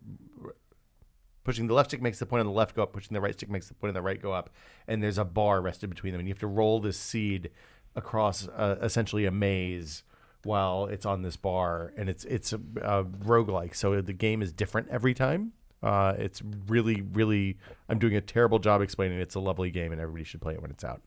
pushing 1.45 1.67
the 1.67 1.73
left 1.73 1.91
stick 1.91 2.01
makes 2.01 2.19
the 2.19 2.25
point 2.25 2.41
on 2.41 2.45
the 2.45 2.51
left 2.51 2.75
go 2.75 2.83
up. 2.83 2.91
Pushing 2.91 3.13
the 3.13 3.21
right 3.21 3.33
stick 3.33 3.49
makes 3.49 3.69
the 3.69 3.73
point 3.73 3.87
on 3.87 3.93
the 3.93 4.01
right 4.01 4.21
go 4.21 4.33
up. 4.33 4.49
And 4.85 5.01
there's 5.01 5.17
a 5.17 5.23
bar 5.23 5.61
rested 5.61 5.89
between 5.89 6.11
them, 6.11 6.19
and 6.19 6.27
you 6.27 6.33
have 6.33 6.39
to 6.39 6.47
roll 6.47 6.81
this 6.81 6.99
seed 6.99 7.51
across 7.95 8.49
uh, 8.49 8.79
essentially 8.81 9.25
a 9.25 9.31
maze 9.31 10.03
while 10.43 10.87
it's 10.87 11.05
on 11.05 11.21
this 11.21 11.37
bar, 11.37 11.93
and 11.95 12.09
it's 12.09 12.25
it's 12.25 12.51
a, 12.51 12.59
a 12.81 13.05
roguelike. 13.05 13.75
So 13.77 14.01
the 14.01 14.11
game 14.11 14.41
is 14.41 14.51
different 14.51 14.89
every 14.89 15.13
time. 15.13 15.53
Uh, 15.81 16.13
it's 16.17 16.41
really, 16.67 17.01
really. 17.13 17.57
I'm 17.87 17.99
doing 17.99 18.15
a 18.15 18.21
terrible 18.21 18.59
job 18.59 18.81
explaining. 18.81 19.19
it. 19.19 19.21
It's 19.21 19.35
a 19.35 19.39
lovely 19.39 19.71
game, 19.71 19.91
and 19.91 20.01
everybody 20.01 20.23
should 20.23 20.41
play 20.41 20.53
it 20.53 20.61
when 20.61 20.71
it's 20.71 20.83
out. 20.83 21.01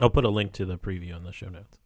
I'll 0.00 0.10
put 0.10 0.24
a 0.24 0.28
link 0.28 0.52
to 0.52 0.64
the 0.64 0.78
preview 0.78 1.14
on 1.14 1.24
the 1.24 1.32
show 1.32 1.48
notes. 1.48 1.78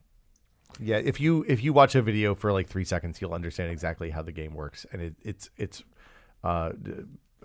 Yeah, 0.81 0.97
if 0.97 1.21
you 1.21 1.45
if 1.49 1.63
you 1.63 1.73
watch 1.73 1.95
a 1.95 2.03
video 2.03 2.35
for 2.35 2.53
like 2.53 2.69
three 2.69 2.85
seconds, 2.85 3.21
you'll 3.21 3.35
understand 3.35 3.71
exactly 3.71 4.11
how 4.11 4.23
the 4.23 4.33
game 4.33 4.55
works, 4.55 4.87
and 4.93 5.03
it, 5.03 5.15
it's 5.23 5.51
it's. 5.57 5.83
Uh, 6.45 6.73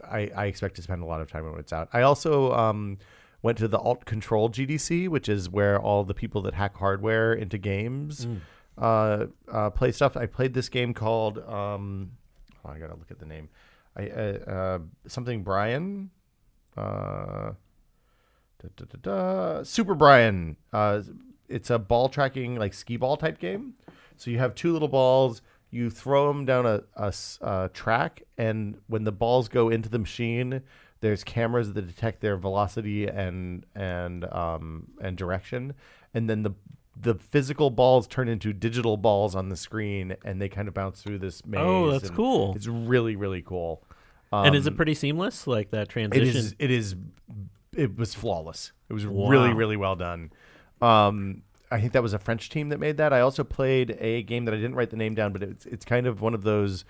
I 0.04 0.30
I 0.36 0.46
expect 0.46 0.76
to 0.76 0.82
spend 0.82 1.04
a 1.04 1.06
lot 1.06 1.22
of 1.22 1.32
time 1.32 1.50
when 1.50 1.60
it's 1.60 1.74
out. 1.74 1.90
I 1.94 2.02
also 2.02 2.54
um, 2.54 2.98
went 3.42 3.58
to 3.60 3.68
the 3.68 3.80
Alt 3.80 4.06
Control 4.06 4.50
GDC, 4.50 5.10
which 5.10 5.30
is 5.30 5.50
where 5.50 5.80
all 5.80 6.04
the 6.04 6.14
people 6.14 6.42
that 6.44 6.54
hack 6.54 6.76
hardware 6.78 7.34
into 7.34 7.58
games 7.58 8.28
uh, 8.78 9.26
uh, 9.52 9.70
play 9.72 9.92
stuff. 9.92 10.16
I 10.18 10.26
played 10.26 10.54
this 10.54 10.70
game 10.70 10.94
called 10.94 11.40
um, 11.40 12.12
oh, 12.66 12.70
I 12.70 12.80
gotta 12.80 12.96
look 12.96 13.12
at 13.12 13.20
the 13.20 13.26
name. 13.26 13.50
I 13.98 14.10
uh, 14.10 14.52
uh, 14.52 14.80
something 15.08 15.44
Brian. 15.44 16.12
Uh, 16.76 17.54
da, 18.62 18.70
da, 18.76 18.86
da, 18.86 18.98
da, 19.02 19.64
Super 19.64 19.96
Brian. 19.96 20.56
Uh, 20.72 21.02
it's 21.50 21.70
a 21.70 21.80
ball 21.80 22.08
tracking 22.08 22.56
like 22.56 22.74
skee 22.74 22.98
ball 22.98 23.18
type 23.18 23.40
game. 23.40 23.74
So 24.16 24.30
you 24.32 24.38
have 24.38 24.54
two 24.56 24.72
little 24.72 24.88
balls. 24.88 25.42
You 25.72 25.90
throw 25.90 26.28
them 26.28 26.46
down 26.46 26.66
a 26.66 27.14
a 27.42 27.70
track, 27.74 28.24
and 28.38 28.78
when 28.88 29.04
the 29.04 29.12
balls 29.12 29.50
go 29.50 29.70
into 29.70 29.90
the 29.90 30.00
machine, 30.00 30.62
there's 31.02 31.24
cameras 31.24 31.74
that 31.74 31.88
detect 31.88 32.22
their 32.22 32.38
velocity 32.38 33.08
and 33.08 33.66
and 33.76 34.26
um, 34.34 34.88
and 35.02 35.18
direction, 35.18 35.74
and 36.14 36.30
then 36.30 36.44
the 36.44 36.52
the 37.00 37.16
physical 37.16 37.70
balls 37.70 38.08
turn 38.08 38.28
into 38.28 38.54
digital 38.54 38.98
balls 38.98 39.36
on 39.36 39.50
the 39.50 39.56
screen, 39.56 40.16
and 40.26 40.42
they 40.42 40.50
kind 40.50 40.68
of 40.68 40.74
bounce 40.74 41.02
through 41.02 41.20
this 41.20 41.46
maze. 41.46 41.60
Oh, 41.62 41.92
that's 41.92 42.10
cool. 42.10 42.54
It's 42.56 42.68
really 42.68 43.16
really 43.16 43.42
cool. 43.42 43.84
And 44.32 44.56
is 44.56 44.66
it 44.68 44.72
Um, 44.72 44.76
pretty 44.78 44.94
seamless? 44.94 45.48
Like 45.48 45.72
that 45.72 45.90
transition? 45.90 46.36
is. 46.36 46.56
It 46.60 46.72
is. 46.72 46.96
It 47.76 47.98
was 47.98 48.14
flawless. 48.16 48.72
It 48.90 48.94
was 48.94 49.06
Wow. 49.06 49.30
really, 49.30 49.54
really 49.54 49.78
well 49.78 49.96
done. 49.96 50.32
Um, 50.82 51.44
I 51.70 51.80
think 51.82 51.92
that 51.94 52.02
was 52.04 52.14
a 52.14 52.20
French 52.20 52.50
team 52.50 52.70
that 52.70 52.80
made 52.80 52.98
that. 52.98 53.12
I 53.14 53.20
also 53.20 53.44
played 53.44 53.98
a 54.00 54.24
game 54.24 54.46
that 54.46 54.54
I 54.54 54.58
didn't 54.58 54.76
write 54.76 54.90
the 54.90 54.96
name 54.98 55.16
down, 55.16 55.34
but 55.34 55.44
it's 55.44 55.66
it's 55.66 55.86
kind 55.86 56.08
of 56.08 56.22
one 56.22 56.34
of 56.34 56.44
those. 56.44 56.86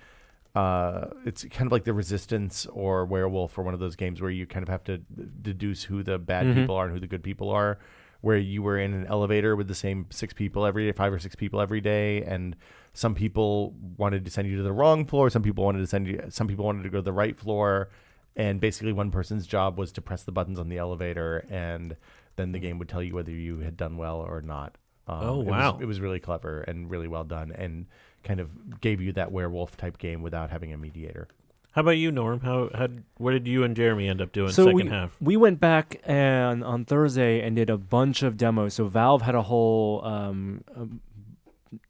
Uh, 0.55 1.07
it's 1.25 1.43
kind 1.45 1.67
of 1.67 1.71
like 1.71 1.83
the 1.83 1.93
Resistance 1.93 2.65
or 2.67 3.05
Werewolf 3.05 3.57
or 3.57 3.63
one 3.63 3.73
of 3.75 3.79
those 3.79 3.95
games 3.95 4.21
where 4.21 4.31
you 4.31 4.47
kind 4.47 4.63
of 4.63 4.69
have 4.69 4.83
to 4.85 4.97
deduce 5.41 5.83
who 5.83 6.01
the 6.03 6.17
bad 6.17 6.55
people 6.55 6.75
are 6.75 6.85
and 6.85 6.93
who 6.93 6.99
the 6.99 7.07
good 7.07 7.21
people 7.23 7.49
are. 7.49 7.77
Where 8.21 8.37
you 8.37 8.63
were 8.63 8.79
in 8.79 8.93
an 8.93 9.05
elevator 9.05 9.55
with 9.55 9.67
the 9.67 9.75
same 9.75 10.07
six 10.09 10.33
people 10.33 10.65
every 10.65 10.87
day, 10.87 10.91
five 10.91 11.13
or 11.13 11.19
six 11.19 11.35
people 11.35 11.61
every 11.61 11.81
day, 11.81 12.23
and 12.23 12.55
some 12.97 13.13
people 13.13 13.75
wanted 13.95 14.25
to 14.25 14.31
send 14.31 14.47
you 14.47 14.57
to 14.57 14.63
the 14.63 14.71
wrong 14.73 15.05
floor. 15.05 15.29
Some 15.29 15.43
people 15.43 15.63
wanted 15.63 15.79
to 15.81 15.87
send 15.87 16.07
you. 16.07 16.19
Some 16.29 16.47
people 16.47 16.65
wanted 16.65 16.81
to 16.81 16.89
go 16.89 16.97
to 16.97 17.03
the 17.03 17.13
right 17.13 17.37
floor, 17.37 17.89
and 18.35 18.59
basically 18.59 18.91
one 18.91 19.11
person's 19.11 19.45
job 19.45 19.77
was 19.77 19.91
to 19.91 20.01
press 20.01 20.23
the 20.23 20.31
buttons 20.31 20.57
on 20.57 20.67
the 20.67 20.77
elevator, 20.79 21.45
and 21.51 21.95
then 22.37 22.53
the 22.53 22.59
game 22.59 22.79
would 22.79 22.89
tell 22.89 23.03
you 23.03 23.13
whether 23.13 23.31
you 23.31 23.59
had 23.59 23.77
done 23.77 23.97
well 23.97 24.17
or 24.17 24.41
not. 24.41 24.77
Um, 25.07 25.19
Oh, 25.21 25.33
it 25.41 25.45
was- 25.45 25.47
wow. 25.47 25.77
it 25.79 25.85
was 25.85 26.01
really 26.01 26.19
clever 26.19 26.61
and 26.61 26.89
really 26.89 27.07
well 27.07 27.23
done, 27.23 27.51
and 27.51 27.85
kind 28.23 28.39
of 28.39 28.81
gave 28.81 28.99
you 28.99 29.11
that 29.13 29.31
werewolf 29.31 29.77
type 29.77 29.99
game 29.99 30.23
without 30.23 30.49
having 30.49 30.73
a 30.73 30.77
mediator. 30.77 31.27
How 31.73 31.81
about 31.81 31.91
you, 31.91 32.11
Norm? 32.11 32.39
How, 32.39 32.71
how 32.73 32.87
what 33.17 33.31
did 33.33 33.47
you 33.47 33.63
and 33.63 33.75
Jeremy 33.75 34.07
end 34.07 34.19
up 34.21 34.31
doing 34.31 34.49
so 34.51 34.63
second 34.65 34.75
we, 34.75 34.87
half? 34.87 35.15
we 35.21 35.37
went 35.37 35.59
back 35.59 36.01
and 36.03 36.63
on 36.63 36.83
Thursday 36.85 37.41
and 37.41 37.55
did 37.55 37.69
a 37.69 37.77
bunch 37.77 38.23
of 38.23 38.37
demos. 38.37 38.73
So 38.73 38.87
Valve 38.87 39.21
had 39.21 39.35
a 39.35 39.43
whole 39.43 40.03
um, 40.03 40.63
um, 40.75 41.01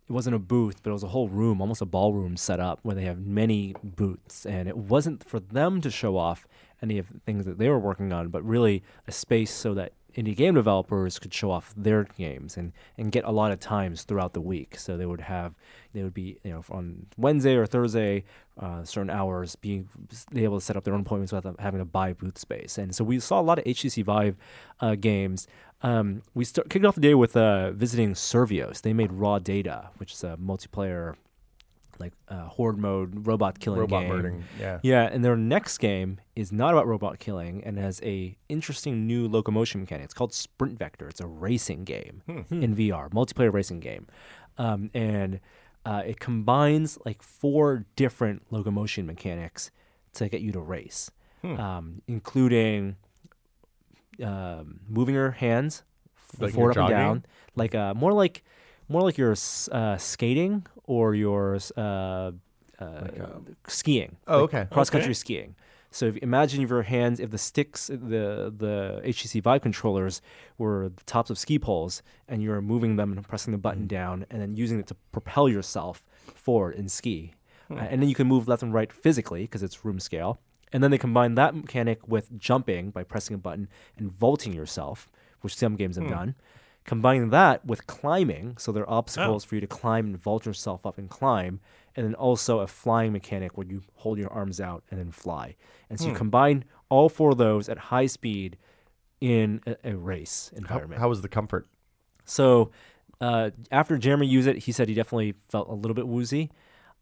it 0.10 0.14
wasn't 0.14 0.36
a 0.36 0.40
booth, 0.40 0.82
but 0.84 0.90
it 0.90 0.94
was 0.94 1.04
a 1.04 1.10
whole 1.10 1.28
room, 1.28 1.60
almost 1.60 1.82
a 1.82 1.86
ballroom 1.86 2.38
set 2.38 2.60
up 2.60 2.80
where 2.84 2.96
they 2.96 3.04
have 3.04 3.20
many 3.20 3.76
booths, 3.84 4.46
and 4.46 4.68
it 4.68 4.78
wasn't 4.78 5.24
for 5.24 5.40
them 5.40 5.82
to 5.82 5.92
show 5.92 6.18
off 6.18 6.48
any 6.82 6.98
of 6.98 7.12
the 7.12 7.20
things 7.20 7.46
that 7.46 7.58
they 7.58 7.70
were 7.70 7.80
working 7.80 8.14
on, 8.14 8.30
but 8.30 8.44
really 8.44 8.84
a 9.08 9.12
space 9.12 9.52
so 9.52 9.74
that 9.74 9.94
indie 10.18 10.36
game 10.36 10.56
developers 10.56 11.20
could 11.20 11.34
show 11.34 11.52
off 11.52 11.74
their 11.78 12.04
games 12.04 12.58
and, 12.58 12.74
and 12.98 13.12
get 13.12 13.24
a 13.24 13.32
lot 13.32 13.52
of 13.52 13.60
times 13.60 14.04
throughout 14.04 14.34
the 14.34 14.42
week. 14.42 14.78
So 14.78 14.98
they 14.98 15.06
would 15.06 15.22
have, 15.22 15.54
they 15.94 16.02
would 16.02 16.14
be, 16.14 16.40
you 16.44 16.52
know, 16.52 16.64
on 16.72 17.06
Wednesday 17.18 17.56
or 17.56 17.68
Thursday, 17.68 18.24
uh, 18.60 18.84
certain 18.84 19.12
hours, 19.12 19.56
being 19.56 19.88
able 20.36 20.60
to 20.60 20.66
set 20.66 20.76
up 20.76 20.84
their 20.84 20.96
own 20.96 21.02
appointments 21.02 21.32
without 21.32 21.60
having 21.60 21.80
to 21.80 21.86
buy 21.86 22.14
booth 22.14 22.38
space. 22.40 22.80
And 22.80 22.96
so 22.96 23.04
we 23.04 23.20
saw 23.20 23.40
a 23.40 23.44
lot 23.44 23.60
of 23.60 23.66
HTC 23.66 24.04
Vive 24.04 24.36
uh, 24.80 24.96
games. 24.96 25.48
Um, 25.82 26.24
we 26.34 26.44
start, 26.44 26.70
kicked 26.70 26.86
off 26.86 26.96
the 26.96 27.02
day 27.02 27.14
with 27.14 27.38
uh, 27.38 27.72
visiting 27.72 28.14
Survios. 28.14 28.82
They 28.82 28.94
made 28.94 29.12
Raw 29.12 29.40
Data, 29.40 29.90
which 29.98 30.14
is 30.14 30.24
a 30.24 30.36
multiplayer, 30.38 31.16
like 32.00 32.14
uh, 32.30 32.48
horde 32.48 32.78
mode 32.80 33.28
robot 33.28 33.60
killing 33.60 33.80
Robot 33.82 34.02
game. 34.02 34.10
murdering, 34.10 34.44
yeah. 34.60 34.80
Yeah, 34.82 35.04
and 35.04 35.24
their 35.24 35.36
next 35.36 35.78
game 35.78 36.20
is 36.36 36.52
not 36.52 36.74
about 36.74 36.88
robot 36.88 37.20
killing 37.20 37.64
and 37.64 37.78
has 37.78 38.02
a 38.04 38.38
interesting 38.50 39.06
new 39.06 39.28
locomotion 39.28 39.82
mechanic. 39.82 40.06
It's 40.06 40.14
called 40.14 40.34
Sprint 40.34 40.80
Vector. 40.80 41.08
It's 41.10 41.22
a 41.22 41.28
racing 41.28 41.84
game 41.84 42.22
in 42.50 42.76
VR, 42.76 43.10
multiplayer 43.12 43.54
racing 43.54 43.80
game, 43.80 44.08
um, 44.58 44.90
and 44.96 45.40
uh, 45.86 46.02
it 46.06 46.20
combines 46.20 46.98
like 47.06 47.22
four 47.22 47.86
different 47.96 48.44
locomotion 48.52 49.06
mechanics 49.06 49.70
to 50.14 50.28
get 50.28 50.42
you 50.42 50.52
to 50.52 50.60
race, 50.60 51.10
um, 51.44 52.02
including 52.08 52.96
um, 54.24 54.80
moving 54.88 55.16
your 55.16 55.32
hands 55.32 55.84
Like 56.40 56.54
forward, 56.54 56.76
you're 56.76 56.84
up 56.84 56.90
and 56.90 56.98
down, 56.98 57.26
like 57.56 57.76
uh, 57.76 57.94
more 57.94 58.14
like 58.14 58.44
more 58.90 59.02
like 59.02 59.18
you're 59.18 59.36
uh, 59.72 59.98
skating 59.98 60.66
or 60.86 61.14
you're 61.16 61.58
uh, 61.76 62.32
uh, 62.80 63.08
skiing. 63.68 64.18
Oh, 64.28 64.42
like 64.42 64.54
okay. 64.54 64.68
Cross 64.72 64.90
country 64.90 65.12
Okay. 65.12 65.14
skiing. 65.14 65.56
So 65.90 66.06
if, 66.08 66.18
imagine 66.18 66.62
if 66.62 66.70
your 66.70 66.84
hands, 66.84 67.20
if 67.20 67.32
the 67.32 67.38
sticks, 67.38 67.88
the 67.88 68.54
the 68.56 69.02
HTC 69.06 69.42
Vive 69.42 69.62
controllers 69.62 70.22
were 70.58 70.90
the 70.90 71.04
tops 71.06 71.30
of 71.30 71.38
ski 71.38 71.58
poles, 71.60 72.02
and 72.28 72.44
you're 72.44 72.62
moving 72.62 72.98
them 72.98 73.12
and 73.14 73.28
pressing 73.28 73.52
the 73.52 73.58
button 73.58 73.88
down, 73.88 74.26
and 74.30 74.42
then 74.42 74.56
using 74.56 74.80
it 74.80 74.88
to 74.88 74.96
propel 75.12 75.48
yourself 75.50 76.06
forward 76.36 76.76
in 76.76 76.90
ski, 76.90 77.34
Hmm. 77.70 77.78
Uh, 77.80 77.82
and 77.92 78.02
then 78.02 78.08
you 78.10 78.16
can 78.16 78.28
move 78.28 78.48
left 78.48 78.64
and 78.64 78.74
right 78.74 78.92
physically 78.94 79.42
because 79.44 79.62
it's 79.64 79.84
room 79.84 80.00
scale. 80.00 80.40
And 80.74 80.84
then 80.84 80.92
they 80.92 80.98
combine 80.98 81.36
that 81.36 81.56
mechanic 81.56 82.08
with 82.08 82.38
jumping 82.38 82.92
by 82.92 83.04
pressing 83.04 83.34
a 83.36 83.38
button 83.38 83.68
and 83.98 84.12
vaulting 84.12 84.54
yourself, 84.54 85.10
which 85.42 85.56
some 85.56 85.76
games 85.76 85.96
have 85.96 86.06
Hmm. 86.06 86.12
done. 86.12 86.36
Combining 86.84 87.30
that 87.32 87.66
with 87.66 87.86
climbing, 87.88 88.58
so 88.58 88.72
there 88.72 88.84
are 88.84 88.90
Oh. 88.90 88.98
obstacles 88.98 89.44
for 89.44 89.56
you 89.56 89.62
to 89.62 89.68
climb 89.68 90.06
and 90.06 90.18
vault 90.18 90.46
yourself 90.46 90.86
up 90.86 90.98
and 90.98 91.10
climb, 91.10 91.60
and 91.96 92.06
then 92.06 92.16
also 92.16 92.60
a 92.60 92.68
flying 92.68 93.12
mechanic 93.12 93.58
where 93.58 93.68
you 93.68 93.82
hold 93.96 94.18
your 94.18 94.32
arms 94.32 94.62
out 94.62 94.84
and 94.90 95.00
then 95.00 95.12
fly. 95.12 95.56
And 95.90 96.00
so 96.00 96.06
Hmm. 96.06 96.12
you 96.12 96.16
combine 96.18 96.64
all 96.90 97.10
four 97.10 97.32
of 97.32 97.38
those 97.38 97.68
at 97.68 97.78
high 97.78 98.06
speed 98.06 98.58
in 99.20 99.62
a, 99.66 99.76
a 99.84 99.96
race 99.98 100.52
How, 100.54 100.58
environment. 100.60 101.02
how 101.02 101.10
was 101.10 101.22
the 101.22 101.28
comfort? 101.30 101.68
So 102.26 102.72
uh, 103.20 103.52
after 103.72 103.98
Jeremy 103.98 104.28
used 104.28 104.48
it, 104.48 104.60
he 104.60 104.72
said 104.72 104.88
he 104.88 104.94
definitely 104.94 105.34
felt 105.50 105.68
a 105.70 105.74
little 105.74 105.96
bit 105.96 106.08
woozy. 106.08 106.52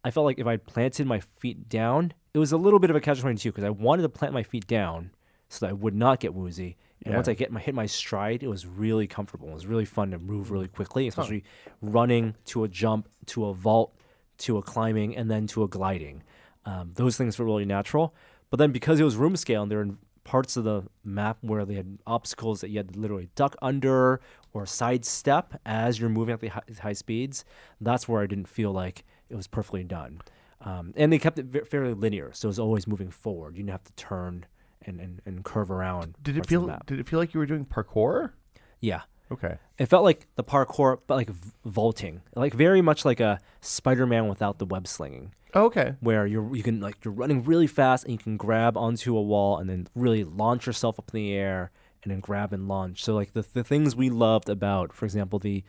I 0.02 0.10
felt 0.10 0.24
like 0.24 0.38
if 0.38 0.46
I 0.46 0.56
planted 0.56 1.06
my 1.06 1.20
feet 1.20 1.68
down, 1.68 2.12
it 2.36 2.38
was 2.38 2.52
a 2.52 2.58
little 2.58 2.78
bit 2.78 2.90
of 2.90 2.96
a 2.96 3.00
catch 3.00 3.18
twenty 3.20 3.38
two 3.38 3.50
because 3.50 3.64
I 3.64 3.70
wanted 3.70 4.02
to 4.02 4.10
plant 4.10 4.34
my 4.34 4.42
feet 4.42 4.66
down 4.66 5.10
so 5.48 5.64
that 5.64 5.70
I 5.70 5.72
would 5.72 5.94
not 5.94 6.20
get 6.20 6.34
woozy. 6.34 6.76
And 7.02 7.12
Yeah. 7.12 7.16
once 7.16 7.28
I 7.28 7.34
get 7.34 7.50
my 7.50 7.60
hit 7.60 7.74
my 7.74 7.86
stride, 7.86 8.42
it 8.42 8.48
was 8.48 8.66
really 8.66 9.06
comfortable. 9.06 9.48
It 9.48 9.54
was 9.54 9.66
really 9.66 9.86
fun 9.86 10.10
to 10.10 10.18
move 10.18 10.50
really 10.50 10.68
quickly, 10.68 11.08
especially 11.08 11.44
running 11.80 12.34
to 12.46 12.64
a 12.64 12.68
jump, 12.68 13.08
to 13.26 13.46
a 13.46 13.54
vault, 13.54 13.94
to 14.38 14.58
a 14.58 14.62
climbing, 14.62 15.16
and 15.16 15.30
then 15.30 15.46
to 15.46 15.62
a 15.62 15.68
gliding. 15.68 16.22
Um, 16.66 16.90
those 16.94 17.16
things 17.16 17.38
were 17.38 17.46
really 17.46 17.64
natural. 17.64 18.14
But 18.50 18.58
then 18.58 18.70
because 18.70 19.00
it 19.00 19.04
was 19.04 19.16
room 19.16 19.34
scale 19.36 19.62
and 19.62 19.70
there 19.70 19.78
were 19.78 19.94
parts 20.24 20.58
of 20.58 20.64
the 20.64 20.82
map 21.04 21.38
where 21.40 21.64
they 21.64 21.74
had 21.74 21.98
obstacles 22.06 22.60
that 22.60 22.68
you 22.68 22.76
had 22.78 22.92
to 22.92 22.98
literally 22.98 23.30
duck 23.34 23.56
under 23.62 24.20
or 24.52 24.66
sidestep 24.66 25.54
as 25.64 25.98
you're 25.98 26.10
moving 26.10 26.34
at 26.34 26.40
the 26.40 26.48
high, 26.48 26.62
high 26.82 26.92
speeds, 26.92 27.46
that's 27.80 28.06
where 28.08 28.20
I 28.20 28.26
didn't 28.26 28.48
feel 28.48 28.72
like 28.72 29.04
it 29.30 29.36
was 29.36 29.46
perfectly 29.46 29.84
done. 29.84 30.20
Um, 30.60 30.92
and 30.96 31.12
they 31.12 31.18
kept 31.18 31.38
it 31.38 31.68
fairly 31.68 31.94
linear, 31.94 32.30
so 32.32 32.46
it 32.46 32.50
was 32.50 32.58
always 32.58 32.86
moving 32.86 33.10
forward. 33.10 33.56
You 33.56 33.62
didn't 33.62 33.72
have 33.72 33.84
to 33.84 33.92
turn 33.92 34.46
and, 34.82 35.00
and, 35.00 35.20
and 35.26 35.44
curve 35.44 35.70
around. 35.70 36.16
Did 36.22 36.36
it 36.36 36.40
parts 36.40 36.52
of 36.52 36.62
the 36.62 36.66
feel? 36.68 36.78
Did 36.86 37.00
it 37.00 37.06
feel 37.06 37.18
like 37.18 37.34
you 37.34 37.40
were 37.40 37.46
doing 37.46 37.66
parkour? 37.66 38.30
Yeah. 38.80 39.02
Okay. 39.30 39.58
It 39.78 39.86
felt 39.86 40.04
like 40.04 40.26
the 40.36 40.44
parkour, 40.44 40.98
but 41.06 41.16
like 41.16 41.28
v- 41.30 41.50
vaulting, 41.64 42.22
like 42.34 42.54
very 42.54 42.80
much 42.80 43.04
like 43.04 43.20
a 43.20 43.40
Spider-Man 43.60 44.28
without 44.28 44.58
the 44.58 44.64
web 44.66 44.86
slinging, 44.86 45.34
Oh, 45.52 45.64
okay. 45.64 45.94
where 46.00 46.26
you're 46.26 46.54
you 46.54 46.62
can 46.62 46.80
like 46.80 47.04
you're 47.04 47.12
running 47.12 47.42
really 47.42 47.66
fast 47.66 48.04
and 48.04 48.12
you 48.12 48.18
can 48.18 48.36
grab 48.36 48.76
onto 48.76 49.16
a 49.16 49.22
wall 49.22 49.58
and 49.58 49.68
then 49.68 49.88
really 49.94 50.22
launch 50.24 50.66
yourself 50.66 50.98
up 50.98 51.10
in 51.12 51.18
the 51.20 51.32
air 51.34 51.70
and 52.04 52.12
then 52.12 52.20
grab 52.20 52.52
and 52.52 52.68
launch. 52.68 53.02
So 53.04 53.14
like 53.14 53.32
the 53.32 53.44
the 53.52 53.64
things 53.64 53.96
we 53.96 54.10
loved 54.10 54.48
about, 54.48 54.92
for 54.92 55.04
example, 55.04 55.38
the 55.40 55.64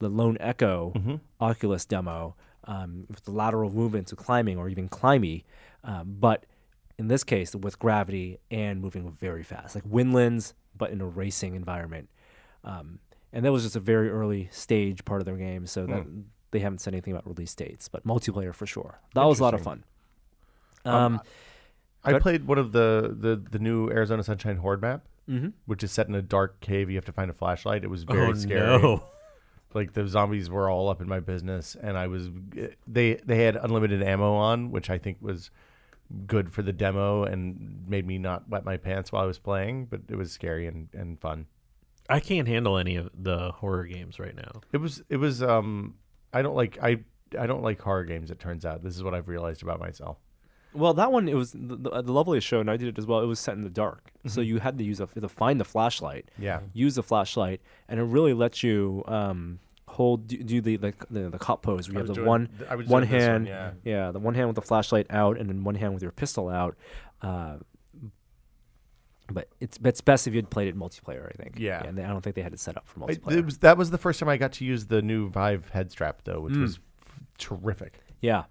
the 0.00 0.08
Lone 0.08 0.36
Echo 0.40 1.20
Oculus 1.40 1.84
demo, 1.86 2.34
um, 2.66 3.06
with 3.08 3.24
the 3.24 3.30
lateral 3.30 3.70
movement 3.70 4.08
to 4.08 4.16
climbing 4.16 4.58
or 4.58 4.68
even 4.68 4.88
climby, 4.88 5.44
um, 5.84 6.16
but 6.18 6.46
in 6.98 7.08
this 7.08 7.24
case 7.24 7.54
with 7.54 7.78
gravity 7.78 8.38
and 8.50 8.80
moving 8.80 9.10
very 9.10 9.42
fast, 9.42 9.74
like 9.74 9.84
Windlands, 9.84 10.54
but 10.76 10.90
in 10.90 11.00
a 11.00 11.06
racing 11.06 11.54
environment. 11.54 12.08
Um, 12.64 12.98
and 13.32 13.44
that 13.44 13.52
was 13.52 13.62
just 13.64 13.76
a 13.76 13.80
very 13.80 14.10
early 14.10 14.48
stage 14.50 15.04
part 15.04 15.20
of 15.20 15.26
their 15.26 15.36
game, 15.36 15.66
so 15.66 15.86
that 15.86 16.06
they 16.52 16.60
haven't 16.60 16.78
said 16.78 16.94
anything 16.94 17.12
about 17.12 17.26
release 17.26 17.54
dates, 17.54 17.88
but 17.88 18.06
multiplayer 18.06 18.54
for 18.54 18.66
sure. 18.66 18.98
That 19.14 19.24
was 19.24 19.40
a 19.40 19.42
lot 19.42 19.54
of 19.54 19.62
fun. 19.62 19.84
Um, 20.84 21.20
I 22.04 22.12
Good. 22.12 22.22
played 22.22 22.46
one 22.46 22.58
of 22.58 22.72
the, 22.72 23.14
the 23.18 23.36
the 23.50 23.58
new 23.58 23.90
Arizona 23.90 24.22
Sunshine 24.22 24.56
Horde 24.56 24.80
map, 24.80 25.04
mhm. 25.28 25.52
which 25.66 25.82
is 25.82 25.90
set 25.92 26.08
in 26.08 26.14
a 26.14 26.22
dark 26.22 26.60
cave. 26.60 26.88
You 26.88 26.96
have 26.96 27.04
to 27.06 27.12
find 27.12 27.30
a 27.30 27.34
flashlight. 27.34 27.84
It 27.84 27.90
was 27.90 28.04
very 28.04 28.28
oh 28.28 28.34
scary. 28.34 28.60
no! 28.60 29.04
Like 29.76 29.92
the 29.92 30.06
zombies 30.08 30.48
were 30.50 30.68
all 30.70 30.88
up 30.88 31.00
in 31.00 31.08
my 31.08 31.20
business, 31.20 31.76
and 31.80 31.96
I 31.96 32.06
was 32.08 32.30
they 32.86 33.14
they 33.24 33.44
had 33.44 33.54
unlimited 33.56 34.02
ammo 34.02 34.34
on, 34.34 34.70
which 34.70 34.88
I 34.90 34.98
think 34.98 35.18
was 35.20 35.50
good 36.26 36.52
for 36.52 36.62
the 36.62 36.72
demo 36.72 37.24
and 37.24 37.84
made 37.88 38.06
me 38.06 38.16
not 38.16 38.48
wet 38.48 38.64
my 38.64 38.76
pants 38.76 39.10
while 39.12 39.22
I 39.22 39.26
was 39.26 39.38
playing, 39.38 39.86
but 39.86 40.00
it 40.08 40.16
was 40.16 40.30
scary 40.32 40.66
and, 40.66 40.88
and 40.94 41.20
fun. 41.20 41.46
I 42.08 42.20
can't 42.20 42.46
handle 42.46 42.78
any 42.78 42.94
of 42.96 43.10
the 43.12 43.50
horror 43.52 43.84
games 43.86 44.18
right 44.20 44.34
now. 44.36 44.60
It 44.72 44.78
was 44.78 45.02
it 45.08 45.16
was 45.16 45.42
um 45.42 45.96
I 46.32 46.42
don't 46.42 46.54
like 46.56 46.78
I 46.82 47.00
I 47.38 47.46
don't 47.46 47.62
like 47.62 47.80
horror 47.80 48.04
games. 48.04 48.30
It 48.30 48.38
turns 48.38 48.64
out 48.64 48.82
this 48.84 48.96
is 48.96 49.02
what 49.02 49.14
I've 49.14 49.28
realized 49.28 49.62
about 49.62 49.80
myself. 49.80 50.16
Well, 50.72 50.94
that 50.94 51.10
one 51.10 51.28
it 51.28 51.34
was 51.34 51.52
the, 51.52 51.74
the, 51.76 52.02
the 52.02 52.12
loveliest 52.12 52.46
show, 52.46 52.60
and 52.60 52.70
I 52.70 52.76
did 52.76 52.88
it 52.88 52.98
as 52.98 53.06
well. 53.06 53.20
It 53.20 53.26
was 53.26 53.40
set 53.40 53.54
in 53.56 53.64
the 53.64 53.70
dark, 53.70 54.10
so 54.26 54.40
Mm-hmm. 54.40 54.48
you 54.48 54.58
had 54.60 54.76
to 54.78 54.84
use 54.84 55.00
a 55.00 55.06
to 55.06 55.28
find 55.28 55.58
the 55.58 55.64
flashlight, 55.64 56.30
Yeah, 56.38 56.60
use 56.74 56.94
the 56.94 57.02
flashlight, 57.02 57.60
and 57.88 57.98
it 57.98 58.04
really 58.04 58.34
lets 58.34 58.62
you 58.62 59.02
um, 59.08 59.58
hold 59.96 60.26
do, 60.28 60.36
do 60.42 60.60
the, 60.60 60.76
the 60.76 60.94
the 61.10 61.30
the 61.30 61.38
cop 61.38 61.62
pose. 61.62 61.88
where 61.88 62.00
You 62.02 62.06
have 62.06 62.14
the 62.16 62.24
one 62.24 62.48
I 62.70 62.74
was 62.76 62.86
one 62.86 63.02
doing 63.02 63.12
this 63.12 63.22
hand, 63.26 63.46
yeah. 63.48 63.70
yeah, 63.84 64.10
the 64.12 64.18
one 64.18 64.34
hand 64.34 64.48
with 64.48 64.56
the 64.56 64.62
flashlight 64.62 65.06
out, 65.10 65.38
and 65.38 65.48
then 65.48 65.64
one 65.64 65.74
hand 65.74 65.94
with 65.94 66.02
your 66.02 66.12
pistol 66.12 66.48
out. 66.48 66.76
Uh, 67.22 67.56
but 69.32 69.48
it's 69.60 69.78
it's 69.84 70.00
best 70.00 70.26
if 70.28 70.34
you'd 70.34 70.50
played 70.50 70.68
it 70.68 70.76
multiplayer. 70.78 71.26
I 71.28 71.32
think. 71.42 71.56
Yeah. 71.58 71.82
and 71.82 71.98
I 71.98 72.06
don't 72.08 72.20
think 72.22 72.36
they 72.36 72.42
had 72.42 72.52
it 72.52 72.60
set 72.60 72.76
up 72.76 72.86
for 72.86 73.02
I- 73.02 73.06
multiplayer. 73.14 73.38
it 73.38 73.44
was 73.44 73.58
that 73.58 73.76
was 73.76 73.90
the 73.90 73.98
first 73.98 74.20
time 74.20 74.28
I 74.28 74.36
got 74.36 74.52
to 74.52 74.64
use 74.64 74.86
the 74.86 75.02
new 75.02 75.28
Vive 75.30 75.68
head 75.70 75.90
strap 75.90 76.22
though, 76.24 76.40
which 76.40 76.54
Mm. 76.54 76.62
was 76.62 76.78
f- 77.04 77.20
terrific. 77.38 77.98
Yeah, 78.20 78.44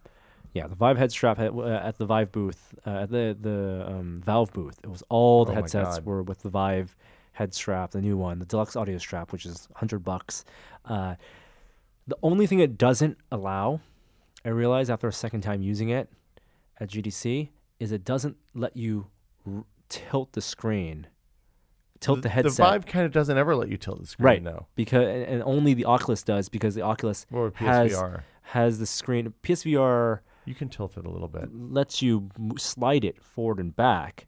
yeah. 0.53 0.67
The 0.67 0.75
Vive 0.75 0.97
head 0.97 1.11
strap 1.11 1.37
had, 1.37 1.51
uh, 1.55 1.63
at 1.65 1.97
the 1.97 2.05
Vive 2.05 2.31
booth, 2.31 2.75
uh, 2.85 2.89
at 3.03 3.09
the 3.09 3.37
the 3.39 3.85
um, 3.87 4.21
Valve 4.23 4.51
booth. 4.51 4.77
It 4.83 4.89
was 4.89 5.01
all 5.09 5.45
the 5.45 5.53
Oh 5.53 5.55
headsets 5.55 6.01
were 6.01 6.21
with 6.23 6.41
the 6.41 6.49
Vive 6.49 6.95
head 7.35 7.53
strap, 7.53 7.91
the 7.91 8.01
new 8.01 8.17
one, 8.17 8.39
the 8.39 8.45
deluxe 8.45 8.75
audio 8.75 8.97
strap, 8.97 9.31
which 9.31 9.45
is 9.45 9.67
hundred 9.75 9.99
bucks. 9.99 10.43
Uh, 10.85 11.15
the 12.07 12.17
only 12.23 12.47
thing 12.47 12.59
it 12.59 12.77
doesn't 12.77 13.17
allow, 13.31 13.79
I 14.43 14.49
realized 14.49 14.89
after 14.89 15.07
a 15.07 15.13
second 15.13 15.41
time 15.41 15.61
using 15.61 15.89
it 15.89 16.09
at 16.79 16.89
GDC, 16.89 17.49
is 17.79 17.91
it 17.91 18.03
doesn't 18.05 18.37
let 18.53 18.75
you 18.77 19.07
r- 19.47 19.63
tilt 19.89 20.31
the 20.33 20.41
screen, 20.41 21.07
tilt 21.99 22.21
the, 22.21 22.29
headset. 22.29 22.55
The 22.57 22.63
Vive 22.63 22.85
kind 22.85 23.05
of 23.05 23.11
doesn't 23.11 23.37
ever 23.37 23.55
let 23.55 23.69
you 23.69 23.77
tilt 23.77 23.99
the 24.01 24.07
screen 24.07 24.25
Right. 24.25 24.43
though. 24.43 24.67
because 24.75 25.25
and 25.27 25.41
only 25.43 25.73
the 25.73 25.85
Oculus 25.85 26.23
does 26.23 26.47
because 26.49 26.75
the 26.75 26.81
Oculus 26.83 27.25
Or 27.31 27.51
has 27.55 27.91
PSVR. 27.91 28.21
has 28.43 28.79
the 28.79 28.85
screen. 28.85 29.33
PSVR 29.43 30.19
You 30.45 30.53
can 30.55 30.69
tilt 30.69 30.97
it 30.97 31.05
a 31.05 31.09
little 31.09 31.27
bit. 31.27 31.49
lets 31.53 32.01
you 32.01 32.29
slide 32.57 33.03
it 33.03 33.21
forward 33.23 33.59
and 33.59 33.75
back, 33.75 34.27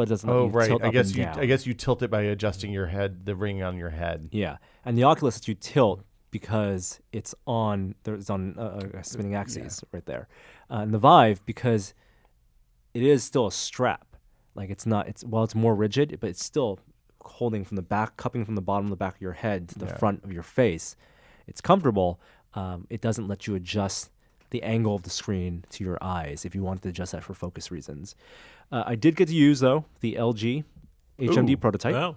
but 0.00 0.08
doesn't 0.08 0.28
let 0.28 0.36
Oh 0.36 0.48
right. 0.48 0.82
I 0.82 0.90
guess 0.90 1.14
you 1.14 1.24
down. 1.24 1.38
I 1.38 1.46
guess 1.46 1.66
you 1.66 1.74
tilt 1.74 2.02
it 2.02 2.10
by 2.10 2.22
adjusting 2.22 2.72
your 2.72 2.86
head, 2.86 3.24
the 3.26 3.34
ring 3.34 3.62
on 3.62 3.76
your 3.78 3.90
head. 3.90 4.28
yeah, 4.32 4.56
and 4.84 4.96
the 4.96 5.04
Oculus 5.04 5.36
lets 5.36 5.48
you 5.48 5.54
tilt 5.54 6.04
because 6.30 7.00
it's 7.12 7.34
on 7.46 7.94
there's 8.04 8.30
on 8.30 8.58
uh, 8.58 8.80
a 8.94 9.04
spinning 9.04 9.34
axis 9.34 9.82
right 9.92 10.04
there, 10.06 10.28
uh, 10.70 10.76
and 10.76 10.92
the 10.94 10.98
Vive 10.98 11.44
because 11.46 11.94
it 12.94 13.02
is 13.02 13.22
still 13.24 13.46
a 13.46 13.52
strap. 13.52 14.06
Like 14.54 14.70
it's 14.70 14.86
not. 14.86 15.08
It's 15.08 15.24
well, 15.24 15.44
it's 15.44 15.54
more 15.54 15.74
rigid, 15.74 16.18
but 16.20 16.30
it's 16.30 16.44
still 16.44 16.78
holding 17.22 17.64
from 17.64 17.76
the 17.76 17.82
back, 17.82 18.16
cupping 18.16 18.44
from 18.44 18.54
the 18.54 18.62
bottom 18.62 18.86
of 18.86 18.90
the 18.90 18.96
back 18.96 19.14
of 19.16 19.20
your 19.20 19.32
head 19.32 19.68
to 19.68 19.78
the 19.78 19.86
Yeah. 19.86 19.96
front 19.96 20.24
of 20.24 20.32
your 20.32 20.42
face. 20.42 20.96
It's 21.46 21.60
comfortable. 21.60 22.20
Um, 22.54 22.86
it 22.90 23.00
doesn't 23.00 23.28
let 23.28 23.46
you 23.46 23.54
adjust 23.54 24.10
the 24.50 24.62
angle 24.62 24.94
of 24.94 25.02
the 25.02 25.10
screen 25.10 25.64
to 25.70 25.84
your 25.84 25.98
eyes 26.02 26.44
if 26.44 26.54
you 26.54 26.62
wanted 26.62 26.82
to 26.82 26.88
adjust 26.90 27.12
that 27.12 27.22
for 27.24 27.34
focus 27.34 27.70
reasons. 27.70 28.14
Uh, 28.72 28.82
I 28.86 28.94
did 28.94 29.16
get 29.16 29.28
to 29.28 29.34
use 29.34 29.60
though 29.60 29.84
the 30.00 30.14
LG 30.14 30.64
HMD 31.18 31.50
Ooh. 31.52 31.56
prototype, 31.56 31.92
Well, 31.94 32.16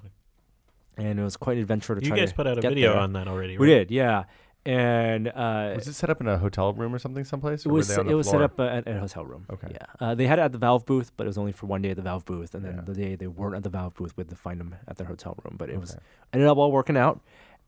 and 0.97 1.19
it 1.19 1.23
was 1.23 1.35
quite 1.37 1.57
an 1.57 1.61
adventure 1.61 1.95
to 1.95 2.01
you 2.01 2.07
try 2.09 2.17
guys 2.17 2.29
to 2.29 2.35
put 2.35 2.47
out 2.47 2.57
a 2.57 2.61
video 2.61 2.93
there. 2.93 3.01
on 3.01 3.13
that 3.13 3.27
already. 3.27 3.57
We 3.57 3.67
did, 3.67 3.91
yeah. 3.91 4.23
And 4.65 5.27
uh, 5.27 5.73
Was 5.75 5.89
it 5.89 5.93
set 5.93 6.09
up 6.09 6.21
in 6.21 6.27
a 6.29 6.37
hotel 6.37 6.71
room 6.71 6.95
or 6.95 6.99
something 6.99 7.25
someplace? 7.25 7.65
it 7.65 7.69
Or 7.69 7.73
was 7.73 7.89
were 7.89 7.95
they 7.95 7.99
on 7.99 8.07
it 8.07 8.11
the 8.11 8.17
was 8.17 8.29
set 8.29 8.41
up 8.41 8.57
uh, 8.59 8.63
at, 8.63 8.87
at 8.87 8.95
a 8.95 8.99
hotel 9.01 9.25
room. 9.25 9.45
Okay. 9.51 9.67
Yeah, 9.71 9.85
uh, 9.99 10.15
they 10.15 10.25
had 10.25 10.39
it 10.39 10.43
at 10.43 10.51
the 10.53 10.57
Valve 10.57 10.85
booth, 10.85 11.11
but 11.17 11.25
it 11.25 11.27
was 11.27 11.37
only 11.37 11.51
for 11.51 11.65
one 11.65 11.81
day 11.81 11.89
at 11.89 11.97
the 11.97 12.01
Valve 12.01 12.23
booth, 12.23 12.55
and 12.55 12.63
then 12.63 12.75
Yeah. 12.75 12.81
the 12.85 12.93
day 12.93 13.15
they 13.15 13.27
weren't 13.27 13.55
at 13.57 13.63
the 13.63 13.69
Valve 13.69 13.93
booth, 13.95 14.15
we 14.15 14.21
had 14.21 14.29
to 14.29 14.35
find 14.37 14.61
them 14.61 14.75
at 14.87 14.95
their 14.95 15.07
hotel 15.07 15.35
room. 15.43 15.55
But 15.57 15.69
it 15.69 15.79
was 15.81 15.97
ended 16.31 16.47
up 16.47 16.57
all 16.57 16.71
working 16.71 16.95
out, 16.95 17.19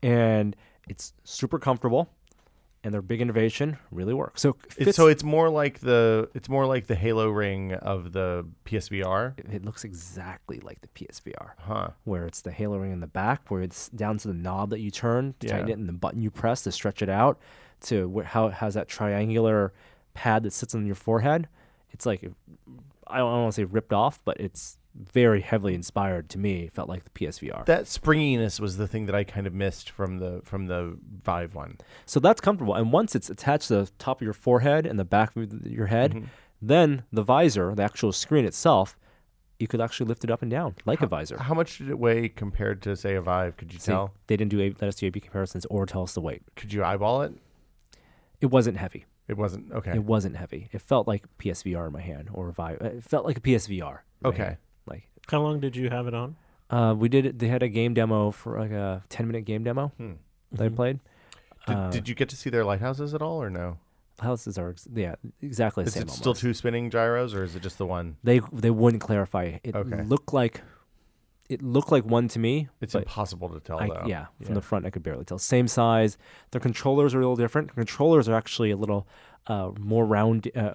and 0.02 0.56
it's 0.88 1.12
super 1.24 1.58
comfortable, 1.58 2.08
and 2.86 2.94
their 2.94 3.02
big 3.02 3.20
innovation 3.20 3.78
really 3.90 4.14
works. 4.14 4.40
So 4.40 4.56
It's, 4.66 4.74
fits, 4.76 4.96
so 4.96 5.08
it's 5.08 5.24
more 5.24 5.50
like 5.50 5.80
the 5.80 6.30
it's 6.34 6.48
more 6.48 6.66
like 6.66 6.86
the 6.86 6.94
Halo 6.94 7.28
ring 7.28 7.74
of 7.74 8.12
the 8.12 8.46
PSVR, 8.64 9.36
it, 9.36 9.46
it 9.52 9.64
looks 9.64 9.82
exactly 9.82 10.60
like 10.60 10.80
the 10.82 10.88
PSVR. 10.88 11.50
huh? 11.58 11.88
where 12.04 12.26
it's 12.26 12.42
the 12.42 12.52
halo 12.52 12.76
ring 12.76 12.92
in 12.92 13.00
the 13.00 13.08
back, 13.08 13.50
where 13.50 13.60
it's 13.60 13.88
down 13.88 14.18
to 14.18 14.28
the 14.28 14.34
knob 14.34 14.70
that 14.70 14.78
you 14.78 14.92
turn 14.92 15.34
to 15.40 15.48
tighten 15.48 15.68
it, 15.68 15.78
and 15.78 15.88
the 15.88 15.92
button 15.92 16.22
you 16.22 16.30
press 16.30 16.62
to 16.62 16.70
stretch 16.70 17.02
it 17.02 17.08
out, 17.08 17.40
to 17.80 18.08
where, 18.08 18.24
how 18.24 18.46
it 18.46 18.54
has 18.54 18.74
that 18.74 18.86
triangular 18.86 19.72
pad 20.14 20.44
that 20.44 20.52
sits 20.52 20.72
on 20.72 20.86
your 20.86 20.94
forehead. 20.94 21.48
It's 21.90 22.06
like 22.06 22.30
I 23.08 23.18
don't, 23.18 23.32
want 23.32 23.52
to 23.52 23.60
say 23.60 23.64
ripped 23.64 23.92
off, 23.92 24.20
but 24.24 24.38
it's 24.38 24.78
very 25.12 25.40
heavily 25.40 25.74
inspired 25.74 26.28
to 26.30 26.38
me. 26.38 26.68
Felt 26.68 26.88
like 26.88 27.04
the 27.04 27.10
PSVR. 27.10 27.64
That 27.66 27.86
springiness 27.86 28.58
was 28.60 28.76
the 28.76 28.88
thing 28.88 29.06
that 29.06 29.14
I 29.14 29.24
kind 29.24 29.46
of 29.46 29.52
missed 29.54 29.90
from 29.90 30.18
the 30.18 30.40
from 30.44 30.66
the 30.66 30.96
Vive 31.22 31.54
one. 31.54 31.78
so 32.06 32.20
that's 32.20 32.40
comfortable. 32.40 32.74
And 32.74 32.92
once 32.92 33.14
it's 33.14 33.28
attached 33.30 33.68
to 33.68 33.84
the 33.84 33.90
top 33.98 34.20
of 34.20 34.24
your 34.24 34.32
forehead 34.34 34.86
and 34.86 34.98
the 34.98 35.04
back 35.04 35.36
of 35.36 35.66
your 35.66 35.86
head, 35.86 36.12
Mm-hmm. 36.14 36.24
then 36.62 37.02
the 37.12 37.22
visor, 37.22 37.74
the 37.74 37.82
actual 37.82 38.12
screen 38.12 38.44
itself, 38.44 38.96
you 39.58 39.66
could 39.66 39.80
actually 39.80 40.06
lift 40.06 40.22
it 40.24 40.30
up 40.30 40.42
and 40.42 40.50
down 40.50 40.74
like 40.84 41.00
a 41.02 41.06
visor. 41.06 41.38
How 41.38 41.54
much 41.54 41.78
did 41.78 41.88
it 41.90 41.98
weigh 41.98 42.28
compared 42.28 42.82
to 42.82 42.94
say 42.96 43.14
a 43.14 43.22
Vive? 43.22 43.56
Could 43.56 43.72
you 43.72 43.78
See, 43.78 43.90
tell? 43.92 44.12
they 44.26 44.36
didn't 44.36 44.50
do 44.50 44.60
a, 44.60 44.68
let 44.80 44.88
us 44.88 44.96
do 44.96 45.06
AB 45.06 45.20
comparisons 45.20 45.64
or 45.66 45.86
tell 45.86 46.02
us 46.02 46.12
the 46.14 46.20
weight. 46.20 46.42
Could 46.56 46.72
you 46.72 46.84
eyeball 46.84 47.22
it? 47.22 47.32
It 48.40 48.46
wasn't 48.46 48.76
heavy. 48.76 49.06
It 49.28 49.36
wasn't 49.36 49.72
okay. 49.72 49.92
It 49.92 50.04
wasn't 50.04 50.36
heavy. 50.36 50.68
It 50.72 50.80
felt 50.82 51.08
like 51.08 51.24
PSVR 51.38 51.86
in 51.88 51.92
my 51.92 52.00
hand 52.02 52.28
or 52.32 52.50
Vive. 52.52 52.80
It 52.80 53.02
felt 53.02 53.24
like 53.24 53.38
a 53.38 53.40
PSVR. 53.40 54.00
Okay. 54.24 54.42
hand. 54.44 54.56
Like 54.86 55.08
How 55.30 55.40
long 55.42 55.60
did 55.60 55.76
you 55.76 55.90
have 55.90 56.06
it 56.06 56.14
on? 56.14 56.36
uh, 56.70 56.94
we 56.96 57.08
did. 57.08 57.26
it- 57.26 57.38
They 57.38 57.48
had 57.48 57.62
a 57.62 57.68
game 57.68 57.94
demo 57.94 58.30
for 58.30 58.58
like 58.58 58.70
a 58.72 59.02
ten 59.08 59.26
minute 59.26 59.44
game 59.44 59.64
demo 59.64 59.88
Hmm. 59.96 60.12
that 60.52 60.64
I 60.64 60.68
played. 60.68 61.00
Did, 61.66 61.76
Uh, 61.76 61.90
did 61.90 62.08
you 62.08 62.14
get 62.14 62.28
to 62.28 62.36
see 62.36 62.48
their 62.50 62.64
lighthouses 62.64 63.12
at 63.14 63.22
all, 63.22 63.42
or 63.42 63.50
no? 63.50 63.78
houses 64.20 64.56
are 64.56 64.74
yeah 64.94 65.14
exactly 65.42 65.84
the 65.84 65.88
Is 65.88 65.92
same. 65.94 66.04
it 66.04 66.10
still 66.10 66.32
two 66.32 66.54
spinning 66.54 66.88
gyros, 66.88 67.34
or 67.34 67.44
is 67.44 67.54
it 67.54 67.60
just 67.62 67.76
the 67.76 67.84
one? 67.84 68.16
They 68.24 68.40
they 68.52 68.70
wouldn't 68.70 69.02
clarify. 69.02 69.58
It 69.62 69.74
Okay. 69.76 70.02
looked 70.04 70.32
like 70.32 70.62
it 71.50 71.62
looked 71.62 71.92
like 71.92 72.04
one 72.04 72.26
to 72.28 72.38
me. 72.38 72.68
It's 72.80 72.94
impossible 72.94 73.48
to 73.50 73.60
tell, 73.60 73.78
I, 73.78 73.88
though. 73.88 74.04
yeah, 74.06 74.26
from 74.42 74.54
the 74.54 74.62
front 74.62 74.84
I 74.86 74.90
could 74.90 75.02
barely 75.04 75.24
tell. 75.24 75.38
Same 75.38 75.68
size. 75.68 76.16
Their 76.50 76.60
controllers 76.60 77.14
are 77.14 77.18
a 77.18 77.20
little 77.20 77.36
different. 77.36 77.72
Controllers 77.74 78.28
are 78.28 78.34
actually 78.34 78.70
a 78.72 78.76
little 78.76 79.06
uh, 79.46 79.70
more 79.78 80.04
round, 80.06 80.50
uh, 80.56 80.74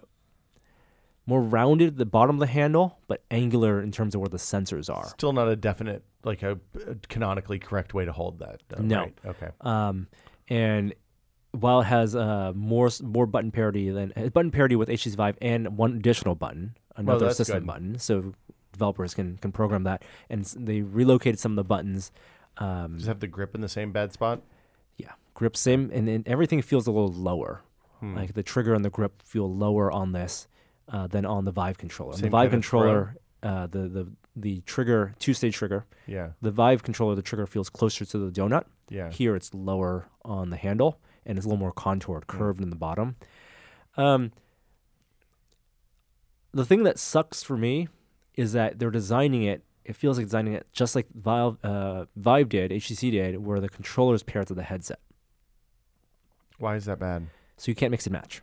more 1.26 1.42
rounded 1.42 1.90
at 1.90 1.98
the 1.98 2.06
bottom 2.06 2.36
of 2.36 2.40
the 2.40 2.48
handle, 2.48 3.00
but 3.08 3.24
angular 3.30 3.82
in 3.82 3.92
terms 3.92 4.16
of 4.16 4.22
where 4.22 4.30
the 4.30 4.38
sensors 4.38 4.94
are. 4.94 5.08
Still 5.10 5.34
not 5.34 5.48
a 5.48 5.56
definite, 5.56 6.04
like 6.24 6.44
a, 6.44 6.60
a 6.88 6.96
canonically 7.10 7.60
correct 7.60 7.94
way 7.94 8.06
to 8.06 8.12
hold 8.12 8.40
that. 8.40 8.62
Though, 8.70 8.82
No. 8.84 9.00
right? 9.02 9.18
Okay. 9.26 9.50
Um, 9.62 10.08
and 10.50 10.94
while 11.52 11.82
it 11.82 11.86
has 11.86 12.16
uh, 12.16 12.54
more 12.56 12.90
more 13.04 13.26
button 13.26 13.52
parity 13.52 13.90
than 13.90 14.14
uh, 14.16 14.30
button 14.30 14.52
parity 14.52 14.76
with 14.76 14.90
HTC 14.90 15.16
Vive 15.16 15.38
and 15.42 15.78
one 15.78 15.94
additional 15.96 16.36
button, 16.36 16.76
another 16.96 17.28
assistant 17.28 17.62
good. 17.62 17.68
button, 17.68 18.00
so 18.00 18.34
developers 18.72 19.14
can 19.14 19.38
can 19.38 19.52
program 19.52 19.84
that. 19.84 20.04
And 20.30 20.46
they 20.58 20.82
relocated 20.82 21.40
some 21.40 21.54
of 21.54 21.56
the 21.58 21.64
buttons. 21.64 22.12
Um, 22.58 22.98
Does 22.98 23.06
it 23.06 23.10
have 23.10 23.20
the 23.20 23.28
grip 23.28 23.54
in 23.56 23.62
the 23.62 23.70
same 23.70 23.92
bad 23.92 24.12
spot? 24.14 24.42
yeah, 24.98 25.12
grip 25.34 25.56
same, 25.58 25.90
and, 25.94 26.08
then 26.08 26.24
everything 26.26 26.62
feels 26.62 26.88
a 26.88 26.92
little 26.92 27.12
lower. 27.14 27.64
Hmm. 28.00 28.16
Like 28.16 28.34
the 28.34 28.44
trigger 28.44 28.74
and 28.74 28.84
the 28.84 28.90
grip 28.90 29.22
feel 29.22 29.54
lower 29.54 29.92
on 29.92 30.12
this 30.12 30.48
uh, 30.90 31.08
than 31.08 31.26
on 31.26 31.46
the 31.46 31.52
Vive 31.52 31.78
controller. 31.78 32.14
Same 32.14 32.22
the 32.24 32.30
Vive 32.30 32.52
kind 32.52 32.64
of 32.64 32.70
throw? 32.70 32.80
controller, 32.82 33.16
uh, 33.44 33.68
the 33.68 33.88
the 33.88 34.08
the 34.36 34.62
trigger 34.62 35.14
two 35.20 35.34
stage 35.34 35.56
trigger. 35.56 35.86
Yeah. 36.08 36.30
The 36.42 36.52
Vive 36.52 36.84
controller, 36.84 37.16
the 37.16 37.22
trigger 37.22 37.46
feels 37.46 37.70
closer 37.70 38.06
to 38.06 38.18
the 38.18 38.32
donut. 38.32 38.64
Yeah. 38.90 39.10
Here 39.12 39.36
it's 39.36 39.54
lower 39.54 40.08
on 40.24 40.50
the 40.50 40.58
handle 40.58 41.00
and 41.26 41.38
it's 41.38 41.46
a 41.46 41.50
little 41.50 41.60
more 41.60 41.72
contoured, 41.72 42.28
curved 42.28 42.62
in 42.62 42.70
the 42.70 42.76
bottom. 42.76 43.16
Um, 43.98 44.32
the 46.54 46.66
thing 46.66 46.84
that 46.84 46.98
sucks 47.00 47.44
for 47.44 47.58
me 47.58 47.88
is 48.36 48.54
that 48.54 48.80
they're 48.80 48.92
designing 48.92 49.44
it. 49.44 49.64
It 49.86 49.96
feels 49.96 50.18
like 50.18 50.26
designing 50.28 50.54
it 50.54 50.68
just 50.74 50.96
like 50.96 51.08
Vive, 51.14 51.58
uh, 51.64 52.06
Vive 52.16 52.50
did, 52.50 52.72
HTC 52.72 53.12
did, 53.12 53.46
where 53.46 53.60
the 53.60 53.70
controller 53.70 54.16
is 54.16 54.24
paired 54.24 54.48
to 54.48 54.54
the 54.54 54.64
headset, 54.64 55.00
Why 56.60 56.76
is 56.76 56.86
that 56.86 57.00
bad? 57.00 57.28
so 57.58 57.70
you 57.72 57.76
can't 57.76 57.92
mix 57.92 58.06
and 58.06 58.14
match. 58.14 58.42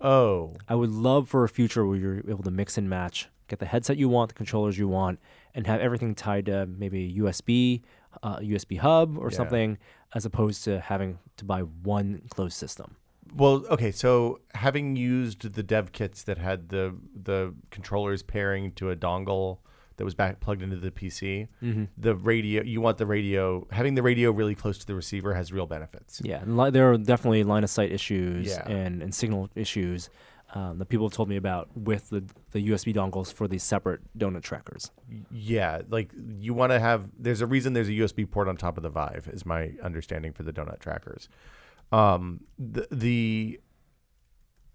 Oh. 0.00 0.54
I 0.68 0.74
would 0.74 0.90
love 0.90 1.28
for 1.28 1.44
a 1.44 1.48
future 1.48 1.84
where 1.86 1.96
you're 1.96 2.18
able 2.28 2.42
to 2.44 2.50
mix 2.50 2.78
and 2.78 2.88
match, 2.88 3.28
get 3.48 3.58
the 3.58 3.66
headset 3.66 3.96
you 3.96 4.08
want, 4.08 4.28
the 4.28 4.34
controllers 4.34 4.78
you 4.78 4.88
want, 4.88 5.18
and 5.54 5.66
have 5.66 5.80
everything 5.80 6.14
tied 6.14 6.46
to 6.46 6.66
maybe 6.66 7.06
a 7.06 7.22
USB, 7.22 7.82
uh, 8.22 8.38
USB 8.38 8.78
hub 8.78 9.18
or 9.18 9.30
Yeah. 9.30 9.36
something, 9.36 9.78
as 10.14 10.24
opposed 10.24 10.64
to 10.64 10.80
having 10.80 11.18
to 11.36 11.44
buy 11.44 11.60
one 11.62 12.22
closed 12.30 12.56
system. 12.56 12.96
Well, 13.34 13.64
okay. 13.70 13.92
So 13.92 14.40
having 14.54 14.96
used 14.96 15.52
the 15.54 15.62
dev 15.62 15.92
kits 15.92 16.24
that 16.24 16.38
had 16.38 16.70
the 16.70 16.96
the 17.14 17.54
controllers 17.70 18.22
pairing 18.24 18.72
to 18.72 18.90
a 18.90 18.96
dongle 18.96 19.58
that 20.00 20.04
was 20.06 20.14
back 20.14 20.40
plugged 20.40 20.62
into 20.62 20.76
the 20.76 20.90
PC, 20.90 21.46
Mm-hmm. 21.62 21.84
the 21.98 22.14
radio 22.14 22.62
you 22.62 22.80
want 22.80 22.96
the 22.96 23.04
radio 23.06 23.66
having 23.70 23.94
the 23.94 24.02
radio 24.02 24.30
really 24.32 24.54
close 24.54 24.78
to 24.78 24.86
the 24.86 24.94
receiver 24.94 25.34
has 25.34 25.52
real 25.52 25.66
benefits. 25.66 26.22
Yeah, 26.24 26.40
and 26.40 26.56
li- 26.56 26.70
there 26.70 26.90
are 26.90 26.96
definitely 26.96 27.44
line 27.44 27.64
of 27.64 27.70
sight 27.70 27.92
issues 27.92 28.48
Yeah. 28.48 28.66
and, 28.66 29.02
and 29.02 29.14
signal 29.14 29.50
issues 29.54 30.08
um, 30.54 30.78
that 30.78 30.86
people 30.86 31.06
have 31.06 31.12
told 31.12 31.28
me 31.28 31.36
about 31.36 31.68
with 31.76 32.08
the 32.08 32.24
the 32.52 32.70
USB 32.70 32.94
dongles 32.94 33.30
for 33.32 33.46
these 33.46 33.62
separate 33.62 34.00
donut 34.18 34.42
trackers. 34.42 34.90
Yeah, 35.30 35.82
like 35.90 36.10
you 36.38 36.54
want 36.54 36.72
to 36.72 36.80
have. 36.80 37.08
There's 37.18 37.40
a 37.42 37.46
reason 37.46 37.74
there's 37.74 37.88
a 37.88 37.92
USB 37.92 38.28
port 38.28 38.48
on 38.48 38.56
top 38.56 38.76
of 38.78 38.82
the 38.82 38.88
Vive, 38.88 39.28
is 39.32 39.44
my 39.46 39.72
understanding 39.82 40.32
for 40.32 40.42
the 40.42 40.52
donut 40.52 40.80
trackers. 40.80 41.28
Um, 41.92 42.40
the 42.58 42.88
the 42.90 43.60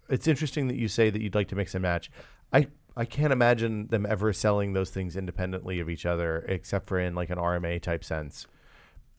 it's 0.08 0.28
interesting 0.28 0.68
that 0.68 0.76
you 0.76 0.88
say 0.88 1.10
that 1.10 1.20
you'd 1.20 1.34
like 1.34 1.48
to 1.48 1.56
mix 1.56 1.74
and 1.74 1.82
match. 1.82 2.10
I 2.52 2.68
I 2.96 3.04
can't 3.04 3.32
imagine 3.32 3.88
them 3.88 4.06
ever 4.06 4.32
selling 4.32 4.72
those 4.72 4.90
things 4.90 5.16
independently 5.16 5.80
of 5.80 5.90
each 5.90 6.06
other, 6.06 6.44
except 6.48 6.86
for 6.86 6.98
in 6.98 7.14
like 7.14 7.28
an 7.30 7.38
RMA 7.38 7.80
type 7.82 8.02
sense, 8.02 8.46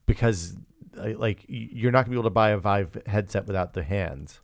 because 0.07 0.57
like 0.95 1.45
you're 1.47 1.91
not 1.91 2.05
gonna 2.05 2.11
be 2.11 2.15
able 2.15 2.23
to 2.23 2.29
buy 2.31 2.49
a 2.49 2.57
Vive 2.57 2.97
headset 3.05 3.45
without 3.45 3.73
the 3.73 3.83
hands, 3.83 4.39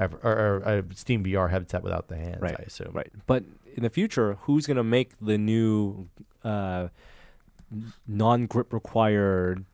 ever, 0.00 0.18
or, 0.24 0.32
or 0.32 0.56
a 0.78 0.84
Steam 0.94 1.22
VR 1.22 1.50
headset 1.50 1.82
without 1.84 2.08
the 2.08 2.16
hands. 2.16 2.40
Right, 2.40 2.56
I 2.58 2.62
assume. 2.64 2.90
Right. 2.92 3.10
But 3.26 3.44
in 3.74 3.82
the 3.84 3.90
future, 3.90 4.38
who's 4.42 4.66
going 4.66 4.76
to 4.76 4.82
make 4.84 5.12
the 5.20 5.38
new 5.38 6.08
uh, 6.42 6.88
non 8.06 8.46
grip 8.46 8.72
required 8.72 9.64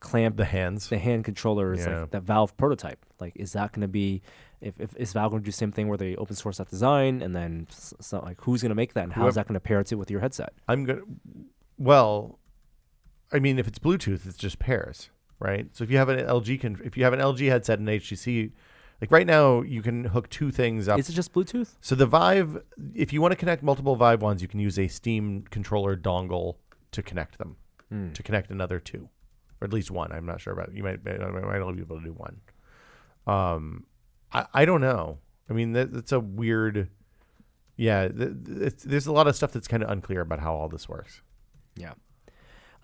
clamp 0.00 0.36
The 0.36 0.44
hands. 0.44 0.88
the 0.88 0.98
hand 0.98 1.24
controllers 1.24 1.80
Yeah. 1.86 2.00
like 2.00 2.10
that 2.10 2.22
Valve 2.22 2.56
prototype? 2.56 3.04
Like, 3.20 3.34
is 3.36 3.52
that 3.52 3.72
going 3.72 3.82
to 3.82 3.88
be 3.88 4.22
if, 4.60 4.74
if 4.80 4.96
is 4.96 5.12
Valve 5.12 5.30
going 5.32 5.42
to 5.42 5.44
do 5.44 5.50
the 5.50 5.56
same 5.56 5.72
thing 5.72 5.88
where 5.88 5.98
they 5.98 6.16
open 6.16 6.34
source 6.36 6.58
that 6.58 6.68
design 6.70 7.20
and 7.22 7.34
then 7.36 7.66
so 7.70 8.20
like 8.20 8.40
who's 8.42 8.62
going 8.62 8.70
to 8.70 8.74
make 8.76 8.94
that 8.94 9.04
and 9.04 9.12
how's 9.12 9.34
that 9.34 9.46
going 9.46 9.54
to 9.54 9.60
pair 9.60 9.80
it 9.80 9.92
with 9.94 10.10
your 10.10 10.20
headset? 10.20 10.52
I'm 10.68 10.84
gonna. 10.84 11.02
Well, 11.78 12.38
I 13.32 13.38
mean, 13.38 13.58
if 13.58 13.66
it's 13.68 13.78
Bluetooth, 13.78 14.26
it's 14.26 14.36
just 14.38 14.58
pairs, 14.58 15.10
right? 15.38 15.66
So 15.72 15.84
if 15.84 15.90
you 15.90 15.98
have 15.98 16.08
an 16.08 16.18
LG, 16.24 16.60
con- 16.60 16.80
if 16.84 16.96
you 16.96 17.04
have 17.04 17.12
an 17.12 17.20
LG 17.20 17.48
headset 17.48 17.78
and 17.78 17.88
HTC, 17.88 18.52
like 19.00 19.10
right 19.10 19.26
now, 19.26 19.60
you 19.62 19.82
can 19.82 20.04
hook 20.04 20.30
two 20.30 20.50
things 20.50 20.88
up. 20.88 20.98
Is 20.98 21.10
it 21.10 21.12
just 21.12 21.32
Bluetooth? 21.34 21.74
so 21.82 21.94
the 21.94 22.06
Vive, 22.06 22.62
if 22.94 23.12
you 23.12 23.20
want 23.20 23.32
to 23.32 23.36
connect 23.36 23.62
multiple 23.62 23.94
Vive 23.96 24.22
ones, 24.22 24.40
you 24.40 24.48
can 24.48 24.58
use 24.60 24.78
a 24.78 24.88
Steam 24.88 25.44
controller 25.50 25.96
dongle 25.96 26.54
to 26.92 27.02
connect 27.02 27.36
them, 27.36 27.56
Hmm. 27.90 28.12
to 28.12 28.22
connect 28.22 28.50
another 28.50 28.80
two, 28.80 29.10
or 29.60 29.66
at 29.66 29.72
least 29.72 29.90
one. 29.90 30.12
I'm 30.12 30.24
not 30.24 30.40
sure 30.40 30.54
about. 30.54 30.72
You 30.72 30.82
might, 30.82 31.04
might 31.04 31.20
might 31.20 31.60
only 31.60 31.74
be 31.74 31.82
able 31.82 31.98
to 31.98 32.04
do 32.06 32.12
one. 32.14 32.40
Um, 33.26 33.84
I 34.36 34.46
I 34.62 34.64
don't 34.64 34.80
know. 34.80 35.18
I 35.48 35.52
mean, 35.52 35.72
that, 35.72 35.92
that's 35.92 36.12
a 36.12 36.20
weird. 36.20 36.88
Yeah, 37.76 38.08
th- 38.08 38.32
th- 38.46 38.58
it's, 38.58 38.84
there's 38.84 39.06
a 39.06 39.12
lot 39.12 39.26
of 39.28 39.36
stuff 39.36 39.52
that's 39.52 39.68
kind 39.68 39.82
of 39.82 39.90
unclear 39.90 40.20
about 40.22 40.40
how 40.40 40.54
all 40.54 40.68
this 40.68 40.88
works. 40.88 41.20
Yeah. 41.76 41.92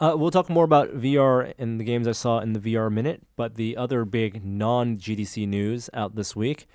Uh, 0.00 0.14
we'll 0.16 0.30
talk 0.30 0.50
more 0.50 0.64
about 0.64 0.90
VR 0.94 1.54
and 1.58 1.78
the 1.80 1.84
games 1.84 2.06
I 2.08 2.12
saw 2.12 2.40
in 2.40 2.52
the 2.52 2.60
VR 2.60 2.90
minute, 2.92 3.22
but 3.36 3.54
the 3.54 3.76
other 3.76 4.04
big 4.04 4.44
non 4.44 4.96
GDC 4.98 5.46
news 5.48 5.88
out 5.94 6.14
this 6.16 6.34
week 6.36 6.66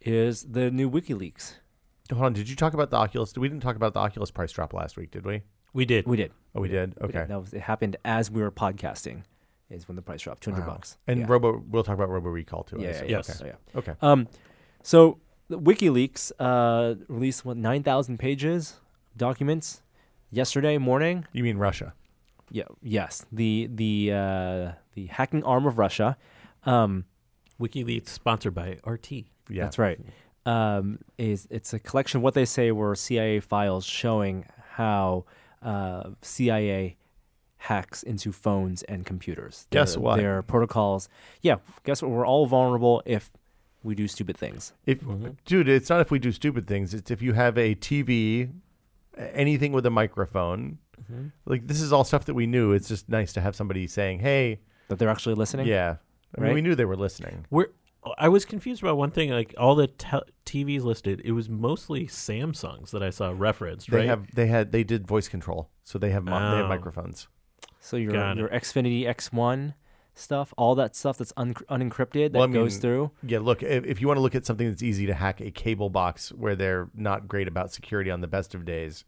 is 0.00 0.42
the 0.44 0.70
new 0.70 0.90
WikiLeaks. 0.90 1.54
Hold 2.12 2.24
on, 2.26 2.32
did 2.34 2.48
you 2.48 2.56
talk 2.56 2.74
about 2.74 2.90
the 2.90 2.96
Oculus? 2.96 3.32
We 3.36 3.48
didn't 3.48 3.62
talk 3.62 3.76
about 3.76 3.94
the 3.94 4.00
Oculus 4.00 4.30
price 4.30 4.52
drop 4.52 4.72
last 4.74 4.96
week, 4.96 5.10
did 5.10 5.24
we? 5.24 5.42
We 5.72 5.84
did. 5.86 6.06
We 6.06 6.16
did. 6.16 6.32
Oh, 6.54 6.60
we 6.60 6.68
did. 6.68 6.94
We 7.00 7.08
Okay. 7.08 7.18
did. 7.20 7.28
That 7.28 7.40
was, 7.40 7.54
it 7.54 7.62
happened 7.62 7.96
as 8.04 8.30
we 8.30 8.42
were 8.42 8.50
podcasting, 8.50 9.22
is 9.72 9.88
when 9.88 9.96
the 9.96 10.02
price 10.02 10.22
dropped, 10.22 10.42
200 10.42 10.66
Wow. 10.66 10.74
bucks. 10.74 10.98
And 11.06 11.20
yeah. 11.20 11.26
Robo, 11.28 11.62
we'll 11.68 11.82
talk 11.82 11.94
about 11.94 12.10
Robo 12.10 12.28
Recall 12.28 12.62
too. 12.64 12.76
Yeah, 12.78 13.02
yeah, 13.02 13.04
Yes. 13.08 13.38
so, 13.38 13.46
yeah. 13.46 13.52
Okay. 13.74 13.94
Um, 14.02 14.28
so 14.82 15.18
WikiLeaks 15.50 16.32
uh, 16.38 16.94
released 17.08 17.44
what 17.44 17.56
9,000 17.56 18.18
pages 18.18 18.80
documents 19.16 19.82
yesterday 20.30 20.78
morning. 20.78 21.26
You 21.32 21.42
mean 21.42 21.58
Russia? 21.58 21.94
Yeah, 22.50 22.64
yes, 22.82 23.24
the 23.32 23.68
the 23.72 24.10
uh, 24.12 24.72
the 24.94 25.06
hacking 25.06 25.42
arm 25.44 25.64
of 25.66 25.78
Russia. 25.78 26.18
Um, 26.64 27.06
WikiLeaks 27.60 28.08
sponsored 28.08 28.54
by 28.54 28.78
RT. 28.84 29.12
Yeah. 29.48 29.64
That's 29.64 29.78
right. 29.78 29.98
Um, 30.44 30.98
is 31.16 31.46
it's 31.50 31.72
a 31.72 31.78
collection 31.78 32.18
of 32.18 32.22
what 32.24 32.34
they 32.34 32.44
say 32.44 32.70
were 32.72 32.94
CIA 32.94 33.40
files 33.40 33.84
showing 33.86 34.44
how 34.72 35.24
uh, 35.62 36.10
CIA 36.20 36.96
hacks 37.62 38.02
into 38.02 38.32
phones 38.32 38.82
and 38.84 39.06
computers. 39.06 39.66
Guess 39.70 39.94
Their- 39.94 40.02
what? 40.02 40.16
Their 40.16 40.42
protocols. 40.42 41.08
Yeah, 41.42 41.56
guess 41.84 42.02
what? 42.02 42.10
We're 42.10 42.26
all 42.26 42.46
vulnerable 42.46 43.02
if 43.06 43.30
we 43.82 43.94
do 43.94 44.06
stupid 44.08 44.36
things. 44.36 44.72
If 44.86 45.02
dude, 45.44 45.68
it's 45.68 45.88
not 45.90 46.00
if 46.00 46.10
we 46.10 46.18
do 46.18 46.32
stupid 46.32 46.66
things. 46.66 46.94
It's 46.94 47.10
if 47.10 47.20
you 47.22 47.32
have 47.34 47.56
a 47.58 47.74
TV, 47.74 48.50
anything 49.16 49.72
with 49.72 49.86
a 49.86 49.90
microphone. 49.90 50.78
Mm-hmm. 51.02 51.28
Like 51.46 51.66
this 51.66 51.80
is 51.80 51.92
all 51.92 52.04
stuff 52.04 52.24
that 52.26 52.34
we 52.34 52.46
knew. 52.46 52.72
It's 52.72 52.88
just 52.88 53.08
nice 53.08 53.32
to 53.34 53.40
have 53.40 53.56
somebody 53.56 53.86
saying, 53.86 54.20
"Hey, 54.20 54.60
That 54.88 54.98
they're 54.98 55.08
actually 55.10 55.34
listening. 55.34 55.66
yeah." 55.66 55.96
I 56.36 56.40
mean, 56.40 56.48
Right? 56.48 56.54
we 56.54 56.62
knew 56.62 56.74
they 56.74 56.84
were 56.86 56.96
listening. 56.96 57.44
We're, 57.50 57.66
I 58.16 58.28
was 58.28 58.44
confused 58.46 58.82
about 58.82 58.96
one 58.96 59.10
thing. 59.10 59.30
Like 59.30 59.54
all 59.58 59.74
the 59.74 59.86
te- 59.88 60.18
TVs 60.46 60.82
listed, 60.82 61.20
it 61.24 61.32
was 61.32 61.48
mostly 61.48 62.06
Samsungs 62.06 62.90
that 62.90 63.02
I 63.02 63.10
saw 63.10 63.34
referenced. 63.36 63.90
They 63.90 63.98
right? 63.98 64.06
have 64.06 64.34
they 64.34 64.46
had 64.46 64.72
they 64.72 64.82
did 64.84 65.06
voice 65.06 65.28
control, 65.28 65.70
so 65.84 65.98
they 65.98 66.10
have 66.10 66.24
mo- 66.24 66.30
they 66.50 66.56
have 66.56 66.66
Oh. 66.66 66.68
microphones. 66.68 67.28
So 67.84 67.96
your 67.96 68.12
Got 68.12 68.36
it. 68.36 68.40
your 68.40 68.48
Xfinity 68.48 69.02
X1 69.06 69.74
stuff, 70.14 70.54
all 70.56 70.74
that 70.76 70.94
stuff 70.94 71.18
that's 71.18 71.32
un- 71.36 71.54
unencrypted 71.54 72.32
that 72.32 72.38
Well, 72.38 72.48
I 72.48 72.52
goes 72.52 72.76
through. 72.78 73.10
Yeah, 73.26 73.40
look, 73.40 73.62
if, 73.62 73.84
if 73.84 74.00
you 74.00 74.06
want 74.06 74.18
to 74.18 74.20
look 74.22 74.34
at 74.36 74.46
something 74.46 74.68
that's 74.68 74.82
easy 74.82 75.06
to 75.06 75.14
hack, 75.14 75.40
a 75.40 75.50
cable 75.50 75.90
box 75.90 76.30
where 76.32 76.54
they're 76.54 76.88
not 76.94 77.26
great 77.26 77.48
about 77.48 77.72
security 77.72 78.10
on 78.10 78.20
the 78.20 78.26
best 78.28 78.54
of 78.54 78.64
days 78.64 79.04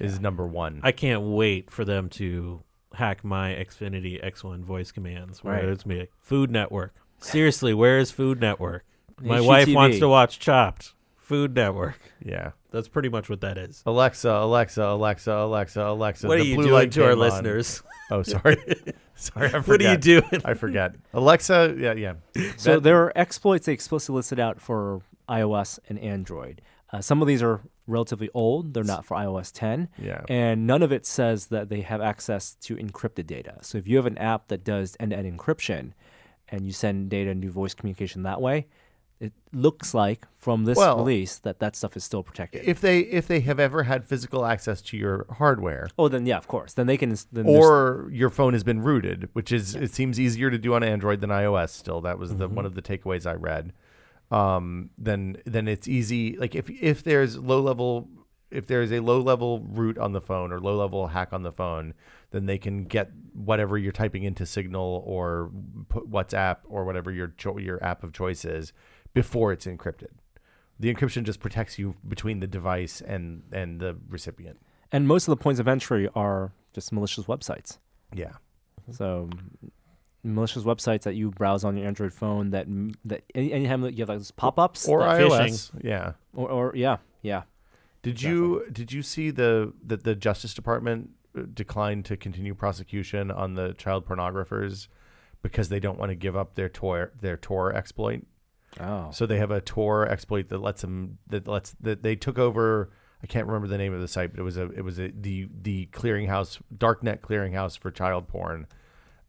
is 0.00 0.18
number 0.20 0.46
one. 0.46 0.80
I 0.82 0.90
can't 0.92 1.22
wait 1.22 1.70
for 1.70 1.84
them 1.84 2.08
to 2.10 2.62
hack 2.94 3.22
my 3.24 3.50
Xfinity 3.54 4.22
X1 4.24 4.64
voice 4.64 4.90
commands. 4.90 5.44
Where 5.44 5.54
Right. 5.54 5.64
it's 5.64 5.86
me 5.86 6.00
like, 6.00 6.12
Food 6.20 6.50
Network. 6.50 6.94
Seriously, 7.20 7.72
where 7.74 7.98
is 7.98 8.10
Food 8.10 8.40
Network? 8.40 8.84
My 9.20 9.40
wife 9.40 9.68
wants 9.68 9.98
to 10.00 10.08
watch 10.08 10.38
Chopped. 10.38 10.94
Food 11.16 11.54
Network. 11.54 11.98
yeah. 12.24 12.52
That's 12.70 12.88
pretty 12.88 13.08
much 13.08 13.30
what 13.30 13.40
that 13.40 13.56
is. 13.58 13.82
Alexa, 13.86 14.28
Alexa, 14.30 14.82
Alexa, 14.82 15.32
Alexa, 15.32 15.82
Alexa. 15.82 16.28
what 16.28 16.36
the 16.36 16.42
are 16.42 16.44
you 16.44 16.54
blue 16.56 16.64
doing 16.64 16.74
light 16.74 16.92
to 16.92 17.04
our 17.04 17.12
on. 17.12 17.18
listeners? 17.18 17.82
Oh, 18.10 18.22
sorry. 18.22 18.56
sorry, 19.16 19.48
I 19.48 19.60
forget. 19.60 19.68
What 19.68 19.82
are 19.82 19.90
you 19.90 19.96
doing? 19.98 20.42
I 20.42 20.54
forget. 20.54 20.94
Alexa, 21.12 21.74
yeah, 21.78 21.92
yeah. 21.92 22.14
So 22.56 22.74
That- 22.74 22.82
there 22.84 23.02
are 23.02 23.12
exploits 23.14 23.66
they 23.66 23.74
explicitly 23.74 24.16
listed 24.16 24.40
out 24.40 24.62
for 24.62 25.02
iOS 25.28 25.78
and 25.90 25.98
Android. 25.98 26.62
Uh, 26.90 27.02
some 27.02 27.20
of 27.20 27.28
these 27.28 27.42
are 27.42 27.60
relatively 27.86 28.30
old; 28.32 28.72
they're 28.72 28.82
not 28.82 29.04
for 29.04 29.14
iOS 29.18 29.52
10, 29.52 29.90
Yeah. 30.02 30.22
and 30.30 30.66
none 30.66 30.82
of 30.82 30.90
it 30.90 31.04
says 31.04 31.48
that 31.48 31.68
they 31.68 31.82
have 31.82 32.00
access 32.00 32.54
to 32.62 32.76
encrypted 32.76 33.26
data. 33.26 33.58
So 33.60 33.76
if 33.76 33.86
you 33.86 33.96
have 33.96 34.06
an 34.06 34.16
app 34.16 34.48
that 34.48 34.64
does 34.64 34.96
end-to-end 34.98 35.38
encryption, 35.38 35.92
and 36.48 36.64
you 36.64 36.72
send 36.72 37.10
data 37.10 37.30
and 37.30 37.42
do 37.42 37.50
voice 37.50 37.74
communication 37.74 38.22
that 38.22 38.40
way, 38.40 38.68
it 39.20 39.32
looks 39.52 39.94
like 39.94 40.26
from 40.36 40.64
this 40.64 40.76
Well- 40.76 40.98
release 40.98 41.38
that 41.38 41.58
that 41.58 41.74
stuff 41.74 41.96
is 41.96 42.04
still 42.04 42.22
protected. 42.22 42.62
If 42.64 42.80
they 42.80 43.00
if 43.00 43.26
they 43.26 43.40
have 43.40 43.58
ever 43.58 43.82
had 43.84 44.04
physical 44.04 44.44
access 44.44 44.80
to 44.82 44.96
your 44.96 45.26
hardware, 45.38 45.88
oh, 45.98 46.08
then 46.08 46.24
yeah, 46.26 46.36
of 46.36 46.46
course. 46.46 46.72
Then 46.74 46.86
they 46.86 46.96
can. 46.96 47.16
Then 47.32 47.46
or 47.46 48.08
your 48.12 48.30
phone 48.30 48.52
has 48.52 48.62
been 48.62 48.82
rooted, 48.82 49.28
which 49.32 49.50
is 49.50 49.74
it 49.74 49.92
seems 49.92 50.20
easier 50.20 50.50
to 50.50 50.58
do 50.58 50.74
on 50.74 50.82
Android 50.82 51.20
than 51.20 51.30
iOS. 51.30 51.70
Still, 51.70 52.00
that 52.02 52.18
was 52.18 52.36
the 52.36 52.48
one 52.48 52.64
of 52.66 52.74
the 52.74 52.82
takeaways 52.82 53.26
I 53.26 53.34
read. 53.34 53.72
Um, 54.30 54.90
then 54.98 55.38
then 55.46 55.66
it's 55.68 55.88
easy. 55.88 56.36
Like 56.36 56.54
if 56.54 56.70
if 56.70 57.02
there's 57.02 57.38
low 57.38 57.60
level, 57.60 58.08
if 58.50 58.66
there's 58.66 58.92
a 58.92 59.00
low 59.00 59.20
level 59.20 59.60
root 59.60 59.98
on 59.98 60.12
the 60.12 60.20
phone 60.20 60.52
or 60.52 60.60
low 60.60 60.76
level 60.76 61.08
hack 61.08 61.32
on 61.32 61.42
the 61.42 61.52
phone, 61.52 61.94
then 62.30 62.46
they 62.46 62.58
can 62.58 62.84
get 62.84 63.10
whatever 63.32 63.78
you're 63.78 63.92
typing 63.92 64.24
into 64.24 64.44
Signal 64.44 65.02
or 65.06 65.50
put 65.88 66.10
WhatsApp 66.10 66.58
or 66.68 66.84
whatever 66.84 67.10
your 67.10 67.28
cho- 67.36 67.58
your 67.58 67.82
app 67.82 68.04
of 68.04 68.12
choice 68.12 68.44
is 68.44 68.72
before 69.20 69.48
it's 69.54 69.66
encrypted. 69.66 70.12
The 70.80 70.88
encryption 70.94 71.22
just 71.24 71.40
protects 71.40 71.78
you 71.80 71.86
between 72.14 72.36
the 72.40 72.46
device 72.58 72.94
and 73.14 73.42
and 73.60 73.80
the 73.80 73.92
recipient. 74.16 74.58
and 74.94 75.02
most 75.12 75.22
of 75.28 75.32
the 75.34 75.40
points 75.44 75.58
of 75.60 75.66
entry 75.68 76.04
are 76.14 76.52
just 76.76 76.92
malicious 76.92 77.24
websites. 77.32 77.78
Yeah. 78.22 78.34
So 79.00 79.28
malicious 80.22 80.62
websites 80.64 81.02
that 81.02 81.14
you 81.14 81.30
browse 81.30 81.62
on 81.64 81.76
your 81.76 81.86
Android 81.86 82.12
phone 82.12 82.50
that 82.50 82.66
that 83.10 83.20
any, 83.34 83.52
anytime 83.52 83.80
that 83.82 83.94
you 83.94 84.00
have 84.04 84.08
those 84.08 84.30
pop-ups 84.30 84.88
Or 84.88 85.00
iOS. 85.00 85.70
Yeah. 85.82 86.12
or, 86.34 86.48
or 86.50 86.64
yeah 86.76 86.96
yeah 87.22 87.42
Did 88.02 88.22
you 88.22 88.64
did 88.78 88.92
you 88.92 89.02
see 89.02 89.30
the 89.30 89.72
that 89.90 90.04
the 90.04 90.14
Justice 90.14 90.54
Department 90.54 91.10
uh, 91.36 91.42
declined 91.62 92.04
to 92.06 92.16
continue 92.16 92.54
prosecution 92.54 93.30
on 93.30 93.54
the 93.54 93.74
child 93.74 94.06
pornographers 94.06 94.88
because 95.42 95.68
they 95.68 95.80
don't 95.80 95.98
want 95.98 96.10
to 96.10 96.16
give 96.26 96.36
up 96.36 96.54
their 96.54 96.68
Tor 96.68 97.12
their 97.20 97.36
Tor 97.36 97.72
exploit? 97.74 98.20
Oh 98.80 99.10
So 99.12 99.26
they 99.26 99.38
have 99.38 99.50
a 99.50 99.60
Tor 99.60 100.08
exploit 100.08 100.48
that 100.48 100.58
lets 100.58 100.82
them 100.82 101.18
that 101.28 101.46
lets 101.46 101.72
that 101.80 102.02
they 102.02 102.16
took 102.16 102.38
over. 102.38 102.90
I 103.22 103.26
can't 103.26 103.46
remember 103.46 103.66
the 103.66 103.78
name 103.78 103.92
of 103.92 104.00
the 104.00 104.08
site, 104.08 104.30
but 104.30 104.40
it 104.40 104.44
was 104.44 104.56
a 104.56 104.70
it 104.72 104.82
was 104.82 104.98
a 104.98 105.08
the 105.08 105.48
the 105.62 105.86
clearinghouse 105.86 106.60
darknet 106.76 107.20
clearinghouse 107.20 107.76
for 107.78 107.90
child 107.90 108.28
porn, 108.28 108.66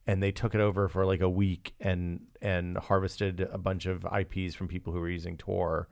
and 0.06 0.22
they 0.22 0.32
took 0.32 0.54
it 0.54 0.62
over 0.62 0.88
for 0.88 1.06
like 1.06 1.22
a 1.22 1.30
week 1.30 1.74
and 1.80 2.22
and 2.42 2.78
harvested 2.78 3.42
a 3.52 3.58
bunch 3.58 3.86
of 3.86 4.06
IPs 4.06 4.54
from 4.56 4.68
people 4.68 4.94
who 4.94 5.00
were 5.00 5.10
using 5.10 5.38
Tor, 5.38 5.88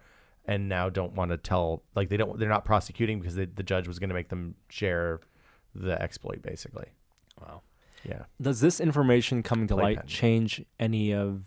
and 0.45 0.69
now 0.69 0.89
don't 0.89 1.13
want 1.13 1.31
to 1.31 1.37
tell 1.37 1.83
like 1.95 2.09
they 2.09 2.17
don't 2.17 2.37
they're 2.39 2.49
not 2.49 2.65
prosecuting 2.65 3.19
because 3.19 3.35
they, 3.35 3.45
the 3.45 3.63
judge 3.63 3.87
was 3.87 3.97
going 3.99 4.09
to 4.09 4.15
make 4.15 4.29
them 4.29 4.55
share 4.69 5.19
the 5.73 5.99
exploit 6.01 6.41
basically. 6.41 6.85
wow 7.41 7.61
Yeah. 8.03 8.23
does 8.41 8.61
this 8.61 8.79
information 8.79 9.43
coming 9.43 9.67
to 9.67 9.75
light 9.75 10.07
change 10.07 10.63
any 10.79 11.13
of 11.13 11.43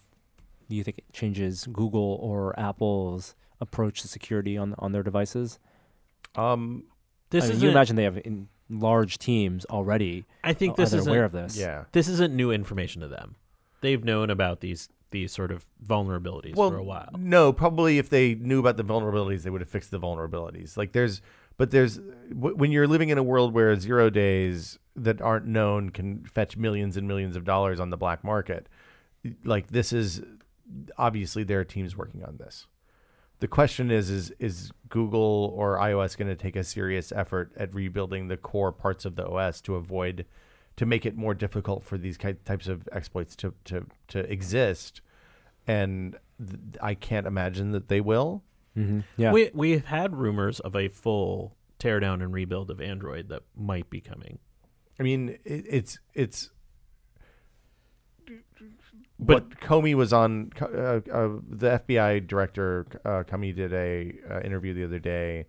do 0.70 0.76
you 0.76 0.82
think 0.84 0.98
it 0.98 1.04
changes 1.12 1.66
Google 1.70 2.18
or 2.22 2.58
Apple's 2.58 3.34
approach 3.60 4.00
to 4.02 4.08
security 4.08 4.56
on 4.56 4.74
on 4.78 4.92
their 4.92 5.02
devices? 5.02 5.58
Um, 6.36 6.84
This 7.30 7.44
I 7.44 7.48
mean, 7.48 7.56
is 7.56 7.62
you 7.62 7.70
imagine 7.70 7.96
they 7.96 8.04
have 8.04 8.16
in 8.18 8.48
large 8.70 9.18
teams 9.18 9.64
already. 9.66 10.24
I 10.44 10.52
think 10.54 10.76
this 10.76 10.92
they 10.92 10.98
is 10.98 11.06
aware 11.06 11.24
of 11.24 11.32
this. 11.32 11.58
yeah. 11.58 11.84
this 11.92 12.08
isn't 12.08 12.34
new 12.34 12.50
information 12.52 13.02
to 13.02 13.08
them. 13.08 13.34
They've 13.82 14.02
known 14.02 14.30
about 14.30 14.60
these 14.60 14.88
these 15.10 15.32
sort 15.32 15.50
of 15.50 15.66
vulnerabilities 15.84 16.54
well, 16.54 16.70
for 16.70 16.76
a 16.76 16.84
while. 16.84 17.10
No, 17.18 17.52
probably 17.52 17.98
if 17.98 18.08
they 18.10 18.36
knew 18.36 18.60
about 18.60 18.76
the 18.76 18.84
vulnerabilities, 18.84 19.42
they 19.42 19.50
would 19.50 19.60
have 19.60 19.68
fixed 19.68 19.90
the 19.90 19.98
vulnerabilities. 19.98 20.76
Like 20.76 20.92
there's, 20.92 21.20
but 21.56 21.72
there's 21.72 21.96
w- 22.28 22.54
when 22.54 22.70
you're 22.70 22.86
living 22.86 23.08
in 23.08 23.18
a 23.18 23.22
world 23.24 23.52
where 23.52 23.74
zero 23.74 24.08
days 24.08 24.78
that 24.94 25.20
aren't 25.20 25.46
known 25.46 25.90
can 25.90 26.24
fetch 26.26 26.56
millions 26.56 26.96
and 26.96 27.08
millions 27.08 27.34
of 27.34 27.44
dollars 27.44 27.80
on 27.80 27.90
the 27.90 27.96
black 27.96 28.22
market. 28.22 28.68
Like 29.44 29.66
this 29.68 29.92
is 29.92 30.22
obviously 30.96 31.44
there 31.44 31.60
are 31.60 31.64
teams 31.64 31.96
working 31.96 32.24
on 32.24 32.36
this. 32.38 32.66
The 33.40 33.48
question 33.48 33.90
is 33.90 34.10
is 34.10 34.32
is 34.38 34.70
Google 34.88 35.52
or 35.56 35.78
iOS 35.78 36.16
going 36.16 36.28
to 36.28 36.36
take 36.36 36.56
a 36.56 36.64
serious 36.64 37.10
effort 37.12 37.52
at 37.56 37.74
rebuilding 37.74 38.28
the 38.28 38.36
core 38.36 38.72
parts 38.72 39.04
of 39.04 39.16
the 39.16 39.26
OS 39.26 39.60
to 39.62 39.76
avoid 39.76 40.26
to 40.76 40.86
make 40.86 41.06
it 41.06 41.16
more 41.16 41.34
difficult 41.34 41.82
for 41.84 41.96
these 41.98 42.18
types 42.18 42.68
of 42.68 42.88
exploits 42.92 43.34
to 43.36 43.54
to 43.64 43.86
to 44.08 44.18
exist? 44.30 45.00
And 45.66 46.16
th- 46.38 46.58
I 46.82 46.94
can't 46.94 47.26
imagine 47.26 47.72
that 47.72 47.88
they 47.88 48.00
will. 48.00 48.42
hmm 48.74 49.00
Yeah. 49.16 49.32
We 49.32 49.50
we've 49.54 49.86
had 49.86 50.14
rumors 50.14 50.60
of 50.60 50.76
a 50.76 50.88
full 50.88 51.56
teardown 51.78 52.22
and 52.22 52.32
rebuild 52.32 52.70
of 52.70 52.80
Android 52.80 53.28
that 53.30 53.42
might 53.56 53.88
be 53.88 54.00
coming. 54.02 54.38
I 54.98 55.02
mean, 55.02 55.38
it, 55.44 55.64
it's 55.66 55.98
it's. 56.14 56.50
But- 59.20 59.60
Comey 59.60 59.94
was 59.94 60.12
on 60.12 60.52
uh, 60.60 60.64
uh, 60.66 61.00
the 61.48 61.80
FBI 61.86 62.26
director. 62.26 62.86
Uh, 63.04 63.22
Comey 63.24 63.54
did 63.54 63.72
a 63.72 64.14
uh, 64.30 64.40
interview 64.40 64.74
the 64.74 64.84
other 64.84 64.98
day 64.98 65.46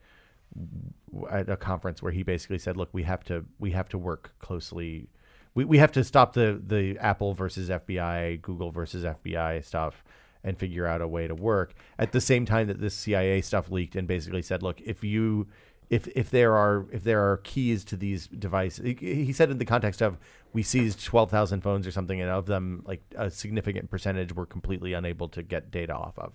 at 1.30 1.50
a 1.50 1.58
conference 1.58 2.02
where 2.02 2.12
he 2.12 2.24
basically 2.24 2.58
said, 2.58 2.78
"Look, 2.78 2.90
we 2.92 3.04
have 3.04 3.24
to 3.26 3.46
we 3.60 3.72
have 3.72 3.90
to 3.90 3.98
work 3.98 4.34
closely. 4.40 5.08
We 5.54 5.66
we 5.66 5.78
have 5.78 5.92
to 5.94 6.04
stop 6.04 6.34
the 6.34 6.62
the 6.66 6.98
Apple 7.00 7.34
versus 7.34 7.70
FBI, 7.70 8.42
Google 8.42 8.72
versus 8.72 9.04
FBI 9.04 9.64
stuff." 9.64 10.04
And 10.44 10.58
figure 10.58 10.88
out 10.88 11.02
a 11.02 11.08
way 11.08 11.28
to 11.28 11.36
work 11.36 11.76
at 12.00 12.14
the 12.14 12.20
same 12.20 12.48
time 12.48 12.66
that 12.66 12.82
this 12.82 12.96
CIA 12.96 13.42
stuff 13.42 13.70
leaked 13.70 13.96
and 13.96 14.08
basically 14.08 14.42
said, 14.42 14.64
"Look, 14.64 14.82
if 14.82 15.04
you 15.04 15.48
if 15.92 16.08
if 16.16 16.32
there 16.32 16.56
are 16.56 16.88
if 16.92 17.04
there 17.04 17.22
are 17.30 17.38
keys 17.38 17.84
to 17.84 17.98
these 17.98 18.26
devices 18.28 18.96
he 19.00 19.32
said 19.34 19.52
in 19.52 19.60
the 19.60 19.66
context 19.66 20.02
of 20.02 20.18
we 20.54 20.64
seized 20.64 21.04
12,000 21.04 21.62
phones 21.62 21.88
or 21.88 21.92
something 21.92 22.20
and 22.20 22.30
of 22.30 22.46
them 22.46 22.84
like 22.86 23.02
a 23.16 23.30
significant 23.30 23.90
percentage 23.90 24.34
were 24.34 24.46
completely 24.46 24.94
unable 24.94 25.28
to 25.30 25.44
get 25.44 25.72
data 25.72 25.94
off 25.94 26.18
of. 26.18 26.34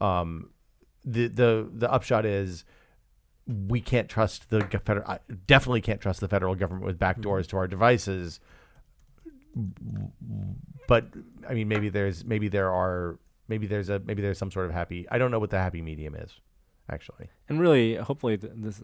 Um 0.00 0.50
the 1.04 1.28
the 1.28 1.68
the 1.72 1.90
upshot 1.90 2.24
is 2.24 2.64
we 3.46 3.80
can't 3.80 4.08
trust 4.08 4.50
the 4.50 4.60
federal 4.60 5.18
definitely 5.46 5.80
can't 5.80 6.00
trust 6.00 6.20
the 6.20 6.28
federal 6.28 6.54
government 6.54 6.86
with 6.86 6.98
backdoors 6.98 7.46
to 7.48 7.56
our 7.56 7.66
devices. 7.66 8.40
But 10.86 11.06
i 11.48 11.54
mean 11.54 11.68
maybe 11.68 11.88
there's 11.88 12.24
maybe 12.24 12.48
there 12.48 12.72
are 12.72 13.18
maybe 13.48 13.66
there's 13.66 13.88
a 13.88 13.98
maybe 13.98 14.22
there's 14.22 14.38
some 14.38 14.50
sort 14.50 14.66
of 14.66 14.72
happy 14.72 15.06
i 15.10 15.18
don't 15.18 15.30
know 15.30 15.38
what 15.38 15.50
the 15.50 15.58
happy 15.58 15.82
medium 15.82 16.14
is 16.14 16.40
actually. 16.92 17.28
And 17.48 17.60
really, 17.60 17.96
hopefully, 17.96 18.36
th- 18.36 18.52
this 18.56 18.82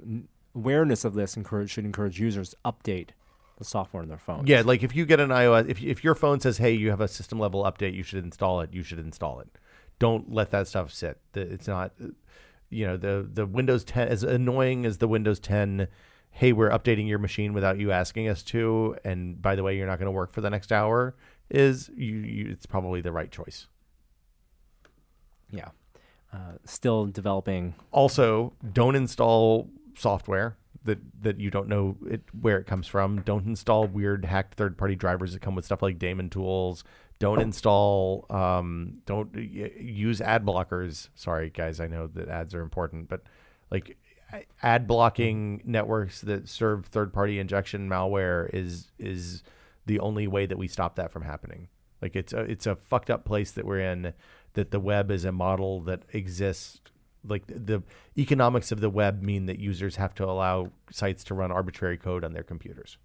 awareness 0.55 1.05
of 1.05 1.15
this 1.15 1.37
encourage, 1.37 1.71
should 1.71 1.85
encourage 1.85 2.19
users 2.19 2.51
to 2.51 2.57
update 2.65 3.11
the 3.59 3.65
software 3.65 4.03
in 4.03 4.09
their 4.09 4.19
phone. 4.19 4.47
Yeah, 4.47 4.63
like 4.65 4.83
if 4.83 4.95
you 4.95 5.05
get 5.05 5.21
an 5.21 5.31
iOS, 5.31 5.69
if 5.69 5.83
if 5.83 6.03
your 6.03 6.15
phone 6.15 6.41
says, 6.41 6.59
"Hey, 6.59 6.73
you 6.73 6.91
have 6.91 7.01
a 7.01 7.09
system 7.09 7.39
level 7.39 7.65
update, 7.65 7.95
you 7.95 8.03
should 8.03 8.25
install 8.25 8.61
it," 8.61 8.73
you 8.73 8.83
should 8.83 8.99
install 8.99 9.41
it. 9.41 9.49
Don't 9.99 10.33
let 10.33 10.51
that 10.53 10.69
stuff 10.69 10.93
sit. 10.93 11.21
It's 11.35 11.67
not, 11.67 11.93
you 12.71 12.87
know, 12.87 12.97
the 12.97 13.29
the 13.31 13.47
Windows 13.47 13.85
10 13.85 14.09
as 14.09 14.23
annoying 14.23 14.87
as 14.87 14.99
the 14.99 15.09
Windows 15.09 15.41
10. 15.41 15.89
Hey, 16.31 16.53
we're 16.53 16.71
updating 16.71 17.09
your 17.09 17.19
machine 17.19 17.53
without 17.53 17.79
you 17.79 17.91
asking 17.91 18.29
us 18.29 18.43
to, 18.45 18.97
and 19.05 19.43
by 19.43 19.57
the 19.57 19.63
way, 19.65 19.77
you're 19.77 19.87
not 19.89 19.99
going 19.99 20.07
to 20.07 20.13
work 20.13 20.33
for 20.33 20.41
the 20.41 20.51
next 20.51 20.71
hour. 20.71 21.17
Is 21.51 21.91
you, 21.97 22.17
you? 22.17 22.51
It's 22.51 22.67
probably 22.67 23.01
the 23.01 23.11
right 23.13 23.31
choice. 23.31 23.67
yeah. 25.51 25.69
Uh, 26.31 26.59
still 26.65 27.07
developing. 27.07 27.75
Also, 27.91 28.53
don't 28.73 28.95
install 28.95 29.71
software 29.97 30.59
that 30.85 30.99
that 31.23 31.41
you 31.41 31.51
don't 31.51 31.69
know 31.69 31.97
it 32.09 32.23
where 32.41 32.59
it 32.59 32.67
comes 32.67 32.87
from. 32.87 33.21
Don't 33.23 33.47
install 33.47 33.87
weird 33.87 34.25
hacked 34.25 34.55
third 34.55 34.79
party 34.79 34.95
drivers 34.95 35.33
that 35.33 35.43
come 35.43 35.55
with 35.55 35.65
stuff 35.65 35.83
like 35.83 35.99
daemon 35.99 36.31
tools. 36.31 36.85
Don't 37.19 37.41
install. 37.41 38.27
Um, 38.31 39.03
don't 39.05 39.35
use 39.35 40.21
ad 40.21 40.45
blockers. 40.45 41.09
Sorry, 41.15 41.51
guys. 41.51 41.81
I 41.81 41.89
know 41.89 42.07
that 42.09 42.29
ads 42.29 42.55
are 42.55 42.63
important, 42.63 43.09
but 43.09 43.23
like 43.71 43.97
ad 44.63 44.87
blocking 44.87 45.63
networks 45.65 46.21
that 46.21 46.49
serve 46.49 46.87
third 46.87 47.13
party 47.13 47.39
injection 47.39 47.89
malware 47.89 48.49
is 48.53 48.93
is 48.99 49.43
the 49.87 50.01
only 50.01 50.27
way 50.27 50.47
that 50.47 50.59
we 50.59 50.69
stop 50.69 50.97
that 50.97 51.11
from 51.11 51.23
happening. 51.23 51.69
Like 52.01 52.15
it's 52.15 52.33
a 52.33 52.41
it's 52.41 52.67
a 52.67 52.77
fucked 52.77 53.11
up 53.11 53.25
place 53.25 53.51
that 53.53 53.65
we're 53.65 53.81
in. 53.81 54.13
That 54.55 54.71
the 54.71 54.81
web 54.81 55.11
is 55.11 55.25
a 55.25 55.33
model 55.33 55.81
that 55.83 56.03
exists 56.13 56.81
like 57.27 57.47
the, 57.47 57.83
the 58.15 58.23
economics 58.23 58.71
of 58.73 58.81
the 58.81 58.91
web 58.91 59.23
mean 59.23 59.47
that 59.47 59.59
users 59.59 59.97
have 59.97 60.15
to 60.17 60.25
allow 60.25 60.71
sites 60.91 61.25
to 61.25 61.35
run 61.35 61.51
arbitrary 61.51 61.97
code 61.99 62.25
on 62.25 62.33
their 62.33 62.43
computers. 62.43 62.97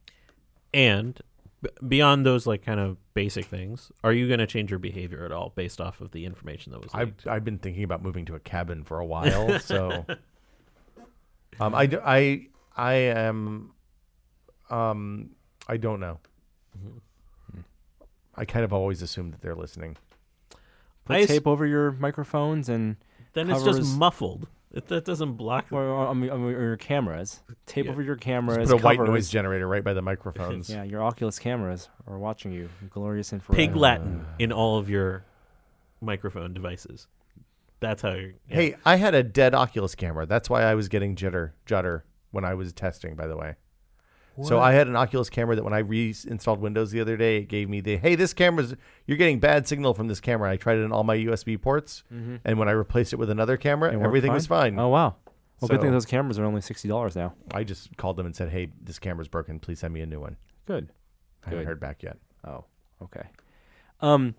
And 0.73 1.19
b- 1.61 1.69
beyond 1.87 2.25
those 2.25 2.45
like 2.47 2.63
kind 2.63 2.79
of 2.79 2.97
basic 3.13 3.45
things, 3.45 3.91
are 4.03 4.13
you 4.13 4.27
going 4.27 4.39
to 4.39 4.47
change 4.47 4.69
your 4.71 4.79
behavior 4.79 5.23
at 5.25 5.31
all 5.31 5.51
based 5.55 5.79
off 5.81 6.01
of 6.01 6.11
the 6.11 6.25
information 6.25 6.71
that 6.73 6.81
was 6.81 6.91
I've? 6.93 7.13
I've 7.27 7.43
been 7.43 7.57
thinking 7.59 7.83
about 7.83 8.01
moving 8.03 8.25
to 8.25 8.35
a 8.35 8.39
cabin 8.39 8.83
for 8.83 8.99
a 8.99 9.05
while, 9.13 9.59
so 9.59 10.05
um, 11.59 11.75
I 11.75 12.47
am 12.77 13.71
um 14.69 15.29
I 15.67 15.77
don't 15.77 15.99
know. 15.99 16.19
I 18.35 18.45
kind 18.45 18.65
of 18.65 18.73
always 18.73 19.01
assume 19.01 19.31
that 19.31 19.41
they're 19.41 19.55
listening. 19.55 19.97
Put 21.05 21.15
I 21.17 21.21
s- 21.21 21.27
tape 21.27 21.47
over 21.47 21.65
your 21.65 21.91
microphones 21.91 22.67
and 22.69 22.95
then 23.33 23.49
it's 23.49 23.59
covers- 23.59 23.79
just 23.79 23.97
muffled. 23.97 24.47
It, 24.71 24.87
that 24.87 25.05
doesn't 25.05 25.33
block. 25.33 25.67
or, 25.71 25.83
or, 25.83 26.07
on, 26.07 26.27
on 26.31 26.49
your 26.49 26.77
cameras. 26.77 27.41
Tape 27.67 27.85
Yeah. 27.85 27.91
over 27.91 28.01
your 28.01 28.15
cameras. 28.15 28.71
Put 28.71 28.79
a 28.79 28.83
white 28.83 28.99
noise 28.99 29.29
generator 29.29 29.67
right 29.67 29.83
by 29.83 29.93
the 29.93 30.01
microphones. 30.01 30.67
Yeah, 30.67 30.81
your 30.81 31.03
Oculus 31.03 31.37
cameras 31.37 31.89
are 32.07 32.17
watching 32.17 32.51
you. 32.51 32.69
Glorious 32.89 33.31
infrared. 33.33 33.55
Pig 33.55 33.75
Latin 33.75 34.25
uh, 34.27 34.35
in 34.39 34.51
all 34.51 34.79
of 34.79 34.89
your 34.89 35.25
microphone 36.01 36.55
devices. 36.55 37.07
That's 37.81 38.01
how. 38.01 38.13
You're, 38.13 38.31
yeah. 38.49 38.55
Hey, 38.55 38.75
I 38.83 38.95
had 38.95 39.13
a 39.13 39.21
dead 39.21 39.53
Oculus 39.53 39.93
camera. 39.93 40.25
That's 40.25 40.49
why 40.49 40.63
I 40.63 40.73
was 40.73 40.87
getting 40.89 41.15
jitter 41.15 41.51
judder 41.67 42.03
when 42.31 42.43
I 42.43 42.55
was 42.55 42.73
testing. 42.73 43.15
By 43.15 43.27
the 43.27 43.37
way. 43.37 43.55
So 44.41 44.59
I 44.59 44.71
had 44.73 44.87
an 44.87 44.95
Oculus 44.95 45.29
camera 45.29 45.55
that 45.55 45.63
when 45.63 45.73
I 45.73 45.79
reinstalled 45.79 46.59
Windows 46.59 46.89
the 46.91 46.99
other 47.01 47.15
day, 47.17 47.37
it 47.37 47.49
gave 47.49 47.69
me 47.69 47.81
the 47.81 47.97
hey, 47.97 48.15
this 48.15 48.33
camera's 48.33 48.75
you're 49.05 49.17
getting 49.17 49.39
bad 49.39 49.67
signal 49.67 49.93
from 49.93 50.07
this 50.07 50.19
camera. 50.19 50.49
I 50.49 50.57
tried 50.57 50.77
it 50.79 50.83
on 50.85 50.91
all 50.91 51.03
my 51.03 51.15
USB 51.15 51.55
ports, 51.61 52.03
Mhm. 52.11 52.39
and 52.43 52.57
when 52.57 52.67
I 52.67 52.71
replaced 52.71 53.13
it 53.13 53.17
with 53.17 53.29
another 53.29 53.57
camera, 53.57 53.93
everything 54.01 54.31
was 54.33 54.47
fine. 54.47 54.79
Oh 54.79 54.87
wow. 54.89 55.15
Well, 55.61 55.69
good 55.69 55.81
thing 55.81 55.91
those 55.91 56.05
cameras 56.07 56.39
are 56.39 56.45
only 56.45 56.61
sixty 56.61 56.87
dollars 56.87 57.15
now. 57.15 57.35
I 57.53 57.63
just 57.63 57.95
called 57.97 58.17
them 58.17 58.25
and 58.25 58.35
said, 58.35 58.49
hey, 58.49 58.69
this 58.81 58.97
camera's 58.99 59.27
broken. 59.27 59.59
Please 59.59 59.79
send 59.79 59.93
me 59.93 60.01
a 60.01 60.05
new 60.05 60.19
one. 60.19 60.37
Good. 60.65 60.89
I 61.45 61.49
haven't 61.51 61.65
heard 61.65 61.79
back 61.79 62.01
yet. 62.03 62.17
Oh, 62.43 62.65
okay. 63.01 63.27
Um, 64.01 64.35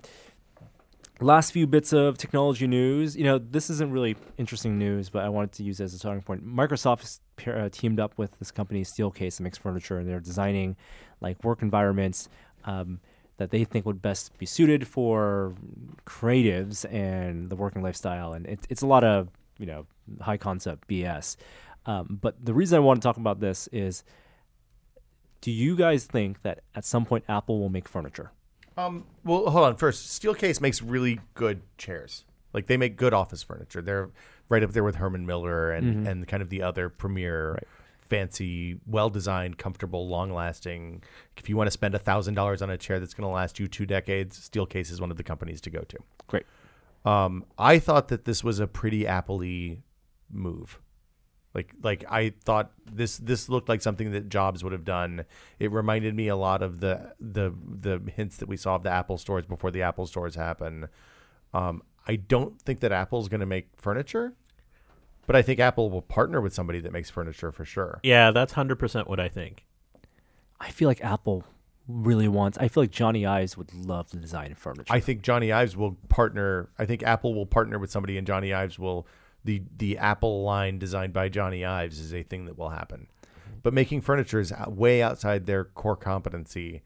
last 1.20 1.52
few 1.52 1.66
bits 1.66 1.92
of 1.92 2.18
technology 2.18 2.66
news. 2.66 3.16
You 3.16 3.24
know, 3.24 3.38
this 3.38 3.70
isn't 3.70 3.92
really 3.92 4.16
interesting 4.38 4.78
news, 4.78 5.08
but 5.08 5.24
I 5.24 5.28
wanted 5.28 5.52
to 5.52 5.62
use 5.62 5.80
it 5.80 5.84
as 5.84 5.94
a 5.94 5.98
starting 5.98 6.22
point. 6.22 6.44
Microsoft 6.46 7.20
uh, 7.47 7.69
teamed 7.70 8.01
up 8.01 8.16
with 8.16 8.39
this 8.39 8.51
company 8.51 8.82
Steelcase 8.82 9.36
that 9.36 9.43
makes 9.43 9.59
furniture, 9.59 9.98
and 9.98 10.09
they're 10.09 10.20
designing 10.20 10.77
like 11.20 11.43
work 11.44 11.62
environments 11.62 12.28
um, 12.65 13.01
that 13.36 13.51
they 13.51 13.65
think 13.65 13.86
would 13.86 14.02
best 14.02 14.36
be 14.39 14.47
suited 14.47 14.86
for 14.86 15.55
creatives 16.06 16.85
and 16.93 17.51
the 17.51 17.56
working 17.56 17.82
lifestyle. 17.82 18.32
And 18.32 18.47
it, 18.47 18.61
it's 18.69 18.82
a 18.82 18.86
lot 18.86 19.05
of 19.05 19.28
you 19.59 19.66
know 19.66 19.86
high 20.20 20.36
concept 20.36 20.89
BS. 20.89 21.36
Um, 21.86 22.19
but 22.20 22.43
the 22.44 22.55
reason 22.55 22.77
I 22.77 22.81
want 22.81 23.02
to 23.02 23.06
talk 23.06 23.16
about 23.16 23.40
this 23.40 23.69
is. 23.73 24.05
Do 25.40 25.51
you 25.51 25.77
guys 25.77 26.06
think 26.06 26.40
that 26.40 26.61
at 26.74 26.86
some 26.86 27.05
point 27.05 27.24
Apple 27.28 27.61
will 27.61 27.69
make 27.69 27.86
furniture? 27.86 28.32
Um, 28.78 29.05
well, 29.24 29.51
hold 29.51 29.66
on. 29.66 29.77
First, 29.77 30.19
Steelcase 30.19 30.59
makes 30.59 30.81
really 30.81 31.20
good 31.35 31.61
chairs. 31.77 32.24
Like 32.55 32.66
they 32.66 32.77
make 32.77 32.97
good 32.97 33.12
office 33.12 33.43
furniture. 33.43 33.82
They're 33.82 34.11
right 34.48 34.62
up 34.62 34.72
there 34.72 34.84
with 34.84 34.96
Herman 34.96 35.26
Miller 35.26 35.70
and 35.72 36.06
and 36.06 36.28
kind 36.28 36.42
of 36.42 36.48
the 36.50 36.62
other 36.62 36.88
premier, 36.88 37.52
Right. 37.52 37.66
fancy, 37.98 38.78
well 38.86 39.10
designed, 39.10 39.58
comfortable, 39.58 40.06
long 40.08 40.32
lasting. 40.32 41.02
If 41.36 41.48
you 41.48 41.56
want 41.56 41.66
to 41.68 41.72
spend 41.72 41.94
a 41.94 41.98
thousand 41.98 42.34
dollars 42.34 42.62
on 42.62 42.70
a 42.70 42.76
chair 42.78 43.00
that's 43.00 43.14
going 43.14 43.26
to 43.28 43.32
last 43.34 43.58
you 43.58 43.66
two 43.66 43.86
decades, 43.86 44.48
Steelcase 44.50 44.90
is 44.90 45.00
one 45.00 45.10
of 45.10 45.16
the 45.16 45.22
companies 45.24 45.60
to 45.62 45.70
go 45.70 45.80
to. 45.80 45.98
Great. 46.26 46.44
Um, 47.04 47.44
I 47.58 47.78
thought 47.78 48.08
that 48.08 48.24
this 48.24 48.42
was 48.44 48.60
a 48.60 48.66
pretty 48.66 49.06
Apple-y 49.06 49.78
move. 50.30 50.80
Like 51.54 51.72
like 51.82 52.04
I 52.10 52.32
thought 52.44 52.72
this 52.90 53.16
this 53.18 53.48
looked 53.48 53.68
like 53.68 53.80
something 53.80 54.10
that 54.12 54.28
Jobs 54.28 54.64
would 54.64 54.72
have 54.72 54.84
done. 54.84 55.24
It 55.60 55.70
reminded 55.70 56.14
me 56.14 56.26
a 56.28 56.34
lot 56.36 56.62
of 56.62 56.80
the 56.80 57.14
the 57.20 57.54
the 57.64 58.02
hints 58.16 58.38
that 58.38 58.48
we 58.48 58.56
saw 58.56 58.74
of 58.74 58.82
the 58.82 58.90
Apple 58.90 59.18
stores 59.18 59.46
before 59.46 59.70
the 59.70 59.82
Apple 59.82 60.06
stores 60.06 60.34
happen. 60.34 60.88
Um, 61.52 61.82
I 62.06 62.16
don't 62.16 62.60
think 62.60 62.81
that 62.81 62.93
Apple's 62.93 63.28
going 63.28 63.40
to 63.40 63.47
make 63.47 63.68
furniture. 63.76 64.35
But 65.26 65.36
I 65.36 65.43
think 65.43 65.59
Apple 65.59 65.90
will 65.90 66.02
partner 66.02 66.40
with 66.40 66.52
somebody 66.52 66.81
that 66.81 66.93
makes 66.93 67.09
furniture 67.09 67.51
for 67.51 67.64
sure. 67.64 68.01
Yeah, 68.02 68.31
that's 68.31 68.52
hundred 68.52 68.76
percent 68.78 69.09
what 69.09 69.18
I 69.18 69.28
think. 69.28 69.64
I 70.60 70.70
feel 70.70 70.89
like 70.89 71.02
Apple 71.02 71.44
really 71.89 72.28
wants. 72.28 72.59
I 72.59 72.68
feel 72.68 72.82
like 72.82 72.90
Jony 72.90 73.26
Ives 73.26 73.56
would 73.56 73.72
love 73.72 74.10
to 74.10 74.16
design 74.16 74.55
furniture. 74.55 74.93
I 74.93 75.01
think 75.01 75.22
Jony 75.22 75.52
Ives 75.52 75.76
will 75.76 75.93
partner. 76.09 76.68
I 76.78 76.85
think 76.85 77.02
Apple 77.02 77.35
will 77.35 77.47
partner 77.47 77.78
with 77.78 77.90
somebody, 77.90 78.18
and 78.18 78.26
Jony 78.26 78.55
Ives 78.55 78.78
will 78.78 79.06
the 79.44 79.62
the 79.76 79.98
Apple 79.98 80.43
line 80.43 80.78
designed 80.78 81.12
by 81.12 81.28
Jony 81.28 81.66
Ives 81.66 81.98
is 82.01 82.14
a 82.14 82.22
thing 82.22 82.47
that 82.47 82.59
will 82.59 82.70
happen. 82.70 83.09
But 83.62 83.72
making 83.72 84.02
furniture 84.02 84.40
is 84.40 84.52
way 84.68 85.02
outside 85.02 85.47
their 85.47 85.64
core 85.64 85.97
competency 85.97 86.82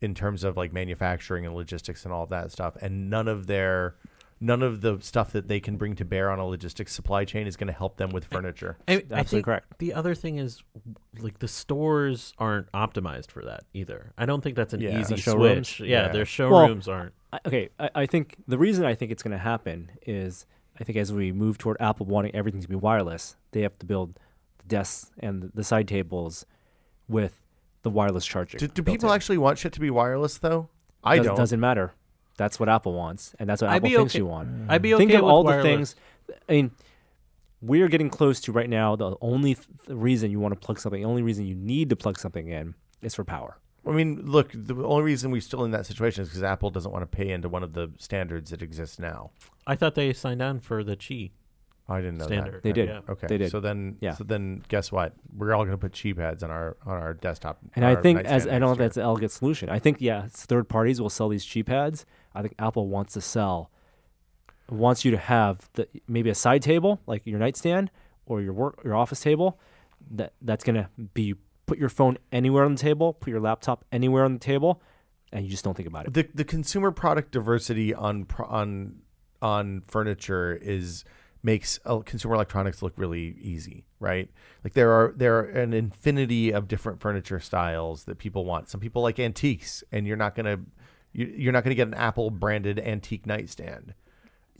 in 0.00 0.14
terms 0.14 0.42
of 0.42 0.56
like 0.56 0.72
manufacturing 0.72 1.46
and 1.46 1.54
logistics 1.54 2.04
and 2.04 2.12
all 2.12 2.24
of 2.24 2.30
that 2.30 2.50
stuff, 2.50 2.76
and 2.80 3.10
none 3.10 3.28
of 3.28 3.46
their 3.46 3.94
none 4.40 4.62
of 4.62 4.80
the 4.80 4.98
stuff 5.00 5.32
that 5.32 5.48
they 5.48 5.60
can 5.60 5.76
bring 5.76 5.94
to 5.96 6.04
bear 6.04 6.30
on 6.30 6.38
a 6.38 6.46
logistics 6.46 6.92
supply 6.94 7.24
chain 7.26 7.46
is 7.46 7.56
going 7.56 7.66
to 7.66 7.72
help 7.74 7.96
them 7.98 8.10
with 8.10 8.24
furniture. 8.24 8.78
I, 8.88 8.92
I 8.92 8.94
Absolutely 8.96 9.24
think 9.24 9.44
correct. 9.44 9.78
The 9.78 9.92
other 9.92 10.14
thing 10.14 10.38
is, 10.38 10.62
like 11.20 11.38
the 11.40 11.48
stores 11.48 12.32
aren't 12.38 12.70
optimized 12.72 13.30
for 13.30 13.44
that 13.44 13.64
either. 13.74 14.12
I 14.16 14.24
don't 14.26 14.40
think 14.42 14.56
that's 14.56 14.72
an 14.72 14.80
Yeah. 14.80 14.98
easy 15.00 15.14
The 15.16 15.20
showrooms? 15.20 15.68
switch. 15.68 15.88
Yeah, 15.88 16.06
Yeah. 16.06 16.12
their 16.12 16.24
showrooms 16.24 16.88
aren't. 16.88 17.12
I, 17.32 17.40
okay, 17.46 17.68
I, 17.78 17.90
I 17.94 18.06
think 18.06 18.36
the 18.48 18.56
reason 18.58 18.84
I 18.84 18.94
think 18.94 19.12
it's 19.12 19.22
going 19.22 19.32
to 19.32 19.38
happen 19.38 19.90
is 20.06 20.46
I 20.80 20.84
think 20.84 20.96
as 20.96 21.12
we 21.12 21.32
move 21.32 21.58
toward 21.58 21.76
Apple 21.78 22.06
wanting 22.06 22.34
everything 22.34 22.62
to 22.62 22.68
be 22.68 22.74
wireless, 22.76 23.36
they 23.52 23.60
have 23.60 23.78
to 23.80 23.86
build 23.86 24.14
the 24.58 24.64
desks 24.68 25.10
and 25.18 25.50
the 25.54 25.62
side 25.64 25.86
tables 25.86 26.46
with 27.08 27.42
the 27.82 27.90
wireless 27.90 28.24
charging. 28.24 28.58
Do, 28.58 28.68
do 28.68 28.82
people 28.82 29.10
in. 29.10 29.14
actually 29.14 29.36
want 29.38 29.58
shit 29.58 29.72
to 29.74 29.80
be 29.80 29.90
wireless 29.90 30.38
though? 30.38 30.70
I 31.04 31.16
Does- 31.18 31.26
don't. 31.26 31.36
Doesn't 31.36 31.60
matter. 31.60 31.92
That's 32.36 32.58
what 32.58 32.68
Apple 32.68 32.94
wants, 32.94 33.34
and 33.38 33.48
that's 33.48 33.60
what 33.62 33.70
I'd 33.70 33.76
Apple 33.76 33.90
thinks 33.90 34.12
okay- 34.12 34.18
you 34.18 34.26
want. 34.26 34.70
I'd 34.70 34.82
be 34.82 34.94
okay 34.94 35.06
Think 35.06 35.14
of 35.18 35.24
with 35.24 35.30
all 35.30 35.44
wireless. 35.44 35.62
the 35.62 35.68
things. 35.68 35.96
I 36.48 36.52
mean, 36.52 36.70
we 37.60 37.82
are 37.82 37.88
getting 37.88 38.08
close 38.08 38.40
to 38.42 38.52
right 38.52 38.68
now. 38.70 38.96
The 38.96 39.16
only 39.20 39.54
th- 39.54 39.66
reason 39.88 40.30
you 40.30 40.40
want 40.40 40.54
to 40.54 40.60
plug 40.60 40.78
something, 40.78 41.02
the 41.02 41.08
only 41.08 41.22
reason 41.22 41.46
you 41.46 41.54
need 41.54 41.90
to 41.90 41.96
plug 41.96 42.18
something 42.18 42.48
in, 42.48 42.74
is 43.02 43.14
for 43.14 43.24
power. 43.24 43.58
I 43.86 43.92
mean, 43.92 44.22
look, 44.26 44.52
the 44.54 44.74
only 44.84 45.04
reason 45.04 45.30
we're 45.30 45.40
still 45.40 45.64
in 45.64 45.70
that 45.70 45.86
situation 45.86 46.22
is 46.22 46.28
because 46.28 46.42
Apple 46.42 46.70
doesn't 46.70 46.92
want 46.92 47.02
to 47.02 47.06
pay 47.06 47.30
into 47.30 47.48
one 47.48 47.62
of 47.62 47.72
the 47.72 47.90
standards 47.98 48.50
that 48.50 48.62
exists 48.62 48.98
now. 48.98 49.30
I 49.66 49.74
thought 49.74 49.94
they 49.94 50.12
signed 50.12 50.42
on 50.42 50.60
for 50.60 50.84
the 50.84 50.96
Qi 50.96 51.30
I 51.90 52.00
didn't 52.00 52.18
know 52.18 52.26
standard. 52.26 52.62
They 52.62 52.72
did. 52.72 52.88
Yeah. 52.88 53.00
Okay, 53.08 53.26
They 53.26 53.38
did. 53.38 53.50
So 53.50 53.58
then, 53.58 53.96
Yeah. 54.00 54.14
So 54.14 54.24
then, 54.24 54.62
guess 54.68 54.92
what? 54.92 55.14
We're 55.36 55.54
all 55.54 55.64
going 55.64 55.72
to 55.72 55.78
put 55.78 55.92
cheap 55.92 56.18
heads 56.18 56.42
on 56.42 56.50
our 56.50 56.76
on 56.86 56.94
our 56.94 57.14
desktop. 57.14 57.58
And 57.74 57.84
I 57.84 57.96
think 57.96 58.20
as 58.20 58.46
I 58.46 58.50
don't 58.52 58.60
know 58.60 58.72
if 58.72 58.78
that's 58.78 58.96
an 58.96 59.02
elegant 59.02 59.32
solution. 59.32 59.68
I 59.68 59.80
think 59.80 60.00
yeah, 60.00 60.26
third 60.30 60.68
parties 60.68 61.00
will 61.00 61.10
sell 61.10 61.28
these 61.28 61.44
cheap 61.44 61.66
pads. 61.66 62.06
I 62.34 62.42
think 62.42 62.54
Apple 62.58 62.88
wants 62.88 63.14
to 63.14 63.20
sell, 63.20 63.70
wants 64.68 65.04
you 65.04 65.10
to 65.10 65.18
have 65.18 65.68
the 65.74 65.88
maybe 66.06 66.30
a 66.30 66.34
side 66.34 66.62
table 66.62 67.00
like 67.06 67.26
your 67.26 67.38
nightstand 67.38 67.90
or 68.26 68.40
your 68.40 68.52
work 68.52 68.80
your 68.84 68.94
office 68.94 69.20
table. 69.20 69.58
That 70.12 70.32
that's 70.42 70.64
gonna 70.64 70.88
be 71.14 71.34
put 71.66 71.78
your 71.78 71.88
phone 71.88 72.18
anywhere 72.32 72.64
on 72.64 72.74
the 72.74 72.80
table, 72.80 73.12
put 73.12 73.30
your 73.30 73.40
laptop 73.40 73.84
anywhere 73.92 74.24
on 74.24 74.32
the 74.32 74.38
table, 74.38 74.82
and 75.32 75.44
you 75.44 75.50
just 75.50 75.64
don't 75.64 75.76
think 75.76 75.88
about 75.88 76.06
it. 76.06 76.14
the 76.14 76.28
the 76.34 76.44
consumer 76.44 76.90
product 76.90 77.32
diversity 77.32 77.94
on 77.94 78.26
on 78.46 79.02
on 79.42 79.82
furniture 79.86 80.58
is 80.60 81.04
makes 81.42 81.80
uh, 81.86 81.98
consumer 82.00 82.34
electronics 82.34 82.82
look 82.82 82.92
really 82.96 83.36
easy, 83.40 83.86
right? 83.98 84.28
Like 84.62 84.74
there 84.74 84.92
are 84.92 85.14
there 85.16 85.38
are 85.38 85.44
an 85.44 85.72
infinity 85.72 86.52
of 86.52 86.68
different 86.68 87.00
furniture 87.00 87.40
styles 87.40 88.04
that 88.04 88.18
people 88.18 88.44
want. 88.44 88.68
Some 88.68 88.80
people 88.80 89.02
like 89.02 89.18
antiques, 89.18 89.82
and 89.92 90.06
you're 90.06 90.16
not 90.16 90.34
gonna 90.34 90.50
you, 90.50 90.66
you're 91.12 91.52
not 91.52 91.64
gonna 91.64 91.74
get 91.74 91.88
an 91.88 91.94
Apple 91.94 92.30
branded 92.30 92.78
antique 92.78 93.26
nightstand. 93.26 93.94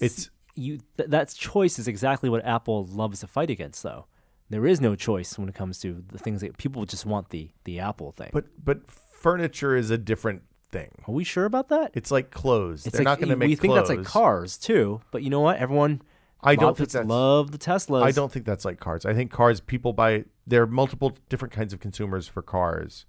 It's 0.00 0.30
you 0.54 0.78
th- 0.96 1.10
that 1.10 1.28
choice 1.34 1.78
is 1.78 1.86
exactly 1.88 2.28
what 2.28 2.44
Apple 2.44 2.86
loves 2.86 3.20
to 3.20 3.26
fight 3.26 3.50
against, 3.50 3.82
though. 3.82 4.06
There 4.48 4.66
is 4.66 4.80
no 4.80 4.96
choice 4.96 5.38
when 5.38 5.48
it 5.48 5.54
comes 5.54 5.78
to 5.80 6.02
the 6.10 6.18
things 6.18 6.40
that 6.40 6.58
people 6.58 6.84
just 6.84 7.06
want 7.06 7.28
the 7.30 7.50
the 7.64 7.78
Apple 7.78 8.12
thing. 8.12 8.30
but 8.32 8.46
but 8.62 8.90
furniture 8.90 9.76
is 9.76 9.90
a 9.90 9.98
different 9.98 10.42
thing. 10.72 10.90
Are 11.06 11.12
we 11.12 11.24
sure 11.24 11.44
about 11.44 11.68
that? 11.68 11.92
It's 11.94 12.10
like 12.10 12.30
clothes. 12.30 12.86
It's 12.86 12.96
They're 12.96 13.00
like, 13.00 13.04
not 13.04 13.18
going 13.18 13.30
to 13.30 13.36
make 13.36 13.48
clothes. 13.48 13.60
we 13.60 13.68
think 13.68 13.74
that's 13.74 13.88
like 13.90 14.04
cars 14.04 14.56
too, 14.56 15.00
but 15.10 15.22
you 15.22 15.30
know 15.30 15.40
what? 15.40 15.58
Everyone, 15.58 16.00
I 16.42 16.56
don't 16.56 16.76
think 16.76 16.90
that's 16.90 17.08
love 17.08 17.50
the 17.50 17.58
Teslas. 17.58 18.02
I 18.02 18.12
don't 18.12 18.30
think 18.32 18.46
that's 18.46 18.64
like 18.64 18.80
cars. 18.80 19.04
I 19.04 19.14
think 19.14 19.30
cars 19.30 19.60
people 19.60 19.92
buy 19.92 20.24
there 20.46 20.62
are 20.62 20.66
multiple 20.66 21.16
different 21.28 21.52
kinds 21.52 21.72
of 21.72 21.80
consumers 21.80 22.26
for 22.26 22.42
cars. 22.42 23.04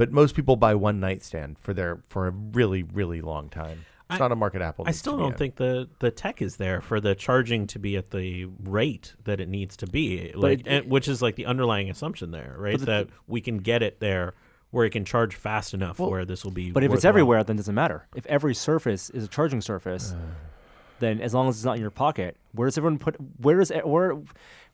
But 0.00 0.12
most 0.12 0.34
people 0.34 0.56
buy 0.56 0.74
one 0.76 0.98
nightstand 0.98 1.58
for 1.58 1.74
their 1.74 2.02
for 2.08 2.26
a 2.26 2.30
really 2.30 2.82
really 2.82 3.20
long 3.20 3.50
time. 3.50 3.84
It's 4.08 4.16
I- 4.16 4.18
not 4.18 4.32
a 4.32 4.36
market 4.36 4.62
Apple. 4.62 4.86
I 4.88 4.92
still 4.92 5.18
don't 5.18 5.32
in. 5.32 5.38
think 5.38 5.56
the 5.56 5.90
the 5.98 6.10
tech 6.10 6.40
is 6.40 6.56
there 6.56 6.80
for 6.80 7.00
the 7.02 7.14
charging 7.14 7.66
to 7.66 7.78
be 7.78 7.98
at 7.98 8.10
the 8.10 8.46
rate 8.64 9.14
that 9.24 9.40
it 9.40 9.48
needs 9.50 9.76
to 9.76 9.86
be, 9.86 10.32
like 10.34 10.60
it- 10.60 10.66
and, 10.66 10.90
which 10.90 11.06
is 11.06 11.20
like 11.20 11.36
the 11.36 11.44
underlying 11.44 11.90
assumption 11.90 12.30
there, 12.30 12.54
right? 12.56 12.78
the- 12.78 12.86
that 12.86 13.08
we 13.26 13.42
can 13.42 13.58
get 13.58 13.82
it 13.82 14.00
there 14.00 14.32
where 14.70 14.86
it 14.86 14.90
can 14.90 15.04
charge 15.04 15.34
fast 15.34 15.74
enough 15.74 15.98
where 15.98 16.24
this 16.24 16.44
will 16.44 16.50
be. 16.52 16.70
But 16.70 16.82
if 16.82 16.86
it's 16.86 16.98
worthwhile. 17.00 17.08
everywhere, 17.10 17.44
then 17.44 17.56
it 17.56 17.58
doesn't 17.58 17.74
matter. 17.74 18.06
If 18.14 18.24
every 18.24 18.54
surface 18.54 19.10
is 19.10 19.24
a 19.24 19.28
charging 19.28 19.60
surface, 19.60 20.14
then 21.00 21.20
as 21.20 21.34
long 21.34 21.50
as 21.50 21.56
it's 21.56 21.64
not 21.66 21.74
in 21.76 21.82
your 21.82 21.90
pocket, 21.90 22.38
where 22.52 22.66
does 22.68 22.78
everyone 22.78 22.98
put? 22.98 23.16
Where 23.38 23.58
does 23.58 23.70
where 23.84 24.16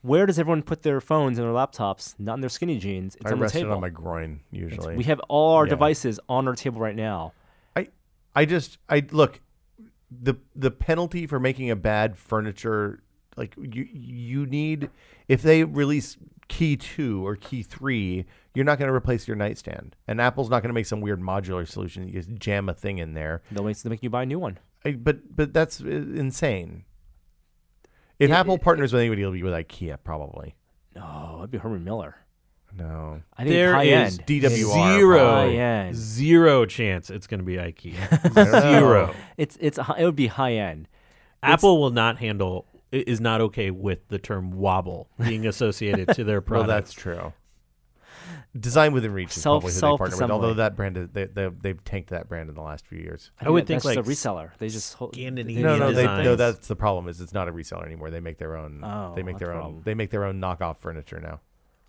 where 0.06 0.26
does 0.26 0.38
everyone 0.38 0.62
put 0.62 0.82
their 0.82 1.00
phones 1.00 1.38
and 1.38 1.46
their 1.46 1.54
laptops? 1.54 2.14
Not 2.18 2.34
in 2.34 2.40
their 2.40 2.50
skinny 2.50 2.78
jeans. 2.78 3.16
It's 3.16 3.26
I 3.26 3.32
on 3.32 3.38
the 3.38 3.42
rest 3.42 3.54
it 3.56 3.58
table. 3.60 3.72
on 3.74 3.80
my 3.80 3.88
groin 3.88 4.40
It's- 4.52 4.72
usually. 4.72 4.96
we 4.96 5.04
have 5.04 5.20
all 5.28 5.54
our 5.56 5.66
Yeah. 5.66 5.70
devices 5.70 6.20
on 6.28 6.46
our 6.48 6.54
table 6.54 6.80
right 6.80 6.96
now. 6.96 7.32
I 7.74 7.88
I 8.34 8.44
just 8.44 8.78
I 8.88 9.04
look 9.10 9.40
the 10.10 10.34
the 10.54 10.70
penalty 10.70 11.26
for 11.26 11.40
making 11.40 11.70
a 11.70 11.76
bad 11.76 12.16
furniture 12.16 13.02
like 13.36 13.54
you 13.56 13.86
you 13.92 14.46
need 14.46 14.90
if 15.28 15.42
they 15.42 15.64
release 15.64 16.16
Qi 16.48 16.78
2 16.78 17.26
or 17.26 17.34
Qi 17.36 17.66
3 17.66 18.24
you're 18.54 18.64
not 18.64 18.78
going 18.78 18.88
to 18.88 18.94
replace 18.94 19.26
your 19.26 19.36
nightstand 19.36 19.96
and 20.06 20.20
apple's 20.20 20.48
not 20.48 20.62
going 20.62 20.70
to 20.70 20.74
make 20.74 20.86
some 20.86 21.00
weird 21.00 21.20
modular 21.20 21.66
solution 21.66 22.06
you 22.06 22.14
just 22.14 22.32
jam 22.36 22.68
a 22.68 22.72
thing 22.74 22.98
in 22.98 23.14
there 23.14 23.42
They'll 23.50 23.64
make, 23.64 23.76
they'll 23.78 23.90
make 23.90 24.02
you 24.04 24.10
buy 24.10 24.22
a 24.22 24.26
new 24.26 24.38
one. 24.38 24.58
I, 24.84 24.92
but 24.92 25.34
but 25.34 25.52
that's 25.52 25.80
uh, 25.82 25.86
insane 25.88 26.84
if 28.18 28.30
It- 28.30 28.32
apple 28.32 28.54
it- 28.56 28.62
partners 28.62 28.92
with 28.92 29.00
anybody 29.00 29.22
it'll 29.22 29.32
be 29.34 29.42
with 29.42 29.52
ikea 29.54 29.98
probably 30.04 30.54
No, 30.94 31.36
it'd 31.38 31.50
be 31.50 31.58
Herman 31.58 31.84
Miller. 31.84 32.16
no 32.76 33.20
I 33.36 33.42
think 33.44 33.50
There 33.54 33.74
high 33.74 33.84
is 33.84 34.18
end. 34.18 34.26
DWR, 34.26 34.96
zero, 34.96 35.30
High 35.30 35.48
end. 35.54 35.94
zero 35.96 36.66
chance 36.66 37.10
it's 37.10 37.26
going 37.26 37.40
to 37.40 37.44
be 37.44 37.56
IKEA. 37.56 37.96
I 38.24 38.28
don't 38.42 38.52
know. 38.52 38.60
zero. 38.80 39.14
It's 39.36 39.56
it's 39.60 39.78
it 39.78 40.04
would 40.04 40.16
be 40.16 40.26
high 40.28 40.54
end. 40.54 40.88
Apple 41.42 41.80
will 41.80 41.90
not 41.90 42.18
handle 42.18 42.66
is 42.92 43.20
not 43.20 43.40
okay 43.40 43.70
with 43.70 44.06
the 44.08 44.18
term 44.18 44.52
wobble 44.52 45.08
being 45.18 45.46
associated 45.46 46.08
to 46.14 46.24
their 46.24 46.40
well 46.48 46.64
that's 46.64 46.92
true 46.92 47.32
design 48.58 48.92
within 48.92 49.12
reach 49.12 49.36
is 49.36 49.42
Self- 49.42 49.62
probably 49.62 49.74
who 49.74 49.80
they 49.80 49.80
partner 49.80 50.04
with 50.04 50.10
self-assembly. 50.12 50.34
although 50.34 50.54
that 50.54 50.76
brand 50.76 50.96
is, 50.96 51.08
they, 51.12 51.24
they, 51.24 51.48
they've 51.48 51.84
tanked 51.84 52.10
that 52.10 52.28
brand 52.28 52.48
in 52.48 52.54
the 52.54 52.62
last 52.62 52.86
few 52.86 52.98
years 52.98 53.30
I, 53.40 53.46
I 53.46 53.50
would 53.50 53.66
think, 53.66 53.82
just 53.82 53.96
like, 53.96 53.98
a 53.98 54.08
reseller. 54.08 54.50
They 54.58 54.68
just 54.68 54.94
hold, 54.94 55.14
Scandinavian 55.14 55.62
no, 55.62 55.76
no, 55.76 55.92
they, 55.92 56.04
no. 56.04 56.36
That's 56.36 56.68
the 56.68 56.76
problem. 56.76 57.08
Is 57.08 57.20
it's 57.20 57.32
not 57.34 57.48
a 57.48 57.52
reseller 57.52 57.84
anymore. 57.84 58.10
They 58.10 58.20
make 58.20 58.38
their 58.38 58.56
own. 58.56 58.82
Oh, 58.82 59.12
they 59.14 59.22
make 59.22 59.34
that's 59.34 59.40
their 59.40 59.48
the 59.48 59.54
own. 59.54 59.60
problem. 59.60 59.82
They 59.84 59.94
make 59.94 60.10
their 60.10 60.24
own 60.24 60.40
knockoff 60.40 60.78
furniture 60.78 61.20
now. 61.20 61.40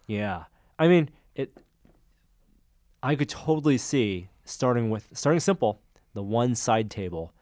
Yeah, 0.08 0.44
I 0.78 0.88
mean 0.88 1.10
it. 1.36 1.58
I 3.04 3.16
could 3.16 3.30
totally 3.30 3.78
see 3.78 4.30
starting 4.44 4.90
with 4.90 5.10
starting 5.14 5.40
simple, 5.40 5.82
the 6.14 6.24
one 6.24 6.56
side 6.56 6.90
table, 6.90 7.34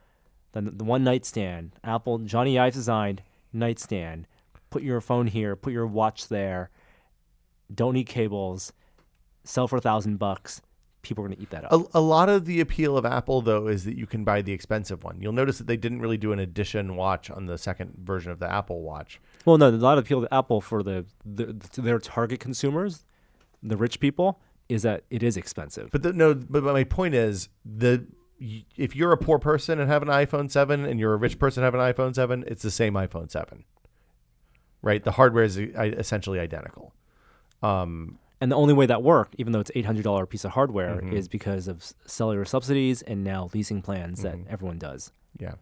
then 0.51 0.65
the, 0.65 0.71
the 0.71 0.83
one 0.83 1.03
nightstand. 1.03 1.71
Apple 1.83 2.19
Jony 2.19 2.59
Ive 2.59 2.73
designed 2.73 3.23
nightstand. 3.53 4.27
Put 4.69 4.83
your 4.83 4.99
phone 4.99 5.27
here. 5.27 5.55
Put 5.55 5.71
your 5.71 5.87
watch 5.87 6.27
there. 6.27 6.69
Don't 7.73 7.93
need 7.93 8.07
cables. 8.07 8.73
Sell 9.45 9.67
for 9.67 9.77
a 9.77 9.81
thousand 9.81 10.17
bucks. 10.17 10.61
People 11.01 11.23
are 11.23 11.27
gonna 11.27 11.39
eat 11.39 11.51
that 11.51 11.65
up. 11.65 11.71
A, 11.71 11.99
a 11.99 12.01
lot 12.01 12.29
of 12.29 12.45
the 12.45 12.59
appeal 12.59 12.97
of 12.97 13.05
Apple 13.05 13.41
though 13.41 13.67
is 13.67 13.85
that 13.85 13.95
you 13.95 14.07
can 14.07 14.23
buy 14.23 14.41
the 14.41 14.51
expensive 14.51 15.03
one. 15.03 15.21
You'll 15.21 15.33
notice 15.33 15.59
that 15.59 15.67
they 15.67 15.77
didn't 15.77 16.01
really 16.01 16.17
do 16.17 16.31
an 16.31 16.39
edition 16.39 16.95
watch 16.95 17.29
on 17.29 17.45
the 17.45 17.57
second 17.57 17.93
version 18.03 18.31
of 18.31 18.39
the 18.39 18.51
Apple 18.51 18.81
Watch. 18.81 19.21
Well, 19.45 19.57
no, 19.57 19.69
a 19.69 19.71
lot 19.71 19.97
of 19.97 20.03
the 20.03 20.07
appeal 20.07 20.27
to 20.27 20.33
Apple 20.33 20.61
for 20.61 20.81
the, 20.81 21.05
the 21.23 21.53
to 21.73 21.81
their 21.81 21.99
target 21.99 22.39
consumers, 22.39 23.05
the 23.61 23.77
rich 23.77 23.99
people, 23.99 24.41
is 24.67 24.81
that 24.81 25.03
it 25.11 25.21
is 25.21 25.37
expensive. 25.37 25.89
But 25.91 26.01
the, 26.01 26.13
no, 26.13 26.33
but 26.33 26.63
my 26.63 26.83
point 26.83 27.13
is 27.13 27.49
the 27.63 28.07
if 28.39 28.95
you're 28.95 29.11
a 29.11 29.17
poor 29.17 29.39
person 29.39 29.79
and 29.79 29.89
have 29.89 30.01
an 30.01 30.09
iPhone 30.09 30.51
7 30.51 30.85
and 30.85 30.99
you're 30.99 31.13
a 31.13 31.17
rich 31.17 31.39
person 31.39 31.63
and 31.63 31.73
have 31.73 31.79
an 31.79 31.93
iPhone 31.93 32.13
7, 32.13 32.43
it's 32.47 32.63
the 32.63 32.71
same 32.71 32.93
iPhone 32.93 33.31
7. 33.31 33.63
Right? 34.81 35.03
The 35.03 35.11
hardware 35.11 35.43
is 35.43 35.57
uh, 35.57 35.63
essentially 35.77 36.39
identical. 36.39 36.93
Um, 37.63 38.19
And 38.45 38.51
the 38.51 38.55
only 38.57 38.75
way 38.75 38.85
that 38.85 39.01
worked, 39.01 39.33
even 39.39 39.53
though 39.53 39.59
it's 39.59 39.71
eight 39.73 39.87
hundred 39.87 40.03
dollar 40.03 40.27
piece 40.27 40.45
of 40.45 40.51
hardware, 40.51 41.01
Mhm. 41.01 41.13
is 41.13 41.27
because 41.27 41.67
of 41.67 41.83
cellular 42.05 42.45
subsidies 42.45 43.01
and 43.01 43.23
now 43.23 43.49
leasing 43.55 43.81
plans 43.81 44.19
Mhm. 44.19 44.23
that 44.23 44.37
everyone 44.51 44.77
does. 44.77 45.11
yeah. 45.39 45.55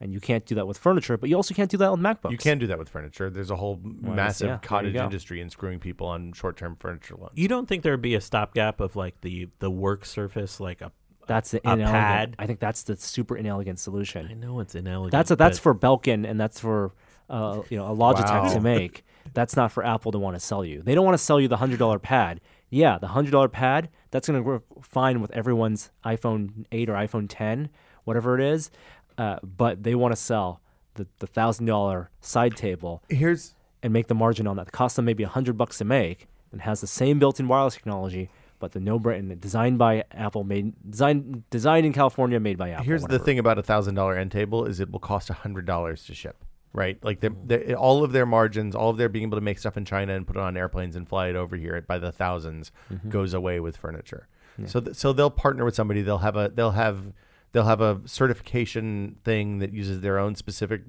And 0.00 0.12
you 0.12 0.18
can't 0.18 0.44
do 0.44 0.56
that 0.56 0.66
with 0.66 0.76
furniture, 0.76 1.16
but 1.16 1.28
you 1.30 1.36
also 1.36 1.54
can't 1.54 1.70
do 1.70 1.76
that 1.78 1.92
with 1.92 2.00
MacBooks. 2.00 2.32
You 2.32 2.36
can 2.36 2.58
do 2.58 2.66
that 2.66 2.78
with 2.78 2.88
furniture. 2.88 3.30
There's 3.30 3.52
a 3.52 3.56
whole 3.56 3.78
Well, 4.02 4.14
massive 4.14 4.48
yeah, 4.48 4.58
cottage 4.58 4.96
industry 4.96 5.40
in 5.40 5.48
screwing 5.48 5.78
people 5.78 6.08
on 6.08 6.32
short-term 6.32 6.74
furniture 6.80 7.14
loans. 7.14 7.30
You 7.36 7.46
don't 7.46 7.66
think 7.68 7.84
there'd 7.84 8.02
be 8.02 8.16
a 8.16 8.20
stopgap 8.20 8.80
of 8.80 8.96
like 8.96 9.20
the 9.20 9.48
the 9.60 9.70
work 9.70 10.04
surface, 10.04 10.58
like 10.58 10.80
a 10.80 10.90
That's 11.28 11.52
the 11.52 11.58
a 11.58 11.72
inelegant. 11.74 11.92
pad? 11.92 12.36
I 12.40 12.46
think 12.46 12.58
that's 12.58 12.82
the 12.82 12.96
super 12.96 13.36
inelegant 13.36 13.78
solution. 13.78 14.26
I 14.28 14.34
know 14.34 14.58
it's 14.58 14.74
inelegant. 14.74 15.12
That's 15.12 15.30
a, 15.30 15.36
that's 15.36 15.58
but 15.58 15.62
for 15.62 15.74
Belkin 15.76 16.28
and 16.28 16.40
that's 16.40 16.58
for 16.58 16.92
uh, 17.30 17.62
you 17.70 17.78
know 17.78 17.86
a 17.86 17.96
Logitech 17.96 18.42
Wow. 18.48 18.52
to 18.52 18.60
make. 18.60 19.04
That's 19.32 19.56
not 19.56 19.72
for 19.72 19.84
Apple 19.84 20.12
to 20.12 20.18
want 20.18 20.36
to 20.36 20.40
sell 20.40 20.64
you. 20.64 20.82
They 20.82 20.94
don't 20.94 21.04
want 21.04 21.16
to 21.16 21.24
sell 21.24 21.40
you 21.40 21.48
the 21.48 21.56
hundred 21.56 21.78
dollar 21.78 21.98
pad. 21.98 22.40
Yeah, 22.70 22.98
the 22.98 23.08
hundred 23.08 23.30
dollar 23.30 23.48
pad 23.48 23.88
that's 24.10 24.28
going 24.28 24.42
to 24.42 24.46
work 24.46 24.64
fine 24.82 25.20
with 25.20 25.30
everyone's 25.32 25.90
iPhone 26.04 26.66
8 26.70 26.88
or 26.90 26.94
iPhone 26.94 27.26
10, 27.28 27.68
whatever 28.04 28.38
it 28.38 28.44
is. 28.44 28.70
Uh, 29.16 29.38
but 29.42 29.82
they 29.82 29.94
want 29.94 30.12
to 30.12 30.16
sell 30.16 30.60
the 30.94 31.06
the 31.18 31.26
thousand 31.26 31.66
dollar 31.66 32.10
side 32.20 32.56
table 32.56 33.02
Here's 33.08 33.54
and 33.82 33.92
make 33.92 34.08
the 34.08 34.14
margin 34.14 34.46
on 34.46 34.56
that. 34.56 34.68
It 34.68 34.72
costs 34.72 34.96
them 34.96 35.04
maybe 35.04 35.22
a 35.22 35.28
hundred 35.28 35.56
bucks 35.56 35.78
to 35.78 35.84
make 35.84 36.26
and 36.52 36.62
has 36.62 36.80
the 36.80 36.86
same 36.86 37.18
built-in 37.18 37.48
wireless 37.48 37.74
technology, 37.74 38.30
but 38.60 38.72
the 38.72 38.80
no 38.80 38.98
brand 38.98 39.40
designed 39.40 39.76
by 39.78 40.04
Apple, 40.12 40.44
made 40.44 40.72
designed 40.88 41.48
designed 41.50 41.84
in 41.86 41.92
California, 41.92 42.38
made 42.40 42.56
by 42.56 42.70
Apple. 42.70 42.84
here's 42.84 43.02
the 43.04 43.18
thing 43.18 43.38
about 43.38 43.58
a 43.58 43.62
thousand 43.62 43.94
dollar 43.94 44.16
end 44.16 44.32
table 44.32 44.64
is 44.64 44.80
it 44.80 44.90
will 44.90 45.00
cost 45.00 45.30
a 45.30 45.34
hundred 45.34 45.66
dollars 45.66 46.04
to 46.06 46.14
ship. 46.14 46.44
Right, 46.74 46.98
like 47.04 47.20
they're, 47.20 47.30
they're, 47.44 47.76
all 47.76 48.02
of 48.02 48.10
their 48.12 48.26
margins, 48.26 48.74
all 48.74 48.90
of 48.90 48.96
their 48.96 49.08
being 49.08 49.26
able 49.26 49.38
to 49.38 49.40
make 49.44 49.58
stuff 49.60 49.76
in 49.76 49.84
China 49.84 50.14
and 50.14 50.26
put 50.26 50.36
it 50.36 50.40
on 50.42 50.56
airplanes 50.56 50.96
and 50.96 51.08
fly 51.08 51.28
it 51.28 51.36
over 51.36 51.56
here 51.56 51.80
by 51.82 51.98
the 51.98 52.12
1000s 52.12 52.70
goes 53.08 53.32
away 53.32 53.60
with 53.60 53.76
furniture. 53.76 54.26
So, 54.66 54.80
th- 54.80 54.96
so 54.96 55.12
they'll 55.12 55.30
partner 55.30 55.64
with 55.64 55.74
somebody. 55.76 56.02
They'll 56.02 56.18
have 56.18 56.36
a 56.36 56.48
they'll 56.54 56.72
have 56.72 57.12
they'll 57.52 57.64
have 57.64 57.80
a 57.80 58.00
certification 58.06 59.16
thing 59.24 59.58
that 59.60 59.72
uses 59.72 60.00
their 60.00 60.18
own 60.18 60.34
specific 60.34 60.82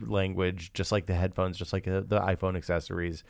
language, 0.00 0.72
just 0.74 0.92
like 0.92 1.06
the 1.06 1.14
headphones, 1.14 1.56
just 1.58 1.72
like 1.72 1.86
uh, 1.88 2.00
the 2.06 2.20
iPhone 2.20 2.56
accessories. 2.56 3.24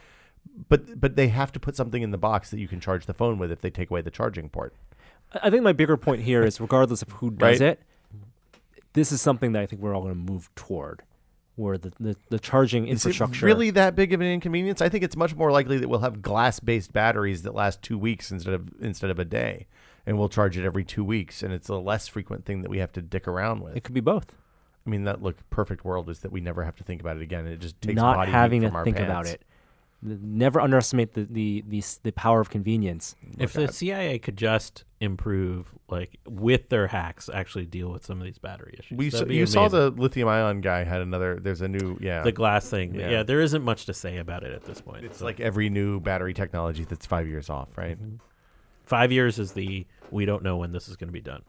But 0.68 1.00
but 1.00 1.16
they 1.16 1.28
have 1.28 1.52
to 1.52 1.60
put 1.60 1.76
something 1.76 2.02
in 2.02 2.10
the 2.10 2.18
box 2.18 2.50
that 2.50 2.58
you 2.58 2.68
can 2.68 2.80
charge 2.80 3.06
the 3.06 3.14
phone 3.14 3.38
with 3.38 3.50
if 3.50 3.60
they 3.60 3.70
take 3.70 3.90
away 3.90 4.00
the 4.02 4.10
charging 4.10 4.48
port. 4.48 4.74
I 5.42 5.50
think 5.50 5.62
my 5.62 5.72
bigger 5.72 5.96
point 5.96 6.22
here 6.22 6.42
is, 6.44 6.60
regardless 6.60 7.02
of 7.02 7.10
who 7.12 7.30
does 7.30 7.60
Right. 7.60 7.72
it, 7.72 7.80
this 8.92 9.10
is 9.12 9.20
something 9.20 9.52
that 9.52 9.62
I 9.62 9.66
think 9.66 9.82
we're 9.82 9.94
all 9.94 10.02
going 10.02 10.14
to 10.14 10.32
move 10.32 10.48
toward, 10.54 11.02
where 11.56 11.76
the, 11.78 11.92
the, 11.98 12.16
the 12.28 12.38
charging 12.38 12.84
Is 12.84 12.88
it 12.88 12.92
infrastructure 13.08 13.46
really 13.46 13.70
that 13.70 13.96
big 13.96 14.12
of 14.12 14.20
an 14.20 14.26
inconvenience? 14.26 14.80
I 14.80 14.88
think 14.88 15.02
it's 15.02 15.16
much 15.16 15.34
more 15.34 15.50
likely 15.50 15.78
that 15.78 15.88
we'll 15.88 16.00
have 16.00 16.22
glass-based 16.22 16.92
batteries 16.92 17.42
that 17.42 17.54
last 17.54 17.82
two 17.82 17.98
weeks 17.98 18.30
instead 18.30 18.54
of 18.54 18.68
instead 18.80 19.10
of 19.10 19.18
a 19.18 19.24
day, 19.24 19.66
and 20.06 20.18
we'll 20.18 20.28
charge 20.28 20.56
it 20.56 20.64
every 20.64 20.84
two 20.84 21.02
weeks, 21.04 21.42
and 21.42 21.52
it's 21.52 21.68
a 21.68 21.74
less 21.74 22.06
frequent 22.08 22.44
thing 22.44 22.62
that 22.62 22.70
we 22.70 22.78
have 22.78 22.92
to 22.92 23.02
dick 23.02 23.26
around 23.26 23.60
with. 23.62 23.76
it 23.76 23.84
could 23.84 23.94
be 23.94 24.00
both. 24.00 24.34
I 24.86 24.90
mean, 24.90 25.04
that 25.04 25.20
look 25.20 25.36
perfect 25.50 25.84
world 25.84 26.08
is 26.08 26.20
that 26.20 26.30
we 26.30 26.40
never 26.40 26.62
have 26.62 26.76
to 26.76 26.84
think 26.84 27.00
about 27.00 27.16
it 27.16 27.22
again. 27.22 27.46
It 27.46 27.58
just 27.58 27.80
takes 27.80 27.96
Not 27.96 28.16
body 28.16 28.30
having 28.30 28.62
to 28.62 28.70
our 28.70 28.84
think 28.84 28.98
pants. 28.98 29.10
about 29.10 29.26
it. 29.26 29.42
N- 30.04 30.20
Never 30.22 30.60
underestimate 30.60 31.14
the 31.14 31.24
the 31.24 31.64
the, 31.66 31.82
the 32.02 32.12
power 32.12 32.40
of 32.40 32.50
convenience. 32.50 33.16
If 33.38 33.52
the 33.52 33.68
CIA 33.68 34.18
could 34.18 34.36
just 34.36 34.84
improve, 35.00 35.74
like 35.88 36.18
with 36.26 36.68
their 36.68 36.86
hacks, 36.86 37.28
actually 37.32 37.66
deal 37.66 37.90
with 37.90 38.04
some 38.04 38.18
of 38.18 38.24
these 38.24 38.38
battery 38.38 38.76
issues. 38.78 38.96
We 38.96 39.10
that'd 39.10 39.20
saw, 39.20 39.28
be 39.28 39.36
you 39.36 39.46
saw 39.46 39.68
the 39.68 39.90
lithium-ion 39.90 40.60
guy 40.60 40.84
had 40.84 41.00
another. 41.00 41.38
There's 41.40 41.60
a 41.60 41.68
new 41.68 41.98
yeah. 42.00 42.22
the 42.22 42.32
glass 42.32 42.68
thing. 42.68 42.94
Yeah. 42.94 43.10
Yeah. 43.10 43.22
there 43.22 43.40
isn't 43.40 43.62
much 43.62 43.86
to 43.86 43.94
say 43.94 44.18
about 44.18 44.42
it 44.42 44.52
at 44.52 44.64
this 44.64 44.80
point. 44.80 45.04
it's 45.04 45.18
So 45.18 45.24
like 45.24 45.40
every 45.40 45.70
new 45.70 46.00
battery 46.00 46.34
technology 46.34 46.84
that's 46.84 47.06
five 47.06 47.26
years 47.28 47.50
off, 47.50 47.76
right? 47.76 47.96
Mm-hmm. 48.00 48.16
five 48.84 49.12
years 49.12 49.38
is 49.38 49.52
the 49.52 49.86
we 50.10 50.24
don't 50.24 50.42
know 50.42 50.56
when 50.56 50.72
this 50.72 50.88
is 50.88 50.96
going 50.96 51.08
to 51.08 51.12
be 51.12 51.20
done. 51.20 51.42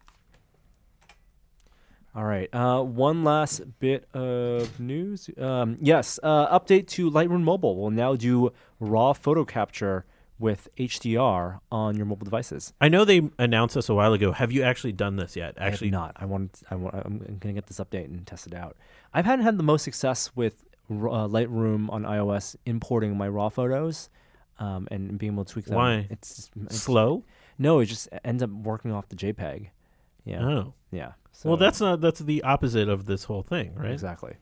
All 2.18 2.24
right. 2.24 2.50
Uh, 2.52 2.82
one 2.82 3.24
last 3.24 3.62
bit 3.78 4.10
of 4.16 4.80
news. 4.80 5.30
Um, 5.38 5.78
yes. 5.80 6.20
Uh, 6.24 6.60
update 6.60 6.88
to 6.88 7.12
Lightroom 7.12 7.44
Mobile 7.44 7.76
will 7.78 7.92
now 7.92 8.16
do 8.16 8.52
raw 8.80 9.14
photo 9.14 9.46
capture 9.46 10.04
with 10.40 10.68
HDR 10.78 11.60
on 11.72 11.96
your 11.96 12.08
mobile 12.08 12.26
devices. 12.26 12.74
I 12.82 12.90
know 12.90 13.06
they 13.06 13.30
announced 13.38 13.76
this 13.76 13.88
a 13.88 13.94
while 13.94 14.14
ago. 14.14 14.32
Have 14.32 14.52
you 14.52 14.64
actually 14.64 14.94
done 14.94 15.18
this 15.18 15.36
yet? 15.36 15.58
I 15.62 15.68
Actually, 15.68 15.92
not. 15.92 16.14
I 16.16 16.26
want. 16.26 16.64
I 16.72 16.76
want. 16.76 16.96
I'm 16.96 17.20
going 17.20 17.40
to 17.40 17.54
get 17.54 17.68
this 17.68 17.80
update 17.80 18.06
and 18.06 18.26
test 18.26 18.48
it 18.48 18.56
out. 18.56 18.78
I 19.14 19.22
haven't 19.22 19.46
had 19.46 19.60
the 19.60 19.64
most 19.64 19.84
success 19.84 20.36
with 20.36 20.66
uh, 20.90 20.94
Lightroom 21.28 21.88
on 21.92 22.02
iOS 22.02 22.56
importing 22.66 23.16
my 23.16 23.28
raw 23.28 23.50
photos, 23.50 24.10
um, 24.58 24.88
and 24.90 25.20
being 25.20 25.34
able 25.34 25.46
to 25.46 25.54
tweak 25.54 25.66
them. 25.66 25.76
Why? 25.76 26.08
It's, 26.10 26.50
it's 26.64 26.80
slow. 26.80 27.26
No, 27.60 27.78
it 27.80 27.86
just 27.86 28.10
ends 28.24 28.42
up 28.42 28.50
working 28.50 28.92
off 28.92 29.08
the 29.10 29.16
JPEG. 29.16 29.70
Yeah. 30.28 30.44
Oh, 30.46 30.74
Yeah. 30.92 31.14
So, 31.32 31.50
well, 31.50 31.58
that's 31.58 31.80
not 31.80 32.02
that's 32.02 32.20
the 32.20 32.42
opposite 32.44 32.90
of 32.90 33.06
this 33.06 33.24
whole 33.26 33.44
thing, 33.44 33.76
right? 33.76 33.92
exactly. 33.92 34.34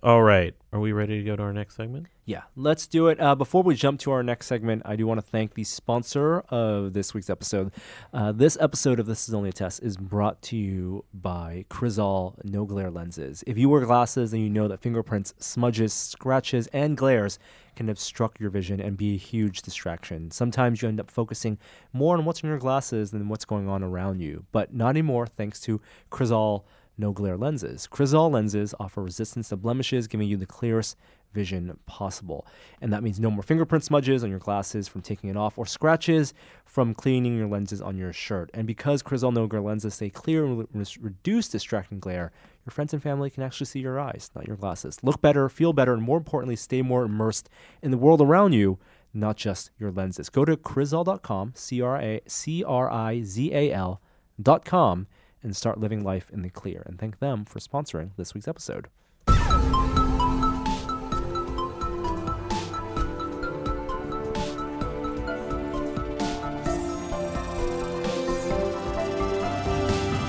All 0.00 0.22
right, 0.22 0.54
are 0.72 0.78
we 0.78 0.92
ready 0.92 1.18
to 1.18 1.24
go 1.24 1.34
to 1.34 1.42
our 1.42 1.52
next 1.52 1.74
segment? 1.74 2.06
Yeah, 2.24 2.42
let's 2.54 2.86
do 2.86 3.08
it. 3.08 3.20
Uh, 3.20 3.34
before 3.34 3.64
we 3.64 3.74
jump 3.74 3.98
to 4.00 4.12
our 4.12 4.22
next 4.22 4.46
segment, 4.46 4.82
I 4.84 4.94
do 4.94 5.08
want 5.08 5.18
to 5.18 5.26
thank 5.26 5.54
the 5.54 5.64
sponsor 5.64 6.38
of 6.50 6.92
this 6.92 7.14
week's 7.14 7.28
episode. 7.28 7.72
Uh, 8.14 8.30
this 8.30 8.56
episode 8.60 9.00
of 9.00 9.06
This 9.06 9.26
Is 9.26 9.34
Only 9.34 9.48
a 9.48 9.52
Test 9.52 9.82
is 9.82 9.96
brought 9.96 10.40
to 10.42 10.56
you 10.56 11.04
by 11.12 11.64
Crizal 11.68 12.36
No 12.44 12.64
Glare 12.64 12.92
Lenses. 12.92 13.42
If 13.44 13.58
you 13.58 13.68
wear 13.68 13.80
glasses 13.80 14.32
and 14.32 14.40
you 14.40 14.48
know 14.48 14.68
that 14.68 14.78
fingerprints, 14.78 15.34
smudges, 15.40 15.92
scratches, 15.92 16.68
and 16.68 16.96
glares 16.96 17.40
can 17.74 17.88
obstruct 17.88 18.40
your 18.40 18.50
vision 18.50 18.80
and 18.80 18.96
be 18.96 19.14
a 19.14 19.18
huge 19.18 19.62
distraction. 19.62 20.30
Sometimes 20.30 20.80
you 20.80 20.88
end 20.88 21.00
up 21.00 21.10
focusing 21.10 21.58
more 21.92 22.16
on 22.16 22.24
what's 22.24 22.42
in 22.44 22.48
your 22.48 22.58
glasses 22.58 23.10
than 23.10 23.28
what's 23.28 23.44
going 23.44 23.68
on 23.68 23.82
around 23.82 24.20
you, 24.20 24.44
but 24.52 24.72
not 24.72 24.90
anymore 24.90 25.26
thanks 25.26 25.58
to 25.62 25.80
Crizal 26.08 26.64
no 26.98 27.12
glare 27.12 27.36
lenses. 27.36 27.86
Crizal 27.86 28.30
lenses 28.30 28.74
offer 28.78 29.02
resistance 29.02 29.48
to 29.48 29.56
blemishes, 29.56 30.06
giving 30.06 30.28
you 30.28 30.36
the 30.36 30.46
clearest 30.46 30.96
vision 31.32 31.78
possible. 31.86 32.46
And 32.80 32.92
that 32.92 33.02
means 33.02 33.20
no 33.20 33.30
more 33.30 33.42
fingerprint 33.42 33.84
smudges 33.84 34.24
on 34.24 34.30
your 34.30 34.38
glasses 34.38 34.88
from 34.88 35.02
taking 35.02 35.30
it 35.30 35.36
off 35.36 35.58
or 35.58 35.66
scratches 35.66 36.34
from 36.64 36.94
cleaning 36.94 37.36
your 37.36 37.48
lenses 37.48 37.80
on 37.80 37.96
your 37.96 38.12
shirt. 38.12 38.50
And 38.54 38.66
because 38.66 39.02
Crizal 39.02 39.32
no 39.32 39.46
glare 39.46 39.62
lenses 39.62 39.94
stay 39.94 40.10
clear 40.10 40.44
and 40.44 40.66
re- 40.72 40.86
reduce 41.00 41.48
distracting 41.48 42.00
glare, 42.00 42.32
your 42.64 42.72
friends 42.72 42.92
and 42.92 43.02
family 43.02 43.30
can 43.30 43.42
actually 43.42 43.66
see 43.66 43.80
your 43.80 44.00
eyes, 44.00 44.30
not 44.34 44.46
your 44.46 44.56
glasses. 44.56 44.98
Look 45.02 45.20
better, 45.20 45.48
feel 45.48 45.72
better, 45.72 45.94
and 45.94 46.02
more 46.02 46.18
importantly, 46.18 46.56
stay 46.56 46.82
more 46.82 47.04
immersed 47.04 47.48
in 47.82 47.90
the 47.90 47.98
world 47.98 48.20
around 48.20 48.52
you, 48.52 48.78
not 49.14 49.36
just 49.36 49.70
your 49.78 49.90
lenses. 49.90 50.28
Go 50.28 50.44
to 50.44 50.56
crizal.com, 50.56 51.52
C 51.54 51.80
R 51.80 51.98
A 51.98 52.20
C 52.26 52.64
R 52.64 52.90
I 52.90 53.22
Z 53.22 53.52
A 53.54 53.72
L.com 53.72 55.06
and 55.42 55.56
start 55.56 55.78
living 55.78 56.02
life 56.02 56.30
in 56.32 56.42
the 56.42 56.50
clear. 56.50 56.82
And 56.86 56.98
thank 56.98 57.18
them 57.18 57.44
for 57.44 57.58
sponsoring 57.58 58.10
this 58.16 58.34
week's 58.34 58.48
episode. 58.48 58.88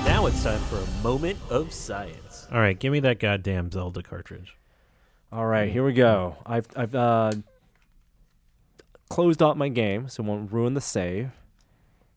Now 0.06 0.26
it's 0.26 0.44
time 0.44 0.60
for 0.62 0.78
a 0.78 1.04
moment 1.04 1.38
of 1.50 1.72
science. 1.74 2.48
All 2.52 2.60
right, 2.60 2.78
give 2.78 2.92
me 2.92 3.00
that 3.02 3.20
goddamn 3.20 3.72
Zelda 3.72 4.02
cartridge. 4.02 4.56
All 5.32 5.46
right, 5.46 5.72
here 5.72 5.86
we 5.86 5.94
go. 5.94 6.36
I've 6.46 6.68
I've 6.76 6.96
uh, 6.96 7.32
closed 9.10 9.44
out 9.44 9.58
my 9.58 9.70
game, 9.70 10.10
so 10.10 10.24
it 10.24 10.26
won't 10.26 10.52
ruin 10.52 10.74
the 10.74 10.82
save. 10.82 11.32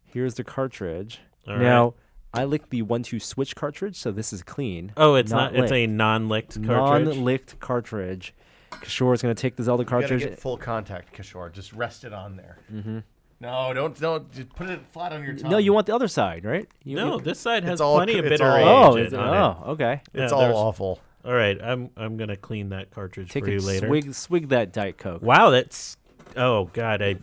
Here's 0.05 0.35
the 0.35 0.45
cartridge. 0.45 1.21
All 1.47 1.57
now 1.57 1.95
I 2.35 2.45
licked 2.45 2.71
the 2.71 2.83
one 2.83 3.03
two 3.03 3.21
switch 3.21 3.55
cartridge, 3.55 3.97
so 3.97 4.11
this 4.11 4.33
is 4.33 4.43
clean. 4.43 4.93
Oh, 4.97 5.15
it's 5.17 5.31
Not 5.31 5.53
not. 5.55 5.63
it's 5.65 5.73
a 5.73 5.87
non-licked 5.87 6.63
cartridge. 6.65 7.15
Non-licked 7.17 7.61
cartridge. 7.61 8.35
Kishore 8.71 9.13
is 9.15 9.21
going 9.21 9.35
to 9.35 9.41
take 9.41 9.57
the 9.57 9.63
Zelda 9.63 9.83
You 9.83 9.87
cartridge. 9.89 10.21
get 10.23 10.39
full 10.39 10.57
contact, 10.57 11.15
Kishore. 11.15 11.53
Just 11.53 11.73
rest 11.75 12.05
it 12.05 12.13
on 12.15 12.37
there. 12.37 12.59
Mm-hmm. 12.73 12.99
No, 13.41 13.75
don't 13.75 13.99
don't 14.01 14.33
just 14.33 14.49
put 14.55 14.71
it 14.71 14.81
flat 14.93 15.13
on 15.13 15.23
your 15.25 15.35
tongue. 15.35 15.51
No, 15.51 15.59
you 15.59 15.73
want 15.73 15.87
the 15.87 15.95
other 15.95 16.09
side, 16.09 16.45
right? 16.45 16.67
You, 16.85 16.97
no, 16.97 17.15
you- 17.17 17.21
this 17.21 17.39
side 17.41 17.65
has 17.65 17.81
all 17.81 17.97
plenty 17.97 18.19
of 18.19 18.25
it's 18.25 18.31
bitter 18.41 18.47
all- 18.51 18.93
Oh, 18.95 18.97
agent 18.97 19.07
it's, 19.07 19.15
on 19.15 19.35
it. 19.35 19.39
oh, 19.39 19.71
okay. 19.73 20.01
It's 20.15 20.33
Yeah, 20.33 20.39
all 20.39 20.57
awful. 20.69 21.01
All 21.25 21.33
right, 21.35 21.61
I'm 21.63 21.91
I'm 21.97 22.17
gonna 22.17 22.37
clean 22.37 22.71
that 22.71 22.91
cartridge 22.93 23.31
Take 23.31 23.45
for 23.45 23.51
you 23.51 23.61
later. 23.61 23.87
swig, 23.89 24.15
swig 24.15 24.49
that 24.49 24.73
Diet 24.73 24.97
Coke. 24.97 25.23
Wow, 25.23 25.51
that's 25.51 25.97
oh 26.37 26.65
god, 26.73 27.03
I 27.03 27.17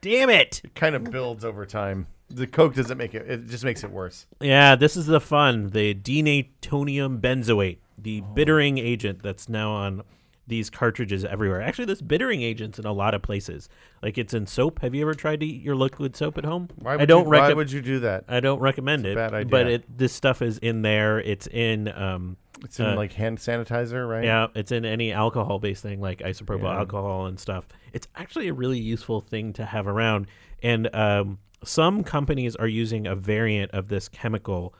damn 0.00 0.30
it. 0.30 0.62
It 0.64 0.74
kind 0.74 0.94
of 0.94 1.04
builds 1.04 1.44
over 1.44 1.66
time. 1.66 2.06
The 2.30 2.46
Coke 2.46 2.74
doesn't 2.74 2.96
make 2.98 3.14
it. 3.14 3.28
It 3.28 3.46
just 3.48 3.64
makes 3.64 3.82
it 3.84 3.90
worse. 3.90 4.26
Yeah, 4.40 4.76
this 4.76 4.96
is 4.96 5.06
the 5.06 5.20
fun. 5.20 5.68
The 5.70 5.94
denatonium 5.94 7.20
benzoate, 7.20 7.78
the 7.98 8.22
Oh. 8.24 8.34
bittering 8.34 8.78
agent 8.78 9.22
that's 9.22 9.48
now 9.48 9.70
on 9.72 10.02
these 10.46 10.68
cartridges 10.70 11.24
everywhere. 11.24 11.60
Actually, 11.60 11.84
this 11.84 12.02
bittering 12.02 12.42
agent's 12.42 12.78
in 12.78 12.84
a 12.84 12.92
lot 12.92 13.14
of 13.14 13.22
places. 13.22 13.68
Like 14.02 14.18
it's 14.18 14.34
in 14.34 14.46
soap. 14.46 14.80
Have 14.82 14.94
you 14.94 15.02
ever 15.02 15.14
tried 15.14 15.40
to 15.40 15.46
eat 15.46 15.62
your 15.62 15.76
liquid 15.76 16.16
soap 16.16 16.38
at 16.38 16.44
home? 16.44 16.68
Why 16.76 16.92
would 16.96 17.02
I 17.02 17.04
don't 17.04 17.24
you, 17.24 17.30
Why 17.30 17.52
would 17.52 17.70
you 17.70 17.80
do 17.80 18.00
that? 18.00 18.24
I 18.28 18.40
don't 18.40 18.58
recommend 18.60 19.06
It's 19.06 19.16
a 19.16 19.24
it. 19.26 19.30
bad 19.30 19.50
But 19.50 19.66
idea. 19.66 19.74
it 19.76 19.98
this 19.98 20.12
stuff 20.12 20.42
is 20.42 20.58
in 20.58 20.82
there. 20.82 21.20
It's 21.20 21.46
in 21.46 21.88
um 21.94 22.36
It's 22.64 22.80
in 22.80 22.86
uh, 22.86 22.96
like 22.96 23.12
hand 23.12 23.38
sanitizer, 23.38 24.08
right? 24.08 24.24
yeah, 24.24 24.48
it's 24.56 24.72
in 24.72 24.84
any 24.84 25.12
alcohol 25.12 25.60
based 25.60 25.82
thing 25.84 26.00
like 26.00 26.18
isopropyl 26.18 26.62
Yeah. 26.64 26.78
alcohol 26.78 27.26
and 27.26 27.38
stuff. 27.38 27.68
It's 27.92 28.08
actually 28.16 28.48
a 28.48 28.52
really 28.54 28.78
useful 28.78 29.20
thing 29.20 29.52
to 29.54 29.64
have 29.64 29.86
around. 29.86 30.26
And 30.64 30.92
um, 30.94 31.38
some 31.64 32.02
companies 32.04 32.56
are 32.56 32.66
using 32.66 33.06
a 33.06 33.14
variant 33.14 33.70
of 33.72 33.88
this 33.88 34.08
chemical 34.08 34.74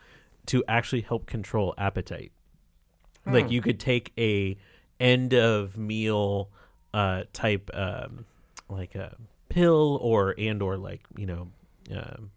to 0.46 0.64
actually 0.66 1.02
help 1.02 1.26
control 1.26 1.74
appetite. 1.78 2.32
Like 3.26 3.50
you 3.50 3.60
could 3.60 3.78
take 3.78 4.12
a 4.18 4.56
end 4.98 5.34
of 5.34 5.76
meal 5.76 6.50
uh, 6.92 7.24
type 7.32 7.70
um, 7.74 8.24
like 8.68 8.94
a 8.94 9.14
pill 9.48 9.98
or 10.00 10.34
and 10.38 10.62
or 10.62 10.76
like 10.76 11.02
you 11.16 11.26
know 11.26 11.48
um, 11.94 12.30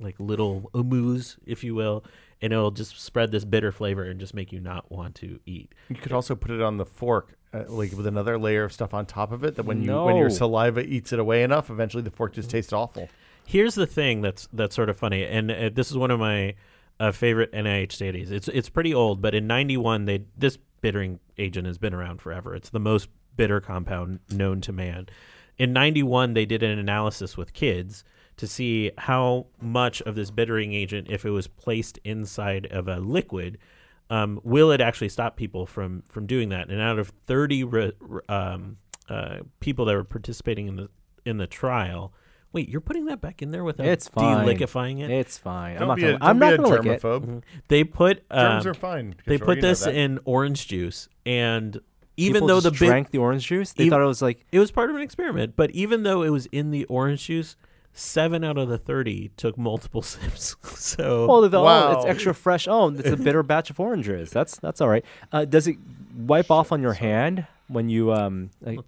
like 0.00 0.14
little 0.18 0.70
mousse, 0.74 1.36
if 1.44 1.64
you 1.64 1.74
will, 1.74 2.04
and 2.40 2.52
it'll 2.52 2.70
just 2.70 3.00
spread 3.00 3.32
this 3.32 3.44
bitter 3.44 3.72
flavor 3.72 4.04
and 4.04 4.20
just 4.20 4.34
make 4.34 4.52
you 4.52 4.60
not 4.60 4.90
want 4.90 5.16
to 5.16 5.40
eat. 5.44 5.72
You 5.88 5.96
could 5.96 6.12
also 6.12 6.34
put 6.34 6.50
it 6.50 6.62
on 6.62 6.76
the 6.76 6.86
fork, 6.86 7.36
uh, 7.52 7.64
like 7.68 7.92
with 7.92 8.06
another 8.06 8.38
layer 8.38 8.64
of 8.64 8.72
stuff 8.72 8.94
on 8.94 9.06
top 9.06 9.32
of 9.32 9.44
it. 9.44 9.56
That 9.56 9.64
when 9.64 9.82
you 9.82 10.02
when 10.02 10.16
your 10.16 10.30
saliva 10.30 10.80
eats 10.80 11.12
it 11.12 11.18
away 11.18 11.42
enough, 11.42 11.68
eventually 11.70 12.02
the 12.02 12.10
fork 12.10 12.34
just 12.34 12.50
tastes 12.50 12.72
awful. 12.72 13.08
Here's 13.48 13.74
the 13.74 13.86
thing 13.86 14.20
that's 14.20 14.46
that's 14.52 14.76
sort 14.76 14.90
of 14.90 14.98
funny, 14.98 15.24
and 15.24 15.50
uh, 15.50 15.70
this 15.72 15.90
is 15.90 15.96
one 15.96 16.10
of 16.10 16.20
my 16.20 16.54
uh, 17.00 17.12
favorite 17.12 17.50
NIH 17.52 17.92
studies. 17.92 18.30
It's 18.30 18.46
it's 18.48 18.68
pretty 18.68 18.92
old, 18.92 19.22
but 19.22 19.34
in 19.34 19.46
'91, 19.46 20.04
they 20.04 20.24
this 20.36 20.58
bittering 20.82 21.18
agent 21.38 21.66
has 21.66 21.78
been 21.78 21.94
around 21.94 22.20
forever. 22.20 22.54
It's 22.54 22.68
the 22.68 22.78
most 22.78 23.08
bitter 23.38 23.58
compound 23.62 24.20
known 24.30 24.60
to 24.60 24.72
man. 24.74 25.06
In 25.56 25.72
'91, 25.72 26.34
they 26.34 26.44
did 26.44 26.62
an 26.62 26.78
analysis 26.78 27.38
with 27.38 27.54
kids 27.54 28.04
to 28.36 28.46
see 28.46 28.90
how 28.98 29.46
much 29.62 30.02
of 30.02 30.14
this 30.14 30.30
bittering 30.30 30.74
agent, 30.74 31.06
if 31.08 31.24
it 31.24 31.30
was 31.30 31.46
placed 31.46 31.98
inside 32.04 32.66
of 32.66 32.86
a 32.86 32.98
liquid, 32.98 33.56
um, 34.10 34.42
will 34.44 34.70
it 34.70 34.82
actually 34.82 35.08
stop 35.08 35.38
people 35.38 35.64
from 35.64 36.02
from 36.10 36.26
doing 36.26 36.50
that? 36.50 36.68
And 36.68 36.82
out 36.82 36.98
of 36.98 37.14
30 37.26 37.64
re, 37.64 37.92
um, 38.28 38.76
uh, 39.08 39.38
people 39.60 39.86
that 39.86 39.94
were 39.94 40.04
participating 40.04 40.68
in 40.68 40.76
the 40.76 40.90
in 41.24 41.38
the 41.38 41.46
trial, 41.46 42.12
wait, 42.52 42.68
you're 42.68 42.80
putting 42.80 43.06
that 43.06 43.20
back 43.20 43.42
in 43.42 43.50
there 43.50 43.64
without 43.64 43.86
It's 43.86 44.08
fine. 44.08 44.46
deliquifying 44.46 45.00
it? 45.00 45.10
It's 45.10 45.36
fine. 45.38 45.74
Don't 45.78 45.82
I'm 45.82 45.88
not 45.88 45.98
gonna. 46.00 46.08
a, 46.08 46.18
don't 46.18 46.22
I'm 46.28 46.38
not 46.38 46.56
gonna 46.56 46.68
lick 46.68 46.86
it. 46.86 47.02
germaphobe. 47.02 47.42
They 47.68 47.84
put 47.84 48.28
Germs 48.30 48.66
um, 48.66 48.70
are 48.70 48.74
fine. 48.74 49.14
they 49.26 49.38
Kishore, 49.38 49.44
put 49.44 49.60
this 49.60 49.86
in 49.86 50.18
orange 50.24 50.66
juice, 50.68 51.08
and 51.26 51.78
even 52.16 52.34
People 52.34 52.48
though 52.48 52.60
the 52.60 52.70
just 52.70 52.80
bit, 52.80 52.86
drank 52.88 53.10
the 53.10 53.18
orange 53.18 53.46
juice, 53.46 53.72
they 53.72 53.84
Ev- 53.84 53.90
thought 53.90 54.00
it 54.02 54.06
was 54.06 54.22
like 54.22 54.44
it 54.50 54.58
was 54.58 54.70
part 54.72 54.90
of 54.90 54.96
an 54.96 55.02
experiment, 55.02 55.54
but 55.56 55.70
even 55.70 56.02
though 56.02 56.22
it 56.22 56.30
was 56.30 56.46
in 56.46 56.70
the 56.72 56.84
orange 56.86 57.26
juice, 57.26 57.54
seven 57.92 58.42
out 58.42 58.58
of 58.58 58.68
the 58.68 58.78
thirty 58.78 59.30
took 59.36 59.56
multiple 59.56 60.02
sips. 60.02 60.56
so 60.74 61.26
Oh, 61.30 61.40
they 61.42 61.48
thought, 61.48 61.94
oh, 61.94 61.98
it's 61.98 62.06
extra 62.06 62.34
fresh. 62.34 62.66
Oh, 62.66 62.88
it's 62.90 63.08
a 63.08 63.16
bitter 63.16 63.42
batch 63.44 63.70
of 63.70 63.78
oranges. 63.78 64.30
That's 64.30 64.58
that's 64.58 64.80
all 64.80 64.88
right. 64.88 65.04
Uh, 65.30 65.44
does 65.44 65.68
it 65.68 65.76
wipe 66.16 66.50
off 66.50 66.72
on 66.72 66.82
your 66.82 66.94
hand 66.94 67.46
when 67.68 67.88
you 67.88 68.12
um? 68.12 68.50
Like, 68.62 68.80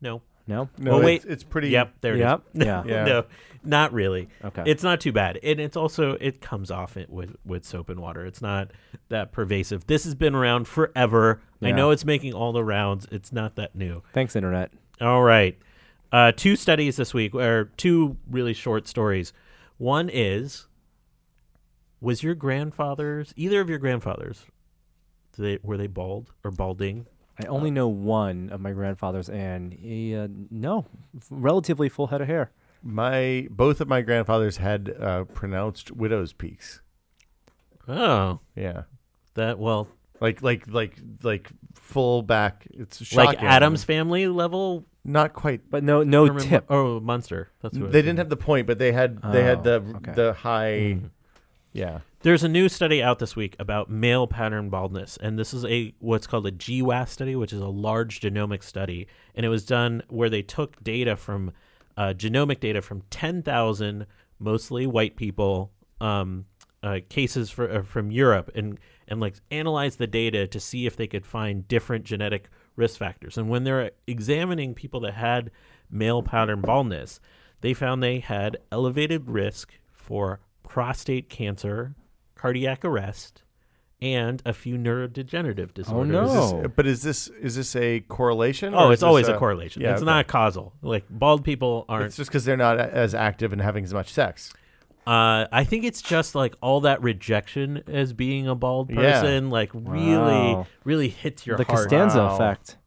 no, 0.00 0.20
no. 0.46 0.68
No, 0.78 0.96
it's, 0.98 1.04
wait. 1.04 1.24
it's 1.24 1.44
pretty. 1.44 1.68
yep, 1.70 1.94
there 2.00 2.14
it 2.14 2.20
is. 2.20 2.20
Yep. 2.20 2.42
Yeah. 2.54 2.82
Yeah. 2.86 3.04
no, 3.04 3.24
not 3.62 3.92
really. 3.92 4.28
Okay. 4.44 4.62
It's 4.66 4.82
not 4.82 5.00
too 5.00 5.12
bad, 5.12 5.38
and 5.42 5.58
it's 5.60 5.76
also 5.76 6.12
it 6.20 6.40
comes 6.40 6.70
off 6.70 6.96
it 6.96 7.08
with 7.10 7.36
with 7.44 7.64
soap 7.64 7.88
and 7.88 8.00
water. 8.00 8.24
It's 8.26 8.42
not 8.42 8.70
that 9.08 9.32
pervasive. 9.32 9.86
This 9.86 10.04
has 10.04 10.14
been 10.14 10.34
around 10.34 10.68
forever. 10.68 11.40
I 11.62 11.70
know 11.70 11.90
it's 11.90 12.04
making 12.04 12.34
all 12.34 12.52
the 12.52 12.62
rounds. 12.62 13.06
It's 13.10 13.32
not 13.32 13.56
that 13.56 13.74
new. 13.74 14.02
Thanks, 14.12 14.36
internet. 14.36 14.70
All 15.00 15.22
right, 15.22 15.58
uh, 16.12 16.32
two 16.36 16.56
studies 16.56 16.96
this 16.96 17.14
week, 17.14 17.34
or 17.34 17.70
two 17.78 18.18
really 18.30 18.52
short 18.52 18.86
stories. 18.86 19.32
One 19.78 20.10
is, 20.12 20.66
was 22.02 22.22
your 22.22 22.34
grandfather's 22.34 23.32
either 23.36 23.60
of 23.62 23.70
your 23.70 23.78
grandfathers? 23.78 24.44
They 25.36 25.58
were 25.62 25.76
they 25.76 25.86
bald 25.88 26.30
or 26.44 26.50
balding? 26.50 27.06
I 27.42 27.46
only 27.46 27.70
know 27.70 27.88
one 27.88 28.50
of 28.50 28.60
my 28.60 28.72
grandfathers, 28.72 29.28
and 29.28 29.72
he 29.72 30.14
uh, 30.14 30.28
no, 30.50 30.86
f- 31.16 31.26
relatively 31.30 31.88
full 31.88 32.06
head 32.08 32.20
of 32.20 32.28
hair. 32.28 32.52
My 32.82 33.48
both 33.50 33.80
of 33.80 33.88
my 33.88 34.02
grandfathers 34.02 34.58
had 34.58 34.94
uh, 35.00 35.24
pronounced 35.24 35.90
widow's 35.90 36.32
peaks. 36.32 36.80
Oh, 37.88 38.40
Yeah, 38.56 38.82
that 39.34 39.58
well, 39.58 39.88
like 40.20 40.42
like 40.42 40.66
like 40.68 40.98
like 41.22 41.48
full 41.74 42.22
back. 42.22 42.66
It's 42.70 43.04
shocking. 43.04 43.26
like 43.26 43.42
Addams 43.42 43.84
family 43.84 44.26
level. 44.28 44.84
Not 45.04 45.34
quite. 45.34 45.68
But 45.70 45.84
no, 45.84 46.02
no 46.02 46.26
Herman 46.26 46.42
tip. 46.44 46.70
Mun- 46.70 46.78
oh, 46.78 47.00
Munster. 47.00 47.50
That's 47.60 47.76
what 47.76 47.92
They 47.92 48.00
didn't 48.00 48.18
have 48.18 48.30
the 48.30 48.36
point, 48.38 48.66
but 48.66 48.78
they 48.78 48.92
had 48.92 49.20
they 49.32 49.42
Oh, 49.42 49.44
had 49.44 49.64
the 49.64 49.74
okay. 49.96 50.12
the 50.12 50.32
high. 50.32 50.98
Yeah. 51.74 52.00
There's 52.20 52.44
a 52.44 52.48
new 52.48 52.68
study 52.68 53.02
out 53.02 53.18
this 53.18 53.34
week 53.34 53.56
about 53.58 53.90
male 53.90 54.28
pattern 54.28 54.70
baldness, 54.70 55.18
and 55.20 55.36
this 55.36 55.52
is 55.52 55.64
a 55.66 55.92
what's 55.98 56.26
called 56.26 56.46
a 56.46 56.52
GWAS 56.52 57.08
study, 57.08 57.34
which 57.36 57.52
is 57.52 57.60
a 57.60 57.66
large 57.66 58.20
genomic 58.20 58.62
study, 58.62 59.08
and 59.34 59.44
it 59.44 59.48
was 59.48 59.66
done 59.66 60.02
where 60.08 60.30
they 60.30 60.40
took 60.40 60.82
data 60.82 61.16
from 61.16 61.52
uh, 61.96 62.14
genomic 62.16 62.60
data 62.60 62.80
from 62.80 63.02
10,000 63.10 64.06
mostly 64.38 64.86
white 64.86 65.16
people 65.16 65.72
um, 66.00 66.46
uh, 66.82 67.00
cases 67.08 67.50
for, 67.50 67.70
uh, 67.70 67.82
from 67.82 68.10
Europe, 68.10 68.50
and 68.54 68.78
and 69.08 69.20
like 69.20 69.34
analyzed 69.50 69.98
the 69.98 70.06
data 70.06 70.46
to 70.46 70.60
see 70.60 70.86
if 70.86 70.96
they 70.96 71.08
could 71.08 71.26
find 71.26 71.66
different 71.66 72.04
genetic 72.04 72.48
risk 72.76 72.98
factors. 72.98 73.36
And 73.36 73.48
when 73.50 73.64
they're 73.64 73.90
examining 74.06 74.74
people 74.74 75.00
that 75.00 75.14
had 75.14 75.50
male 75.90 76.22
pattern 76.22 76.60
baldness, 76.60 77.20
they 77.62 77.74
found 77.74 78.00
they 78.00 78.20
had 78.20 78.58
elevated 78.70 79.28
risk 79.28 79.74
for 79.92 80.40
prostate 80.64 81.28
cancer, 81.28 81.94
cardiac 82.34 82.84
arrest, 82.84 83.42
and 84.02 84.42
a 84.44 84.52
few 84.52 84.76
neurodegenerative 84.76 85.72
disorders. 85.72 86.12
no. 86.12 86.24
Is 86.24 86.30
Oh. 86.52 86.62
this, 86.62 86.70
but 86.76 86.86
is 86.86 87.02
this 87.02 87.28
is 87.40 87.56
this 87.56 87.76
a 87.76 88.00
correlation? 88.00 88.74
Oh, 88.74 88.90
it's 88.90 89.02
always 89.02 89.28
a, 89.28 89.36
correlation. 89.38 89.82
yeah, 89.82 89.92
it's 89.92 90.02
okay. 90.02 90.06
not 90.06 90.26
causal. 90.26 90.74
Like 90.82 91.04
bald 91.08 91.44
people 91.44 91.84
aren't. 91.88 92.06
It's 92.06 92.16
just 92.16 92.30
because 92.30 92.44
they're 92.44 92.56
not 92.56 92.78
as 92.80 93.14
active 93.14 93.52
and 93.52 93.62
having 93.62 93.84
as 93.84 93.94
much 93.94 94.12
sex. 94.12 94.52
Uh, 95.06 95.46
I 95.52 95.64
think 95.64 95.84
it's 95.84 96.00
just 96.00 96.34
like 96.34 96.54
all 96.62 96.80
that 96.80 97.02
rejection 97.02 97.82
as 97.86 98.12
being 98.14 98.48
a 98.48 98.54
bald 98.54 98.90
Yeah. 98.90 99.20
person, 99.20 99.50
like 99.50 99.70
really, 99.74 100.16
Wow. 100.54 100.66
really 100.84 101.08
hits 101.08 101.46
your 101.46 101.58
the 101.58 101.64
heart. 101.64 101.80
Costanza 101.90 102.18
Wow. 102.18 102.34
effect. 102.34 102.78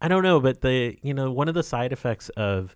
I 0.00 0.06
don't 0.06 0.22
know, 0.22 0.38
but 0.40 0.60
the 0.60 0.96
you 1.02 1.12
know 1.14 1.30
one 1.32 1.48
of 1.48 1.54
the 1.54 1.62
side 1.64 1.92
effects 1.92 2.28
of 2.30 2.74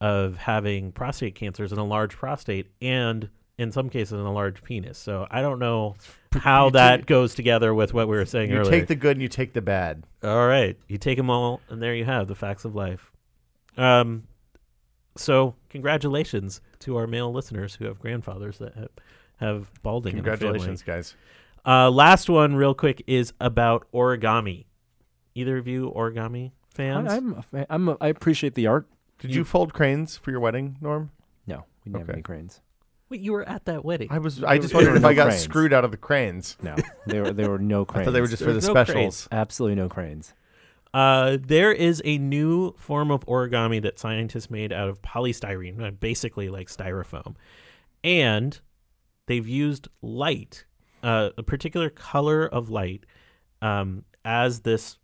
of 0.00 0.36
having 0.36 0.92
prostate 0.92 1.34
cancers 1.34 1.70
is 1.70 1.72
in 1.72 1.78
a 1.78 1.84
large 1.84 2.16
prostate 2.16 2.66
and 2.82 3.28
in 3.58 3.72
some 3.72 3.88
cases 3.88 4.12
in 4.12 4.18
a 4.20 4.32
large 4.32 4.62
penis. 4.62 4.98
So 4.98 5.26
I 5.30 5.40
don't 5.40 5.58
know 5.58 5.96
how 6.32 6.66
you 6.66 6.72
that 6.72 6.96
take- 6.98 7.06
goes 7.06 7.34
together 7.34 7.72
with 7.74 7.94
what 7.94 8.06
we 8.08 8.16
were 8.16 8.26
saying 8.26 8.50
You 8.50 8.58
earlier. 8.58 8.70
take 8.70 8.86
the 8.88 8.94
good 8.94 9.12
and 9.16 9.22
you 9.22 9.28
take 9.28 9.54
the 9.54 9.62
bad. 9.62 10.04
All 10.22 10.46
right, 10.46 10.76
you 10.88 10.98
take 10.98 11.16
them 11.16 11.30
all, 11.30 11.60
and 11.70 11.82
there 11.82 11.94
you 11.94 12.04
have 12.04 12.28
the 12.28 12.34
facts 12.34 12.64
of 12.66 12.74
life. 12.74 13.10
Um, 13.78 14.24
so 15.16 15.54
congratulations 15.70 16.60
to 16.80 16.96
our 16.96 17.06
male 17.06 17.32
listeners 17.32 17.74
who 17.74 17.86
have 17.86 17.98
grandfathers 17.98 18.58
that 18.58 18.74
have, 18.74 18.88
have 19.38 19.82
balding. 19.82 20.12
in. 20.12 20.16
Congratulations, 20.18 20.82
guys. 20.82 21.14
Uh, 21.64 21.90
last 21.90 22.28
one, 22.28 22.54
real 22.54 22.74
quick, 22.74 23.02
is 23.06 23.32
about 23.40 23.86
origami. 23.92 24.66
Either 25.34 25.56
of 25.56 25.66
you 25.66 25.90
origami 25.96 26.52
fans? 26.74 27.10
I, 27.10 27.16
I'm, 27.16 27.34
a 27.34 27.42
fa- 27.42 27.66
I'm 27.70 27.88
a, 27.88 27.96
I 28.00 28.08
appreciate 28.08 28.54
the 28.54 28.66
art. 28.66 28.86
Did 29.18 29.30
You- 29.30 29.38
you, 29.38 29.44
fold 29.44 29.72
cranes 29.72 30.16
for 30.16 30.30
your 30.30 30.40
wedding, 30.40 30.76
Norm? 30.80 31.10
No, 31.46 31.64
we 31.84 31.90
didn't 31.92 32.00
have 32.00 32.08
Okay. 32.10 32.12
any 32.16 32.22
cranes. 32.22 32.60
Wait, 33.08 33.20
you 33.20 33.32
were 33.32 33.48
at 33.48 33.64
that 33.66 33.84
wedding. 33.84 34.08
I 34.10 34.18
was. 34.18 34.42
I 34.42 34.58
just 34.58 34.74
wondered 34.74 34.96
if 34.96 35.02
no 35.02 35.08
I 35.08 35.14
got 35.14 35.28
cranes. 35.28 35.42
screwed 35.42 35.72
out 35.72 35.84
of 35.84 35.92
the 35.92 35.96
cranes. 35.96 36.56
No, 36.60 36.74
there 37.06 37.22
were 37.22 37.32
there 37.32 37.48
were 37.50 37.58
no 37.58 37.84
cranes. 37.84 38.02
I 38.02 38.04
cranes. 38.04 38.06
thought 38.06 38.12
they 38.12 38.20
were 38.20 38.26
just 38.26 38.42
for 38.42 38.46
the 38.48 38.52
There's 38.54 38.66
no 38.66 38.72
specials. 38.74 39.28
absolutely 39.30 39.76
no 39.76 39.88
cranes. 39.88 40.34
Uh, 40.92 41.36
there 41.40 41.72
is 41.72 42.02
a 42.04 42.18
new 42.18 42.72
form 42.78 43.10
of 43.12 43.24
origami 43.26 43.80
that 43.82 43.98
scientists 43.98 44.50
made 44.50 44.72
out 44.72 44.88
of 44.88 45.02
polystyrene, 45.02 45.80
uh, 45.80 45.90
basically 45.92 46.48
like 46.48 46.68
styrofoam, 46.68 47.36
and 48.02 48.60
they've 49.26 49.46
used 49.46 49.88
light, 50.02 50.64
uh, 51.02 51.30
a 51.36 51.42
particular 51.42 51.90
color 51.90 52.46
of 52.46 52.70
light, 52.70 53.04
um, 53.62 54.04
as 54.24 54.60
this, 54.60 54.98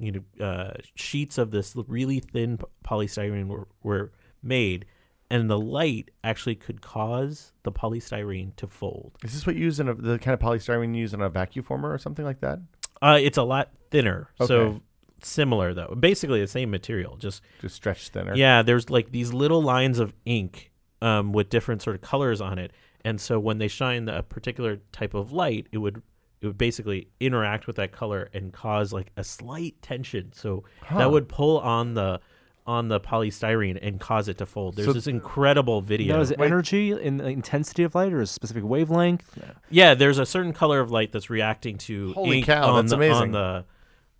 you 0.00 0.12
know, 0.12 0.44
uh, 0.44 0.74
sheets 0.94 1.38
of 1.38 1.50
this 1.50 1.74
really 1.86 2.20
thin 2.20 2.58
polystyrene 2.84 3.48
were, 3.48 3.68
were 3.82 4.12
made, 4.42 4.86
and 5.30 5.50
the 5.50 5.58
light 5.58 6.10
actually 6.24 6.54
could 6.54 6.80
cause 6.80 7.52
the 7.62 7.72
polystyrene 7.72 8.56
to 8.56 8.66
fold. 8.66 9.16
Is 9.22 9.34
this 9.34 9.46
what 9.46 9.56
you 9.56 9.64
use 9.64 9.80
in 9.80 9.88
a, 9.88 9.94
the 9.94 10.18
kind 10.18 10.34
of 10.34 10.40
polystyrene 10.40 10.94
you 10.94 11.00
use 11.00 11.14
in 11.14 11.20
a 11.20 11.28
vacuum 11.28 11.64
former 11.64 11.92
or 11.92 11.98
something 11.98 12.24
like 12.24 12.40
that? 12.40 12.60
Uh, 13.00 13.18
it's 13.20 13.38
a 13.38 13.42
lot 13.42 13.70
thinner, 13.90 14.30
so 14.44 14.80
similar 15.22 15.74
though, 15.74 15.94
basically 15.98 16.40
the 16.40 16.46
same 16.46 16.70
material, 16.70 17.16
just 17.16 17.42
Just 17.60 17.76
stretched 17.76 18.12
thinner. 18.12 18.34
Yeah, 18.34 18.62
there's 18.62 18.90
like 18.90 19.10
these 19.12 19.32
little 19.32 19.62
lines 19.62 19.98
of 19.98 20.14
ink 20.24 20.70
um, 21.02 21.32
with 21.32 21.48
different 21.48 21.82
sort 21.82 21.96
of 21.96 22.02
colors 22.02 22.40
on 22.40 22.58
it, 22.58 22.72
and 23.04 23.20
so 23.20 23.38
when 23.38 23.58
they 23.58 23.68
shine 23.68 24.08
a 24.08 24.22
particular 24.22 24.78
type 24.92 25.14
of 25.14 25.32
light, 25.32 25.66
it 25.72 25.78
would 25.78 26.02
it 26.40 26.46
would 26.46 26.58
basically 26.58 27.08
interact 27.20 27.66
with 27.66 27.76
that 27.76 27.92
color 27.92 28.28
and 28.32 28.52
cause 28.52 28.92
like 28.92 29.10
a 29.16 29.24
slight 29.24 29.80
tension. 29.82 30.32
So 30.32 30.64
Huh. 30.82 30.98
that 30.98 31.10
would 31.10 31.28
pull 31.28 31.58
on 31.58 31.94
the 31.94 32.20
on 32.66 32.88
the 32.88 33.00
polystyrene 33.00 33.78
and 33.80 33.98
cause 33.98 34.28
it 34.28 34.36
to 34.36 34.44
fold. 34.44 34.76
There's 34.76 34.88
So- 34.88 34.92
this 34.92 35.06
incredible 35.06 35.80
video. 35.80 36.16
Now, 36.16 36.20
is 36.20 36.30
it 36.30 36.38
Wait. 36.38 36.46
energy 36.48 36.92
in 36.92 37.16
the 37.16 37.24
intensity 37.28 37.82
of 37.82 37.94
light 37.94 38.12
or 38.12 38.20
a 38.20 38.26
specific 38.26 38.62
wavelength? 38.62 39.38
yeah, 39.70 39.94
there's 39.94 40.18
a 40.18 40.26
certain 40.26 40.52
color 40.52 40.78
of 40.80 40.90
light 40.90 41.10
that's 41.10 41.30
reacting 41.30 41.78
to 41.78 42.12
Holy 42.12 42.36
ink 42.38 42.46
cow, 42.46 42.72
on 42.74 42.84
that's 42.84 42.90
the 42.90 42.96
amazing. 42.96 43.34
on 43.34 43.64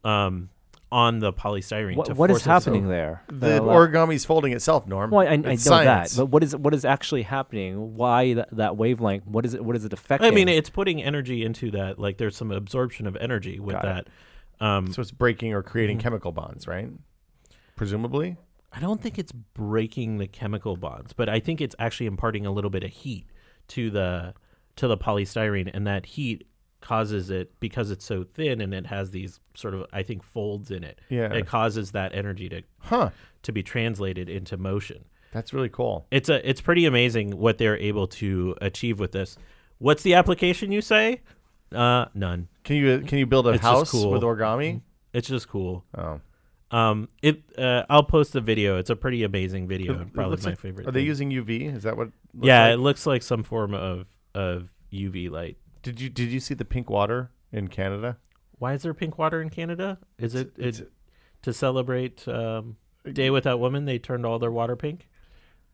the 0.05 0.09
um 0.09 0.49
on 0.91 1.19
the 1.19 1.33
polystyrene. 1.33 1.97
What, 1.97 2.07
to 2.07 2.15
what 2.15 2.31
is 2.31 2.37
force 2.39 2.47
it 2.47 2.51
happening 2.51 2.83
fold. 2.83 2.93
there? 2.93 3.23
The 3.29 3.35
that 3.35 3.63
allow- 3.63 3.75
origami's 3.75 4.25
folding 4.25 4.53
itself, 4.53 4.87
Norm. 4.87 5.11
Well, 5.11 5.27
I, 5.27 5.33
I 5.33 5.37
know 5.37 5.51
It's 5.51 5.65
that, 5.65 6.15
but 6.17 6.27
what 6.27 6.43
is 6.43 6.57
what 6.57 6.73
is 6.75 6.85
actually 6.85 7.23
happening? 7.23 7.95
Why 7.97 8.35
that, 8.35 8.49
that 8.57 8.77
wavelength? 8.77 9.27
What 9.27 9.45
is 9.45 9.55
it? 9.55 9.65
What 9.65 9.77
is 9.77 9.85
it 9.85 9.93
affecting? 9.93 10.27
I 10.27 10.31
mean, 10.31 10.49
it's 10.49 10.71
putting 10.71 11.03
energy 11.03 11.45
into 11.45 11.71
that. 11.73 11.99
Like 11.99 12.17
there's 12.19 12.37
some 12.37 12.51
absorption 12.51 13.07
of 13.07 13.17
energy 13.17 13.61
with 13.61 13.75
Got 13.75 13.83
that. 13.83 14.07
Um, 14.65 14.93
So 14.93 15.03
it's 15.03 15.11
breaking 15.13 15.53
or 15.53 15.63
creating 15.63 15.99
Mm-hmm. 15.99 16.03
chemical 16.05 16.33
bonds, 16.33 16.67
right? 16.67 16.89
Presumably. 17.77 18.37
I 18.73 18.81
don't 18.81 19.01
think 19.01 19.19
it's 19.19 19.33
breaking 19.33 20.19
the 20.19 20.27
chemical 20.27 20.77
bonds, 20.77 21.13
but 21.13 21.29
I 21.29 21.41
think 21.41 21.61
it's 21.61 21.75
actually 21.79 22.07
imparting 22.07 22.45
a 22.45 22.51
little 22.51 22.71
bit 22.71 22.83
of 22.83 22.91
heat 22.91 23.27
to 23.69 23.91
the 23.91 24.35
to 24.77 24.89
the 24.89 24.97
polystyrene, 24.97 25.71
and 25.73 25.87
that 25.87 26.07
heat 26.07 26.47
causes 26.81 27.31
it 27.31 27.59
because 27.61 27.91
it's 27.91 28.05
so 28.05 28.25
thin 28.25 28.61
and 28.61 28.73
it 28.73 28.87
has 28.87 29.11
these 29.11 29.41
sort 29.55 29.75
of 29.75 29.85
I 29.93 30.03
think 30.03 30.23
folds 30.23 30.71
in 30.71 30.85
it. 30.85 31.01
Yeah. 31.09 31.33
it 31.33 31.47
causes 31.47 31.91
that 31.93 32.15
energy 32.15 32.49
to 32.51 32.63
Huh. 32.81 33.11
to 33.43 33.53
be 33.53 33.63
translated 33.63 34.29
into 34.29 34.57
motion. 34.57 35.05
That's 35.33 35.53
really 35.53 35.69
cool. 35.69 36.07
It's 36.11 36.29
a 36.29 36.49
it's 36.49 36.61
pretty 36.61 36.87
amazing 36.87 37.37
what 37.37 37.59
they're 37.59 37.77
able 37.79 38.07
to 38.09 38.55
achieve 38.61 38.99
with 39.01 39.13
this. 39.13 39.37
What's 39.79 40.03
the 40.03 40.15
application 40.15 40.73
you 40.73 40.81
say? 40.81 41.21
Uh, 41.75 42.07
none. 42.15 42.49
Can 42.65 42.77
you 42.77 43.01
can 43.01 43.19
you 43.19 43.27
build 43.27 43.47
a 43.47 43.51
It's 43.51 43.63
house 43.63 43.91
cool. 43.91 44.11
with 44.11 44.23
origami? 44.23 44.81
It's 45.13 45.29
just 45.29 45.49
cool. 45.49 45.85
Oh, 45.97 46.21
Um, 46.71 47.09
it. 47.23 47.43
Uh, 47.59 47.85
I'll 47.91 48.03
post 48.05 48.33
the 48.35 48.41
video. 48.41 48.79
It's 48.79 48.91
a 48.91 48.97
pretty 48.97 49.23
amazing 49.25 49.69
video. 49.69 49.93
It- 49.93 49.97
and 50.01 50.07
it 50.09 50.13
probably 50.15 50.37
my 50.43 50.51
like- 50.51 50.59
favorite. 50.61 50.87
Are 50.87 50.93
they 50.93 51.03
using 51.03 51.31
UV? 51.31 51.75
Is 51.75 51.83
that 51.83 51.97
what? 51.97 52.09
looks 52.35 52.47
yeah, 52.47 52.65
like? 52.67 52.75
it 52.75 52.77
looks 52.79 53.07
like 53.07 53.23
some 53.23 53.43
form 53.43 53.75
of 53.75 54.07
of 54.35 54.71
UV 54.93 55.29
light. 55.31 55.57
Did 55.83 56.01
you 56.01 56.09
did 56.09 56.31
you 56.31 56.41
see 56.41 56.55
the 56.55 56.65
pink 56.65 56.91
water 56.91 57.31
in 57.53 57.69
Canada? 57.69 58.17
Why 58.59 58.73
is 58.75 58.83
there 58.83 58.95
pink 58.95 59.19
water 59.19 59.41
in 59.41 59.51
Canada? 59.51 59.99
Is 60.19 60.35
it, 60.35 60.53
It's- 60.59 60.81
it 60.81 60.91
to 61.43 61.53
celebrate 61.53 62.27
um, 62.27 62.77
Day 63.13 63.31
Without 63.31 63.61
Women? 63.61 63.85
They 63.85 63.99
turned 63.99 64.27
all 64.27 64.39
their 64.41 64.51
water 64.51 64.75
pink. 64.77 65.09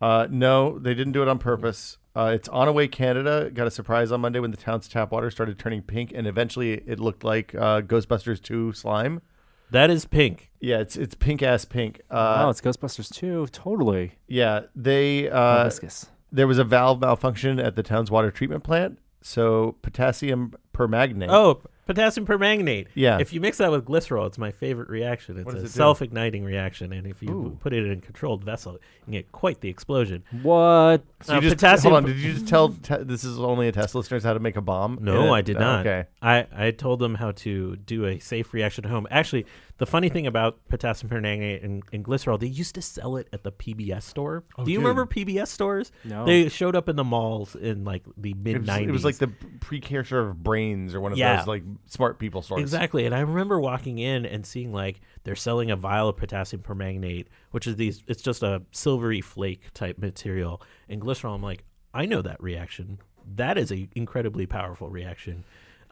Uh, 0.00 0.26
no, 0.30 0.78
they 0.78 0.92
didn't 0.92 1.12
do 1.14 1.22
it 1.22 1.28
on 1.28 1.38
purpose. 1.38 1.96
Uh, 2.14 2.32
it's 2.34 2.48
Onoway 2.48 2.90
Canada. 2.92 3.50
Got 3.52 3.66
a 3.66 3.70
surprise 3.70 4.12
on 4.12 4.20
Monday 4.20 4.38
when 4.38 4.50
the 4.50 4.56
town's 4.58 4.86
tap 4.86 5.10
water 5.12 5.30
started 5.30 5.58
turning 5.58 5.80
pink, 5.82 6.12
and 6.14 6.26
eventually 6.26 6.74
it 6.86 7.00
looked 7.00 7.24
like 7.24 7.54
uh, 7.54 7.80
Ghostbusters 7.80 8.42
2 8.42 8.72
slime. 8.72 9.22
That 9.70 9.88
is 9.90 10.04
pink. 10.04 10.50
Yeah, 10.60 10.78
it's 10.80 10.96
it's 10.96 11.14
pink 11.14 11.42
ass 11.42 11.64
pink. 11.64 12.02
Uh, 12.10 12.42
oh, 12.46 12.50
it's 12.50 12.60
Ghostbusters 12.60 13.12
2. 13.14 13.46
Totally. 13.50 14.12
yeah, 14.28 14.62
they 14.76 15.28
uh, 15.30 15.64
viscous. 15.64 16.06
there 16.30 16.46
was 16.46 16.58
a 16.58 16.64
valve 16.64 17.00
malfunction 17.00 17.58
at 17.58 17.74
the 17.74 17.82
town's 17.82 18.10
water 18.10 18.30
treatment 18.30 18.62
plant, 18.62 18.98
so 19.24 19.74
potassium 19.82 20.52
permanganate. 20.74 21.30
Oh, 21.30 21.60
potassium 21.86 22.26
permanganate. 22.26 22.88
Yeah. 22.94 23.18
If 23.18 23.32
you 23.32 23.40
mix 23.40 23.56
that 23.58 23.70
with 23.70 23.86
glycerol, 23.86 24.26
it's 24.26 24.36
my 24.38 24.50
favorite 24.50 24.88
reaction. 24.90 25.36
It's 25.38 25.46
What 25.46 25.54
does 25.54 25.62
a 25.62 25.66
it 25.66 25.68
do? 25.68 25.72
self-igniting 25.72 26.44
reaction, 26.44 26.92
and 26.92 27.06
if 27.06 27.22
you 27.22 27.30
Ooh. 27.30 27.58
put 27.60 27.72
it 27.72 27.86
in 27.86 27.92
a 27.92 28.00
controlled 28.00 28.44
vessel, 28.44 28.72
you 28.74 28.78
can 29.04 29.12
get 29.14 29.32
quite 29.32 29.60
the 29.62 29.68
explosion. 29.70 30.24
What? 30.42 31.02
So 31.22 31.32
you 31.32 31.38
uh, 31.38 31.40
just, 31.40 31.56
potassium- 31.56 31.92
hold 31.92 32.04
on. 32.04 32.10
Did 32.10 32.18
you 32.18 32.32
just 32.34 32.46
tell 32.48 32.68
te- 32.70 33.02
this 33.02 33.24
is 33.24 33.38
only 33.38 33.66
a 33.68 33.72
test 33.72 33.94
listeners 33.94 34.24
how 34.24 34.34
to 34.34 34.40
make 34.40 34.56
a 34.56 34.60
bomb? 34.62 34.98
No, 35.00 35.24
Yeah. 35.24 35.30
I 35.32 35.40
did 35.40 35.56
Oh, 35.56 35.60
not. 35.60 35.86
Okay. 35.86 36.04
I, 36.20 36.46
I 36.54 36.70
told 36.70 36.98
them 36.98 37.14
how 37.14 37.30
to 37.32 37.76
do 37.76 38.04
a 38.04 38.18
safe 38.18 38.52
reaction 38.52 38.84
at 38.84 38.90
home. 38.90 39.06
Actually, 39.10 39.46
the 39.78 39.86
funny 39.86 40.08
thing 40.08 40.26
about 40.26 40.66
potassium 40.68 41.08
permanganate 41.10 41.64
and, 41.64 41.82
and 41.92 42.04
glycerol, 42.04 42.38
they 42.38 42.46
used 42.46 42.76
to 42.76 42.82
sell 42.82 43.16
it 43.16 43.28
at 43.32 43.42
the 43.42 43.50
PBS 43.50 44.02
store. 44.02 44.44
do 44.64 44.70
you 44.70 44.78
dude. 44.78 44.86
remember 44.86 45.04
PBS 45.06 45.48
stores? 45.48 45.90
No. 46.04 46.24
They 46.24 46.48
showed 46.48 46.76
up 46.76 46.88
in 46.88 46.94
the 46.96 47.02
malls 47.04 47.56
in 47.56 47.84
like 47.84 48.04
the 48.16 48.34
mid 48.34 48.64
90s. 48.64 48.88
it 48.88 48.90
was 48.92 49.04
like 49.04 49.18
the 49.18 49.32
precursor 49.60 50.20
of 50.20 50.42
brains 50.44 50.94
or 50.94 51.00
one 51.00 51.10
of 51.12 51.18
Yeah. 51.18 51.38
those 51.38 51.46
like 51.48 51.64
smart 51.86 52.18
people 52.20 52.40
stores. 52.42 52.60
Exactly. 52.60 53.04
And 53.04 53.14
I 53.14 53.20
remember 53.20 53.58
walking 53.58 53.98
in 53.98 54.24
and 54.26 54.46
seeing 54.46 54.72
like 54.72 55.00
they're 55.24 55.34
selling 55.34 55.70
a 55.72 55.76
vial 55.76 56.08
of 56.08 56.16
potassium 56.16 56.62
permanganate, 56.62 57.26
which 57.50 57.66
is 57.66 57.74
these 57.76 58.02
it's 58.06 58.22
just 58.22 58.42
a 58.44 58.62
silvery 58.70 59.20
flake 59.20 59.72
type 59.74 59.98
material. 59.98 60.62
And 60.88 61.00
glycerol, 61.02 61.34
I'm 61.34 61.42
like, 61.42 61.64
I 61.92 62.06
know 62.06 62.22
that 62.22 62.40
reaction. 62.42 62.98
That 63.36 63.58
is 63.58 63.72
a 63.72 63.88
incredibly 63.96 64.46
powerful 64.46 64.88
reaction. 64.88 65.42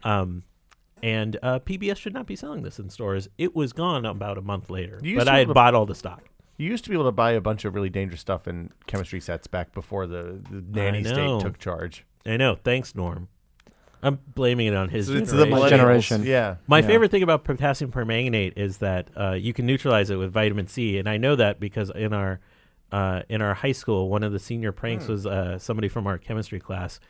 Um 0.05 0.45
and 1.03 1.37
uh, 1.43 1.59
PBS 1.61 1.97
should 1.97 2.15
not 2.15 2.27
be 2.27 2.37
selling 2.37 2.63
this 2.63 2.79
in 2.79 2.89
stores. 2.91 3.29
It 3.39 3.55
was 3.57 3.73
gone 3.73 4.05
about 4.07 4.39
a 4.39 4.43
month 4.43 4.71
later, 4.71 5.01
but 5.17 5.29
I 5.29 5.39
had 5.41 5.49
to- 5.49 5.55
bought 5.55 5.75
all 5.75 5.87
the 5.87 5.95
stock. 5.95 6.25
You 6.59 6.69
used 6.69 6.85
to 6.85 6.91
be 6.91 6.95
able 6.95 7.07
to 7.07 7.13
buy 7.13 7.33
a 7.33 7.41
bunch 7.41 7.65
of 7.65 7.75
really 7.75 7.89
dangerous 7.91 8.21
stuff 8.21 8.47
in 8.47 8.71
chemistry 8.87 9.21
sets 9.21 9.47
back 9.49 9.73
before 9.73 10.07
the, 10.07 10.41
the 10.49 10.63
nanny 10.81 11.03
state 11.03 11.41
took 11.41 11.59
charge. 11.59 12.05
I 12.25 12.37
know. 12.37 12.55
Thanks, 12.55 12.95
Norm. 12.95 13.29
I'm 14.05 14.19
blaming 14.35 14.67
it 14.67 14.75
on 14.75 14.89
his 14.89 15.07
So 15.07 15.15
it's 15.15 15.31
generation. 15.31 15.61
the. 15.61 15.69
Generation. 15.71 16.23
Yeah. 16.25 16.57
My 16.67 16.81
Yeah. 16.81 16.87
favorite 16.87 17.11
thing 17.11 17.23
about 17.23 17.45
potassium 17.45 17.91
permanganate 17.91 18.53
is 18.57 18.79
that 18.79 19.09
uh, 19.17 19.33
you 19.33 19.53
can 19.53 19.65
neutralize 19.67 20.11
it 20.11 20.17
with 20.17 20.33
vitamin 20.33 20.67
C, 20.67 20.99
and 20.99 21.09
I 21.09 21.17
know 21.17 21.35
that 21.37 21.59
because 21.59 21.91
in 21.91 22.13
our 22.13 22.41
uh, 22.93 23.23
in 23.29 23.41
our 23.41 23.55
high 23.55 23.73
school, 23.73 24.09
one 24.11 24.23
of 24.23 24.33
the 24.33 24.39
senior 24.39 24.71
pranks 24.73 25.09
was 25.09 25.25
uh, 25.27 25.59
somebody 25.59 25.89
from 25.89 26.07
our 26.07 26.19
chemistry 26.19 26.61
class 26.61 27.01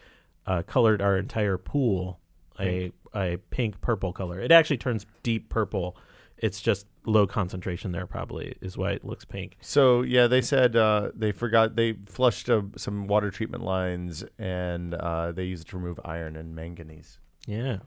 uh, 0.47 0.63
colored 0.63 1.03
our 1.03 1.19
entire 1.19 1.59
pool 1.59 2.21
a 2.61 2.93
a 3.15 3.39
pink 3.51 3.81
purple 3.81 4.13
color. 4.13 4.41
It 4.41 4.53
actually 4.53 4.79
turns 4.79 5.07
deep 5.23 5.49
purple. 5.49 5.97
It's 6.39 6.61
just 6.61 6.87
low 7.07 7.27
concentration 7.27 7.93
there, 7.93 8.07
probably 8.07 8.57
is 8.61 8.77
why 8.77 8.93
it 8.93 9.05
looks 9.05 9.25
pink. 9.25 9.57
So 9.61 10.03
yeah, 10.03 10.27
they 10.27 10.41
said 10.41 10.75
uh, 10.75 11.11
they 11.15 11.31
forgot 11.33 11.77
they 11.77 11.95
flushed 12.07 12.51
uh, 12.51 12.63
some 12.77 13.07
water 13.07 13.31
treatment 13.31 13.63
lines 13.65 14.25
and 14.39 14.95
uh, 14.95 15.33
they 15.33 15.45
used 15.45 15.69
it 15.69 15.71
to 15.71 15.77
remove 15.77 16.01
iron 16.05 16.37
and 16.37 16.55
manganese. 16.55 17.19
Yeah, 17.47 17.79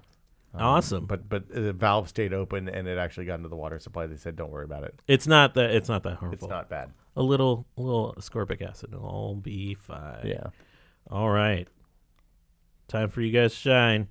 Um, 0.54 0.62
awesome. 0.62 1.06
But 1.06 1.28
but 1.28 1.50
the 1.50 1.74
valve 1.74 2.08
stayed 2.08 2.34
open 2.34 2.70
and 2.70 2.88
it 2.88 2.98
actually 2.98 3.26
got 3.26 3.36
into 3.36 3.50
the 3.50 3.56
water 3.58 3.80
supply. 3.80 4.06
They 4.08 4.16
said 4.18 4.36
don't 4.38 4.52
worry 4.52 4.66
about 4.66 4.84
it. 4.86 5.02
It's 5.08 5.28
not 5.28 5.54
that 5.56 5.72
it's 5.72 5.90
not 5.90 6.04
that 6.04 6.18
harmful. 6.18 6.46
It's 6.48 6.50
not 6.50 6.70
bad. 6.70 6.92
a 7.18 7.24
little 7.24 7.66
a 7.78 7.82
little 7.82 8.14
ascorbic 8.18 8.62
acid. 8.62 8.92
It'll 8.94 9.06
all 9.06 9.36
be 9.36 9.74
fine. 9.74 10.26
Yeah. 10.28 10.48
All 11.10 11.30
right. 11.30 11.68
Time 12.88 13.10
for 13.10 13.22
you 13.22 13.32
guys 13.32 13.52
to 13.54 13.60
shine. 13.60 14.08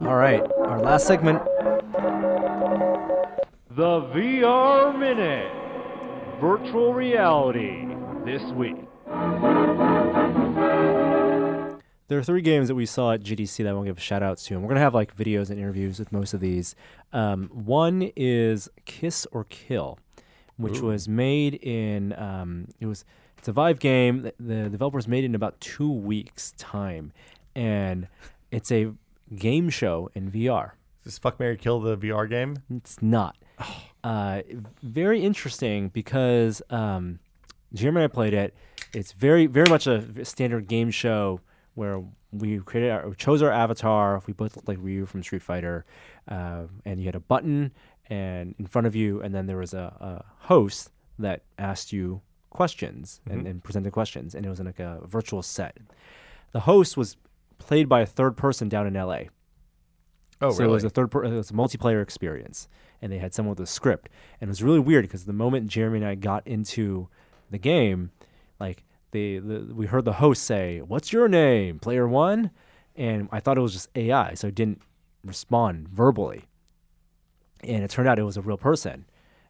All 0.00 0.16
right. 0.16 0.42
Our 0.66 0.80
last 0.80 1.06
segment. 1.06 1.40
The 3.70 4.00
VR 4.12 4.98
Minute. 4.98 5.52
Virtual 6.40 6.92
reality 6.92 7.86
this 8.24 8.42
week. 8.52 8.76
There 12.08 12.18
are 12.18 12.24
three 12.24 12.42
games 12.42 12.66
that 12.68 12.74
we 12.74 12.86
saw 12.86 13.12
at 13.12 13.22
GDC 13.22 13.58
that 13.58 13.68
I 13.68 13.72
want 13.72 13.86
to 13.86 13.92
give 13.92 14.02
shout 14.02 14.22
outs 14.24 14.44
to. 14.46 14.54
And 14.54 14.64
we're 14.64 14.68
going 14.68 14.76
to 14.76 14.82
have 14.82 14.94
like 14.94 15.16
videos 15.16 15.48
and 15.50 15.60
interviews 15.60 16.00
with 16.00 16.10
most 16.10 16.34
of 16.34 16.40
these. 16.40 16.74
Um, 17.12 17.48
one 17.52 18.10
is 18.16 18.68
Kiss 18.86 19.28
or 19.30 19.44
Kill, 19.44 20.00
which 20.56 20.80
was 20.80 21.08
made 21.08 21.54
in, 21.54 22.14
um, 22.18 22.66
it 22.80 22.86
was, 22.86 23.04
it's 23.38 23.46
a 23.46 23.52
Vive 23.52 23.78
game. 23.78 24.22
The, 24.22 24.34
the 24.40 24.68
developers 24.70 25.06
made 25.06 25.22
it 25.22 25.26
in 25.28 25.34
about 25.36 25.60
two 25.60 25.90
weeks' 25.90 26.52
time. 26.58 27.12
And 27.54 28.08
it's 28.50 28.72
a 28.72 28.92
game 29.34 29.70
show 29.70 30.10
in 30.14 30.30
VR. 30.30 30.72
Is 31.00 31.04
this 31.04 31.18
fuck 31.18 31.38
Mary 31.38 31.56
Kill 31.56 31.80
the 31.80 31.96
VR 31.96 32.28
game? 32.28 32.56
It's 32.70 33.00
not. 33.02 33.36
Uh, 34.04 34.42
very 34.82 35.24
interesting 35.24 35.88
because 35.88 36.60
um, 36.68 37.18
Jeremy 37.72 38.02
and 38.02 38.12
I 38.12 38.12
played 38.12 38.34
it. 38.34 38.54
It's 38.92 39.12
very, 39.12 39.46
very 39.46 39.70
much 39.70 39.86
a 39.86 40.26
standard 40.26 40.68
game 40.68 40.90
show 40.90 41.40
where 41.74 42.04
we 42.30 42.58
created, 42.58 42.90
our, 42.90 43.08
we 43.08 43.16
chose 43.16 43.40
our 43.40 43.50
avatar. 43.50 44.22
We 44.26 44.34
both 44.34 44.56
looked 44.56 44.68
like 44.68 44.76
Ryu 44.78 45.06
from 45.06 45.22
Street 45.22 45.42
Fighter, 45.42 45.86
uh, 46.28 46.64
and 46.84 47.00
you 47.00 47.06
had 47.06 47.14
a 47.14 47.20
button 47.20 47.72
and 48.10 48.54
in 48.58 48.66
front 48.66 48.86
of 48.86 48.94
you, 48.94 49.22
and 49.22 49.34
then 49.34 49.46
there 49.46 49.56
was 49.56 49.72
a, 49.72 49.96
a 50.00 50.24
host 50.46 50.90
that 51.18 51.42
asked 51.58 51.92
you 51.92 52.20
questions 52.50 53.20
and, 53.28 53.46
and 53.46 53.64
presented 53.64 53.92
questions, 53.92 54.34
and 54.34 54.44
it 54.44 54.48
was 54.48 54.60
in 54.60 54.66
like 54.66 54.80
a 54.80 55.00
virtual 55.06 55.42
set. 55.42 55.78
The 56.52 56.60
host 56.60 56.96
was 56.96 57.16
played 57.58 57.88
by 57.88 58.00
a 58.00 58.06
third 58.06 58.36
person 58.36 58.68
down 58.68 58.86
in 58.86 58.94
LA. 58.94 59.24
Oh, 60.40 60.50
so 60.50 60.60
really? 60.60 60.70
it 60.70 60.74
was 60.74 60.84
a 60.84 60.90
third, 60.90 61.10
per- 61.10 61.24
it 61.24 61.30
was 61.30 61.50
a 61.50 61.54
multiplayer 61.54 62.02
experience, 62.02 62.68
and 63.00 63.12
they 63.12 63.18
had 63.18 63.32
someone 63.32 63.50
with 63.50 63.60
a 63.60 63.70
script, 63.70 64.08
and 64.40 64.48
it 64.48 64.50
was 64.50 64.62
really 64.62 64.80
weird 64.80 65.04
because 65.04 65.24
the 65.24 65.32
moment 65.32 65.68
Jeremy 65.68 65.98
and 65.98 66.06
I 66.06 66.14
got 66.16 66.46
into 66.46 67.08
the 67.50 67.58
game, 67.58 68.10
like 68.58 68.84
they, 69.12 69.38
the, 69.38 69.72
we 69.74 69.86
heard 69.86 70.04
the 70.04 70.14
host 70.14 70.42
say, 70.42 70.80
"What's 70.80 71.12
your 71.12 71.28
name, 71.28 71.78
player 71.78 72.08
one?" 72.08 72.50
and 72.96 73.28
I 73.32 73.40
thought 73.40 73.58
it 73.58 73.60
was 73.60 73.72
just 73.72 73.88
AI, 73.96 74.34
so 74.34 74.48
it 74.48 74.54
didn't 74.54 74.80
respond 75.24 75.88
verbally, 75.88 76.44
and 77.62 77.82
it 77.82 77.90
turned 77.90 78.08
out 78.08 78.18
it 78.18 78.24
was 78.24 78.36
a 78.36 78.42
real 78.42 78.56
person, 78.58 79.06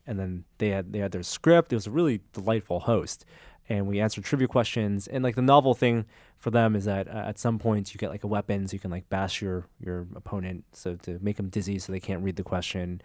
and 0.07 0.19
then 0.19 0.45
they 0.59 0.71
had 0.71 0.93
they 0.93 0.99
had 0.99 1.13
their 1.13 1.23
script. 1.23 1.73
It 1.73 1.77
was 1.77 1.87
a 1.87 1.91
really 1.91 2.21
delightful 2.33 2.81
host, 2.81 3.25
and 3.69 3.87
we 3.87 4.01
answered 4.01 4.25
trivia 4.25 4.49
questions. 4.49 5.07
And 5.07 5.25
like 5.25 5.35
the 5.35 5.43
novel 5.43 5.75
thing 5.75 6.07
for 6.39 6.51
them 6.51 6.77
is 6.77 6.85
that 6.85 7.09
uh, 7.09 7.25
at 7.27 7.39
some 7.39 7.59
points 7.59 7.95
you 7.95 7.99
get 7.99 8.11
like 8.11 8.25
a 8.25 8.29
weapon, 8.29 8.69
so 8.69 8.75
you 8.75 8.81
can 8.81 8.91
like 8.91 9.09
bash 9.09 9.41
your 9.43 9.67
your 9.81 10.07
opponent, 10.15 10.65
so 10.73 10.97
to 10.97 11.19
make 11.21 11.37
them 11.37 11.49
dizzy, 11.49 11.79
so 11.79 11.93
they 11.93 12.01
can't 12.01 12.23
read 12.23 12.37
the 12.37 12.43
question. 12.43 13.01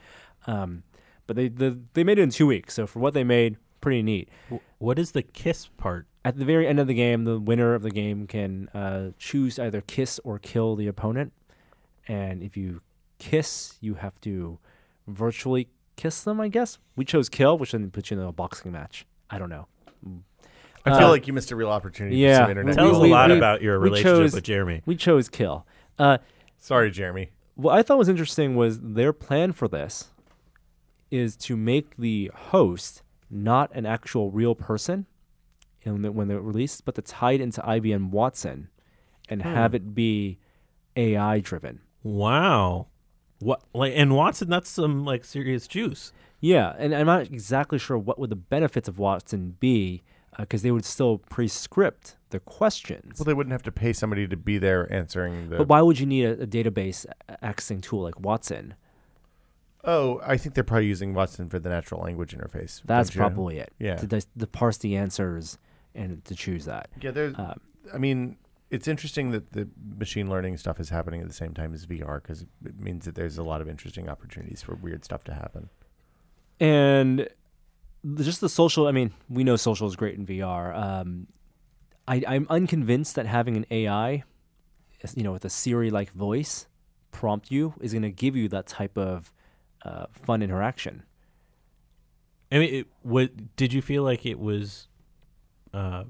Um, 0.48 0.84
but 1.28 1.36
they 1.36 1.48
the, 1.48 1.80
they 1.94 2.04
made 2.04 2.20
it 2.20 2.24
in 2.24 2.30
two 2.30 2.48
weeks, 2.48 2.74
so 2.74 2.88
for 2.88 3.00
what 3.00 3.14
they 3.14 3.24
made, 3.24 3.58
pretty 3.82 4.02
neat. 4.02 4.30
What 4.78 5.00
is 5.00 5.12
the 5.12 5.22
kiss 5.22 5.68
part? 5.68 6.08
At 6.26 6.38
the 6.38 6.46
very 6.46 6.68
end 6.68 6.80
of 6.80 6.88
the 6.88 6.94
game, 6.94 7.24
the 7.24 7.40
winner 7.40 7.74
of 7.74 7.82
the 7.82 7.92
game 7.92 8.28
can 8.28 8.68
uh, 8.70 9.12
choose 9.18 9.58
either 9.58 9.82
kiss 9.82 10.20
or 10.24 10.38
kill 10.38 10.76
the 10.76 10.88
opponent. 10.88 11.34
And 12.08 12.44
if 12.44 12.58
you 12.58 12.82
kiss, 13.20 13.78
you 13.80 13.96
have 13.96 14.20
to 14.22 14.60
virtually 15.08 15.70
kiss 16.00 16.24
them, 16.24 16.40
I 16.40 16.48
guess. 16.48 16.78
We 16.96 17.04
chose 17.06 17.28
kill, 17.30 17.58
which 17.58 17.72
then 17.74 17.92
puts 17.92 18.10
you 18.10 18.20
in 18.20 18.26
a 18.26 18.32
boxing 18.32 18.72
match. 18.72 19.06
I 19.30 19.38
don't 19.38 19.50
know. 19.50 19.68
I 20.86 20.98
feel 20.98 21.08
Uh, 21.08 21.12
like 21.12 21.28
you 21.28 21.34
missed 21.34 21.52
a 21.52 21.56
real 21.58 21.70
opportunity 21.70 22.16
yeah, 22.18 22.38
for 22.38 22.44
some 22.44 22.52
internet. 22.52 22.76
Tell 22.76 22.90
us 22.92 22.98
a 22.98 23.00
we- 23.02 23.12
lot 23.12 23.30
we- 23.30 23.38
about 23.38 23.62
your 23.62 23.80
we 23.80 23.90
relationship 23.90 24.16
chose- 24.18 24.34
with 24.34 24.44
Jeremy. 24.46 24.82
We 24.86 24.96
chose 24.96 25.28
kill. 25.30 25.66
Uh, 26.00 26.20
Sorry, 26.58 26.90
Jeremy. 26.90 27.32
what 27.56 27.76
I 27.76 27.84
thought 27.84 27.98
was 27.98 28.08
interesting 28.10 28.56
was 28.56 28.80
their 28.80 29.12
plan 29.14 29.52
for 29.52 29.68
this 29.68 30.10
is 31.12 31.36
to 31.36 31.58
make 31.58 31.98
the 31.98 32.32
host 32.34 33.04
not 33.30 33.70
an 33.76 33.86
actual 33.86 34.32
real 34.32 34.56
person 34.56 35.06
in 35.82 36.02
the, 36.02 36.12
when 36.12 36.28
they're 36.30 36.40
released, 36.42 36.86
but 36.86 36.96
to 36.96 37.02
tie 37.02 37.34
it 37.34 37.42
into 37.42 37.62
IBM 37.62 38.10
Watson 38.12 38.70
and 39.28 39.42
have 39.42 39.76
it 39.76 39.94
be 39.94 40.40
AI 40.96 41.40
driven. 41.40 41.82
Wow. 42.04 42.88
What 43.40 43.62
like 43.74 43.94
and 43.96 44.16
Watson? 44.16 44.50
That's 44.50 44.70
some 44.70 45.06
like 45.06 45.24
serious 45.24 45.68
juice. 45.68 46.12
Yeah, 46.42 46.74
and 46.78 46.94
I'm 46.96 47.06
not 47.06 47.24
exactly 47.24 47.80
sure 47.80 47.98
what 47.98 48.18
would 48.20 48.30
the 48.30 48.36
benefits 48.36 48.88
of 48.88 48.98
Watson 48.98 49.58
be, 49.60 50.04
because 50.38 50.62
they 50.62 50.72
would 50.72 50.86
still 50.86 51.18
pre-script 51.18 52.16
the 52.30 52.40
questions. 52.40 53.20
Well, 53.20 53.26
they 53.26 53.34
wouldn't 53.34 53.52
have 53.52 53.64
to 53.64 53.72
pay 53.72 53.92
somebody 53.92 54.28
to 54.28 54.38
be 54.38 54.58
there 54.58 54.92
answering 54.92 55.50
the. 55.50 55.58
but 55.58 55.68
why 55.68 55.82
would 55.82 56.00
you 56.00 56.06
need 56.06 56.26
a, 56.26 56.44
a 56.44 56.48
database 56.48 57.06
accessing 57.44 57.82
tool 57.82 58.04
like 58.04 58.20
Watson? 58.20 58.76
oh, 59.84 60.20
I 60.24 60.38
think 60.38 60.56
they're 60.56 60.64
probably 60.64 60.88
using 60.88 61.14
Watson 61.14 61.50
for 61.50 61.60
the 61.60 61.70
natural 61.70 62.02
language 62.02 62.36
interface. 62.36 62.82
That's 62.86 63.12
probably 63.12 63.60
it. 63.60 63.74
Yeah. 63.80 63.96
To, 63.96 64.08
to 64.08 64.48
parse 64.48 64.78
the 64.78 64.98
answers 64.98 65.58
and 65.96 66.24
to 66.26 66.36
choose 66.36 66.66
that. 66.66 66.90
Yeah, 67.02 67.12
there's. 67.12 67.34
Um, 67.38 67.60
I 67.94 67.98
mean, 67.98 68.38
it's 68.70 68.88
interesting 68.88 69.32
that 69.32 69.52
the 69.52 69.68
machine 69.98 70.30
learning 70.30 70.58
stuff 70.58 70.80
is 70.80 70.90
happening 70.90 71.22
at 71.22 71.28
the 71.28 71.34
same 71.34 71.54
time 71.54 71.74
as 71.74 71.86
VR 71.86 72.22
because 72.22 72.44
it 72.66 72.80
means 72.80 73.06
that 73.06 73.16
there's 73.16 73.38
a 73.38 73.44
lot 73.44 73.62
of 73.62 73.68
interesting 73.68 74.10
opportunities 74.10 74.62
for 74.62 74.76
weird 74.76 75.04
stuff 75.04 75.24
to 75.26 75.34
happen. 75.34 75.70
and 76.60 77.28
just 78.16 78.40
the 78.40 78.48
social 78.48 78.88
i 78.88 78.92
mean 78.92 79.12
we 79.28 79.44
know 79.44 79.58
social 79.58 79.86
is 79.86 79.98
great 79.98 80.18
in 80.18 80.26
vr 80.26 80.74
um, 80.74 81.28
I, 82.08 82.24
i'm 82.26 82.48
unconvinced 82.50 83.16
that 83.16 83.26
having 83.26 83.58
an 83.58 83.66
ai 83.70 84.24
you 85.16 85.24
know 85.24 85.34
with 85.34 85.44
a 85.44 85.50
siri 85.50 85.92
like 85.92 86.10
voice 86.14 86.68
prompt 87.12 87.52
you 87.52 87.74
is 87.82 87.92
going 87.92 88.04
to 88.04 88.10
give 88.12 88.38
you 88.38 88.48
that 88.50 88.68
type 88.68 88.98
of 88.98 89.34
uh, 89.84 90.06
fun 90.14 90.42
interaction 90.42 91.04
I 92.52 92.60
mean, 92.60 92.74
it, 92.74 92.88
what 93.04 93.56
did 93.56 93.74
you 93.74 93.82
feel 93.82 94.04
like 94.04 94.26
it 94.26 94.40
was 94.40 94.88
uh, 95.74 96.06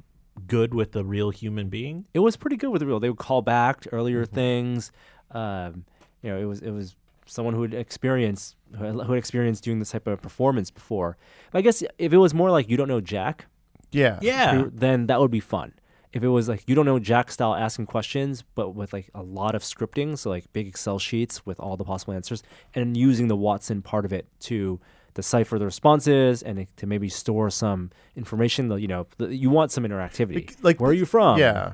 good 0.47 0.73
with 0.73 0.91
the 0.93 1.03
real 1.05 1.29
human 1.29 1.69
being? 1.69 2.05
it 2.13 2.19
was 2.19 2.35
pretty 2.37 2.55
good 2.57 2.69
with 2.69 2.79
the 2.81 2.85
real 2.87 2.99
they 2.99 3.09
would 3.09 3.17
call 3.19 3.41
back 3.41 3.81
to 3.81 3.93
earlier 3.93 4.25
Mm-hmm. 4.25 4.35
things 4.35 4.91
um, 5.31 5.85
you 6.21 6.29
know 6.29 6.37
it 6.39 6.45
was 6.45 6.61
it 6.61 6.71
was 6.71 6.95
someone 7.25 7.53
who 7.53 7.61
had 7.61 7.73
experienced 7.73 8.55
who 8.77 8.83
had 8.83 8.93
who 8.95 9.11
had 9.13 9.17
experienced 9.19 9.63
doing 9.63 9.79
this 9.79 9.91
type 9.91 10.07
of 10.07 10.19
performance 10.21 10.71
before 10.71 11.15
i 11.53 11.61
guess 11.61 11.83
if 11.99 12.11
it 12.11 12.17
was 12.17 12.33
more 12.33 12.49
like 12.49 12.67
you 12.69 12.75
don't 12.77 12.87
know 12.87 13.01
jack 13.01 13.45
Yeah. 13.91 14.17
Yeah. 14.21 14.65
then 14.71 15.07
that 15.07 15.19
would 15.19 15.31
be 15.31 15.39
fun. 15.39 15.73
If 16.11 16.23
it 16.23 16.27
was 16.29 16.49
like 16.49 16.63
you 16.67 16.73
don't 16.73 16.87
know 16.87 16.97
Jack 16.97 17.29
style 17.31 17.53
asking 17.53 17.85
questions, 17.85 18.43
but 18.55 18.69
with 18.73 18.93
like 18.93 19.11
a 19.13 19.21
lot 19.21 19.53
of 19.53 19.61
scripting, 19.61 20.17
so 20.17 20.31
like 20.31 20.51
big 20.53 20.67
Excel 20.67 20.97
sheets 20.97 21.45
with 21.45 21.59
all 21.59 21.77
the 21.77 21.83
possible 21.83 22.15
answers, 22.15 22.41
and 22.73 22.97
using 22.97 23.27
the 23.27 23.35
Watson 23.35 23.83
part 23.83 24.05
of 24.05 24.11
it 24.13 24.25
to 24.49 24.79
decipher 25.19 25.59
the 25.59 25.65
responses 25.65 26.41
and 26.41 26.65
to 26.77 26.87
maybe 26.87 27.09
store 27.09 27.49
some 27.49 27.91
information. 28.15 28.69
that, 28.69 28.81
You 28.81 28.87
know, 28.87 29.07
you 29.19 29.49
want 29.49 29.71
some 29.71 29.83
interactivity. 29.83 30.55
Like 30.61 30.79
where 30.79 30.91
are 30.91 30.93
you 30.93 31.05
from? 31.05 31.39
Yeah. 31.39 31.73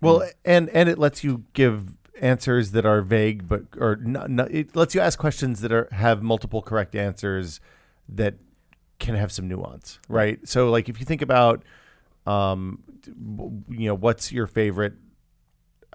Well, 0.00 0.28
and 0.44 0.68
and 0.70 0.88
it 0.88 0.98
lets 0.98 1.24
you 1.24 1.44
give 1.52 1.96
answers 2.20 2.72
that 2.72 2.86
are 2.86 3.02
vague, 3.02 3.48
but 3.48 3.62
or 3.78 3.96
no, 3.96 4.26
no, 4.26 4.44
it 4.44 4.76
lets 4.76 4.94
you 4.94 5.00
ask 5.00 5.18
questions 5.18 5.60
that 5.60 5.72
are 5.72 5.88
have 5.92 6.22
multiple 6.22 6.62
correct 6.62 6.94
answers 6.94 7.60
that 8.08 8.34
can 8.98 9.14
have 9.14 9.32
some 9.32 9.48
nuance, 9.48 9.98
right? 10.08 10.38
So, 10.46 10.70
like 10.70 10.88
if 10.88 11.00
you 11.00 11.06
think 11.06 11.22
about, 11.22 11.64
um, 12.26 12.82
you 13.68 13.86
know, 13.88 13.94
what's 13.94 14.32
your 14.32 14.46
favorite? 14.46 14.94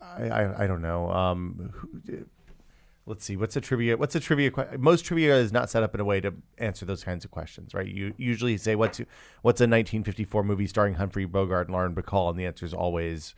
I 0.01 0.29
I, 0.29 0.63
I 0.63 0.67
don't 0.67 0.81
know. 0.81 1.09
Um, 1.09 1.71
who, 1.73 2.25
let's 3.05 3.25
see. 3.25 3.35
What's 3.35 3.55
a 3.55 3.61
trivia? 3.61 3.97
What's 3.97 4.15
a 4.15 4.19
trivia? 4.19 4.51
que- 4.51 4.77
Most 4.77 5.05
trivia 5.05 5.35
is 5.37 5.51
not 5.51 5.69
set 5.69 5.83
up 5.83 5.93
in 5.95 6.01
a 6.01 6.05
way 6.05 6.21
to 6.21 6.33
answer 6.57 6.85
those 6.85 7.03
kinds 7.03 7.25
of 7.25 7.31
questions, 7.31 7.73
right? 7.73 7.87
You 7.87 8.13
usually 8.17 8.57
say 8.57 8.75
what's 8.75 8.99
what's 9.41 9.59
a 9.61 9.65
1954 9.65 10.43
movie 10.43 10.67
starring 10.67 10.95
Humphrey 10.95 11.25
Bogart 11.25 11.67
and 11.67 11.73
Lauren 11.73 11.93
Bacall, 11.95 12.29
and 12.29 12.39
the 12.39 12.45
answer 12.45 12.65
is 12.65 12.73
always 12.73 13.33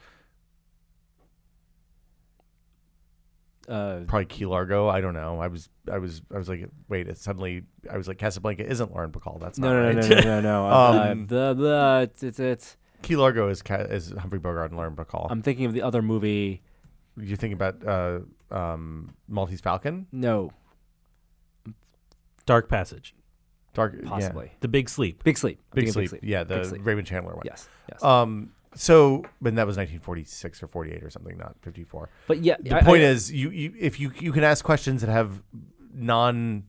Uh, 3.67 4.01
probably 4.07 4.25
Key 4.25 4.45
Largo. 4.45 4.89
I 4.89 4.99
don't 4.99 5.13
know. 5.13 5.39
I 5.39 5.47
was 5.47 5.69
I 5.89 5.97
was 5.97 6.21
I 6.33 6.37
was 6.37 6.49
like, 6.49 6.67
wait. 6.89 7.07
It 7.07 7.17
suddenly 7.17 7.63
I 7.89 7.95
was 7.95 8.09
like, 8.09 8.17
Casablanca 8.17 8.65
isn't 8.69 8.91
Lauren 8.91 9.11
Bacall. 9.11 9.39
That's 9.39 9.57
no, 9.57 9.69
not 9.69 9.93
no, 9.95 10.01
right. 10.01 10.09
no, 10.09 10.15
no, 10.15 10.21
no, 10.21 10.41
no. 10.41 10.65
uh, 10.69 11.07
Um, 11.11 11.27
the 11.27 11.53
the 11.53 11.99
it's, 12.03 12.23
it's, 12.23 12.39
it's 12.39 12.77
Key 13.03 13.15
Largo 13.15 13.47
is 13.47 13.63
is 13.89 14.11
Humphrey 14.19 14.39
Bogart 14.39 14.71
and 14.71 14.77
Lauren 14.77 14.95
Bacall. 14.97 15.27
I'm 15.29 15.41
thinking 15.41 15.65
of 15.65 15.71
the 15.73 15.81
other 15.81 16.01
movie. 16.01 16.61
You're 17.15 17.37
thinking 17.37 17.53
about 17.53 17.85
uh, 17.87 18.19
um, 18.53 19.13
Maltese 19.27 19.59
Falcon, 19.61 20.07
No, 20.11 20.51
Dark 22.45 22.69
Passage, 22.69 23.15
Dark, 23.73 23.95
yeah. 24.01 24.09
possibly 24.09 24.51
The 24.59 24.67
Big 24.67 24.89
Sleep. 24.89 25.23
Big 25.23 25.37
Sleep. 25.37 25.59
I'm 25.71 25.75
Big 25.75 25.85
thinking 25.93 26.07
Sleep. 26.09 26.21
Yeah, 26.23 26.43
the 26.43 26.55
Big 26.57 26.65
Sleep. 26.65 26.85
Raymond 26.85 27.07
Chandler 27.07 27.33
one. 27.35 27.43
Yes, 27.45 27.67
yes. 27.91 28.03
Um. 28.03 28.51
So, 28.75 29.23
but 29.39 29.53
that 29.55 29.67
was 29.67 29.77
1946 29.77 30.63
or 30.63 30.67
48 30.67 31.03
or 31.03 31.09
something, 31.11 31.37
not 31.37 31.55
54. 31.61 32.09
but 32.27 32.39
yeah, 32.43 32.55
The 32.59 32.75
I- 32.77 32.81
point 32.81 33.03
I- 33.03 33.07
is, 33.07 33.31
you, 33.31 33.51
you 33.51 33.71
if 33.79 33.99
you 33.99 34.11
you 34.19 34.31
can 34.31 34.43
ask 34.43 34.65
questions 34.65 35.01
that 35.01 35.11
have 35.11 35.41
non 35.93 36.63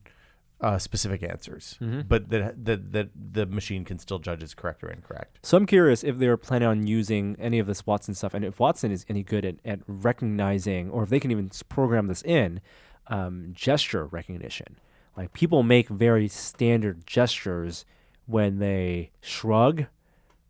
uh, 0.65 0.79
specific 0.79 1.21
answers, 1.21 1.77
Mhm. 1.79 2.07
but 2.07 2.29
that 2.29 2.65
that 2.65 2.91
that 2.91 3.09
the 3.33 3.45
machine 3.45 3.85
can 3.85 3.99
still 3.99 4.17
judge 4.19 4.41
as 4.41 4.53
correct 4.55 4.83
or 4.83 4.89
incorrect. 4.89 5.37
So 5.43 5.57
I'm 5.57 5.65
curious 5.67 6.03
if 6.03 6.17
they're 6.17 6.37
planning 6.37 6.67
on 6.67 6.87
using 6.87 7.35
any 7.39 7.59
of 7.59 7.67
this 7.67 7.85
Watson 7.85 8.15
stuff, 8.15 8.33
and 8.33 8.43
if 8.43 8.59
Watson 8.59 8.91
is 8.91 9.05
any 9.07 9.21
good 9.21 9.45
at, 9.45 9.55
at 9.63 9.79
recognizing, 9.87 10.89
or 10.89 11.03
if 11.03 11.09
they 11.09 11.19
can 11.19 11.29
even 11.31 11.51
program 11.69 12.07
this 12.07 12.23
in, 12.23 12.61
um, 13.07 13.51
gesture 13.53 14.05
recognition. 14.05 14.77
Like 15.15 15.33
people 15.33 15.61
make 15.63 15.87
very 15.87 16.27
standard 16.27 17.05
gestures 17.05 17.85
when 18.25 18.57
they 18.59 19.11
shrug, 19.21 19.85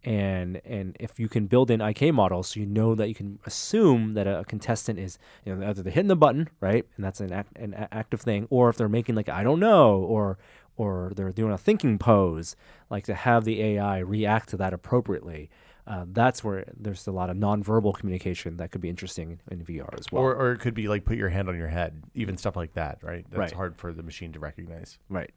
and 0.06 0.62
and 0.66 0.96
if 1.00 1.20
you 1.20 1.28
can 1.28 1.48
build 1.48 1.70
in 1.72 1.82
IK 1.82 2.14
models, 2.14 2.50
so 2.50 2.60
you 2.60 2.66
know 2.66 2.96
that 2.96 3.08
you 3.10 3.16
can 3.16 3.40
assume 3.46 4.14
that 4.14 4.28
a, 4.28 4.46
contestant 4.46 5.00
is, 5.00 5.18
you 5.44 5.54
know, 5.56 5.68
either 5.68 5.82
they're 5.84 5.92
hitting 5.92 6.08
the 6.08 6.16
button, 6.16 6.48
right, 6.62 6.86
and 6.96 7.04
that's 7.04 7.20
an 7.20 7.34
act, 7.34 7.58
an 7.58 7.74
active 7.92 8.22
thing, 8.22 8.48
or 8.50 8.70
if 8.70 8.78
they're 8.78 8.88
making 8.88 9.16
like 9.16 9.28
I 9.30 9.44
don't 9.44 9.60
know, 9.60 9.98
or 9.98 10.38
or 10.78 11.12
they're 11.16 11.32
doing 11.32 11.52
a 11.52 11.58
thinking 11.58 11.98
pose, 11.98 12.56
like 12.90 13.04
to 13.06 13.16
have 13.16 13.44
the 13.46 13.62
AI 13.62 14.00
react 14.00 14.50
to 14.50 14.58
that 14.58 14.74
appropriately. 14.74 15.50
Uh, 15.88 16.04
that's 16.14 16.44
where 16.44 16.66
there's 16.76 17.06
a 17.06 17.12
lot 17.12 17.30
of 17.30 17.38
nonverbal 17.38 17.94
communication 17.94 18.58
that 18.58 18.72
could 18.72 18.82
be 18.82 18.90
interesting 18.90 19.40
in 19.52 19.64
VR 19.64 19.88
as 20.00 20.12
well. 20.12 20.24
or 20.24 20.36
or 20.36 20.52
it 20.54 20.60
could 20.60 20.74
be 20.74 20.88
like 20.88 21.06
put 21.06 21.16
your 21.18 21.30
hand 21.30 21.48
on 21.48 21.56
your 21.56 21.68
head, 21.68 22.04
even 22.16 22.38
stuff 22.38 22.56
like 22.56 22.74
that, 22.74 22.98
right? 23.04 23.24
That's 23.30 23.40
Right. 23.40 23.52
hard 23.54 23.78
for 23.78 23.94
the 23.94 24.02
machine 24.04 24.32
to 24.34 24.40
recognize. 24.40 24.98
Right. 25.10 25.32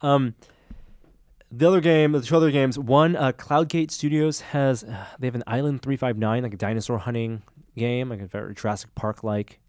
Um, 0.00 0.34
the 1.54 1.68
other 1.68 1.80
game, 1.80 2.12
the 2.12 2.22
two 2.22 2.36
other 2.36 2.50
games. 2.50 2.78
One, 2.78 3.14
uh, 3.14 3.32
CloudGate 3.32 3.90
Studios 3.90 4.40
has 4.40 4.84
uh, 4.84 5.06
they 5.18 5.26
have 5.26 5.34
an 5.34 5.44
Island 5.46 5.82
Three 5.82 5.96
Five 5.96 6.16
Nine, 6.16 6.42
like 6.42 6.54
a 6.54 6.56
dinosaur 6.56 6.98
hunting 6.98 7.42
game, 7.76 8.08
like 8.08 8.20
a 8.20 8.26
very 8.26 8.54
Jurassic 8.54 8.94
Park 8.94 9.22
like 9.22 9.60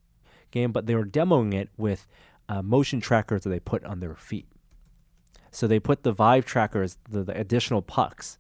game, 0.52 0.72
but 0.72 0.86
they 0.86 0.96
were 0.96 1.06
demoing 1.06 1.54
it 1.54 1.70
with 1.78 2.08
uh, 2.48 2.62
motion 2.62 3.02
trackers 3.02 3.42
that 3.44 3.50
they 3.50 3.60
put 3.60 3.84
on 3.84 4.00
their 4.00 4.16
feet. 4.16 4.48
So 5.52 5.68
they 5.68 5.80
put 5.80 6.04
the 6.04 6.12
Vive 6.12 6.46
trackers, 6.46 6.98
the, 7.10 7.24
the 7.24 7.38
additional 7.38 7.82
pucks, 7.82 8.40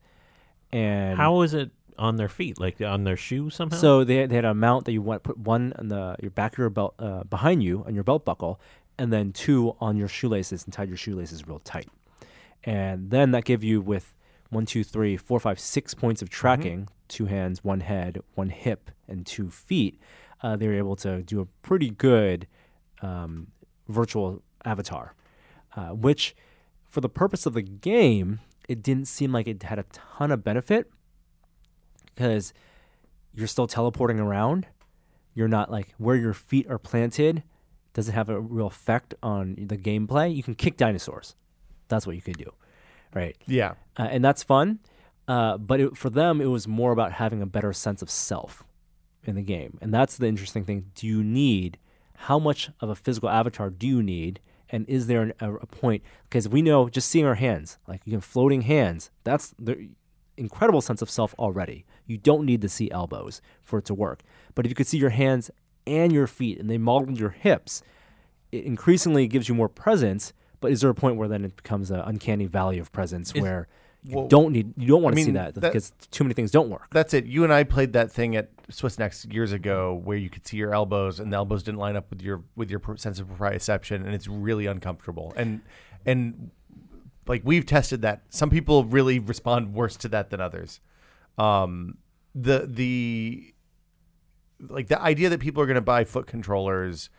and 0.71 1.17
How 1.17 1.41
is 1.41 1.53
it 1.53 1.71
on 1.97 2.15
their 2.15 2.29
feet? 2.29 2.59
Like 2.59 2.81
on 2.81 3.03
their 3.03 3.17
shoe 3.17 3.49
somehow? 3.49 3.77
so 3.77 4.03
they, 4.03 4.25
they 4.25 4.35
had 4.35 4.45
a 4.45 4.53
mount 4.53 4.85
that 4.85 4.93
you 4.93 5.01
want 5.01 5.21
put 5.23 5.37
one 5.37 5.73
on 5.77 5.89
the 5.89 6.15
your 6.21 6.31
back 6.31 6.53
of 6.53 6.59
your 6.59 6.69
belt 6.69 6.95
uh, 6.97 7.23
behind 7.25 7.61
you 7.61 7.83
on 7.85 7.93
your 7.93 8.03
belt 8.03 8.23
buckle, 8.23 8.59
and 8.97 9.11
then 9.11 9.31
two 9.33 9.75
on 9.81 9.97
your 9.97 10.07
shoelaces 10.07 10.63
and 10.63 10.73
tied 10.73 10.87
your 10.87 10.97
shoelaces 10.97 11.45
real 11.45 11.59
tight. 11.59 11.89
And 12.63 13.09
then 13.09 13.31
that 13.31 13.45
give 13.45 13.63
you 13.63 13.81
with 13.81 14.15
one, 14.49 14.65
two, 14.65 14.83
three, 14.83 15.17
four, 15.17 15.39
five, 15.39 15.59
six 15.59 15.93
points 15.93 16.21
of 16.21 16.29
tracking: 16.29 16.87
two 17.07 17.25
hands, 17.25 17.63
one 17.63 17.81
head, 17.81 18.21
one 18.35 18.49
hip, 18.49 18.91
and 19.07 19.25
two 19.25 19.49
feet. 19.49 19.99
Uh, 20.41 20.55
they 20.55 20.67
were 20.67 20.73
able 20.73 20.95
to 20.97 21.21
do 21.21 21.39
a 21.39 21.45
pretty 21.61 21.89
good 21.89 22.47
um, 23.01 23.47
virtual 23.87 24.41
avatar, 24.65 25.15
uh, 25.75 25.89
which, 25.89 26.35
for 26.87 27.01
the 27.01 27.09
purpose 27.09 27.45
of 27.45 27.53
the 27.53 27.61
game, 27.61 28.39
it 28.67 28.83
didn't 28.83 29.07
seem 29.07 29.31
like 29.31 29.47
it 29.47 29.63
had 29.63 29.79
a 29.79 29.85
ton 29.91 30.31
of 30.31 30.43
benefit 30.43 30.89
because 32.13 32.53
you're 33.33 33.47
still 33.47 33.67
teleporting 33.67 34.19
around. 34.19 34.67
You're 35.33 35.47
not 35.47 35.71
like 35.71 35.93
where 35.97 36.15
your 36.15 36.33
feet 36.33 36.69
are 36.69 36.77
planted 36.77 37.43
doesn't 37.93 38.13
have 38.13 38.29
a 38.29 38.39
real 38.39 38.67
effect 38.67 39.13
on 39.21 39.55
the 39.57 39.77
gameplay. 39.77 40.35
You 40.35 40.43
can 40.43 40.55
kick 40.55 40.77
dinosaurs. 40.77 41.35
That's 41.93 42.07
what 42.07 42.15
you 42.15 42.21
could 42.21 42.37
do, 42.37 42.51
right? 43.13 43.37
Yeah. 43.45 43.73
Uh, 43.97 44.07
and 44.09 44.25
that's 44.25 44.43
fun. 44.43 44.79
Uh, 45.27 45.57
but 45.57 45.79
it, 45.79 45.97
for 45.97 46.09
them, 46.09 46.41
it 46.41 46.47
was 46.47 46.67
more 46.67 46.91
about 46.91 47.13
having 47.13 47.41
a 47.41 47.45
better 47.45 47.71
sense 47.71 48.01
of 48.01 48.09
self 48.09 48.63
in 49.23 49.35
the 49.35 49.41
game, 49.41 49.77
and 49.81 49.93
that's 49.93 50.17
the 50.17 50.27
interesting 50.27 50.65
thing. 50.65 50.91
Do 50.95 51.07
you 51.07 51.23
need 51.23 51.77
how 52.15 52.39
much 52.39 52.69
of 52.79 52.89
a 52.89 52.95
physical 52.95 53.29
avatar 53.29 53.69
do 53.69 53.87
you 53.87 54.03
need? 54.03 54.39
And 54.69 54.89
is 54.89 55.07
there 55.07 55.21
an, 55.21 55.33
a, 55.39 55.53
a 55.53 55.65
point? 55.65 56.03
Because 56.23 56.49
we 56.49 56.61
know 56.61 56.89
just 56.89 57.09
seeing 57.09 57.25
our 57.25 57.35
hands, 57.35 57.77
like 57.87 58.01
you 58.05 58.11
can 58.11 58.21
floating 58.21 58.61
hands, 58.61 59.11
that's 59.23 59.53
the 59.59 59.89
incredible 60.35 60.81
sense 60.81 61.01
of 61.01 61.09
self 61.09 61.35
already. 61.37 61.85
You 62.05 62.17
don't 62.17 62.45
need 62.45 62.61
to 62.61 62.69
see 62.69 62.89
elbows 62.91 63.41
for 63.61 63.79
it 63.79 63.85
to 63.85 63.93
work. 63.93 64.23
But 64.55 64.65
if 64.65 64.71
you 64.71 64.75
could 64.75 64.87
see 64.87 64.97
your 64.97 65.11
hands 65.11 65.51
and 65.85 66.11
your 66.11 66.27
feet, 66.27 66.59
and 66.59 66.69
they 66.69 66.77
modeled 66.77 67.19
your 67.19 67.29
hips, 67.29 67.83
it 68.51 68.65
increasingly 68.65 69.27
gives 69.27 69.47
you 69.47 69.55
more 69.55 69.69
presence. 69.69 70.33
But 70.63 70.71
is 70.71 70.81
there 70.81 70.89
a 70.89 70.95
point 70.95 71.17
where 71.17 71.27
then 71.27 71.43
it 71.43 71.55
becomes 71.57 71.91
an 71.91 71.99
uncanny 71.99 72.45
valley 72.45 72.79
of 72.79 72.91
presence 72.93 73.35
where 73.35 73.67
You 74.05 74.15
Well, 74.17 74.27
don't 74.27 74.51
need 74.53 74.73
you 74.77 74.87
don't 74.87 75.01
want 75.01 75.15
to 75.15 75.21
see 75.21 75.27
mean, 75.27 75.35
that, 75.35 75.55
that- 75.55 75.61
because 75.61 75.91
too 76.09 76.23
many 76.23 76.33
things 76.33 76.51
don't 76.51 76.69
work. 76.69 76.87
That's 76.91 77.13
it. 77.13 77.25
You 77.25 77.43
and 77.43 77.53
I 77.53 77.63
played 77.63 77.93
that 77.93 78.11
thing 78.11 78.35
at 78.35 78.49
Swiss 78.69 78.97
Next 78.97 79.25
years 79.31 79.51
ago, 79.51 80.01
where 80.03 80.17
you 80.17 80.29
could 80.29 80.47
see 80.47 80.57
your 80.57 80.73
elbows, 80.73 81.19
and 81.19 81.31
the 81.31 81.37
elbows 81.37 81.63
didn't 81.63 81.79
line 81.79 81.95
up 81.95 82.09
with 82.09 82.21
your 82.21 82.43
with 82.55 82.69
your 82.71 82.81
sense 82.95 83.19
of 83.19 83.27
proprioception, 83.27 83.97
and 84.05 84.13
it's 84.13 84.27
really 84.27 84.65
uncomfortable. 84.65 85.33
And 85.35 85.61
and 86.05 86.51
like 87.27 87.41
we've 87.43 87.65
tested 87.65 88.01
that. 88.03 88.23
Some 88.29 88.49
people 88.49 88.85
really 88.85 89.19
respond 89.19 89.73
worse 89.73 89.95
to 89.97 90.07
that 90.09 90.29
than 90.29 90.41
others. 90.41 90.79
Um, 91.37 91.97
the 92.35 92.67
the 92.69 93.53
like 94.59 94.87
the 94.87 95.01
idea 95.01 95.29
that 95.29 95.39
people 95.39 95.61
are 95.61 95.65
going 95.65 95.75
to 95.75 95.81
buy 95.81 96.03
foot 96.03 96.27
controllers 96.27 97.09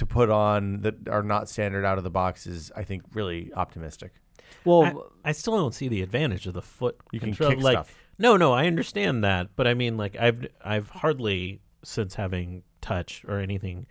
to 0.00 0.06
put 0.06 0.28
on 0.30 0.80
that 0.80 1.08
are 1.08 1.22
not 1.22 1.48
standard 1.48 1.84
out 1.84 1.96
of 1.98 2.04
the 2.04 2.10
box 2.10 2.46
is, 2.46 2.72
I 2.76 2.84
think, 2.84 3.02
really 3.14 3.52
optimistic. 3.54 4.12
Well, 4.64 5.10
I, 5.24 5.28
I 5.30 5.32
still 5.32 5.56
don't 5.56 5.74
see 5.74 5.88
the 5.88 6.02
advantage 6.02 6.46
of 6.46 6.54
the 6.54 6.62
foot 6.62 6.96
You 7.12 7.20
can 7.20 7.30
control. 7.30 7.50
kick 7.50 7.62
like, 7.62 7.74
stuff. 7.76 7.94
no, 8.18 8.36
no, 8.36 8.52
I 8.52 8.66
understand 8.66 9.22
that, 9.24 9.48
but 9.56 9.66
I 9.66 9.74
mean, 9.74 9.96
like, 9.96 10.16
I've 10.18 10.46
I've 10.64 10.90
hardly 10.90 11.60
since 11.84 12.14
having 12.16 12.62
touch 12.80 13.24
or 13.28 13.38
anything, 13.38 13.86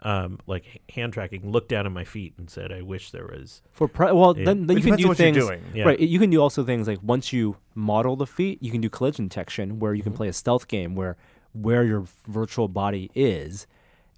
um, 0.00 0.38
like 0.46 0.64
hand 0.94 1.12
tracking, 1.12 1.50
looked 1.50 1.68
down 1.68 1.84
at 1.86 1.92
my 1.92 2.04
feet 2.04 2.34
and 2.38 2.48
said, 2.48 2.72
"I 2.72 2.82
wish 2.82 3.10
there 3.10 3.26
was." 3.26 3.62
for 3.72 3.86
pri- 3.88 4.12
well, 4.12 4.36
Yeah. 4.36 4.44
then, 4.46 4.66
then 4.66 4.76
you 4.78 4.82
can 4.82 4.96
do 4.96 5.04
on 5.04 5.08
what 5.10 5.18
you're 5.18 5.32
things. 5.32 5.36
doing. 5.36 5.62
Yeah. 5.74 5.84
Right, 5.84 6.00
you 6.00 6.18
can 6.18 6.30
do 6.30 6.40
also 6.40 6.64
things 6.64 6.86
like 6.88 7.00
once 7.02 7.32
you 7.32 7.56
model 7.74 8.16
the 8.16 8.26
feet, 8.26 8.62
you 8.62 8.70
can 8.70 8.80
do 8.80 8.88
collision 8.88 9.28
detection, 9.28 9.78
where 9.78 9.94
you 9.94 10.02
can 10.02 10.12
play 10.12 10.28
a 10.28 10.32
stealth 10.32 10.68
game 10.68 10.94
where 10.94 11.16
where 11.52 11.82
your 11.84 12.04
virtual 12.28 12.68
body 12.68 13.10
is, 13.14 13.66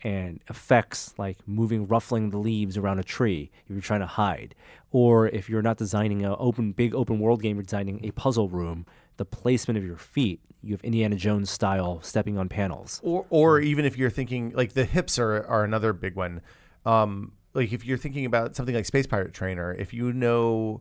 and 0.02 0.40
effects 0.48 1.14
like 1.18 1.36
moving, 1.46 1.86
ruffling 1.86 2.30
the 2.30 2.38
leaves 2.38 2.76
around 2.76 2.98
a 2.98 3.04
tree 3.04 3.50
if 3.64 3.70
you're 3.70 3.80
trying 3.80 4.00
to 4.00 4.06
hide, 4.06 4.54
or 4.90 5.28
if 5.28 5.48
you're 5.48 5.62
not 5.62 5.76
designing 5.76 6.24
a 6.24 6.36
open, 6.36 6.72
big 6.72 6.94
open 6.94 7.18
world 7.20 7.42
game, 7.42 7.56
you're 7.56 7.64
designing 7.64 8.04
a 8.04 8.10
puzzle 8.12 8.48
room. 8.48 8.86
The 9.16 9.24
placement 9.24 9.76
of 9.76 9.84
your 9.84 9.98
feet, 9.98 10.40
you 10.62 10.72
have 10.72 10.82
Indiana 10.82 11.16
Jones 11.16 11.50
style 11.50 12.00
stepping 12.02 12.38
on 12.38 12.48
panels. 12.48 13.00
or 13.02 13.26
or 13.30 13.60
even 13.60 13.84
if 13.84 13.98
you're 13.98 14.10
thinking 14.10 14.52
like 14.54 14.72
the 14.72 14.84
hips 14.84 15.18
are 15.18 15.44
are 15.46 15.64
another 15.64 15.92
big 15.92 16.14
one. 16.16 16.40
Um, 16.86 17.32
like 17.52 17.72
if 17.72 17.84
you're 17.84 17.98
thinking 17.98 18.24
about 18.24 18.56
something 18.56 18.74
like 18.74 18.86
Space 18.86 19.06
Pirate 19.06 19.34
Trainer, 19.34 19.74
if 19.74 19.92
you 19.92 20.12
know, 20.12 20.80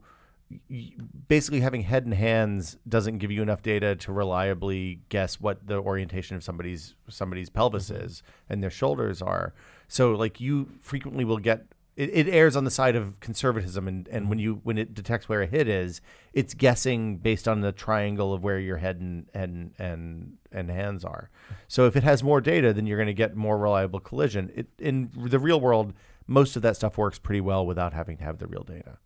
basically 1.28 1.60
having 1.60 1.82
head 1.82 2.06
and 2.06 2.14
hands 2.14 2.78
doesn't 2.88 3.20
give 3.20 3.32
you 3.32 3.42
enough 3.42 3.62
data 3.62 3.96
to 3.96 4.12
reliably 4.12 5.00
guess 5.10 5.40
what 5.40 5.66
the 5.68 5.80
orientation 5.80 6.36
of 6.36 6.44
somebody's 6.44 6.96
somebody's 7.08 7.50
pelvis 7.50 7.90
mm-hmm. 7.90 8.06
is 8.06 8.24
and 8.50 8.64
their 8.64 8.70
shoulders 8.70 9.22
are. 9.22 9.54
So 9.88 10.12
like 10.12 10.40
you 10.40 10.70
frequently 10.82 11.26
will 11.26 11.38
get. 11.38 11.66
It, 11.96 12.12
it 12.14 12.28
errs 12.30 12.56
on 12.56 12.64
the 12.64 12.72
side 12.72 12.96
of 12.96 13.20
conservatism, 13.20 13.86
and, 13.86 14.08
and 14.08 14.30
when 14.30 14.38
mm-hmm. 14.38 14.44
you 14.44 14.62
when 14.64 14.78
it 14.78 14.94
detects 14.94 15.28
where 15.28 15.42
a 15.42 15.46
hit 15.46 15.68
is, 15.68 16.00
it's 16.32 16.54
guessing 16.54 17.18
based 17.18 17.46
on 17.46 17.60
the 17.60 17.74
triangle 17.74 18.34
of 18.34 18.42
where 18.42 18.58
your 18.58 18.78
head 18.78 19.02
and 19.02 19.26
and 19.34 19.74
and 19.78 20.38
and 20.50 20.70
hands 20.70 21.04
are. 21.04 21.30
So 21.68 21.88
if 21.88 21.98
it 21.98 22.04
has 22.04 22.24
more 22.24 22.40
data, 22.40 22.72
then 22.72 22.88
you're 22.88 22.98
going 22.98 23.08
to 23.08 23.14
get 23.14 23.36
more 23.36 23.58
reliable 23.58 24.00
collision. 24.00 24.50
It, 24.56 24.68
in 24.80 25.12
the 25.14 25.40
real 25.40 25.60
world, 25.60 25.94
most 26.26 26.56
of 26.56 26.62
that 26.62 26.78
stuff 26.78 26.98
works 26.98 27.20
pretty 27.20 27.42
well 27.42 27.66
without 27.66 27.92
having 27.92 28.16
to 28.18 28.24
have 28.24 28.38
the 28.38 28.48
real 28.48 28.64
data. 28.64 28.98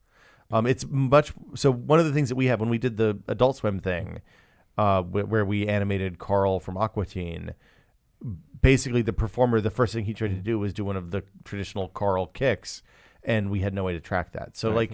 Um, 0.53 0.67
it's 0.67 0.85
much 0.89 1.33
so. 1.55 1.71
One 1.71 1.99
of 1.99 2.05
the 2.05 2.13
things 2.13 2.29
that 2.29 2.35
we 2.35 2.45
have 2.45 2.59
when 2.59 2.69
we 2.69 2.77
did 2.77 2.97
the 2.97 3.17
Adult 3.27 3.57
Swim 3.57 3.79
thing, 3.79 4.21
uh, 4.77 5.01
wh- 5.01 5.29
where 5.29 5.43
we 5.43 5.67
animated 5.67 6.19
Carl 6.19 6.59
from 6.59 6.77
Aqua 6.77 7.05
Teen, 7.05 7.53
basically 8.61 9.01
the 9.01 9.13
performer, 9.13 9.59
the 9.61 9.71
first 9.71 9.93
thing 9.93 10.05
he 10.05 10.13
tried 10.13 10.29
to 10.29 10.35
do 10.35 10.59
was 10.59 10.71
do 10.73 10.85
one 10.85 10.95
of 10.95 11.11
the 11.11 11.23
traditional 11.43 11.87
Carl 11.89 12.27
kicks, 12.27 12.83
and 13.23 13.49
we 13.49 13.61
had 13.61 13.73
no 13.73 13.83
way 13.83 13.93
to 13.93 13.99
track 13.99 14.31
that. 14.33 14.55
So 14.55 14.69
like. 14.71 14.91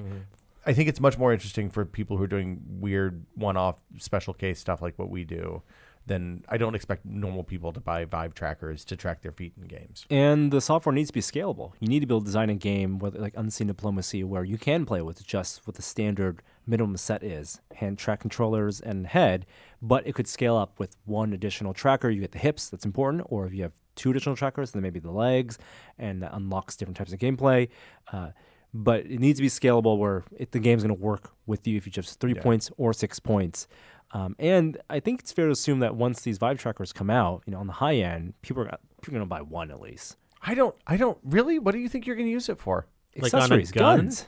I 0.66 0.74
think 0.74 0.90
it's 0.90 1.00
much 1.00 1.18
more 1.18 1.32
interesting 1.32 1.70
for 1.70 1.86
people 1.86 2.18
who 2.18 2.24
are 2.24 2.28
doing 2.28 2.62
weird 2.68 3.26
one-off 3.36 3.78
special 3.98 4.34
case 4.34 4.60
stuff 4.60 4.82
like 4.82 5.00
what 5.00 5.10
we 5.10 5.24
do. 5.24 5.64
Than 6.10 6.44
I 6.50 6.58
don't 6.58 6.74
expect 6.74 7.06
normal 7.06 7.44
people 7.44 7.72
to 7.72 7.80
buy 7.80 8.04
Vive 8.04 8.34
trackers 8.34 8.84
to 8.86 8.96
track 8.96 9.22
their 9.22 9.32
feet 9.32 9.54
in 9.62 9.68
games. 9.68 10.06
And 10.10 10.52
the 10.52 10.60
software 10.60 10.92
needs 10.92 11.10
to 11.10 11.14
be 11.14 11.22
scalable. 11.22 11.74
You 11.80 11.88
need 11.88 12.00
to 12.00 12.08
be 12.08 12.14
able 12.14 12.22
to 12.22 12.26
design 12.26 12.50
a 12.50 12.56
game 12.56 12.98
with 12.98 13.16
like 13.16 13.34
Unseen 13.38 13.68
Diplomacy 13.68 14.24
where 14.24 14.44
you 14.44 14.58
can 14.58 14.88
play 14.88 15.02
with 15.04 15.24
just 15.26 15.68
what 15.68 15.76
the 15.76 15.84
standard 15.84 16.42
minimum 16.66 16.98
set 16.98 17.22
is 17.24 17.62
hand 17.76 18.00
track 18.00 18.20
controllers 18.22 18.82
and 18.82 19.06
head, 19.06 19.46
but 19.84 20.06
it 20.08 20.16
could 20.16 20.28
scale 20.28 20.58
up 20.58 20.80
with 20.80 20.96
one 21.06 21.32
additional 21.32 21.74
tracker. 21.76 22.10
You 22.10 22.22
get 22.22 22.32
the 22.32 22.40
hips, 22.40 22.70
that's 22.70 22.86
important, 22.86 23.24
or 23.30 23.46
if 23.46 23.54
you 23.54 23.62
have 23.62 23.74
two 23.96 24.10
additional 24.10 24.36
trackers, 24.36 24.72
then 24.72 24.82
maybe 24.82 25.00
the 25.00 25.12
legs, 25.12 25.60
and 26.00 26.24
that 26.24 26.34
unlocks 26.34 26.76
different 26.76 26.98
types 26.98 27.14
of 27.14 27.20
gameplay. 27.20 27.70
Uh, 28.12 28.30
but 28.74 29.00
it 29.06 29.20
needs 29.20 29.38
to 29.40 29.44
be 29.44 29.50
scalable 29.50 29.98
where 29.98 30.24
it, 30.38 30.52
the 30.52 30.60
game's 30.60 30.84
going 30.84 30.96
to 30.96 31.02
work 31.02 31.32
with 31.46 31.68
you 31.68 31.76
if 31.78 31.86
you 31.86 31.92
just 31.92 32.20
three 32.20 32.34
Yeah. 32.36 32.42
points 32.42 32.72
or 32.78 32.94
six 32.94 33.20
points. 33.20 33.68
Um, 34.12 34.36
and 34.40 34.78
I 34.90 35.00
think 35.00 35.20
it's 35.20 35.32
fair 35.32 35.46
to 35.46 35.52
assume 35.52 35.80
that 35.80 35.96
once 35.96 36.22
these 36.22 36.38
Vive 36.40 36.60
trackers 36.60 36.92
come 36.92 37.10
out, 37.10 37.44
you 37.46 37.52
know, 37.52 37.60
on 37.60 37.68
the 37.68 37.74
high 37.74 37.96
end, 37.96 38.34
people 38.42 38.64
are 38.64 38.78
people 39.02 39.16
are 39.16 39.20
going 39.20 39.22
to 39.22 39.26
buy 39.30 39.42
one 39.42 39.70
at 39.72 39.80
least. 39.80 40.18
I 40.42 40.56
don't. 40.56 40.76
I 40.88 40.98
don't 40.98 41.18
really. 41.24 41.60
What 41.60 41.74
do 41.74 41.80
you 41.80 41.90
think 41.90 42.08
you're 42.08 42.16
going 42.16 42.26
to 42.28 42.32
use 42.32 42.50
it 42.50 42.60
for? 42.60 42.88
Like 43.16 43.34
Accessories, 43.34 43.72
gun? 43.72 44.00
guns. 44.00 44.26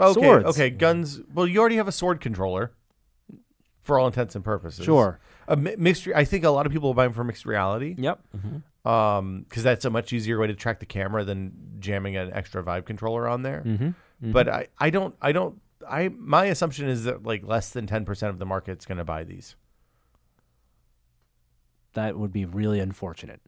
Okay, 0.00 0.20
Swords. 0.20 0.46
okay, 0.46 0.70
guns. 0.70 1.20
Well, 1.32 1.46
you 1.46 1.60
already 1.60 1.76
have 1.76 1.86
a 1.88 1.92
sword 1.92 2.20
controller, 2.20 2.72
for 3.82 3.98
all 3.98 4.06
intents 4.06 4.34
and 4.34 4.44
purposes. 4.44 4.84
Sure. 4.84 5.20
A 5.48 5.56
mi- 5.56 5.76
mixed. 5.76 6.06
re- 6.06 6.14
I 6.14 6.24
think 6.24 6.44
a 6.44 6.50
lot 6.50 6.66
of 6.66 6.72
people 6.72 6.88
will 6.88 6.94
buy 6.94 7.04
them 7.04 7.12
for 7.12 7.24
mixed 7.24 7.46
reality. 7.46 7.94
Yep. 7.98 8.20
Um, 8.84 9.44
because 9.48 9.62
that's 9.62 9.84
a 9.84 9.90
much 9.90 10.12
easier 10.12 10.38
way 10.38 10.48
to 10.48 10.54
track 10.54 10.80
the 10.80 10.86
camera 10.86 11.24
than 11.24 11.52
jamming 11.78 12.16
an 12.16 12.32
extra 12.32 12.62
Vive 12.62 12.84
controller 12.84 13.28
on 13.28 13.42
there. 13.42 13.62
Mm-hmm. 13.64 14.32
But 14.32 14.48
I, 14.48 14.68
I 14.78 14.90
don't, 14.90 15.14
I 15.20 15.32
don't, 15.32 15.60
I. 15.88 16.08
My 16.08 16.46
assumption 16.46 16.88
is 16.88 17.04
that 17.04 17.24
like 17.24 17.44
less 17.44 17.70
than 17.70 17.86
ten 17.86 18.04
percent 18.04 18.30
of 18.30 18.38
the 18.38 18.46
market's 18.46 18.86
going 18.86 18.98
to 18.98 19.04
buy 19.04 19.24
these. 19.24 19.56
that 21.94 22.16
would 22.18 22.32
be 22.32 22.44
really 22.44 22.80
unfortunate. 22.80 23.40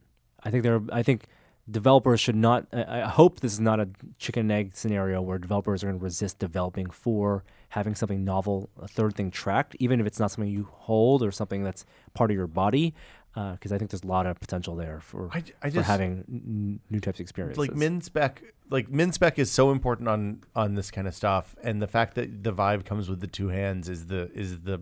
I 0.43 0.51
think 0.51 0.63
there. 0.63 0.81
I 0.91 1.03
think 1.03 1.25
developers 1.69 2.19
should 2.19 2.35
not. 2.35 2.67
I, 2.73 3.01
I 3.01 3.07
hope 3.09 3.39
this 3.39 3.53
is 3.53 3.59
not 3.59 3.79
a 3.79 3.89
chicken 4.19 4.41
and 4.41 4.51
egg 4.51 4.75
scenario 4.75 5.21
where 5.21 5.37
developers 5.37 5.83
are 5.83 5.87
going 5.87 5.99
to 5.99 6.03
resist 6.03 6.39
developing 6.39 6.89
for 6.89 7.43
having 7.69 7.95
something 7.95 8.23
novel, 8.23 8.69
a 8.81 8.87
third 8.87 9.15
thing 9.15 9.31
tracked, 9.31 9.75
even 9.79 9.99
if 9.99 10.05
it's 10.05 10.19
not 10.19 10.31
something 10.31 10.51
you 10.51 10.67
hold 10.71 11.23
or 11.23 11.31
something 11.31 11.63
that's 11.63 11.85
part 12.13 12.31
of 12.31 12.37
your 12.37 12.47
body. 12.47 12.93
Uh, 13.35 13.51
because 13.51 13.73
I 13.73 13.77
think 13.77 13.91
there's 13.91 14.03
a 14.03 14.07
lot 14.07 14.25
of 14.25 14.39
potential 14.39 14.75
there 14.77 15.01
for 15.01 15.29
I, 15.33 15.43
I 15.61 15.69
for 15.69 15.81
having 15.81 16.23
n- 16.29 16.79
new 16.89 17.01
types 17.01 17.19
of 17.19 17.23
experiences. 17.23 17.57
like 17.57 17.75
min 17.75 17.99
spec 17.99 18.41
like 18.69 18.89
min 18.89 19.11
spec 19.11 19.37
is 19.37 19.51
so 19.51 19.71
important 19.71 20.07
on 20.07 20.41
on 20.55 20.75
this 20.75 20.89
kind 20.89 21.05
of 21.05 21.13
stuff 21.13 21.53
and 21.61 21.81
the 21.81 21.87
fact 21.87 22.15
that 22.15 22.43
the 22.43 22.53
vive 22.53 22.85
comes 22.85 23.09
with 23.09 23.19
the 23.19 23.27
two 23.27 23.49
hands 23.49 23.89
is 23.89 24.05
the 24.07 24.31
is 24.33 24.61
the 24.61 24.81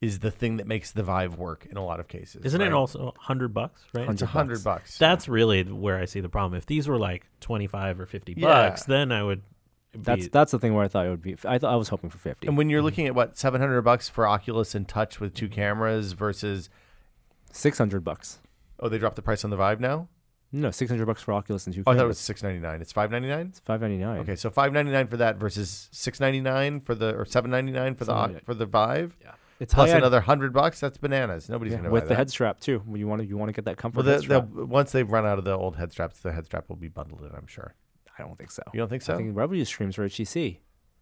is 0.00 0.18
the 0.18 0.30
thing 0.30 0.58
that 0.58 0.66
makes 0.66 0.92
the 0.92 1.02
vive 1.02 1.38
work 1.38 1.66
in 1.70 1.76
a 1.76 1.84
lot 1.84 1.98
of 1.98 2.08
cases 2.08 2.44
Isn't 2.44 2.60
it 2.60 2.72
also 2.72 3.14
hundred 3.18 3.54
bucks? 3.54 3.82
Right. 3.94 4.08
it's 4.08 4.22
a 4.22 4.26
hundred 4.26 4.62
bucks 4.62 4.98
That's 4.98 5.28
really 5.28 5.62
where 5.64 5.98
I 5.98 6.04
see 6.04 6.20
the 6.20 6.28
problem. 6.28 6.56
If 6.58 6.66
these 6.66 6.86
were 6.88 6.98
like 6.98 7.26
twenty 7.40 7.66
five 7.66 7.98
or 7.98 8.06
fifty 8.06 8.34
Yeah. 8.36 8.46
bucks, 8.48 8.84
then 8.84 9.10
I 9.12 9.22
would. 9.22 9.42
Be, 9.92 9.98
that's 10.02 10.28
that's 10.28 10.52
the 10.52 10.58
thing 10.58 10.74
where 10.74 10.84
I 10.84 10.88
thought 10.88 11.06
it 11.06 11.10
would 11.10 11.22
be. 11.22 11.36
I 11.44 11.58
thought 11.58 11.72
I 11.72 11.76
was 11.76 11.88
hoping 11.88 12.10
for 12.10 12.18
fifty. 12.18 12.46
and 12.46 12.56
when 12.56 12.68
you're 12.68 12.80
mm-hmm. 12.80 12.84
looking 12.84 13.06
at 13.06 13.14
what 13.14 13.38
700 13.38 13.82
bucks 13.82 14.08
for 14.08 14.26
oculus 14.26 14.74
and 14.74 14.86
touch 14.86 15.18
with 15.18 15.34
two 15.34 15.48
cameras 15.48 16.12
versus 16.12 16.68
Six 17.58 17.78
hundred 17.78 18.04
bucks. 18.04 18.38
oh 18.80 18.88
they 18.88 18.98
dropped 18.98 19.16
the 19.16 19.22
price 19.22 19.44
on 19.44 19.50
the 19.50 19.56
vive 19.56 19.80
now 19.80 20.08
No, 20.52 20.70
six 20.70 20.90
hundred 20.90 21.06
bucks 21.06 21.22
for 21.22 21.32
Oculus 21.32 21.66
and 21.66 21.74
two. 21.74 21.82
oh 21.86 21.90
i 21.92 21.96
thought 21.96 22.04
it 22.04 22.08
was 22.08 22.18
699 22.18 22.80
it's 22.80 22.92
599 22.92 23.46
It's 23.48 23.58
five 23.60 23.80
ninety 23.80 23.98
nine. 23.98 24.18
okay 24.20 24.36
so 24.36 24.48
599 24.50 25.08
for 25.08 25.16
that 25.18 25.36
versus 25.36 25.88
699 25.92 26.80
for 26.80 26.94
the 26.94 27.14
or 27.16 27.24
799 27.24 27.94
for 27.96 28.04
the 28.04 28.12
Oc- 28.12 28.18
799. 28.18 28.44
for 28.44 28.54
the 28.54 28.66
vive 28.66 29.16
Yeah. 29.22 29.32
It's 29.60 29.74
plus 29.74 29.88
high 29.90 29.96
end. 29.96 30.04
another 30.04 30.18
100 30.18 30.52
bucks 30.52 30.78
that's 30.78 30.98
bananas 30.98 31.48
nobody's 31.48 31.72
Yeah, 31.72 31.78
gonna 31.78 31.90
with 31.90 32.02
buy 32.04 32.06
the 32.06 32.08
that. 32.10 32.16
head 32.18 32.30
strap 32.30 32.60
too. 32.60 32.82
You 32.94 33.08
want 33.08 33.22
to, 33.22 33.26
you 33.26 33.36
want 33.36 33.48
to 33.48 33.52
get 33.52 33.64
that 33.64 33.76
comfort. 33.76 34.04
Well, 34.04 34.06
head 34.06 34.18
the, 34.20 34.22
strap. 34.22 34.48
the, 34.54 34.64
once 34.66 34.92
they 34.92 35.02
run 35.02 35.26
out 35.26 35.38
of 35.38 35.44
the 35.44 35.56
old 35.56 35.74
head 35.76 35.90
straps, 35.90 36.20
the 36.20 36.30
head 36.32 36.46
strap 36.46 36.68
will 36.68 36.76
be 36.76 36.86
bundled 36.88 37.22
in. 37.22 37.30
I'm 37.34 37.48
sure. 37.48 37.74
I 38.16 38.22
don't 38.22 38.38
think 38.38 38.52
so. 38.52 38.62
You 38.72 38.78
don't 38.78 38.88
think 38.88 39.02
so? 39.02 39.14
I 39.14 39.16
think 39.16 39.36
revenue 39.36 39.64
streams 39.64 39.96
for 39.96 40.06
HTC. 40.06 40.58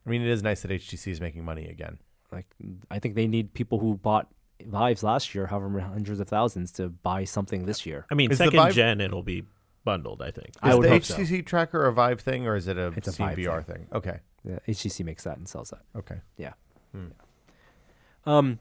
I 0.06 0.10
mean, 0.10 0.22
it 0.22 0.28
is 0.28 0.42
nice 0.42 0.62
that 0.62 0.70
HTC 0.70 1.08
is 1.12 1.20
making 1.20 1.44
money 1.44 1.66
again. 1.68 1.98
Like, 2.32 2.46
I 2.90 2.98
think 2.98 3.14
they 3.14 3.26
need 3.26 3.52
people 3.52 3.78
who 3.78 3.94
bought 3.98 4.28
Vives 4.64 5.02
last 5.02 5.34
year, 5.34 5.46
however 5.46 5.68
many 5.68 5.84
hundreds 5.84 6.20
of 6.20 6.28
thousands, 6.28 6.72
to 6.72 6.88
buy 6.88 7.24
something 7.24 7.66
this 7.66 7.84
year. 7.86 8.06
I 8.10 8.14
mean, 8.14 8.30
Is 8.30 8.38
second 8.38 8.56
Vive- 8.56 8.74
gen 8.74 9.00
it'll 9.00 9.22
be 9.22 9.44
bundled. 9.84 10.22
I 10.22 10.30
think. 10.30 10.50
I 10.62 10.70
Is 10.70 10.76
would 10.76 10.84
the 10.86 10.88
hope 10.90 11.04
so. 11.04 11.16
HTC 11.16 11.44
tracker 11.46 11.84
a 11.86 11.92
Vive 11.92 12.20
thing 12.20 12.46
or 12.46 12.56
is 12.56 12.66
it 12.68 12.78
a 12.78 12.88
It's 12.96 13.08
a 13.08 13.12
Steam 13.12 13.28
Vive 13.28 13.38
VR 13.38 13.64
thing? 13.64 13.86
Okay. 13.92 14.20
Yeah, 14.44 14.58
HTC 14.68 15.04
makes 15.04 15.24
that 15.24 15.36
and 15.38 15.48
sells 15.48 15.70
that. 15.70 15.80
Okay. 15.96 16.16
Yeah. 16.36 16.52
Um, 18.24 18.58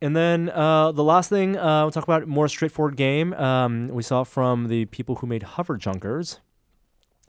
and 0.00 0.16
then 0.16 0.48
uh, 0.50 0.92
the 0.92 1.04
last 1.04 1.28
thing 1.28 1.56
uh, 1.56 1.82
we'll 1.84 1.90
talk 1.90 2.04
about 2.04 2.26
more 2.26 2.48
straightforward 2.48 2.96
game. 2.96 3.32
Um, 3.34 3.88
we 3.88 4.02
saw 4.02 4.24
from 4.24 4.68
the 4.68 4.84
people 4.86 5.16
who 5.16 5.26
made 5.26 5.42
Hover 5.42 5.76
Junkers. 5.76 6.40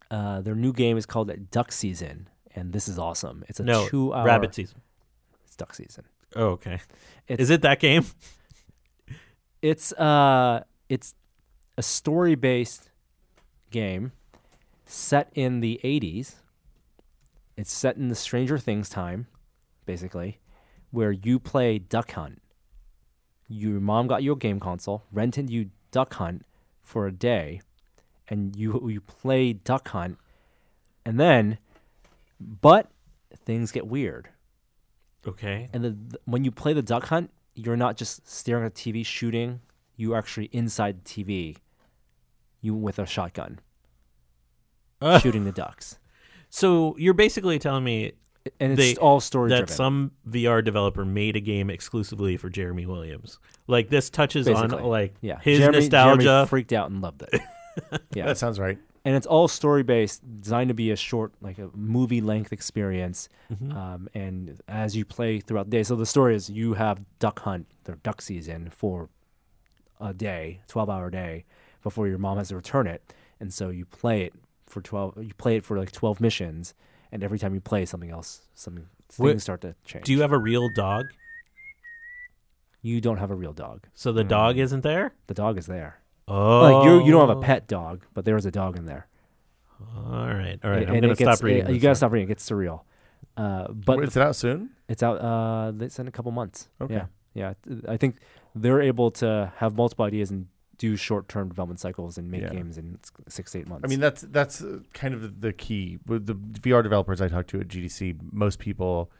Uh, 0.09 0.41
their 0.41 0.55
new 0.55 0.73
game 0.73 0.95
is 0.97 1.05
called 1.05 1.31
Duck 1.51 1.71
Season, 1.71 2.29
and 2.55 2.71
this 2.71 2.87
is 2.87 2.99
awesome. 2.99 3.43
It's 3.47 3.59
a 3.59 3.63
No, 3.63 3.87
two-hour 3.87 4.25
rabbit 4.25 4.53
season. 4.53 4.81
It's 5.45 5.55
Duck 5.55 5.73
Season. 5.73 6.03
Oh, 6.35 6.47
okay. 6.51 6.80
It's- 7.27 7.39
Is 7.43 7.49
it 7.49 7.61
that 7.61 7.80
game? 7.80 8.05
It's 9.61 9.93
uh, 9.93 10.64
it's 10.89 11.15
a 11.77 11.81
story-based 11.84 12.89
game 13.72 14.11
set 14.85 15.30
in 15.34 15.61
the 15.61 15.80
'80s. 15.84 16.35
It's 17.55 17.72
set 17.72 17.95
in 17.95 18.10
the 18.10 18.15
Stranger 18.15 18.57
Things 18.57 18.89
time, 18.89 19.27
basically, 19.85 20.39
where 20.91 21.11
you 21.11 21.39
play 21.39 21.80
Duck 21.80 22.11
Hunt. 22.11 22.41
Your 23.47 23.80
mom 23.80 24.07
got 24.07 24.22
you 24.23 24.34
a 24.34 24.35
game 24.35 24.60
console, 24.60 25.03
rented 25.14 25.49
you 25.49 25.69
Duck 25.91 26.14
Hunt 26.15 26.45
for 26.81 27.07
a 27.07 27.11
day, 27.14 27.61
and 28.27 28.55
you 28.57 28.85
you 28.89 28.99
play 28.99 29.53
Duck 29.53 29.88
Hunt, 29.89 30.18
and 31.05 31.18
then, 31.18 31.57
but 32.39 32.89
things 33.45 33.72
get 33.72 33.88
weird. 33.88 34.27
Okay. 35.27 35.69
And 35.73 35.83
the, 35.83 35.89
the- 35.91 36.19
when 36.25 36.43
you 36.43 36.51
play 36.51 36.73
the 36.73 36.81
Duck 36.81 37.05
Hunt, 37.05 37.31
you're 37.55 37.77
not 37.77 37.97
just 37.97 38.27
staring 38.29 38.65
at 38.65 38.75
the 38.75 38.81
TV 38.93 39.05
shooting. 39.05 39.61
You're 39.95 40.17
actually 40.17 40.49
inside 40.51 41.03
the 41.05 41.23
TV, 41.23 41.57
you 42.61 42.73
with 42.73 42.97
a 42.99 43.05
shotgun 43.05 43.59
Uh, 45.01 45.19
shooting 45.23 45.43
the 45.45 45.51
ducks, 45.51 45.99
so 46.49 46.95
you're 46.97 47.13
basically 47.13 47.59
telling 47.59 47.83
me 47.83 48.13
and 48.59 48.73
it's 48.73 48.81
They- 48.81 48.95
all 48.97 49.19
story 49.21 49.49
that 49.51 49.57
driven. 49.59 49.75
some 49.75 50.11
VR 50.27 50.63
developer 50.63 51.05
made 51.05 51.35
a 51.35 51.39
game 51.39 51.69
exclusively 51.69 52.35
for 52.37 52.49
Jeremy 52.49 52.85
Williams. 52.85 53.39
Like 53.67 53.89
this 53.89 54.09
touches 54.09 54.45
Basically. 54.47 54.79
on 54.79 54.83
like 54.85 55.15
yeah, 55.21 55.39
his 55.41 55.59
Jeremy, 55.59 55.77
nostalgia. 55.79 56.23
Jeremy 56.23 56.47
freaked 56.47 56.73
out 56.73 56.89
and 56.89 57.01
loved 57.01 57.21
it. 57.21 57.39
yeah, 58.13 58.25
That 58.25 58.37
sounds 58.37 58.59
right. 58.59 58.77
And 59.05 59.15
it's 59.15 59.25
all 59.27 59.47
story 59.47 59.84
based, 59.84 60.21
designed 60.41 60.69
to 60.69 60.73
be 60.73 60.91
a 60.91 60.95
short, 60.95 61.34
like 61.41 61.57
a 61.59 61.69
movie 61.75 62.21
length 62.21 62.53
experience. 62.53 63.27
Mhm. 63.51 63.75
Um, 63.75 64.09
and 64.13 64.61
as 64.67 64.95
you 64.95 65.03
play 65.05 65.39
throughout 65.39 65.65
the 65.69 65.77
day, 65.77 65.84
so 65.84 65.95
the 65.95 66.05
story 66.05 66.35
is 66.35 66.49
you 66.49 66.75
have 66.75 67.03
duck 67.19 67.39
hunt, 67.39 67.67
their 67.84 67.95
duck 67.97 68.21
season 68.21 68.69
for 68.69 69.09
a 69.99 70.13
day, 70.13 70.61
twelve 70.67 70.89
hour 70.89 71.09
day, 71.09 71.45
before 71.81 72.07
your 72.07 72.17
mom 72.17 72.38
has 72.38 72.49
to 72.49 72.55
return 72.55 72.88
it, 72.88 73.13
and 73.39 73.53
so 73.53 73.69
you 73.69 73.85
play 73.85 74.23
it 74.23 74.34
for 74.65 74.81
twelve. 74.81 75.17
You 75.21 75.34
play 75.35 75.55
it 75.57 75.65
for 75.65 75.77
like 75.77 75.91
twelve 75.91 76.19
missions, 76.21 76.73
and 77.11 77.23
every 77.23 77.39
time 77.39 77.53
you 77.53 77.61
play 77.61 77.85
something 77.85 78.09
else, 78.09 78.41
something 78.55 78.88
Wait, 79.19 79.31
things 79.31 79.43
start 79.43 79.61
to 79.61 79.75
change. 79.85 80.05
Do 80.05 80.11
you 80.13 80.21
have 80.21 80.31
a 80.31 80.38
real 80.38 80.69
dog? 80.69 81.05
You 82.81 82.99
don't 82.99 83.17
have 83.17 83.31
a 83.31 83.35
real 83.35 83.53
dog. 83.53 83.88
So 83.93 84.11
the 84.11 84.23
Hmm. 84.23 84.27
dog 84.30 84.57
isn't 84.57 84.81
there? 84.81 85.13
The 85.27 85.34
dog 85.34 85.57
is 85.57 85.67
there. 85.67 85.99
Oh, 86.27 86.61
Like 86.61 86.85
you, 86.85 87.05
you 87.05 87.11
don't 87.11 87.27
have 87.27 87.37
a 87.37 87.41
pet 87.41 87.67
dog, 87.67 88.05
but 88.13 88.25
there 88.25 88.35
was 88.35 88.45
a 88.45 88.51
dog 88.51 88.77
in 88.77 88.85
there. 88.85 89.07
All 89.97 90.11
right, 90.27 90.57
all 90.63 90.69
right. 90.71 90.83
And- 90.83 90.89
I'm 90.89 90.95
and 90.95 91.01
gonna 91.01 91.07
it 91.13 91.17
gets- 91.17 91.37
stop 91.37 91.43
reading. 91.43 91.65
it- 91.67 91.73
you 91.73 91.79
gotta 91.79 91.95
stop 91.95 92.11
reading. 92.11 92.27
It 92.27 92.29
gets 92.29 92.49
surreal. 92.49 92.81
Uh, 93.35 93.67
but 93.71 93.97
Wait, 93.97 94.07
is 94.07 94.15
it 94.15 94.21
out 94.23 94.35
soon? 94.35 94.69
It's 94.87 95.01
out. 95.03 95.19
Uh, 95.21 95.71
it's 95.79 95.99
in 95.99 96.07
a 96.07 96.11
couple 96.11 96.31
months. 96.31 96.69
Okay. 96.79 96.93
Yeah, 96.93 97.05
yeah. 97.33 97.53
I 97.87 97.97
think 97.97 98.17
they're 98.55 98.81
able 98.81 99.11
to 99.11 99.51
have 99.57 99.75
multiple 99.75 100.05
ideas 100.05 100.29
and 100.31 100.47
do 100.77 100.95
short-term 100.95 101.49
development 101.49 101.79
cycles 101.79 102.17
and 102.17 102.29
make 102.29 102.41
Yeah. 102.41 102.49
games 102.49 102.77
in 102.77 102.99
six 103.27 103.51
to 103.51 103.59
eight 103.59 103.67
months. 103.67 103.83
I 103.85 103.87
mean, 103.87 103.99
that's 103.99 104.21
that's 104.21 104.61
uh, 104.61 104.79
kind 104.93 105.13
of 105.13 105.21
the, 105.21 105.27
the 105.29 105.53
key 105.53 105.97
with 106.05 106.25
the 106.27 106.35
VR 106.35 106.83
developers 106.83 107.21
I 107.21 107.27
talked 107.27 107.49
to 107.51 107.59
at 107.59 107.67
GDC. 107.67 108.17
Most 108.31 108.59
people 108.59 109.11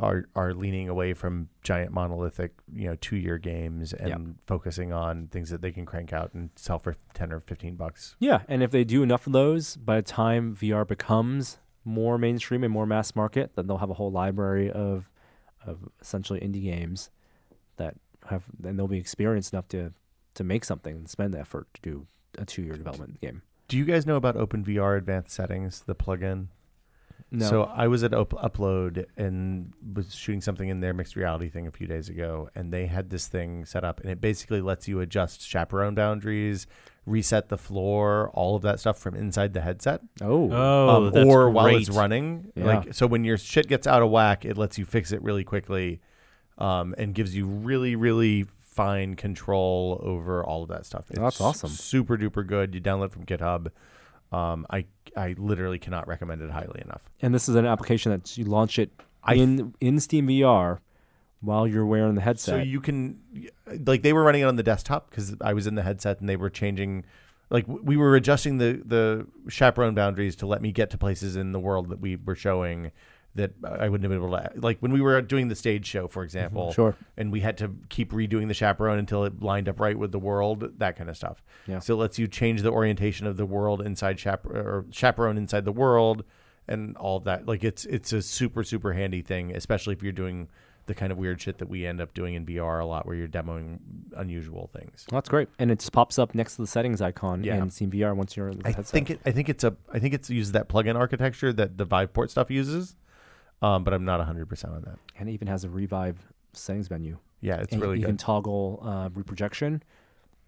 are 0.00 0.26
are 0.36 0.54
leaning 0.54 0.88
away 0.88 1.12
from 1.14 1.48
giant 1.62 1.92
monolithic, 1.92 2.52
you 2.72 2.86
know, 2.88 2.94
two 3.00 3.16
year 3.16 3.36
games 3.38 3.92
and 3.92 4.08
Yeah. 4.08 4.18
focusing 4.46 4.92
on 4.92 5.26
things 5.28 5.50
that 5.50 5.60
they 5.60 5.72
can 5.72 5.84
crank 5.86 6.12
out 6.12 6.32
and 6.34 6.50
sell 6.56 6.78
for 6.78 6.94
ten 7.14 7.32
or 7.32 7.40
fifteen 7.40 7.74
bucks. 7.76 8.14
yeah, 8.20 8.42
and 8.48 8.62
if 8.62 8.70
they 8.70 8.84
do 8.84 9.02
enough 9.02 9.26
of 9.26 9.32
those, 9.32 9.76
by 9.76 9.96
the 9.96 10.02
time 10.02 10.54
VR 10.54 10.86
becomes 10.86 11.58
more 11.84 12.18
mainstream 12.18 12.62
and 12.64 12.72
more 12.72 12.86
mass 12.86 13.16
market, 13.16 13.56
then 13.56 13.66
they'll 13.66 13.78
have 13.78 13.90
a 13.90 13.94
whole 13.94 14.10
library 14.12 14.70
of 14.70 15.10
of 15.66 15.88
essentially 16.00 16.38
indie 16.40 16.62
games 16.62 17.10
that 17.76 17.96
have, 18.28 18.44
and 18.62 18.78
they'll 18.78 18.86
be 18.88 18.98
experienced 18.98 19.52
enough 19.52 19.66
to 19.68 19.92
to 20.34 20.44
make 20.44 20.64
something 20.64 20.94
and 20.94 21.08
spend 21.10 21.34
the 21.34 21.40
effort 21.40 21.66
to 21.74 21.80
do 21.82 22.06
a 22.38 22.44
two-year 22.44 22.74
development 22.76 23.20
game. 23.20 23.42
Do 23.66 23.76
you 23.76 23.84
guys 23.84 24.06
know 24.06 24.14
about 24.16 24.36
OpenVR 24.36 24.96
Advanced 24.96 25.32
Settings, 25.34 25.80
the 25.80 25.94
plugin? 25.96 26.46
No, 27.30 27.46
So 27.48 27.62
I 27.64 27.88
was 27.88 28.02
at 28.04 28.14
Up- 28.14 28.30
Upload 28.30 29.04
and 29.16 29.72
was 29.94 30.14
shooting 30.14 30.40
something 30.40 30.68
in 30.68 30.80
their 30.80 30.94
mixed 30.94 31.14
reality 31.14 31.50
thing 31.50 31.66
a 31.66 31.70
few 31.70 31.86
days 31.86 32.08
ago, 32.08 32.48
and 32.54 32.72
they 32.72 32.86
had 32.86 33.10
this 33.10 33.26
thing 33.28 33.66
set 33.66 33.84
up, 33.84 34.00
and 34.00 34.10
it 34.10 34.20
basically 34.20 34.62
lets 34.62 34.88
you 34.88 35.00
adjust 35.00 35.42
chaperone 35.46 35.94
boundaries, 35.94 36.66
reset 37.04 37.48
the 37.50 37.58
floor, 37.58 38.30
all 38.32 38.56
of 38.56 38.62
that 38.62 38.80
stuff 38.80 38.98
from 38.98 39.14
inside 39.14 39.52
the 39.52 39.60
headset, 39.60 40.00
oh, 40.22 40.50
Oh, 40.50 40.88
um, 41.06 41.12
that's 41.12 41.26
or 41.26 41.50
while 41.50 41.66
it's 41.66 41.90
running. 41.90 42.50
Yeah. 42.54 42.64
Like 42.64 42.94
so, 42.94 43.06
when 43.06 43.24
your 43.24 43.36
shit 43.36 43.68
gets 43.68 43.86
out 43.86 44.02
of 44.02 44.10
whack, 44.10 44.44
it 44.46 44.56
lets 44.56 44.78
you 44.78 44.84
fix 44.86 45.12
it 45.12 45.22
really 45.22 45.44
quickly, 45.44 46.00
um, 46.56 46.94
and 46.96 47.14
gives 47.14 47.36
you 47.36 47.46
really, 47.46 47.94
really 47.94 48.46
fine 48.62 49.16
control 49.16 50.00
over 50.02 50.42
all 50.44 50.62
of 50.62 50.68
that 50.68 50.86
stuff. 50.86 51.06
It's 51.10 51.18
That's 51.18 51.40
awesome. 51.40 51.70
Super 51.70 52.16
duper 52.16 52.46
good. 52.46 52.74
You 52.74 52.80
download 52.80 53.10
from 53.10 53.26
GitHub. 53.26 53.68
Um, 54.32 54.66
I 54.70 54.84
I 55.16 55.34
literally 55.38 55.78
cannot 55.78 56.06
recommend 56.06 56.42
it 56.42 56.50
highly 56.50 56.80
enough. 56.84 57.08
and 57.22 57.34
this 57.34 57.48
is 57.48 57.54
an 57.54 57.66
application 57.66 58.12
that 58.12 58.36
you 58.36 58.44
launch 58.44 58.78
it 58.78 58.90
I 59.24 59.34
in 59.34 59.74
in 59.80 60.00
Steam 60.00 60.28
VR 60.28 60.78
while 61.40 61.66
you're 61.66 61.86
wearing 61.86 62.14
the 62.14 62.20
headset. 62.20 62.54
So 62.54 62.58
you 62.58 62.80
can, 62.80 63.20
like, 63.86 64.02
they 64.02 64.12
were 64.12 64.24
running 64.24 64.42
it 64.42 64.44
on 64.46 64.56
the 64.56 64.62
desktop 64.62 65.08
because 65.08 65.36
I 65.40 65.52
was 65.54 65.66
in 65.66 65.76
the 65.76 65.82
headset 65.82 66.18
and 66.20 66.28
they 66.28 66.36
were 66.36 66.50
changing, 66.50 67.04
like, 67.48 67.64
we 67.68 67.96
were 67.96 68.16
adjusting 68.16 68.58
the 68.58 68.82
the 68.84 69.26
chaperone 69.48 69.94
boundaries 69.94 70.36
to 70.36 70.46
let 70.46 70.60
me 70.62 70.72
get 70.72 70.90
to 70.90 70.98
places 70.98 71.36
in 71.36 71.52
the 71.52 71.60
world 71.60 71.88
that 71.90 72.00
we 72.00 72.16
were 72.16 72.34
showing 72.34 72.90
that 73.34 73.52
I 73.64 73.88
wouldn't 73.88 74.02
have 74.02 74.10
been 74.10 74.24
able 74.24 74.36
to. 74.36 74.60
Like 74.60 74.78
when 74.80 74.92
we 74.92 75.00
were 75.00 75.20
doing 75.22 75.48
the 75.48 75.54
stage 75.54 75.86
show, 75.86 76.08
for 76.08 76.24
example, 76.24 76.66
mm-hmm. 76.66 76.74
sure. 76.74 76.96
and 77.16 77.30
we 77.30 77.40
had 77.40 77.58
to 77.58 77.74
keep 77.88 78.12
redoing 78.12 78.48
the 78.48 78.54
chaperone 78.54 78.98
until 78.98 79.24
it 79.24 79.42
lined 79.42 79.68
up 79.68 79.78
right 79.80 79.96
with 79.96 80.12
the 80.12 80.18
world, 80.18 80.78
that 80.78 80.96
kind 80.96 81.08
of 81.08 81.16
stuff. 81.16 81.42
Yeah. 81.66 81.78
So 81.78 81.94
it 81.94 81.98
lets 81.98 82.18
you 82.18 82.26
change 82.26 82.62
the 82.62 82.70
orientation 82.70 83.26
of 83.26 83.36
the 83.36 83.46
world 83.46 83.80
inside 83.80 84.18
chaper 84.18 84.50
or 84.50 84.86
chaperone 84.90 85.38
inside 85.38 85.64
the 85.64 85.72
world 85.72 86.24
and 86.66 86.96
all 86.96 87.16
of 87.16 87.24
that. 87.24 87.46
Like 87.46 87.64
it's 87.64 87.84
it's 87.86 88.12
a 88.12 88.22
super 88.22 88.64
super 88.64 88.92
handy 88.92 89.22
thing, 89.22 89.54
especially 89.54 89.94
if 89.94 90.02
you're 90.02 90.12
doing 90.12 90.48
the 90.86 90.94
kind 90.94 91.12
of 91.12 91.18
weird 91.18 91.40
shit 91.40 91.58
that 91.58 91.68
we 91.68 91.86
end 91.86 92.00
up 92.00 92.14
doing 92.14 92.34
in 92.34 92.44
VR 92.46 92.80
a 92.80 92.84
lot, 92.84 93.06
where 93.06 93.14
you're 93.14 93.28
demoing 93.28 93.78
unusual 94.16 94.70
things. 94.72 95.06
Well, 95.10 95.18
that's 95.18 95.28
great, 95.28 95.48
and 95.58 95.70
it 95.70 95.78
just 95.78 95.92
pops 95.92 96.18
up 96.18 96.34
next 96.34 96.56
to 96.56 96.62
the 96.62 96.66
settings 96.66 97.00
icon 97.00 97.44
Yeah. 97.44 97.56
in 97.56 97.70
Steam 97.70 97.90
VR 97.90 98.16
once 98.16 98.36
you're 98.36 98.48
in 98.48 98.58
the 98.58 98.68
I 98.68 98.72
think 98.72 99.10
it. 99.10 99.20
I 99.24 99.30
think 99.30 99.48
it's 99.48 99.62
a. 99.64 99.76
I 99.92 99.98
think 99.98 100.14
it's 100.14 100.28
uses 100.28 100.52
that 100.52 100.68
plugin 100.68 100.96
architecture 100.96 101.52
that 101.52 101.78
the 101.78 101.86
Viveport 101.86 102.30
stuff 102.30 102.50
uses, 102.50 102.96
um, 103.62 103.84
but 103.84 103.92
I'm 103.94 104.04
not 104.04 104.18
100 104.18 104.48
percent 104.48 104.74
on 104.74 104.82
that. 104.82 104.98
and 105.18 105.28
it 105.28 105.32
even 105.32 105.48
has 105.48 105.64
a 105.64 105.70
revive 105.70 106.16
settings 106.52 106.90
menu. 106.90 107.18
Yeah, 107.40 107.56
it's 107.60 107.72
and 107.72 107.80
really 107.80 107.96
you 107.98 108.02
good. 108.02 108.08
You 108.08 108.12
can 108.12 108.16
toggle 108.16 108.80
uh, 108.84 109.08
reprojection. 109.14 109.82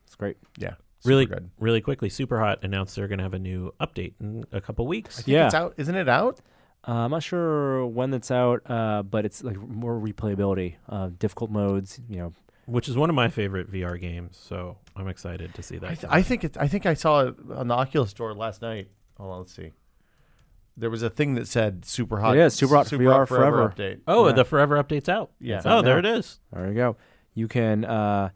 It's 0.06 0.16
great. 0.16 0.36
yeah, 0.58 0.74
Really, 1.04 1.24
super 1.24 1.34
good. 1.40 1.50
really 1.60 1.80
quickly, 1.80 2.08
Superhot 2.08 2.64
announced 2.64 2.96
they're 2.96 3.06
going 3.08 3.18
to 3.18 3.22
have 3.24 3.34
a 3.34 3.38
new 3.38 3.72
update 3.80 4.14
in 4.20 4.44
a 4.50 4.60
couple 4.60 4.86
weeks. 4.88 5.18
I 5.20 5.22
think 5.22 5.28
Yeah. 5.34 5.46
it's 5.46 5.54
out. 5.54 5.74
Isn't 5.76 5.94
it 5.94 6.08
out? 6.08 6.40
Uh, 6.88 6.92
I'm 7.04 7.10
not 7.12 7.22
sure 7.22 7.86
when 7.86 8.12
it's 8.14 8.30
out, 8.30 8.62
uh, 8.68 9.02
but 9.04 9.24
it's 9.24 9.44
like 9.44 9.56
more 9.56 9.94
replayability, 10.00 10.76
uh, 10.88 11.10
difficult 11.18 11.50
modes. 11.50 12.00
You 12.08 12.18
know, 12.18 12.32
which 12.66 12.88
is 12.88 12.96
one 12.96 13.08
of 13.10 13.14
my 13.14 13.28
favorite 13.28 13.70
VR 13.70 14.00
games. 14.00 14.36
So 14.42 14.78
I'm 14.96 15.06
excited 15.06 15.54
to 15.54 15.62
see 15.62 15.76
that. 15.78 15.90
I, 15.90 15.94
th- 15.94 16.12
I 16.12 16.22
think 16.22 16.42
it. 16.44 16.56
I 16.58 16.66
think 16.68 16.86
I 16.86 16.94
saw 16.94 17.26
it 17.28 17.34
on 17.54 17.68
the 17.68 17.74
Oculus 17.74 18.10
store 18.10 18.34
last 18.34 18.62
night. 18.62 18.88
Hold 19.18 19.30
on, 19.32 19.38
let's 19.40 19.54
see. 19.54 19.72
There 20.80 20.90
was 20.90 21.02
a 21.02 21.10
thing 21.10 21.34
that 21.34 21.46
said 21.46 21.84
"Super 21.84 22.18
Hot." 22.20 22.36
It 22.36 22.40
is, 22.40 22.54
Super 22.54 22.74
Hot 22.76 22.86
super 22.88 23.04
VR 23.04 23.26
forever. 23.28 23.68
update. 23.76 24.00
oh, 24.08 24.26
Yeah. 24.28 24.32
the 24.34 24.44
Forever 24.44 24.82
update's 24.82 25.08
out. 25.08 25.30
Yeah. 25.40 25.58
It's 25.58 25.66
Oh, 25.66 25.70
out 25.78 25.84
there 25.84 26.00
now. 26.02 26.08
it 26.08 26.18
is. 26.18 26.40
there 26.52 26.68
you 26.68 26.74
go. 26.74 26.96
You 27.34 27.46
can 27.48 27.84
uh, 27.84 28.30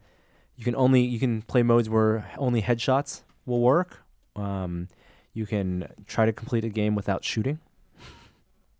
you 0.56 0.64
can 0.64 0.76
only 0.76 1.00
you 1.02 1.18
can 1.18 1.42
play 1.42 1.62
modes 1.62 1.88
where 1.90 2.30
only 2.38 2.62
headshots 2.62 3.22
will 3.46 3.60
work. 3.60 4.02
Um, 4.36 4.88
you 5.32 5.46
can 5.46 5.88
try 6.06 6.26
to 6.26 6.32
complete 6.32 6.64
a 6.64 6.68
game 6.68 6.94
without 6.94 7.24
shooting. 7.24 7.58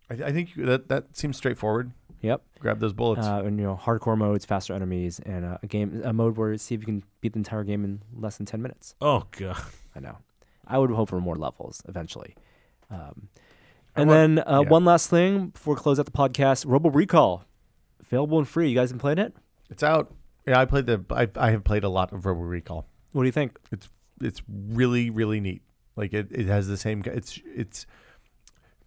I, 0.09 0.13
I 0.25 0.31
think 0.31 0.55
you- 0.55 0.65
that 0.65 0.87
that 0.89 1.15
seems 1.17 1.37
straightforward. 1.37 1.91
Yep. 2.21 2.41
Grab 2.59 2.79
those 2.79 2.93
bullets. 2.93 3.25
uh, 3.27 3.43
and 3.45 3.59
you 3.59 3.65
know 3.65 3.79
hardcore 3.81 4.17
modes, 4.17 4.45
faster 4.45 4.73
enemies, 4.73 5.19
and 5.25 5.45
uh, 5.45 5.57
a 5.61 5.67
game 5.67 6.01
a 6.03 6.13
mode 6.13 6.37
where 6.37 6.57
see 6.57 6.73
if 6.75 6.81
you 6.81 6.85
can 6.85 7.03
beat 7.21 7.33
the 7.33 7.39
entire 7.39 7.63
game 7.63 7.83
in 7.83 8.01
less 8.15 8.37
than 8.37 8.45
ten 8.45 8.61
minutes. 8.61 8.95
Oh 9.01 9.25
god. 9.31 9.57
I 9.95 9.99
know. 9.99 10.17
I 10.67 10.77
would 10.79 10.89
hope 10.91 11.09
for 11.09 11.19
more 11.21 11.35
levels 11.35 11.81
eventually. 11.87 12.35
Um, 12.89 13.29
I 13.33 13.37
and 13.95 14.09
want- 14.09 14.35
then 14.35 14.39
uh, 14.47 14.61
yeah. 14.61 14.69
one 14.69 14.85
last 14.85 15.09
thing 15.09 15.47
before 15.47 15.75
we 15.75 15.81
close 15.81 15.99
out 15.99 16.05
the 16.05 16.11
podcast: 16.11 16.65
Robo 16.67 16.89
Recall, 16.89 17.45
available 18.01 18.37
and 18.37 18.47
free. 18.47 18.69
You 18.69 18.75
guys 18.75 18.91
been 18.91 18.99
playing 18.99 19.19
it? 19.19 19.35
it's 19.69 19.83
out. 19.83 20.13
Yeah, 20.47 20.59
I 20.59 20.65
played 20.65 20.85
the. 20.85 21.03
I, 21.09 21.27
I 21.35 21.51
have 21.51 21.63
played 21.63 21.83
a 21.83 21.89
lot 21.89 22.13
of 22.13 22.25
Robo 22.25 22.41
Recall. 22.41 22.87
What 23.11 23.23
do 23.23 23.27
you 23.27 23.31
think? 23.31 23.57
it's 24.21 24.41
really 24.47 25.09
really 25.09 25.39
neat. 25.39 25.61
Like 25.95 26.13
it, 26.13 26.27
it 26.31 26.47
has 26.47 26.67
the 26.67 26.77
same. 26.77 27.03
It's 27.05 27.39
it's 27.45 27.85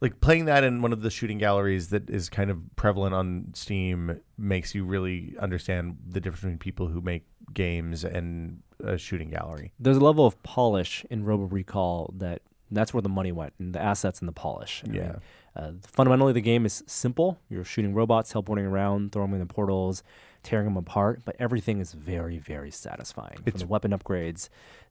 like 0.00 0.20
playing 0.20 0.44
that 0.44 0.64
in 0.64 0.82
one 0.82 0.92
of 0.92 1.02
the 1.02 1.10
shooting 1.10 1.38
galleries 1.38 1.88
that 1.88 2.08
is 2.08 2.28
kind 2.28 2.50
of 2.50 2.62
prevalent 2.76 3.14
on 3.14 3.46
Steam 3.54 4.20
makes 4.36 4.74
you 4.74 4.84
really 4.84 5.34
understand 5.40 5.96
the 6.06 6.20
difference 6.20 6.42
between 6.42 6.58
people 6.58 6.86
who 6.88 7.00
make 7.00 7.24
games 7.52 8.04
and 8.04 8.62
a 8.84 8.96
shooting 8.96 9.30
gallery. 9.30 9.72
There's 9.80 9.96
a 9.96 10.04
level 10.04 10.26
of 10.26 10.40
polish 10.42 11.04
in 11.10 11.24
Robo 11.24 11.44
Recall 11.44 12.14
that 12.18 12.42
that's 12.70 12.92
where 12.94 13.02
the 13.02 13.08
money 13.08 13.32
went, 13.32 13.52
and 13.58 13.74
the 13.74 13.80
assets 13.80 14.20
and 14.20 14.28
the 14.28 14.32
polish. 14.32 14.82
I 14.84 14.88
mean, 14.90 15.00
Yeah. 15.02 15.16
Uh, 15.56 15.72
fundamentally, 15.82 16.32
the 16.32 16.40
game 16.40 16.64
is 16.64 16.84
simple. 16.86 17.38
You're 17.48 17.64
shooting 17.64 17.92
robots, 17.92 18.30
teleporting 18.30 18.64
around, 18.66 19.10
throwing 19.12 19.30
them 19.32 19.40
in 19.40 19.46
the 19.48 19.52
portals, 19.52 20.04
tearing 20.44 20.66
them 20.66 20.76
apart, 20.76 21.22
but 21.24 21.34
everything 21.40 21.80
is 21.80 21.92
very, 21.92 22.38
very 22.38 22.70
satisfying. 22.70 23.36
From 23.38 23.44
It's- 23.46 23.62
the 23.62 23.66
weapon 23.66 23.90
upgrades 23.90 24.48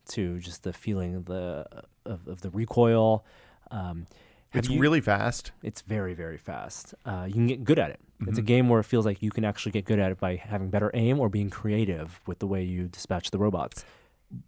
to 0.10 0.40
just 0.40 0.64
the 0.64 0.74
feeling 0.74 1.16
of 1.16 1.26
the 1.26 1.66
of, 2.06 2.28
of 2.28 2.42
the 2.42 2.50
recoil. 2.50 3.24
Um, 3.72 4.08
It's 4.54 4.70
you- 4.70 4.80
really 4.80 5.02
fast. 5.02 5.52
It's 5.62 5.82
very, 5.82 6.14
very 6.14 6.38
fast. 6.38 6.94
Uh, 7.06 7.26
you 7.28 7.34
can 7.34 7.48
get 7.48 7.64
good 7.64 7.80
at 7.80 7.92
it. 7.92 8.00
Mm-hmm. 8.22 8.30
It's 8.30 8.40
a 8.40 8.42
game 8.42 8.68
where 8.70 8.80
it 8.80 8.86
feels 8.86 9.06
like 9.06 9.22
you 9.22 9.30
can 9.30 9.44
actually 9.46 9.74
get 9.74 9.86
good 9.86 10.00
at 10.00 10.12
it 10.12 10.20
by 10.20 10.36
having 10.38 10.70
better 10.70 10.90
aim 10.94 11.20
or 11.20 11.30
being 11.30 11.50
creative 11.50 12.20
with 12.26 12.40
the 12.40 12.48
way 12.48 12.64
you 12.64 12.88
dispatch 12.88 13.32
the 13.32 13.38
robots. 13.38 13.86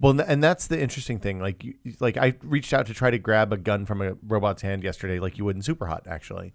Well, 0.01 0.19
and 0.19 0.43
that's 0.43 0.67
the 0.67 0.79
interesting 0.81 1.19
thing. 1.19 1.39
Like, 1.39 1.63
you, 1.63 1.73
like 1.99 2.17
I 2.17 2.35
reached 2.41 2.73
out 2.73 2.85
to 2.87 2.93
try 2.93 3.11
to 3.11 3.17
grab 3.17 3.53
a 3.53 3.57
gun 3.57 3.85
from 3.85 4.01
a 4.01 4.15
robot's 4.27 4.61
hand 4.61 4.83
yesterday, 4.83 5.19
like 5.19 5.37
you 5.37 5.45
would 5.45 5.55
in 5.55 5.61
Super 5.61 5.85
Hot, 5.87 6.05
actually, 6.07 6.53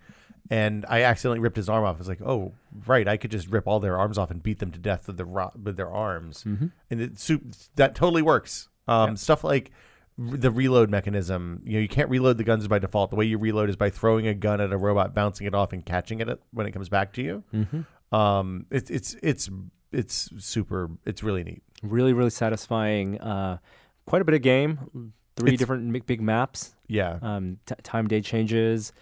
and 0.51 0.85
I 0.91 1.03
accidentally 1.05 1.39
ripped 1.41 1.57
his 1.57 1.69
arm 1.71 1.85
off. 1.85 1.97
I 1.97 1.99
was 1.99 2.09
like, 2.09 2.21
oh, 2.21 2.53
right, 2.87 3.09
I 3.09 3.17
could 3.17 3.31
just 3.31 3.49
rip 3.49 3.67
all 3.67 3.81
their 3.81 3.97
arms 3.99 4.19
off 4.19 4.31
and 4.31 4.43
beat 4.43 4.59
them 4.59 4.71
to 4.73 4.79
death 4.79 5.07
with 5.07 5.17
the 5.17 5.25
ro- 5.25 5.53
with 5.63 5.77
their 5.77 5.91
arms, 5.91 6.45
Mm-hmm. 6.45 6.67
and 6.91 7.01
it, 7.01 7.19
su- 7.19 7.41
that 7.77 7.95
totally 7.95 8.21
works. 8.23 8.69
Um, 8.87 9.17
Stuff 9.17 9.43
like 9.43 9.71
r- 10.19 10.37
the 10.37 10.51
reload 10.51 10.91
mechanism. 10.91 11.63
You 11.65 11.75
know, 11.75 11.81
you 11.81 11.89
can't 11.89 12.11
reload 12.11 12.37
the 12.37 12.45
guns 12.45 12.69
by 12.69 12.79
default. 12.79 13.09
The 13.09 13.17
way 13.17 13.25
you 13.25 13.39
reload 13.39 13.71
is 13.71 13.77
by 13.77 13.89
throwing 13.89 14.27
a 14.27 14.35
gun 14.35 14.61
at 14.61 14.71
a 14.71 14.77
robot, 14.77 15.15
bouncing 15.15 15.47
it 15.47 15.55
off, 15.55 15.73
and 15.73 15.83
catching 15.85 16.21
it 16.21 16.29
when 16.53 16.67
it 16.67 16.73
comes 16.73 16.91
back 16.91 17.15
to 17.15 17.23
you. 17.23 17.43
Mm-hmm. 17.55 18.15
Um, 18.15 18.67
it's 18.71 18.91
it's 18.91 19.17
it's 19.23 19.49
it's 19.93 20.29
super. 20.39 20.91
It's 21.07 21.23
really 21.23 21.43
neat. 21.43 21.63
Really, 21.85 22.12
really 22.12 22.31
satisfying. 22.31 23.20
Uh, 23.20 23.59
quite 24.06 24.23
a 24.23 24.24
bit 24.24 24.35
of 24.35 24.43
game. 24.43 25.12
Three 25.36 25.51
It's- 25.55 25.59
different 25.59 26.06
big 26.06 26.20
maps. 26.20 26.74
Yeah, 26.86 27.19
Um, 27.23 27.59
t- 27.66 27.74
time 27.82 28.06
day 28.09 28.20
changes, 28.20 28.93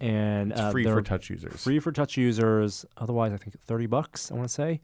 and 0.00 0.52
uh, 0.52 0.70
free 0.70 0.84
for 0.84 1.02
touch 1.02 1.30
users. 1.30 1.62
Free 1.62 1.78
for 1.78 1.92
touch 1.92 2.16
users. 2.16 2.84
Otherwise, 2.96 3.32
I 3.32 3.36
think 3.36 3.58
thirty 3.60 3.86
bucks. 3.86 4.30
I 4.30 4.34
want 4.34 4.48
to 4.48 4.52
say, 4.52 4.80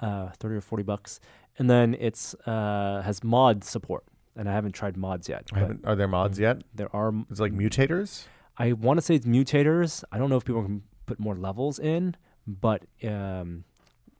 uh, 0.00 0.28
thirty 0.38 0.54
or 0.54 0.60
forty 0.60 0.82
bucks. 0.84 1.20
And 1.58 1.68
then 1.70 1.96
it's 1.98 2.34
uh, 2.46 3.02
has 3.04 3.24
mod 3.24 3.64
support, 3.64 4.04
and 4.36 4.48
I 4.48 4.52
haven't 4.52 4.72
tried 4.72 4.96
mods 4.96 5.28
yet. 5.28 5.46
I 5.52 5.58
haven't, 5.60 5.84
are 5.84 5.96
there 5.96 6.06
mods 6.08 6.38
yet? 6.38 6.62
There 6.74 6.94
are. 6.94 7.12
It's 7.30 7.40
like 7.40 7.52
mutators. 7.52 8.26
I 8.56 8.72
want 8.72 8.98
to 8.98 9.02
say 9.02 9.14
it's 9.16 9.26
mutators. 9.26 10.04
I 10.12 10.18
don't 10.18 10.30
know 10.30 10.36
if 10.36 10.44
people 10.44 10.62
can 10.62 10.82
put 11.06 11.18
more 11.18 11.34
levels 11.34 11.78
in, 11.78 12.14
but 12.46 12.84
um, 13.04 13.64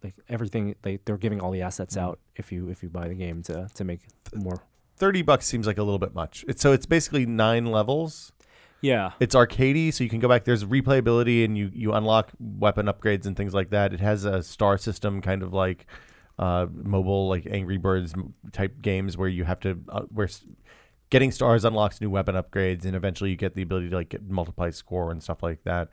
like 0.07 0.15
everything, 0.29 0.75
they 0.83 0.99
they're 1.05 1.17
giving 1.19 1.41
all 1.41 1.51
the 1.51 1.63
assets 1.63 1.97
out 1.97 2.19
if 2.37 2.51
you 2.53 2.69
if 2.69 2.83
you 2.83 2.89
buy 2.89 3.09
the 3.09 3.15
game 3.15 3.43
to 3.45 3.69
to 3.75 3.85
make 3.85 4.01
more. 4.35 4.63
Thirty 4.97 5.23
bucks 5.23 5.47
seems 5.47 5.67
like 5.67 5.79
a 5.79 5.83
little 5.83 5.99
bit 5.99 6.15
much. 6.15 6.45
It's 6.49 6.63
so 6.63 6.73
it's 6.73 6.87
basically 6.87 7.27
nine 7.27 7.67
levels. 7.67 8.33
Yeah. 8.83 9.13
It's 9.21 9.35
arcadey, 9.35 9.93
so 9.93 10.05
you 10.05 10.11
can 10.11 10.21
go 10.21 10.29
back. 10.29 10.45
There's 10.45 10.65
replayability, 10.65 11.45
and 11.45 11.57
you 11.59 11.71
you 11.75 11.93
unlock 11.93 12.31
weapon 12.39 12.87
upgrades 12.87 13.27
and 13.27 13.37
things 13.37 13.53
like 13.55 13.71
that. 13.71 13.93
It 13.93 14.01
has 14.01 14.25
a 14.25 14.43
star 14.43 14.79
system, 14.79 15.21
kind 15.21 15.43
of 15.43 15.53
like 15.53 15.87
uh, 16.39 16.67
mobile, 16.73 17.29
like 17.29 17.47
Angry 17.51 17.79
Birds 17.79 18.15
type 18.53 18.81
games, 18.83 19.17
where 19.17 19.29
you 19.29 19.45
have 19.45 19.61
to 19.61 19.79
uh, 19.89 20.03
where 20.13 20.29
getting 21.11 21.31
stars 21.31 21.65
unlocks 21.65 22.01
new 22.01 22.11
weapon 22.11 22.35
upgrades, 22.35 22.85
and 22.85 22.95
eventually 22.97 23.31
you 23.31 23.37
get 23.37 23.55
the 23.55 23.63
ability 23.63 23.89
to 23.91 23.97
like 23.97 24.11
get 24.11 24.23
multiply 24.29 24.71
score 24.71 25.11
and 25.11 25.23
stuff 25.23 25.43
like 25.43 25.63
that. 25.65 25.89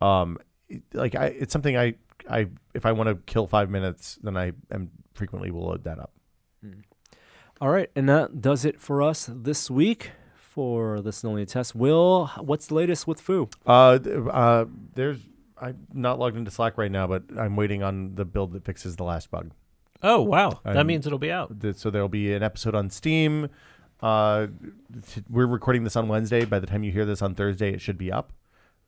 Um, 0.00 0.38
it- 0.68 0.82
like 0.94 1.14
I, 1.14 1.26
it's 1.26 1.52
something 1.52 1.76
I 1.76 1.94
I 2.30 2.46
if 2.74 2.86
I 2.86 2.92
want 2.92 3.08
to 3.08 3.16
kill 3.26 3.46
five 3.46 3.68
minutes, 3.70 4.18
then 4.22 4.36
I 4.36 4.52
am 4.70 4.90
frequently 5.14 5.50
will 5.50 5.66
load 5.66 5.84
that 5.84 5.98
up. 5.98 6.12
All 7.60 7.68
right, 7.68 7.90
and 7.94 8.08
that 8.08 8.40
does 8.40 8.64
it 8.64 8.80
for 8.80 9.02
us 9.02 9.28
this 9.30 9.70
week 9.70 10.12
for 10.34 11.00
this 11.00 11.18
is 11.18 11.24
only 11.24 11.42
a 11.42 11.46
test. 11.46 11.74
Will, 11.74 12.28
what's 12.38 12.68
the 12.68 12.74
latest 12.74 13.06
with 13.06 13.20
Foo? 13.20 13.48
Uh, 13.66 13.98
uh, 14.32 14.64
there's 14.94 15.18
I'm 15.60 15.86
not 15.92 16.18
logged 16.18 16.36
into 16.38 16.50
Slack 16.50 16.78
right 16.78 16.90
now, 16.90 17.06
but 17.06 17.24
I'm 17.36 17.56
waiting 17.56 17.82
on 17.82 18.14
the 18.14 18.24
build 18.24 18.52
that 18.52 18.64
fixes 18.64 18.96
the 18.96 19.04
last 19.04 19.30
bug. 19.30 19.50
Oh 20.02 20.22
wow, 20.22 20.60
that 20.64 20.76
I'm- 20.78 20.86
means 20.86 21.06
it'll 21.06 21.18
be 21.18 21.30
out. 21.30 21.60
Th- 21.60 21.74
So 21.76 21.90
there'll 21.90 22.08
be 22.08 22.32
an 22.32 22.42
episode 22.42 22.74
on 22.74 22.88
Steam. 22.88 23.48
Uh, 24.02 24.46
t- 25.12 25.22
we're 25.28 25.46
recording 25.46 25.84
this 25.84 25.96
on 25.96 26.08
Wednesday. 26.08 26.46
By 26.46 26.58
the 26.58 26.66
time 26.66 26.82
you 26.82 26.90
hear 26.92 27.04
this 27.04 27.20
on 27.20 27.34
Thursday, 27.34 27.74
it 27.74 27.82
should 27.82 27.98
be 27.98 28.10
up. 28.10 28.32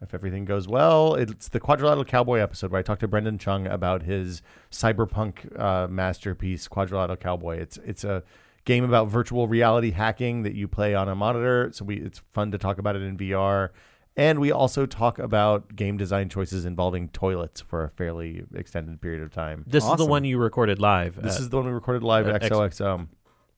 If 0.02 0.14
everything 0.14 0.44
goes 0.44 0.66
well, 0.66 1.14
it's 1.14 1.48
the 1.48 1.60
Quadrilateral 1.60 2.04
Cowboy 2.04 2.38
episode 2.40 2.70
where 2.72 2.78
I 2.80 2.82
talked 2.82 3.00
to 3.00 3.08
Brendan 3.08 3.38
Chung 3.38 3.66
about 3.66 4.02
his 4.02 4.42
cyberpunk 4.70 5.58
uh, 5.58 5.86
masterpiece, 5.88 6.66
Quadrilateral 6.68 7.16
Cowboy. 7.16 7.58
It's 7.58 7.78
it's 7.84 8.02
a 8.04 8.22
game 8.64 8.84
about 8.84 9.08
virtual 9.08 9.48
reality 9.48 9.90
hacking 9.92 10.42
that 10.42 10.54
you 10.54 10.66
play 10.68 10.94
on 10.94 11.08
a 11.08 11.14
monitor. 11.14 11.70
So 11.72 11.84
we 11.84 11.96
it's 11.98 12.20
fun 12.32 12.50
to 12.52 12.58
talk 12.58 12.78
about 12.78 12.96
it 12.96 13.02
in 13.02 13.16
VR. 13.16 13.70
And 14.16 14.40
we 14.40 14.52
also 14.52 14.84
talk 14.84 15.18
about 15.18 15.74
game 15.74 15.96
design 15.96 16.28
choices 16.28 16.66
involving 16.66 17.08
toilets 17.08 17.60
for 17.62 17.82
a 17.84 17.88
fairly 17.88 18.44
extended 18.54 19.00
period 19.00 19.22
of 19.22 19.32
time. 19.32 19.64
This 19.66 19.84
is 19.84 19.96
the 19.96 20.04
one 20.04 20.24
you 20.24 20.36
recorded 20.38 20.78
live. 20.78 21.16
This 21.22 21.36
at- 21.36 21.42
is 21.42 21.48
the 21.48 21.56
one 21.56 21.66
we 21.66 21.72
recorded 21.72 22.02
live 22.02 22.28
at 22.28 22.42
X- 22.42 22.54
XOXO. 22.54 23.08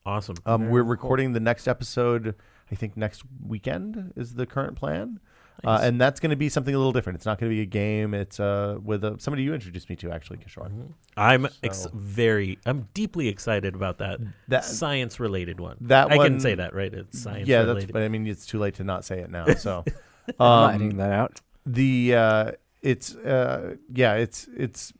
awesome. 0.05 0.35
Um, 0.45 0.69
we're 0.69 0.83
recording 0.83 1.33
the 1.33 1.41
next 1.41 1.67
episode. 1.67 2.35
I 2.71 2.75
think 2.75 2.95
next 2.95 3.23
weekend 3.45 4.13
is 4.15 4.35
the 4.35 4.45
current 4.45 4.75
plan, 4.77 5.19
uh, 5.65 5.79
and 5.81 5.99
that's 5.99 6.19
going 6.19 6.29
to 6.29 6.35
be 6.35 6.49
something 6.49 6.73
a 6.73 6.77
little 6.77 6.91
different. 6.93 7.15
It's 7.17 7.25
not 7.25 7.39
going 7.39 7.49
to 7.51 7.55
be 7.55 7.61
a 7.61 7.65
game. 7.65 8.13
It's 8.13 8.39
uh, 8.39 8.77
with 8.83 9.03
a, 9.03 9.15
somebody 9.19 9.43
you 9.43 9.53
introduced 9.53 9.89
me 9.89 9.95
to, 9.97 10.11
actually, 10.11 10.37
Kishore. 10.37 10.71
I'm 11.17 11.47
ex- 11.63 11.87
very, 11.93 12.59
I'm 12.65 12.87
deeply 12.93 13.27
excited 13.27 13.75
about 13.75 13.97
that, 13.99 14.19
That- 14.47 14.63
science 14.65 15.19
related 15.19 15.59
one. 15.59 15.77
that 15.81 16.11
I 16.11 16.17
one- 16.17 16.27
can 16.27 16.39
say 16.39 16.55
that, 16.55 16.73
right? 16.75 16.93
It's 16.93 17.19
science 17.21 17.47
related. 17.47 17.67
yeah, 17.67 17.73
that's. 17.73 17.85
But 17.91 18.01
I 18.03 18.07
mean, 18.07 18.27
it's 18.27 18.45
too 18.45 18.59
late 18.59 18.75
to 18.75 18.83
not 18.83 19.05
say 19.05 19.19
it 19.19 19.29
now. 19.31 19.45
So, 19.55 19.83
um, 20.39 20.69
editing 20.71 20.97
that 20.97 21.11
out. 21.11 21.41
the 21.65 22.15
uh, 22.15 22.51
it's 22.81 23.15
uh, 23.15 23.75
yeah, 23.93 24.13
it's 24.15 24.47
it's 24.55 24.93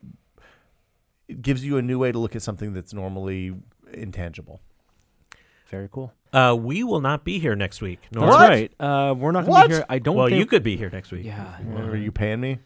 it 1.28 1.42
gives 1.42 1.64
you 1.64 1.76
a 1.78 1.82
new 1.82 1.98
way 1.98 2.12
to 2.12 2.18
look 2.18 2.34
at 2.36 2.42
something 2.42 2.72
that's 2.72 2.92
normally 2.94 3.54
intangible. 3.92 4.60
Very 5.68 5.88
cool. 5.90 6.12
Uh, 6.36 6.54
we 6.54 6.84
will 6.84 7.00
not 7.00 7.24
be 7.24 7.38
here 7.38 7.56
next 7.56 7.80
week. 7.80 8.00
No, 8.12 8.20
That's 8.20 8.32
What? 8.32 8.48
right. 8.50 8.72
Uh, 8.78 9.14
we're 9.16 9.32
not 9.32 9.44
going 9.46 9.46
to 9.46 9.50
What? 9.50 9.68
be 9.68 9.74
here. 9.74 9.84
I 9.88 9.98
don't 9.98 10.16
well, 10.16 10.26
think. 10.28 10.38
you 10.38 10.46
could 10.46 10.62
be 10.62 10.76
here 10.76 10.90
next 10.90 11.10
week. 11.10 11.24
Yeah. 11.24 11.56
Are 11.78 11.96
you 11.96 12.12
paying 12.12 12.40
me? 12.40 12.58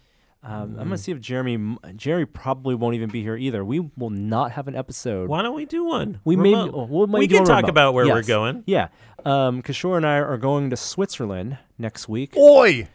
Um, 0.43 0.77
I'm 0.79 0.85
gonna 0.85 0.97
see 0.97 1.13
if 1.13 1.21
Jeremy. 1.21 1.77
Jerry 1.97 2.25
probably 2.25 2.75
won't 2.75 2.95
even 2.95 3.11
be 3.11 3.21
here 3.21 3.37
either. 3.37 3.63
We 3.63 3.81
will 3.99 4.09
not 4.09 4.53
have 4.53 4.69
an 4.69 4.75
episode. 4.75 5.29
Why 5.29 5.43
don't 5.43 5.55
we 5.55 5.67
do 5.67 5.85
one? 5.85 6.19
We 6.25 6.35
may. 6.35 6.55
Remote. 6.55 6.89
We, 6.89 7.07
may 7.09 7.19
we 7.19 7.29
can 7.29 7.45
talk 7.45 7.57
remote. 7.59 7.69
about 7.69 7.93
where 7.93 8.07
we're 8.07 8.23
going. 8.23 8.63
Yeah. 8.65 8.89
Um, 9.27 9.61
Kishore 9.63 9.99
and 9.99 10.07
I 10.07 10.17
are 10.17 10.39
going 10.39 10.71
to 10.71 10.79
Switzerland 10.79 11.59
next 11.77 12.09
week. 12.09 12.35
Oi! 12.39 12.89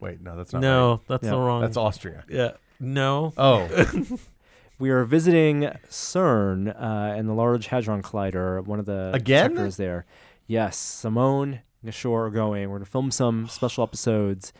Wait, 0.00 0.22
no, 0.22 0.34
that's 0.34 0.54
not. 0.54 0.62
No, 0.62 0.90
right. 0.92 1.00
that's 1.08 1.24
Yeah, 1.24 1.30
the 1.32 1.38
wrong. 1.38 1.60
that's 1.60 1.76
Austria. 1.76 2.24
Yeah. 2.26 2.52
No. 2.80 3.34
Oh, 3.36 3.68
We 4.78 4.90
are 4.90 5.04
visiting 5.04 5.70
CERN 5.88 6.68
uh, 6.68 7.14
and 7.16 7.28
the 7.28 7.32
Large 7.32 7.68
Hadron 7.68 8.02
Collider, 8.02 8.62
one 8.64 8.78
of 8.78 8.84
the 8.86 9.10
Again? 9.14 9.50
detectors 9.52 9.76
there. 9.78 10.04
Yes, 10.46 10.76
Simone 10.76 11.60
and 11.82 11.90
Kishore 11.92 12.26
are 12.26 12.30
going. 12.30 12.68
We're 12.68 12.76
going 12.76 12.84
to 12.84 12.90
film 12.90 13.10
some 13.10 13.48
special 13.48 13.82
episodes, 13.84 14.52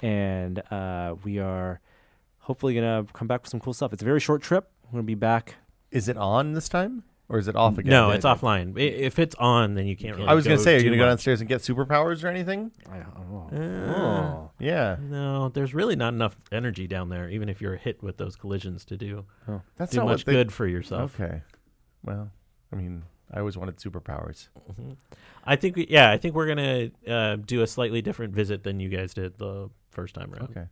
and 0.00 0.58
uh, 0.70 1.14
we 1.24 1.38
are 1.38 1.80
hopefully 2.40 2.74
going 2.74 3.06
to 3.06 3.12
come 3.14 3.26
back 3.26 3.42
with 3.42 3.50
some 3.50 3.60
cool 3.60 3.72
stuff. 3.72 3.92
It's 3.94 4.02
a 4.02 4.04
very 4.04 4.20
short 4.20 4.42
trip. 4.42 4.70
We're 4.84 4.98
going 4.98 5.04
to 5.04 5.06
be 5.06 5.14
back. 5.14 5.54
is 5.90 6.06
it 6.08 6.16
on 6.18 6.52
this 6.52 6.68
time 6.68 7.04
or 7.32 7.38
is 7.38 7.48
it 7.48 7.56
off 7.56 7.78
again? 7.78 7.90
No, 7.90 8.10
it's 8.10 8.24
offline. 8.24 8.76
I- 8.78 8.82
If 8.82 9.18
it's 9.18 9.34
on, 9.36 9.74
then 9.74 9.86
you 9.86 9.96
can't 9.96 10.16
really. 10.16 10.28
I 10.28 10.34
was 10.34 10.44
going 10.44 10.56
gonna 10.56 10.58
to 10.58 10.64
say, 10.64 10.74
are 10.76 10.78
you 10.78 10.84
gonna 10.84 10.98
go 10.98 11.06
downstairs 11.06 11.40
and 11.40 11.48
get 11.48 11.62
superpowers 11.62 12.22
or 12.22 12.28
anything? 12.28 12.70
I 12.90 12.98
don't 12.98 13.52
Uh, 13.52 13.86
know. 13.86 14.50
Yeah, 14.60 14.96
No, 15.00 15.48
there's 15.48 15.74
really 15.74 15.96
not 15.96 16.12
enough 16.14 16.36
energy 16.52 16.86
down 16.86 17.08
there, 17.08 17.28
even 17.30 17.48
if 17.48 17.60
you're 17.60 17.76
hit 17.76 18.02
with 18.02 18.18
those 18.18 18.36
collisions 18.36 18.84
to 18.84 18.96
do 18.96 19.24
that's 19.76 19.90
do 19.92 19.98
not 19.98 20.06
much 20.06 20.18
what 20.20 20.26
they, 20.26 20.32
good 20.34 20.52
for 20.52 20.66
yourself. 20.66 21.18
Okay, 21.18 21.42
well, 22.04 22.30
I 22.72 22.76
mean, 22.76 23.02
I 23.32 23.38
always 23.40 23.56
wanted 23.56 23.76
superpowers. 23.78 24.48
Mhm. 24.70 24.96
I 25.44 25.56
think, 25.56 25.74
we, 25.76 25.86
yeah, 25.88 26.10
I 26.10 26.18
think 26.18 26.34
we're 26.34 26.46
gonna 26.46 26.90
uh, 27.08 27.36
do 27.36 27.62
a 27.62 27.66
slightly 27.66 28.02
different 28.02 28.34
visit 28.34 28.62
than 28.62 28.78
you 28.78 28.88
guys 28.90 29.14
did 29.14 29.38
the 29.38 29.70
first 29.90 30.14
time 30.14 30.32
around. 30.32 30.50
Okay, 30.50 30.66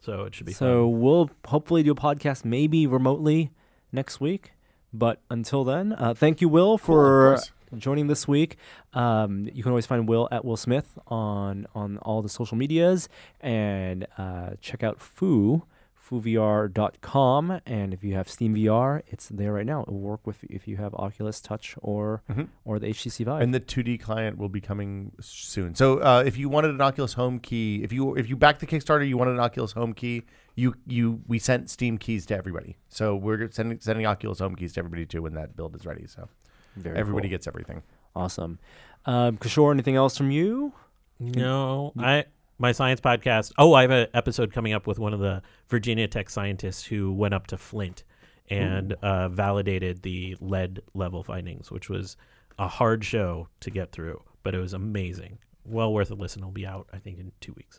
So 0.00 0.22
it 0.24 0.34
should 0.34 0.46
be 0.46 0.52
So 0.52 0.88
we'll 0.88 1.30
hopefully 1.46 1.82
do 1.82 1.92
a 1.92 1.94
podcast 1.94 2.44
maybe 2.44 2.86
remotely 2.86 3.50
next 3.92 4.18
week. 4.20 4.52
But 4.98 5.20
until 5.30 5.64
then, 5.64 5.92
uh, 5.92 6.14
thank 6.14 6.40
you, 6.40 6.48
Will, 6.48 6.78
for 6.78 7.34
course. 7.36 7.50
joining 7.76 8.06
this 8.06 8.26
week. 8.26 8.56
Um, 8.94 9.48
you 9.52 9.62
can 9.62 9.70
always 9.70 9.84
find 9.86 10.08
Will 10.08 10.28
at 10.30 10.44
Will 10.44 10.56
Smith 10.56 10.98
on 11.08 11.66
on 11.74 11.98
all 11.98 12.22
the 12.22 12.28
social 12.28 12.56
medias 12.56 13.08
and 13.40 14.06
uh, 14.16 14.50
check 14.60 14.82
out 14.82 15.00
Foo, 15.00 15.64
foovr.com. 16.08 17.60
And 17.66 17.92
if 17.94 18.04
you 18.04 18.14
have 18.14 18.28
Steam 18.28 18.54
VR, 18.54 19.02
it's 19.06 19.28
there 19.28 19.52
right 19.52 19.66
now. 19.66 19.82
It 19.82 19.88
will 19.88 20.00
work 20.00 20.26
with 20.26 20.44
if 20.44 20.66
you 20.68 20.76
have 20.76 20.94
Oculus 20.94 21.40
Touch 21.40 21.76
or 21.82 22.22
Mhm. 22.30 22.48
or 22.64 22.78
the 22.78 22.86
HTC 22.88 23.24
Vive. 23.24 23.42
and 23.42 23.54
the 23.54 23.60
2D 23.60 23.98
client 23.98 24.38
will 24.38 24.48
be 24.48 24.60
coming 24.60 25.12
soon. 25.20 25.74
So 25.74 25.98
uh, 25.98 26.22
if 26.26 26.36
you 26.38 26.48
wanted 26.48 26.70
an 26.70 26.80
Oculus 26.80 27.14
Home 27.14 27.38
key, 27.38 27.82
if 27.82 27.92
you 27.92 28.14
if 28.16 28.28
you 28.28 28.36
backed 28.36 28.60
the 28.60 28.66
Kickstarter, 28.66 29.06
you 29.06 29.16
wanted 29.16 29.32
an 29.32 29.40
Oculus 29.40 29.72
Home 29.72 29.92
key. 29.92 30.22
You 30.54 30.74
you 30.86 31.20
we 31.26 31.38
sent 31.38 31.68
Steam 31.70 31.98
keys 31.98 32.26
to 32.26 32.36
everybody. 32.36 32.76
So 32.88 33.14
we're 33.16 33.50
sending 33.50 33.80
sending 33.80 34.06
Oculus 34.06 34.38
Home 34.38 34.54
keys 34.56 34.72
to 34.74 34.80
everybody 34.80 35.06
too 35.06 35.22
when 35.22 35.34
that 35.34 35.56
build 35.56 35.74
is 35.74 35.84
ready. 35.86 36.06
So 36.06 36.28
Very 36.76 36.96
everybody 36.98 37.28
cool. 37.28 37.34
gets 37.34 37.46
everything. 37.46 37.82
awesome. 38.14 38.58
Um, 39.04 39.36
Kishore, 39.38 39.70
anything 39.72 39.94
else 39.96 40.16
from 40.16 40.30
you? 40.30 40.72
No, 41.20 41.92
I 41.98 42.24
my 42.58 42.72
science 42.72 43.00
podcast. 43.00 43.52
Oh, 43.58 43.74
I 43.74 43.82
have 43.82 43.90
an 43.90 44.08
episode 44.14 44.52
coming 44.52 44.72
up 44.72 44.86
with 44.86 44.98
one 44.98 45.12
of 45.12 45.20
the 45.20 45.42
Virginia 45.68 46.08
Tech 46.08 46.30
scientists 46.30 46.84
who 46.86 47.12
went 47.12 47.34
up 47.34 47.46
to 47.48 47.58
Flint 47.58 48.04
and 48.48 48.92
uh, 49.02 49.28
validated 49.28 50.02
the 50.02 50.36
lead 50.40 50.80
level 50.94 51.22
findings, 51.22 51.70
which 51.70 51.88
was 51.88 52.16
a 52.58 52.68
hard 52.68 53.04
show 53.04 53.48
to 53.60 53.70
get 53.70 53.92
through, 53.92 54.22
but 54.42 54.54
it 54.54 54.58
was 54.58 54.72
amazing. 54.72 55.38
well 55.64 55.92
worth 55.92 56.10
a 56.10 56.14
listen. 56.14 56.42
It'll 56.42 56.52
be 56.52 56.66
out, 56.66 56.88
I 56.92 56.98
think, 56.98 57.18
in 57.18 57.32
two 57.40 57.52
weeks. 57.56 57.78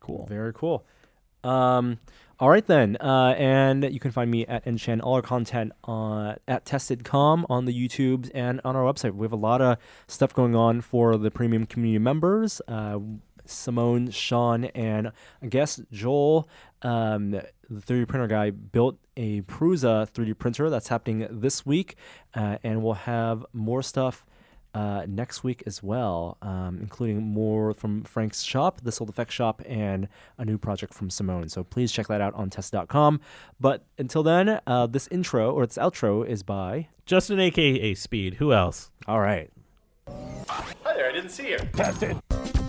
Cool. 0.00 0.26
Very 0.28 0.52
cool. 0.52 0.86
Um, 1.42 1.98
all 2.38 2.48
right 2.50 2.66
then, 2.66 2.96
uh, 3.00 3.34
and 3.36 3.84
you 3.92 3.98
can 4.00 4.10
find 4.10 4.30
me 4.30 4.46
at 4.46 4.64
nchan. 4.64 5.00
All 5.02 5.14
our 5.14 5.22
content 5.22 5.72
on 5.84 6.36
at 6.46 6.64
Tested.com 6.64 7.46
on 7.50 7.64
the 7.64 7.72
YouTubes 7.72 8.30
and 8.34 8.60
on 8.64 8.76
our 8.76 8.82
website. 8.90 9.14
We 9.14 9.24
have 9.24 9.32
a 9.32 9.36
lot 9.36 9.60
of 9.60 9.78
stuff 10.06 10.32
going 10.34 10.54
on 10.54 10.80
for 10.80 11.16
the 11.16 11.30
premium 11.30 11.66
community 11.66 11.98
members. 11.98 12.60
Uh, 12.68 12.98
Simone, 13.50 14.10
Sean, 14.10 14.64
and 14.66 15.12
I 15.42 15.46
guess 15.46 15.80
Joel, 15.92 16.48
um, 16.82 17.32
the 17.32 17.46
3D 17.70 18.08
printer 18.08 18.26
guy, 18.26 18.50
built 18.50 18.98
a 19.16 19.42
Prusa 19.42 20.10
3D 20.10 20.38
printer 20.38 20.70
that's 20.70 20.88
happening 20.88 21.26
this 21.30 21.66
week, 21.66 21.96
uh, 22.34 22.58
and 22.62 22.82
we'll 22.82 22.94
have 22.94 23.44
more 23.52 23.82
stuff 23.82 24.24
uh, 24.74 25.04
next 25.08 25.42
week 25.42 25.62
as 25.66 25.82
well, 25.82 26.36
um, 26.42 26.78
including 26.80 27.22
more 27.22 27.74
from 27.74 28.02
Frank's 28.04 28.42
shop, 28.42 28.80
the 28.82 28.92
Sold 28.92 29.10
Effects 29.10 29.34
shop, 29.34 29.62
and 29.66 30.08
a 30.38 30.44
new 30.44 30.58
project 30.58 30.94
from 30.94 31.10
Simone. 31.10 31.48
So 31.48 31.64
please 31.64 31.90
check 31.92 32.06
that 32.08 32.20
out 32.20 32.34
on 32.34 32.50
test.com. 32.50 33.20
But 33.58 33.84
until 33.98 34.22
then, 34.22 34.60
uh, 34.66 34.86
this 34.86 35.08
intro 35.08 35.50
or 35.52 35.66
this 35.66 35.76
outro 35.76 36.26
is 36.26 36.42
by. 36.42 36.88
Justin, 37.06 37.40
aka 37.40 37.94
Speed. 37.94 38.34
Who 38.34 38.52
else? 38.52 38.90
All 39.06 39.20
right. 39.20 39.50
Hi 40.48 40.94
there, 40.94 41.08
I 41.08 41.12
didn't 41.12 41.30
see 41.30 41.50
you. 41.50 41.58
You 42.00 42.59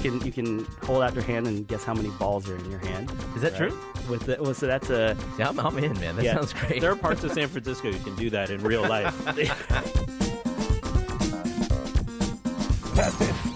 can 0.00 0.20
you 0.24 0.32
can 0.32 0.64
hold 0.82 1.02
out 1.02 1.14
your 1.14 1.22
hand 1.24 1.46
and 1.46 1.66
guess 1.68 1.84
how 1.84 1.94
many 1.94 2.08
balls 2.10 2.48
are 2.48 2.56
in 2.56 2.70
your 2.70 2.78
hand. 2.80 3.10
Is 3.36 3.42
that 3.42 3.56
true? 3.56 3.76
With 4.08 4.24
the, 4.26 4.36
well, 4.40 4.54
so 4.54 4.66
that's 4.66 4.90
a 4.90 5.16
Yeah, 5.38 5.48
I'm, 5.50 5.58
I'm 5.60 5.78
in, 5.78 5.92
man. 6.00 6.16
That 6.16 6.24
Yeah. 6.24 6.34
sounds 6.34 6.52
great. 6.52 6.80
There 6.80 6.90
are 6.92 6.96
parts 6.96 7.22
of 7.24 7.32
San 7.32 7.48
Francisco 7.48 7.88
you 7.90 7.98
can 8.00 8.16
do 8.16 8.30
that 8.30 8.50
in 8.50 8.62
real 8.62 8.82
life. 8.82 9.14
Tested. 12.94 13.49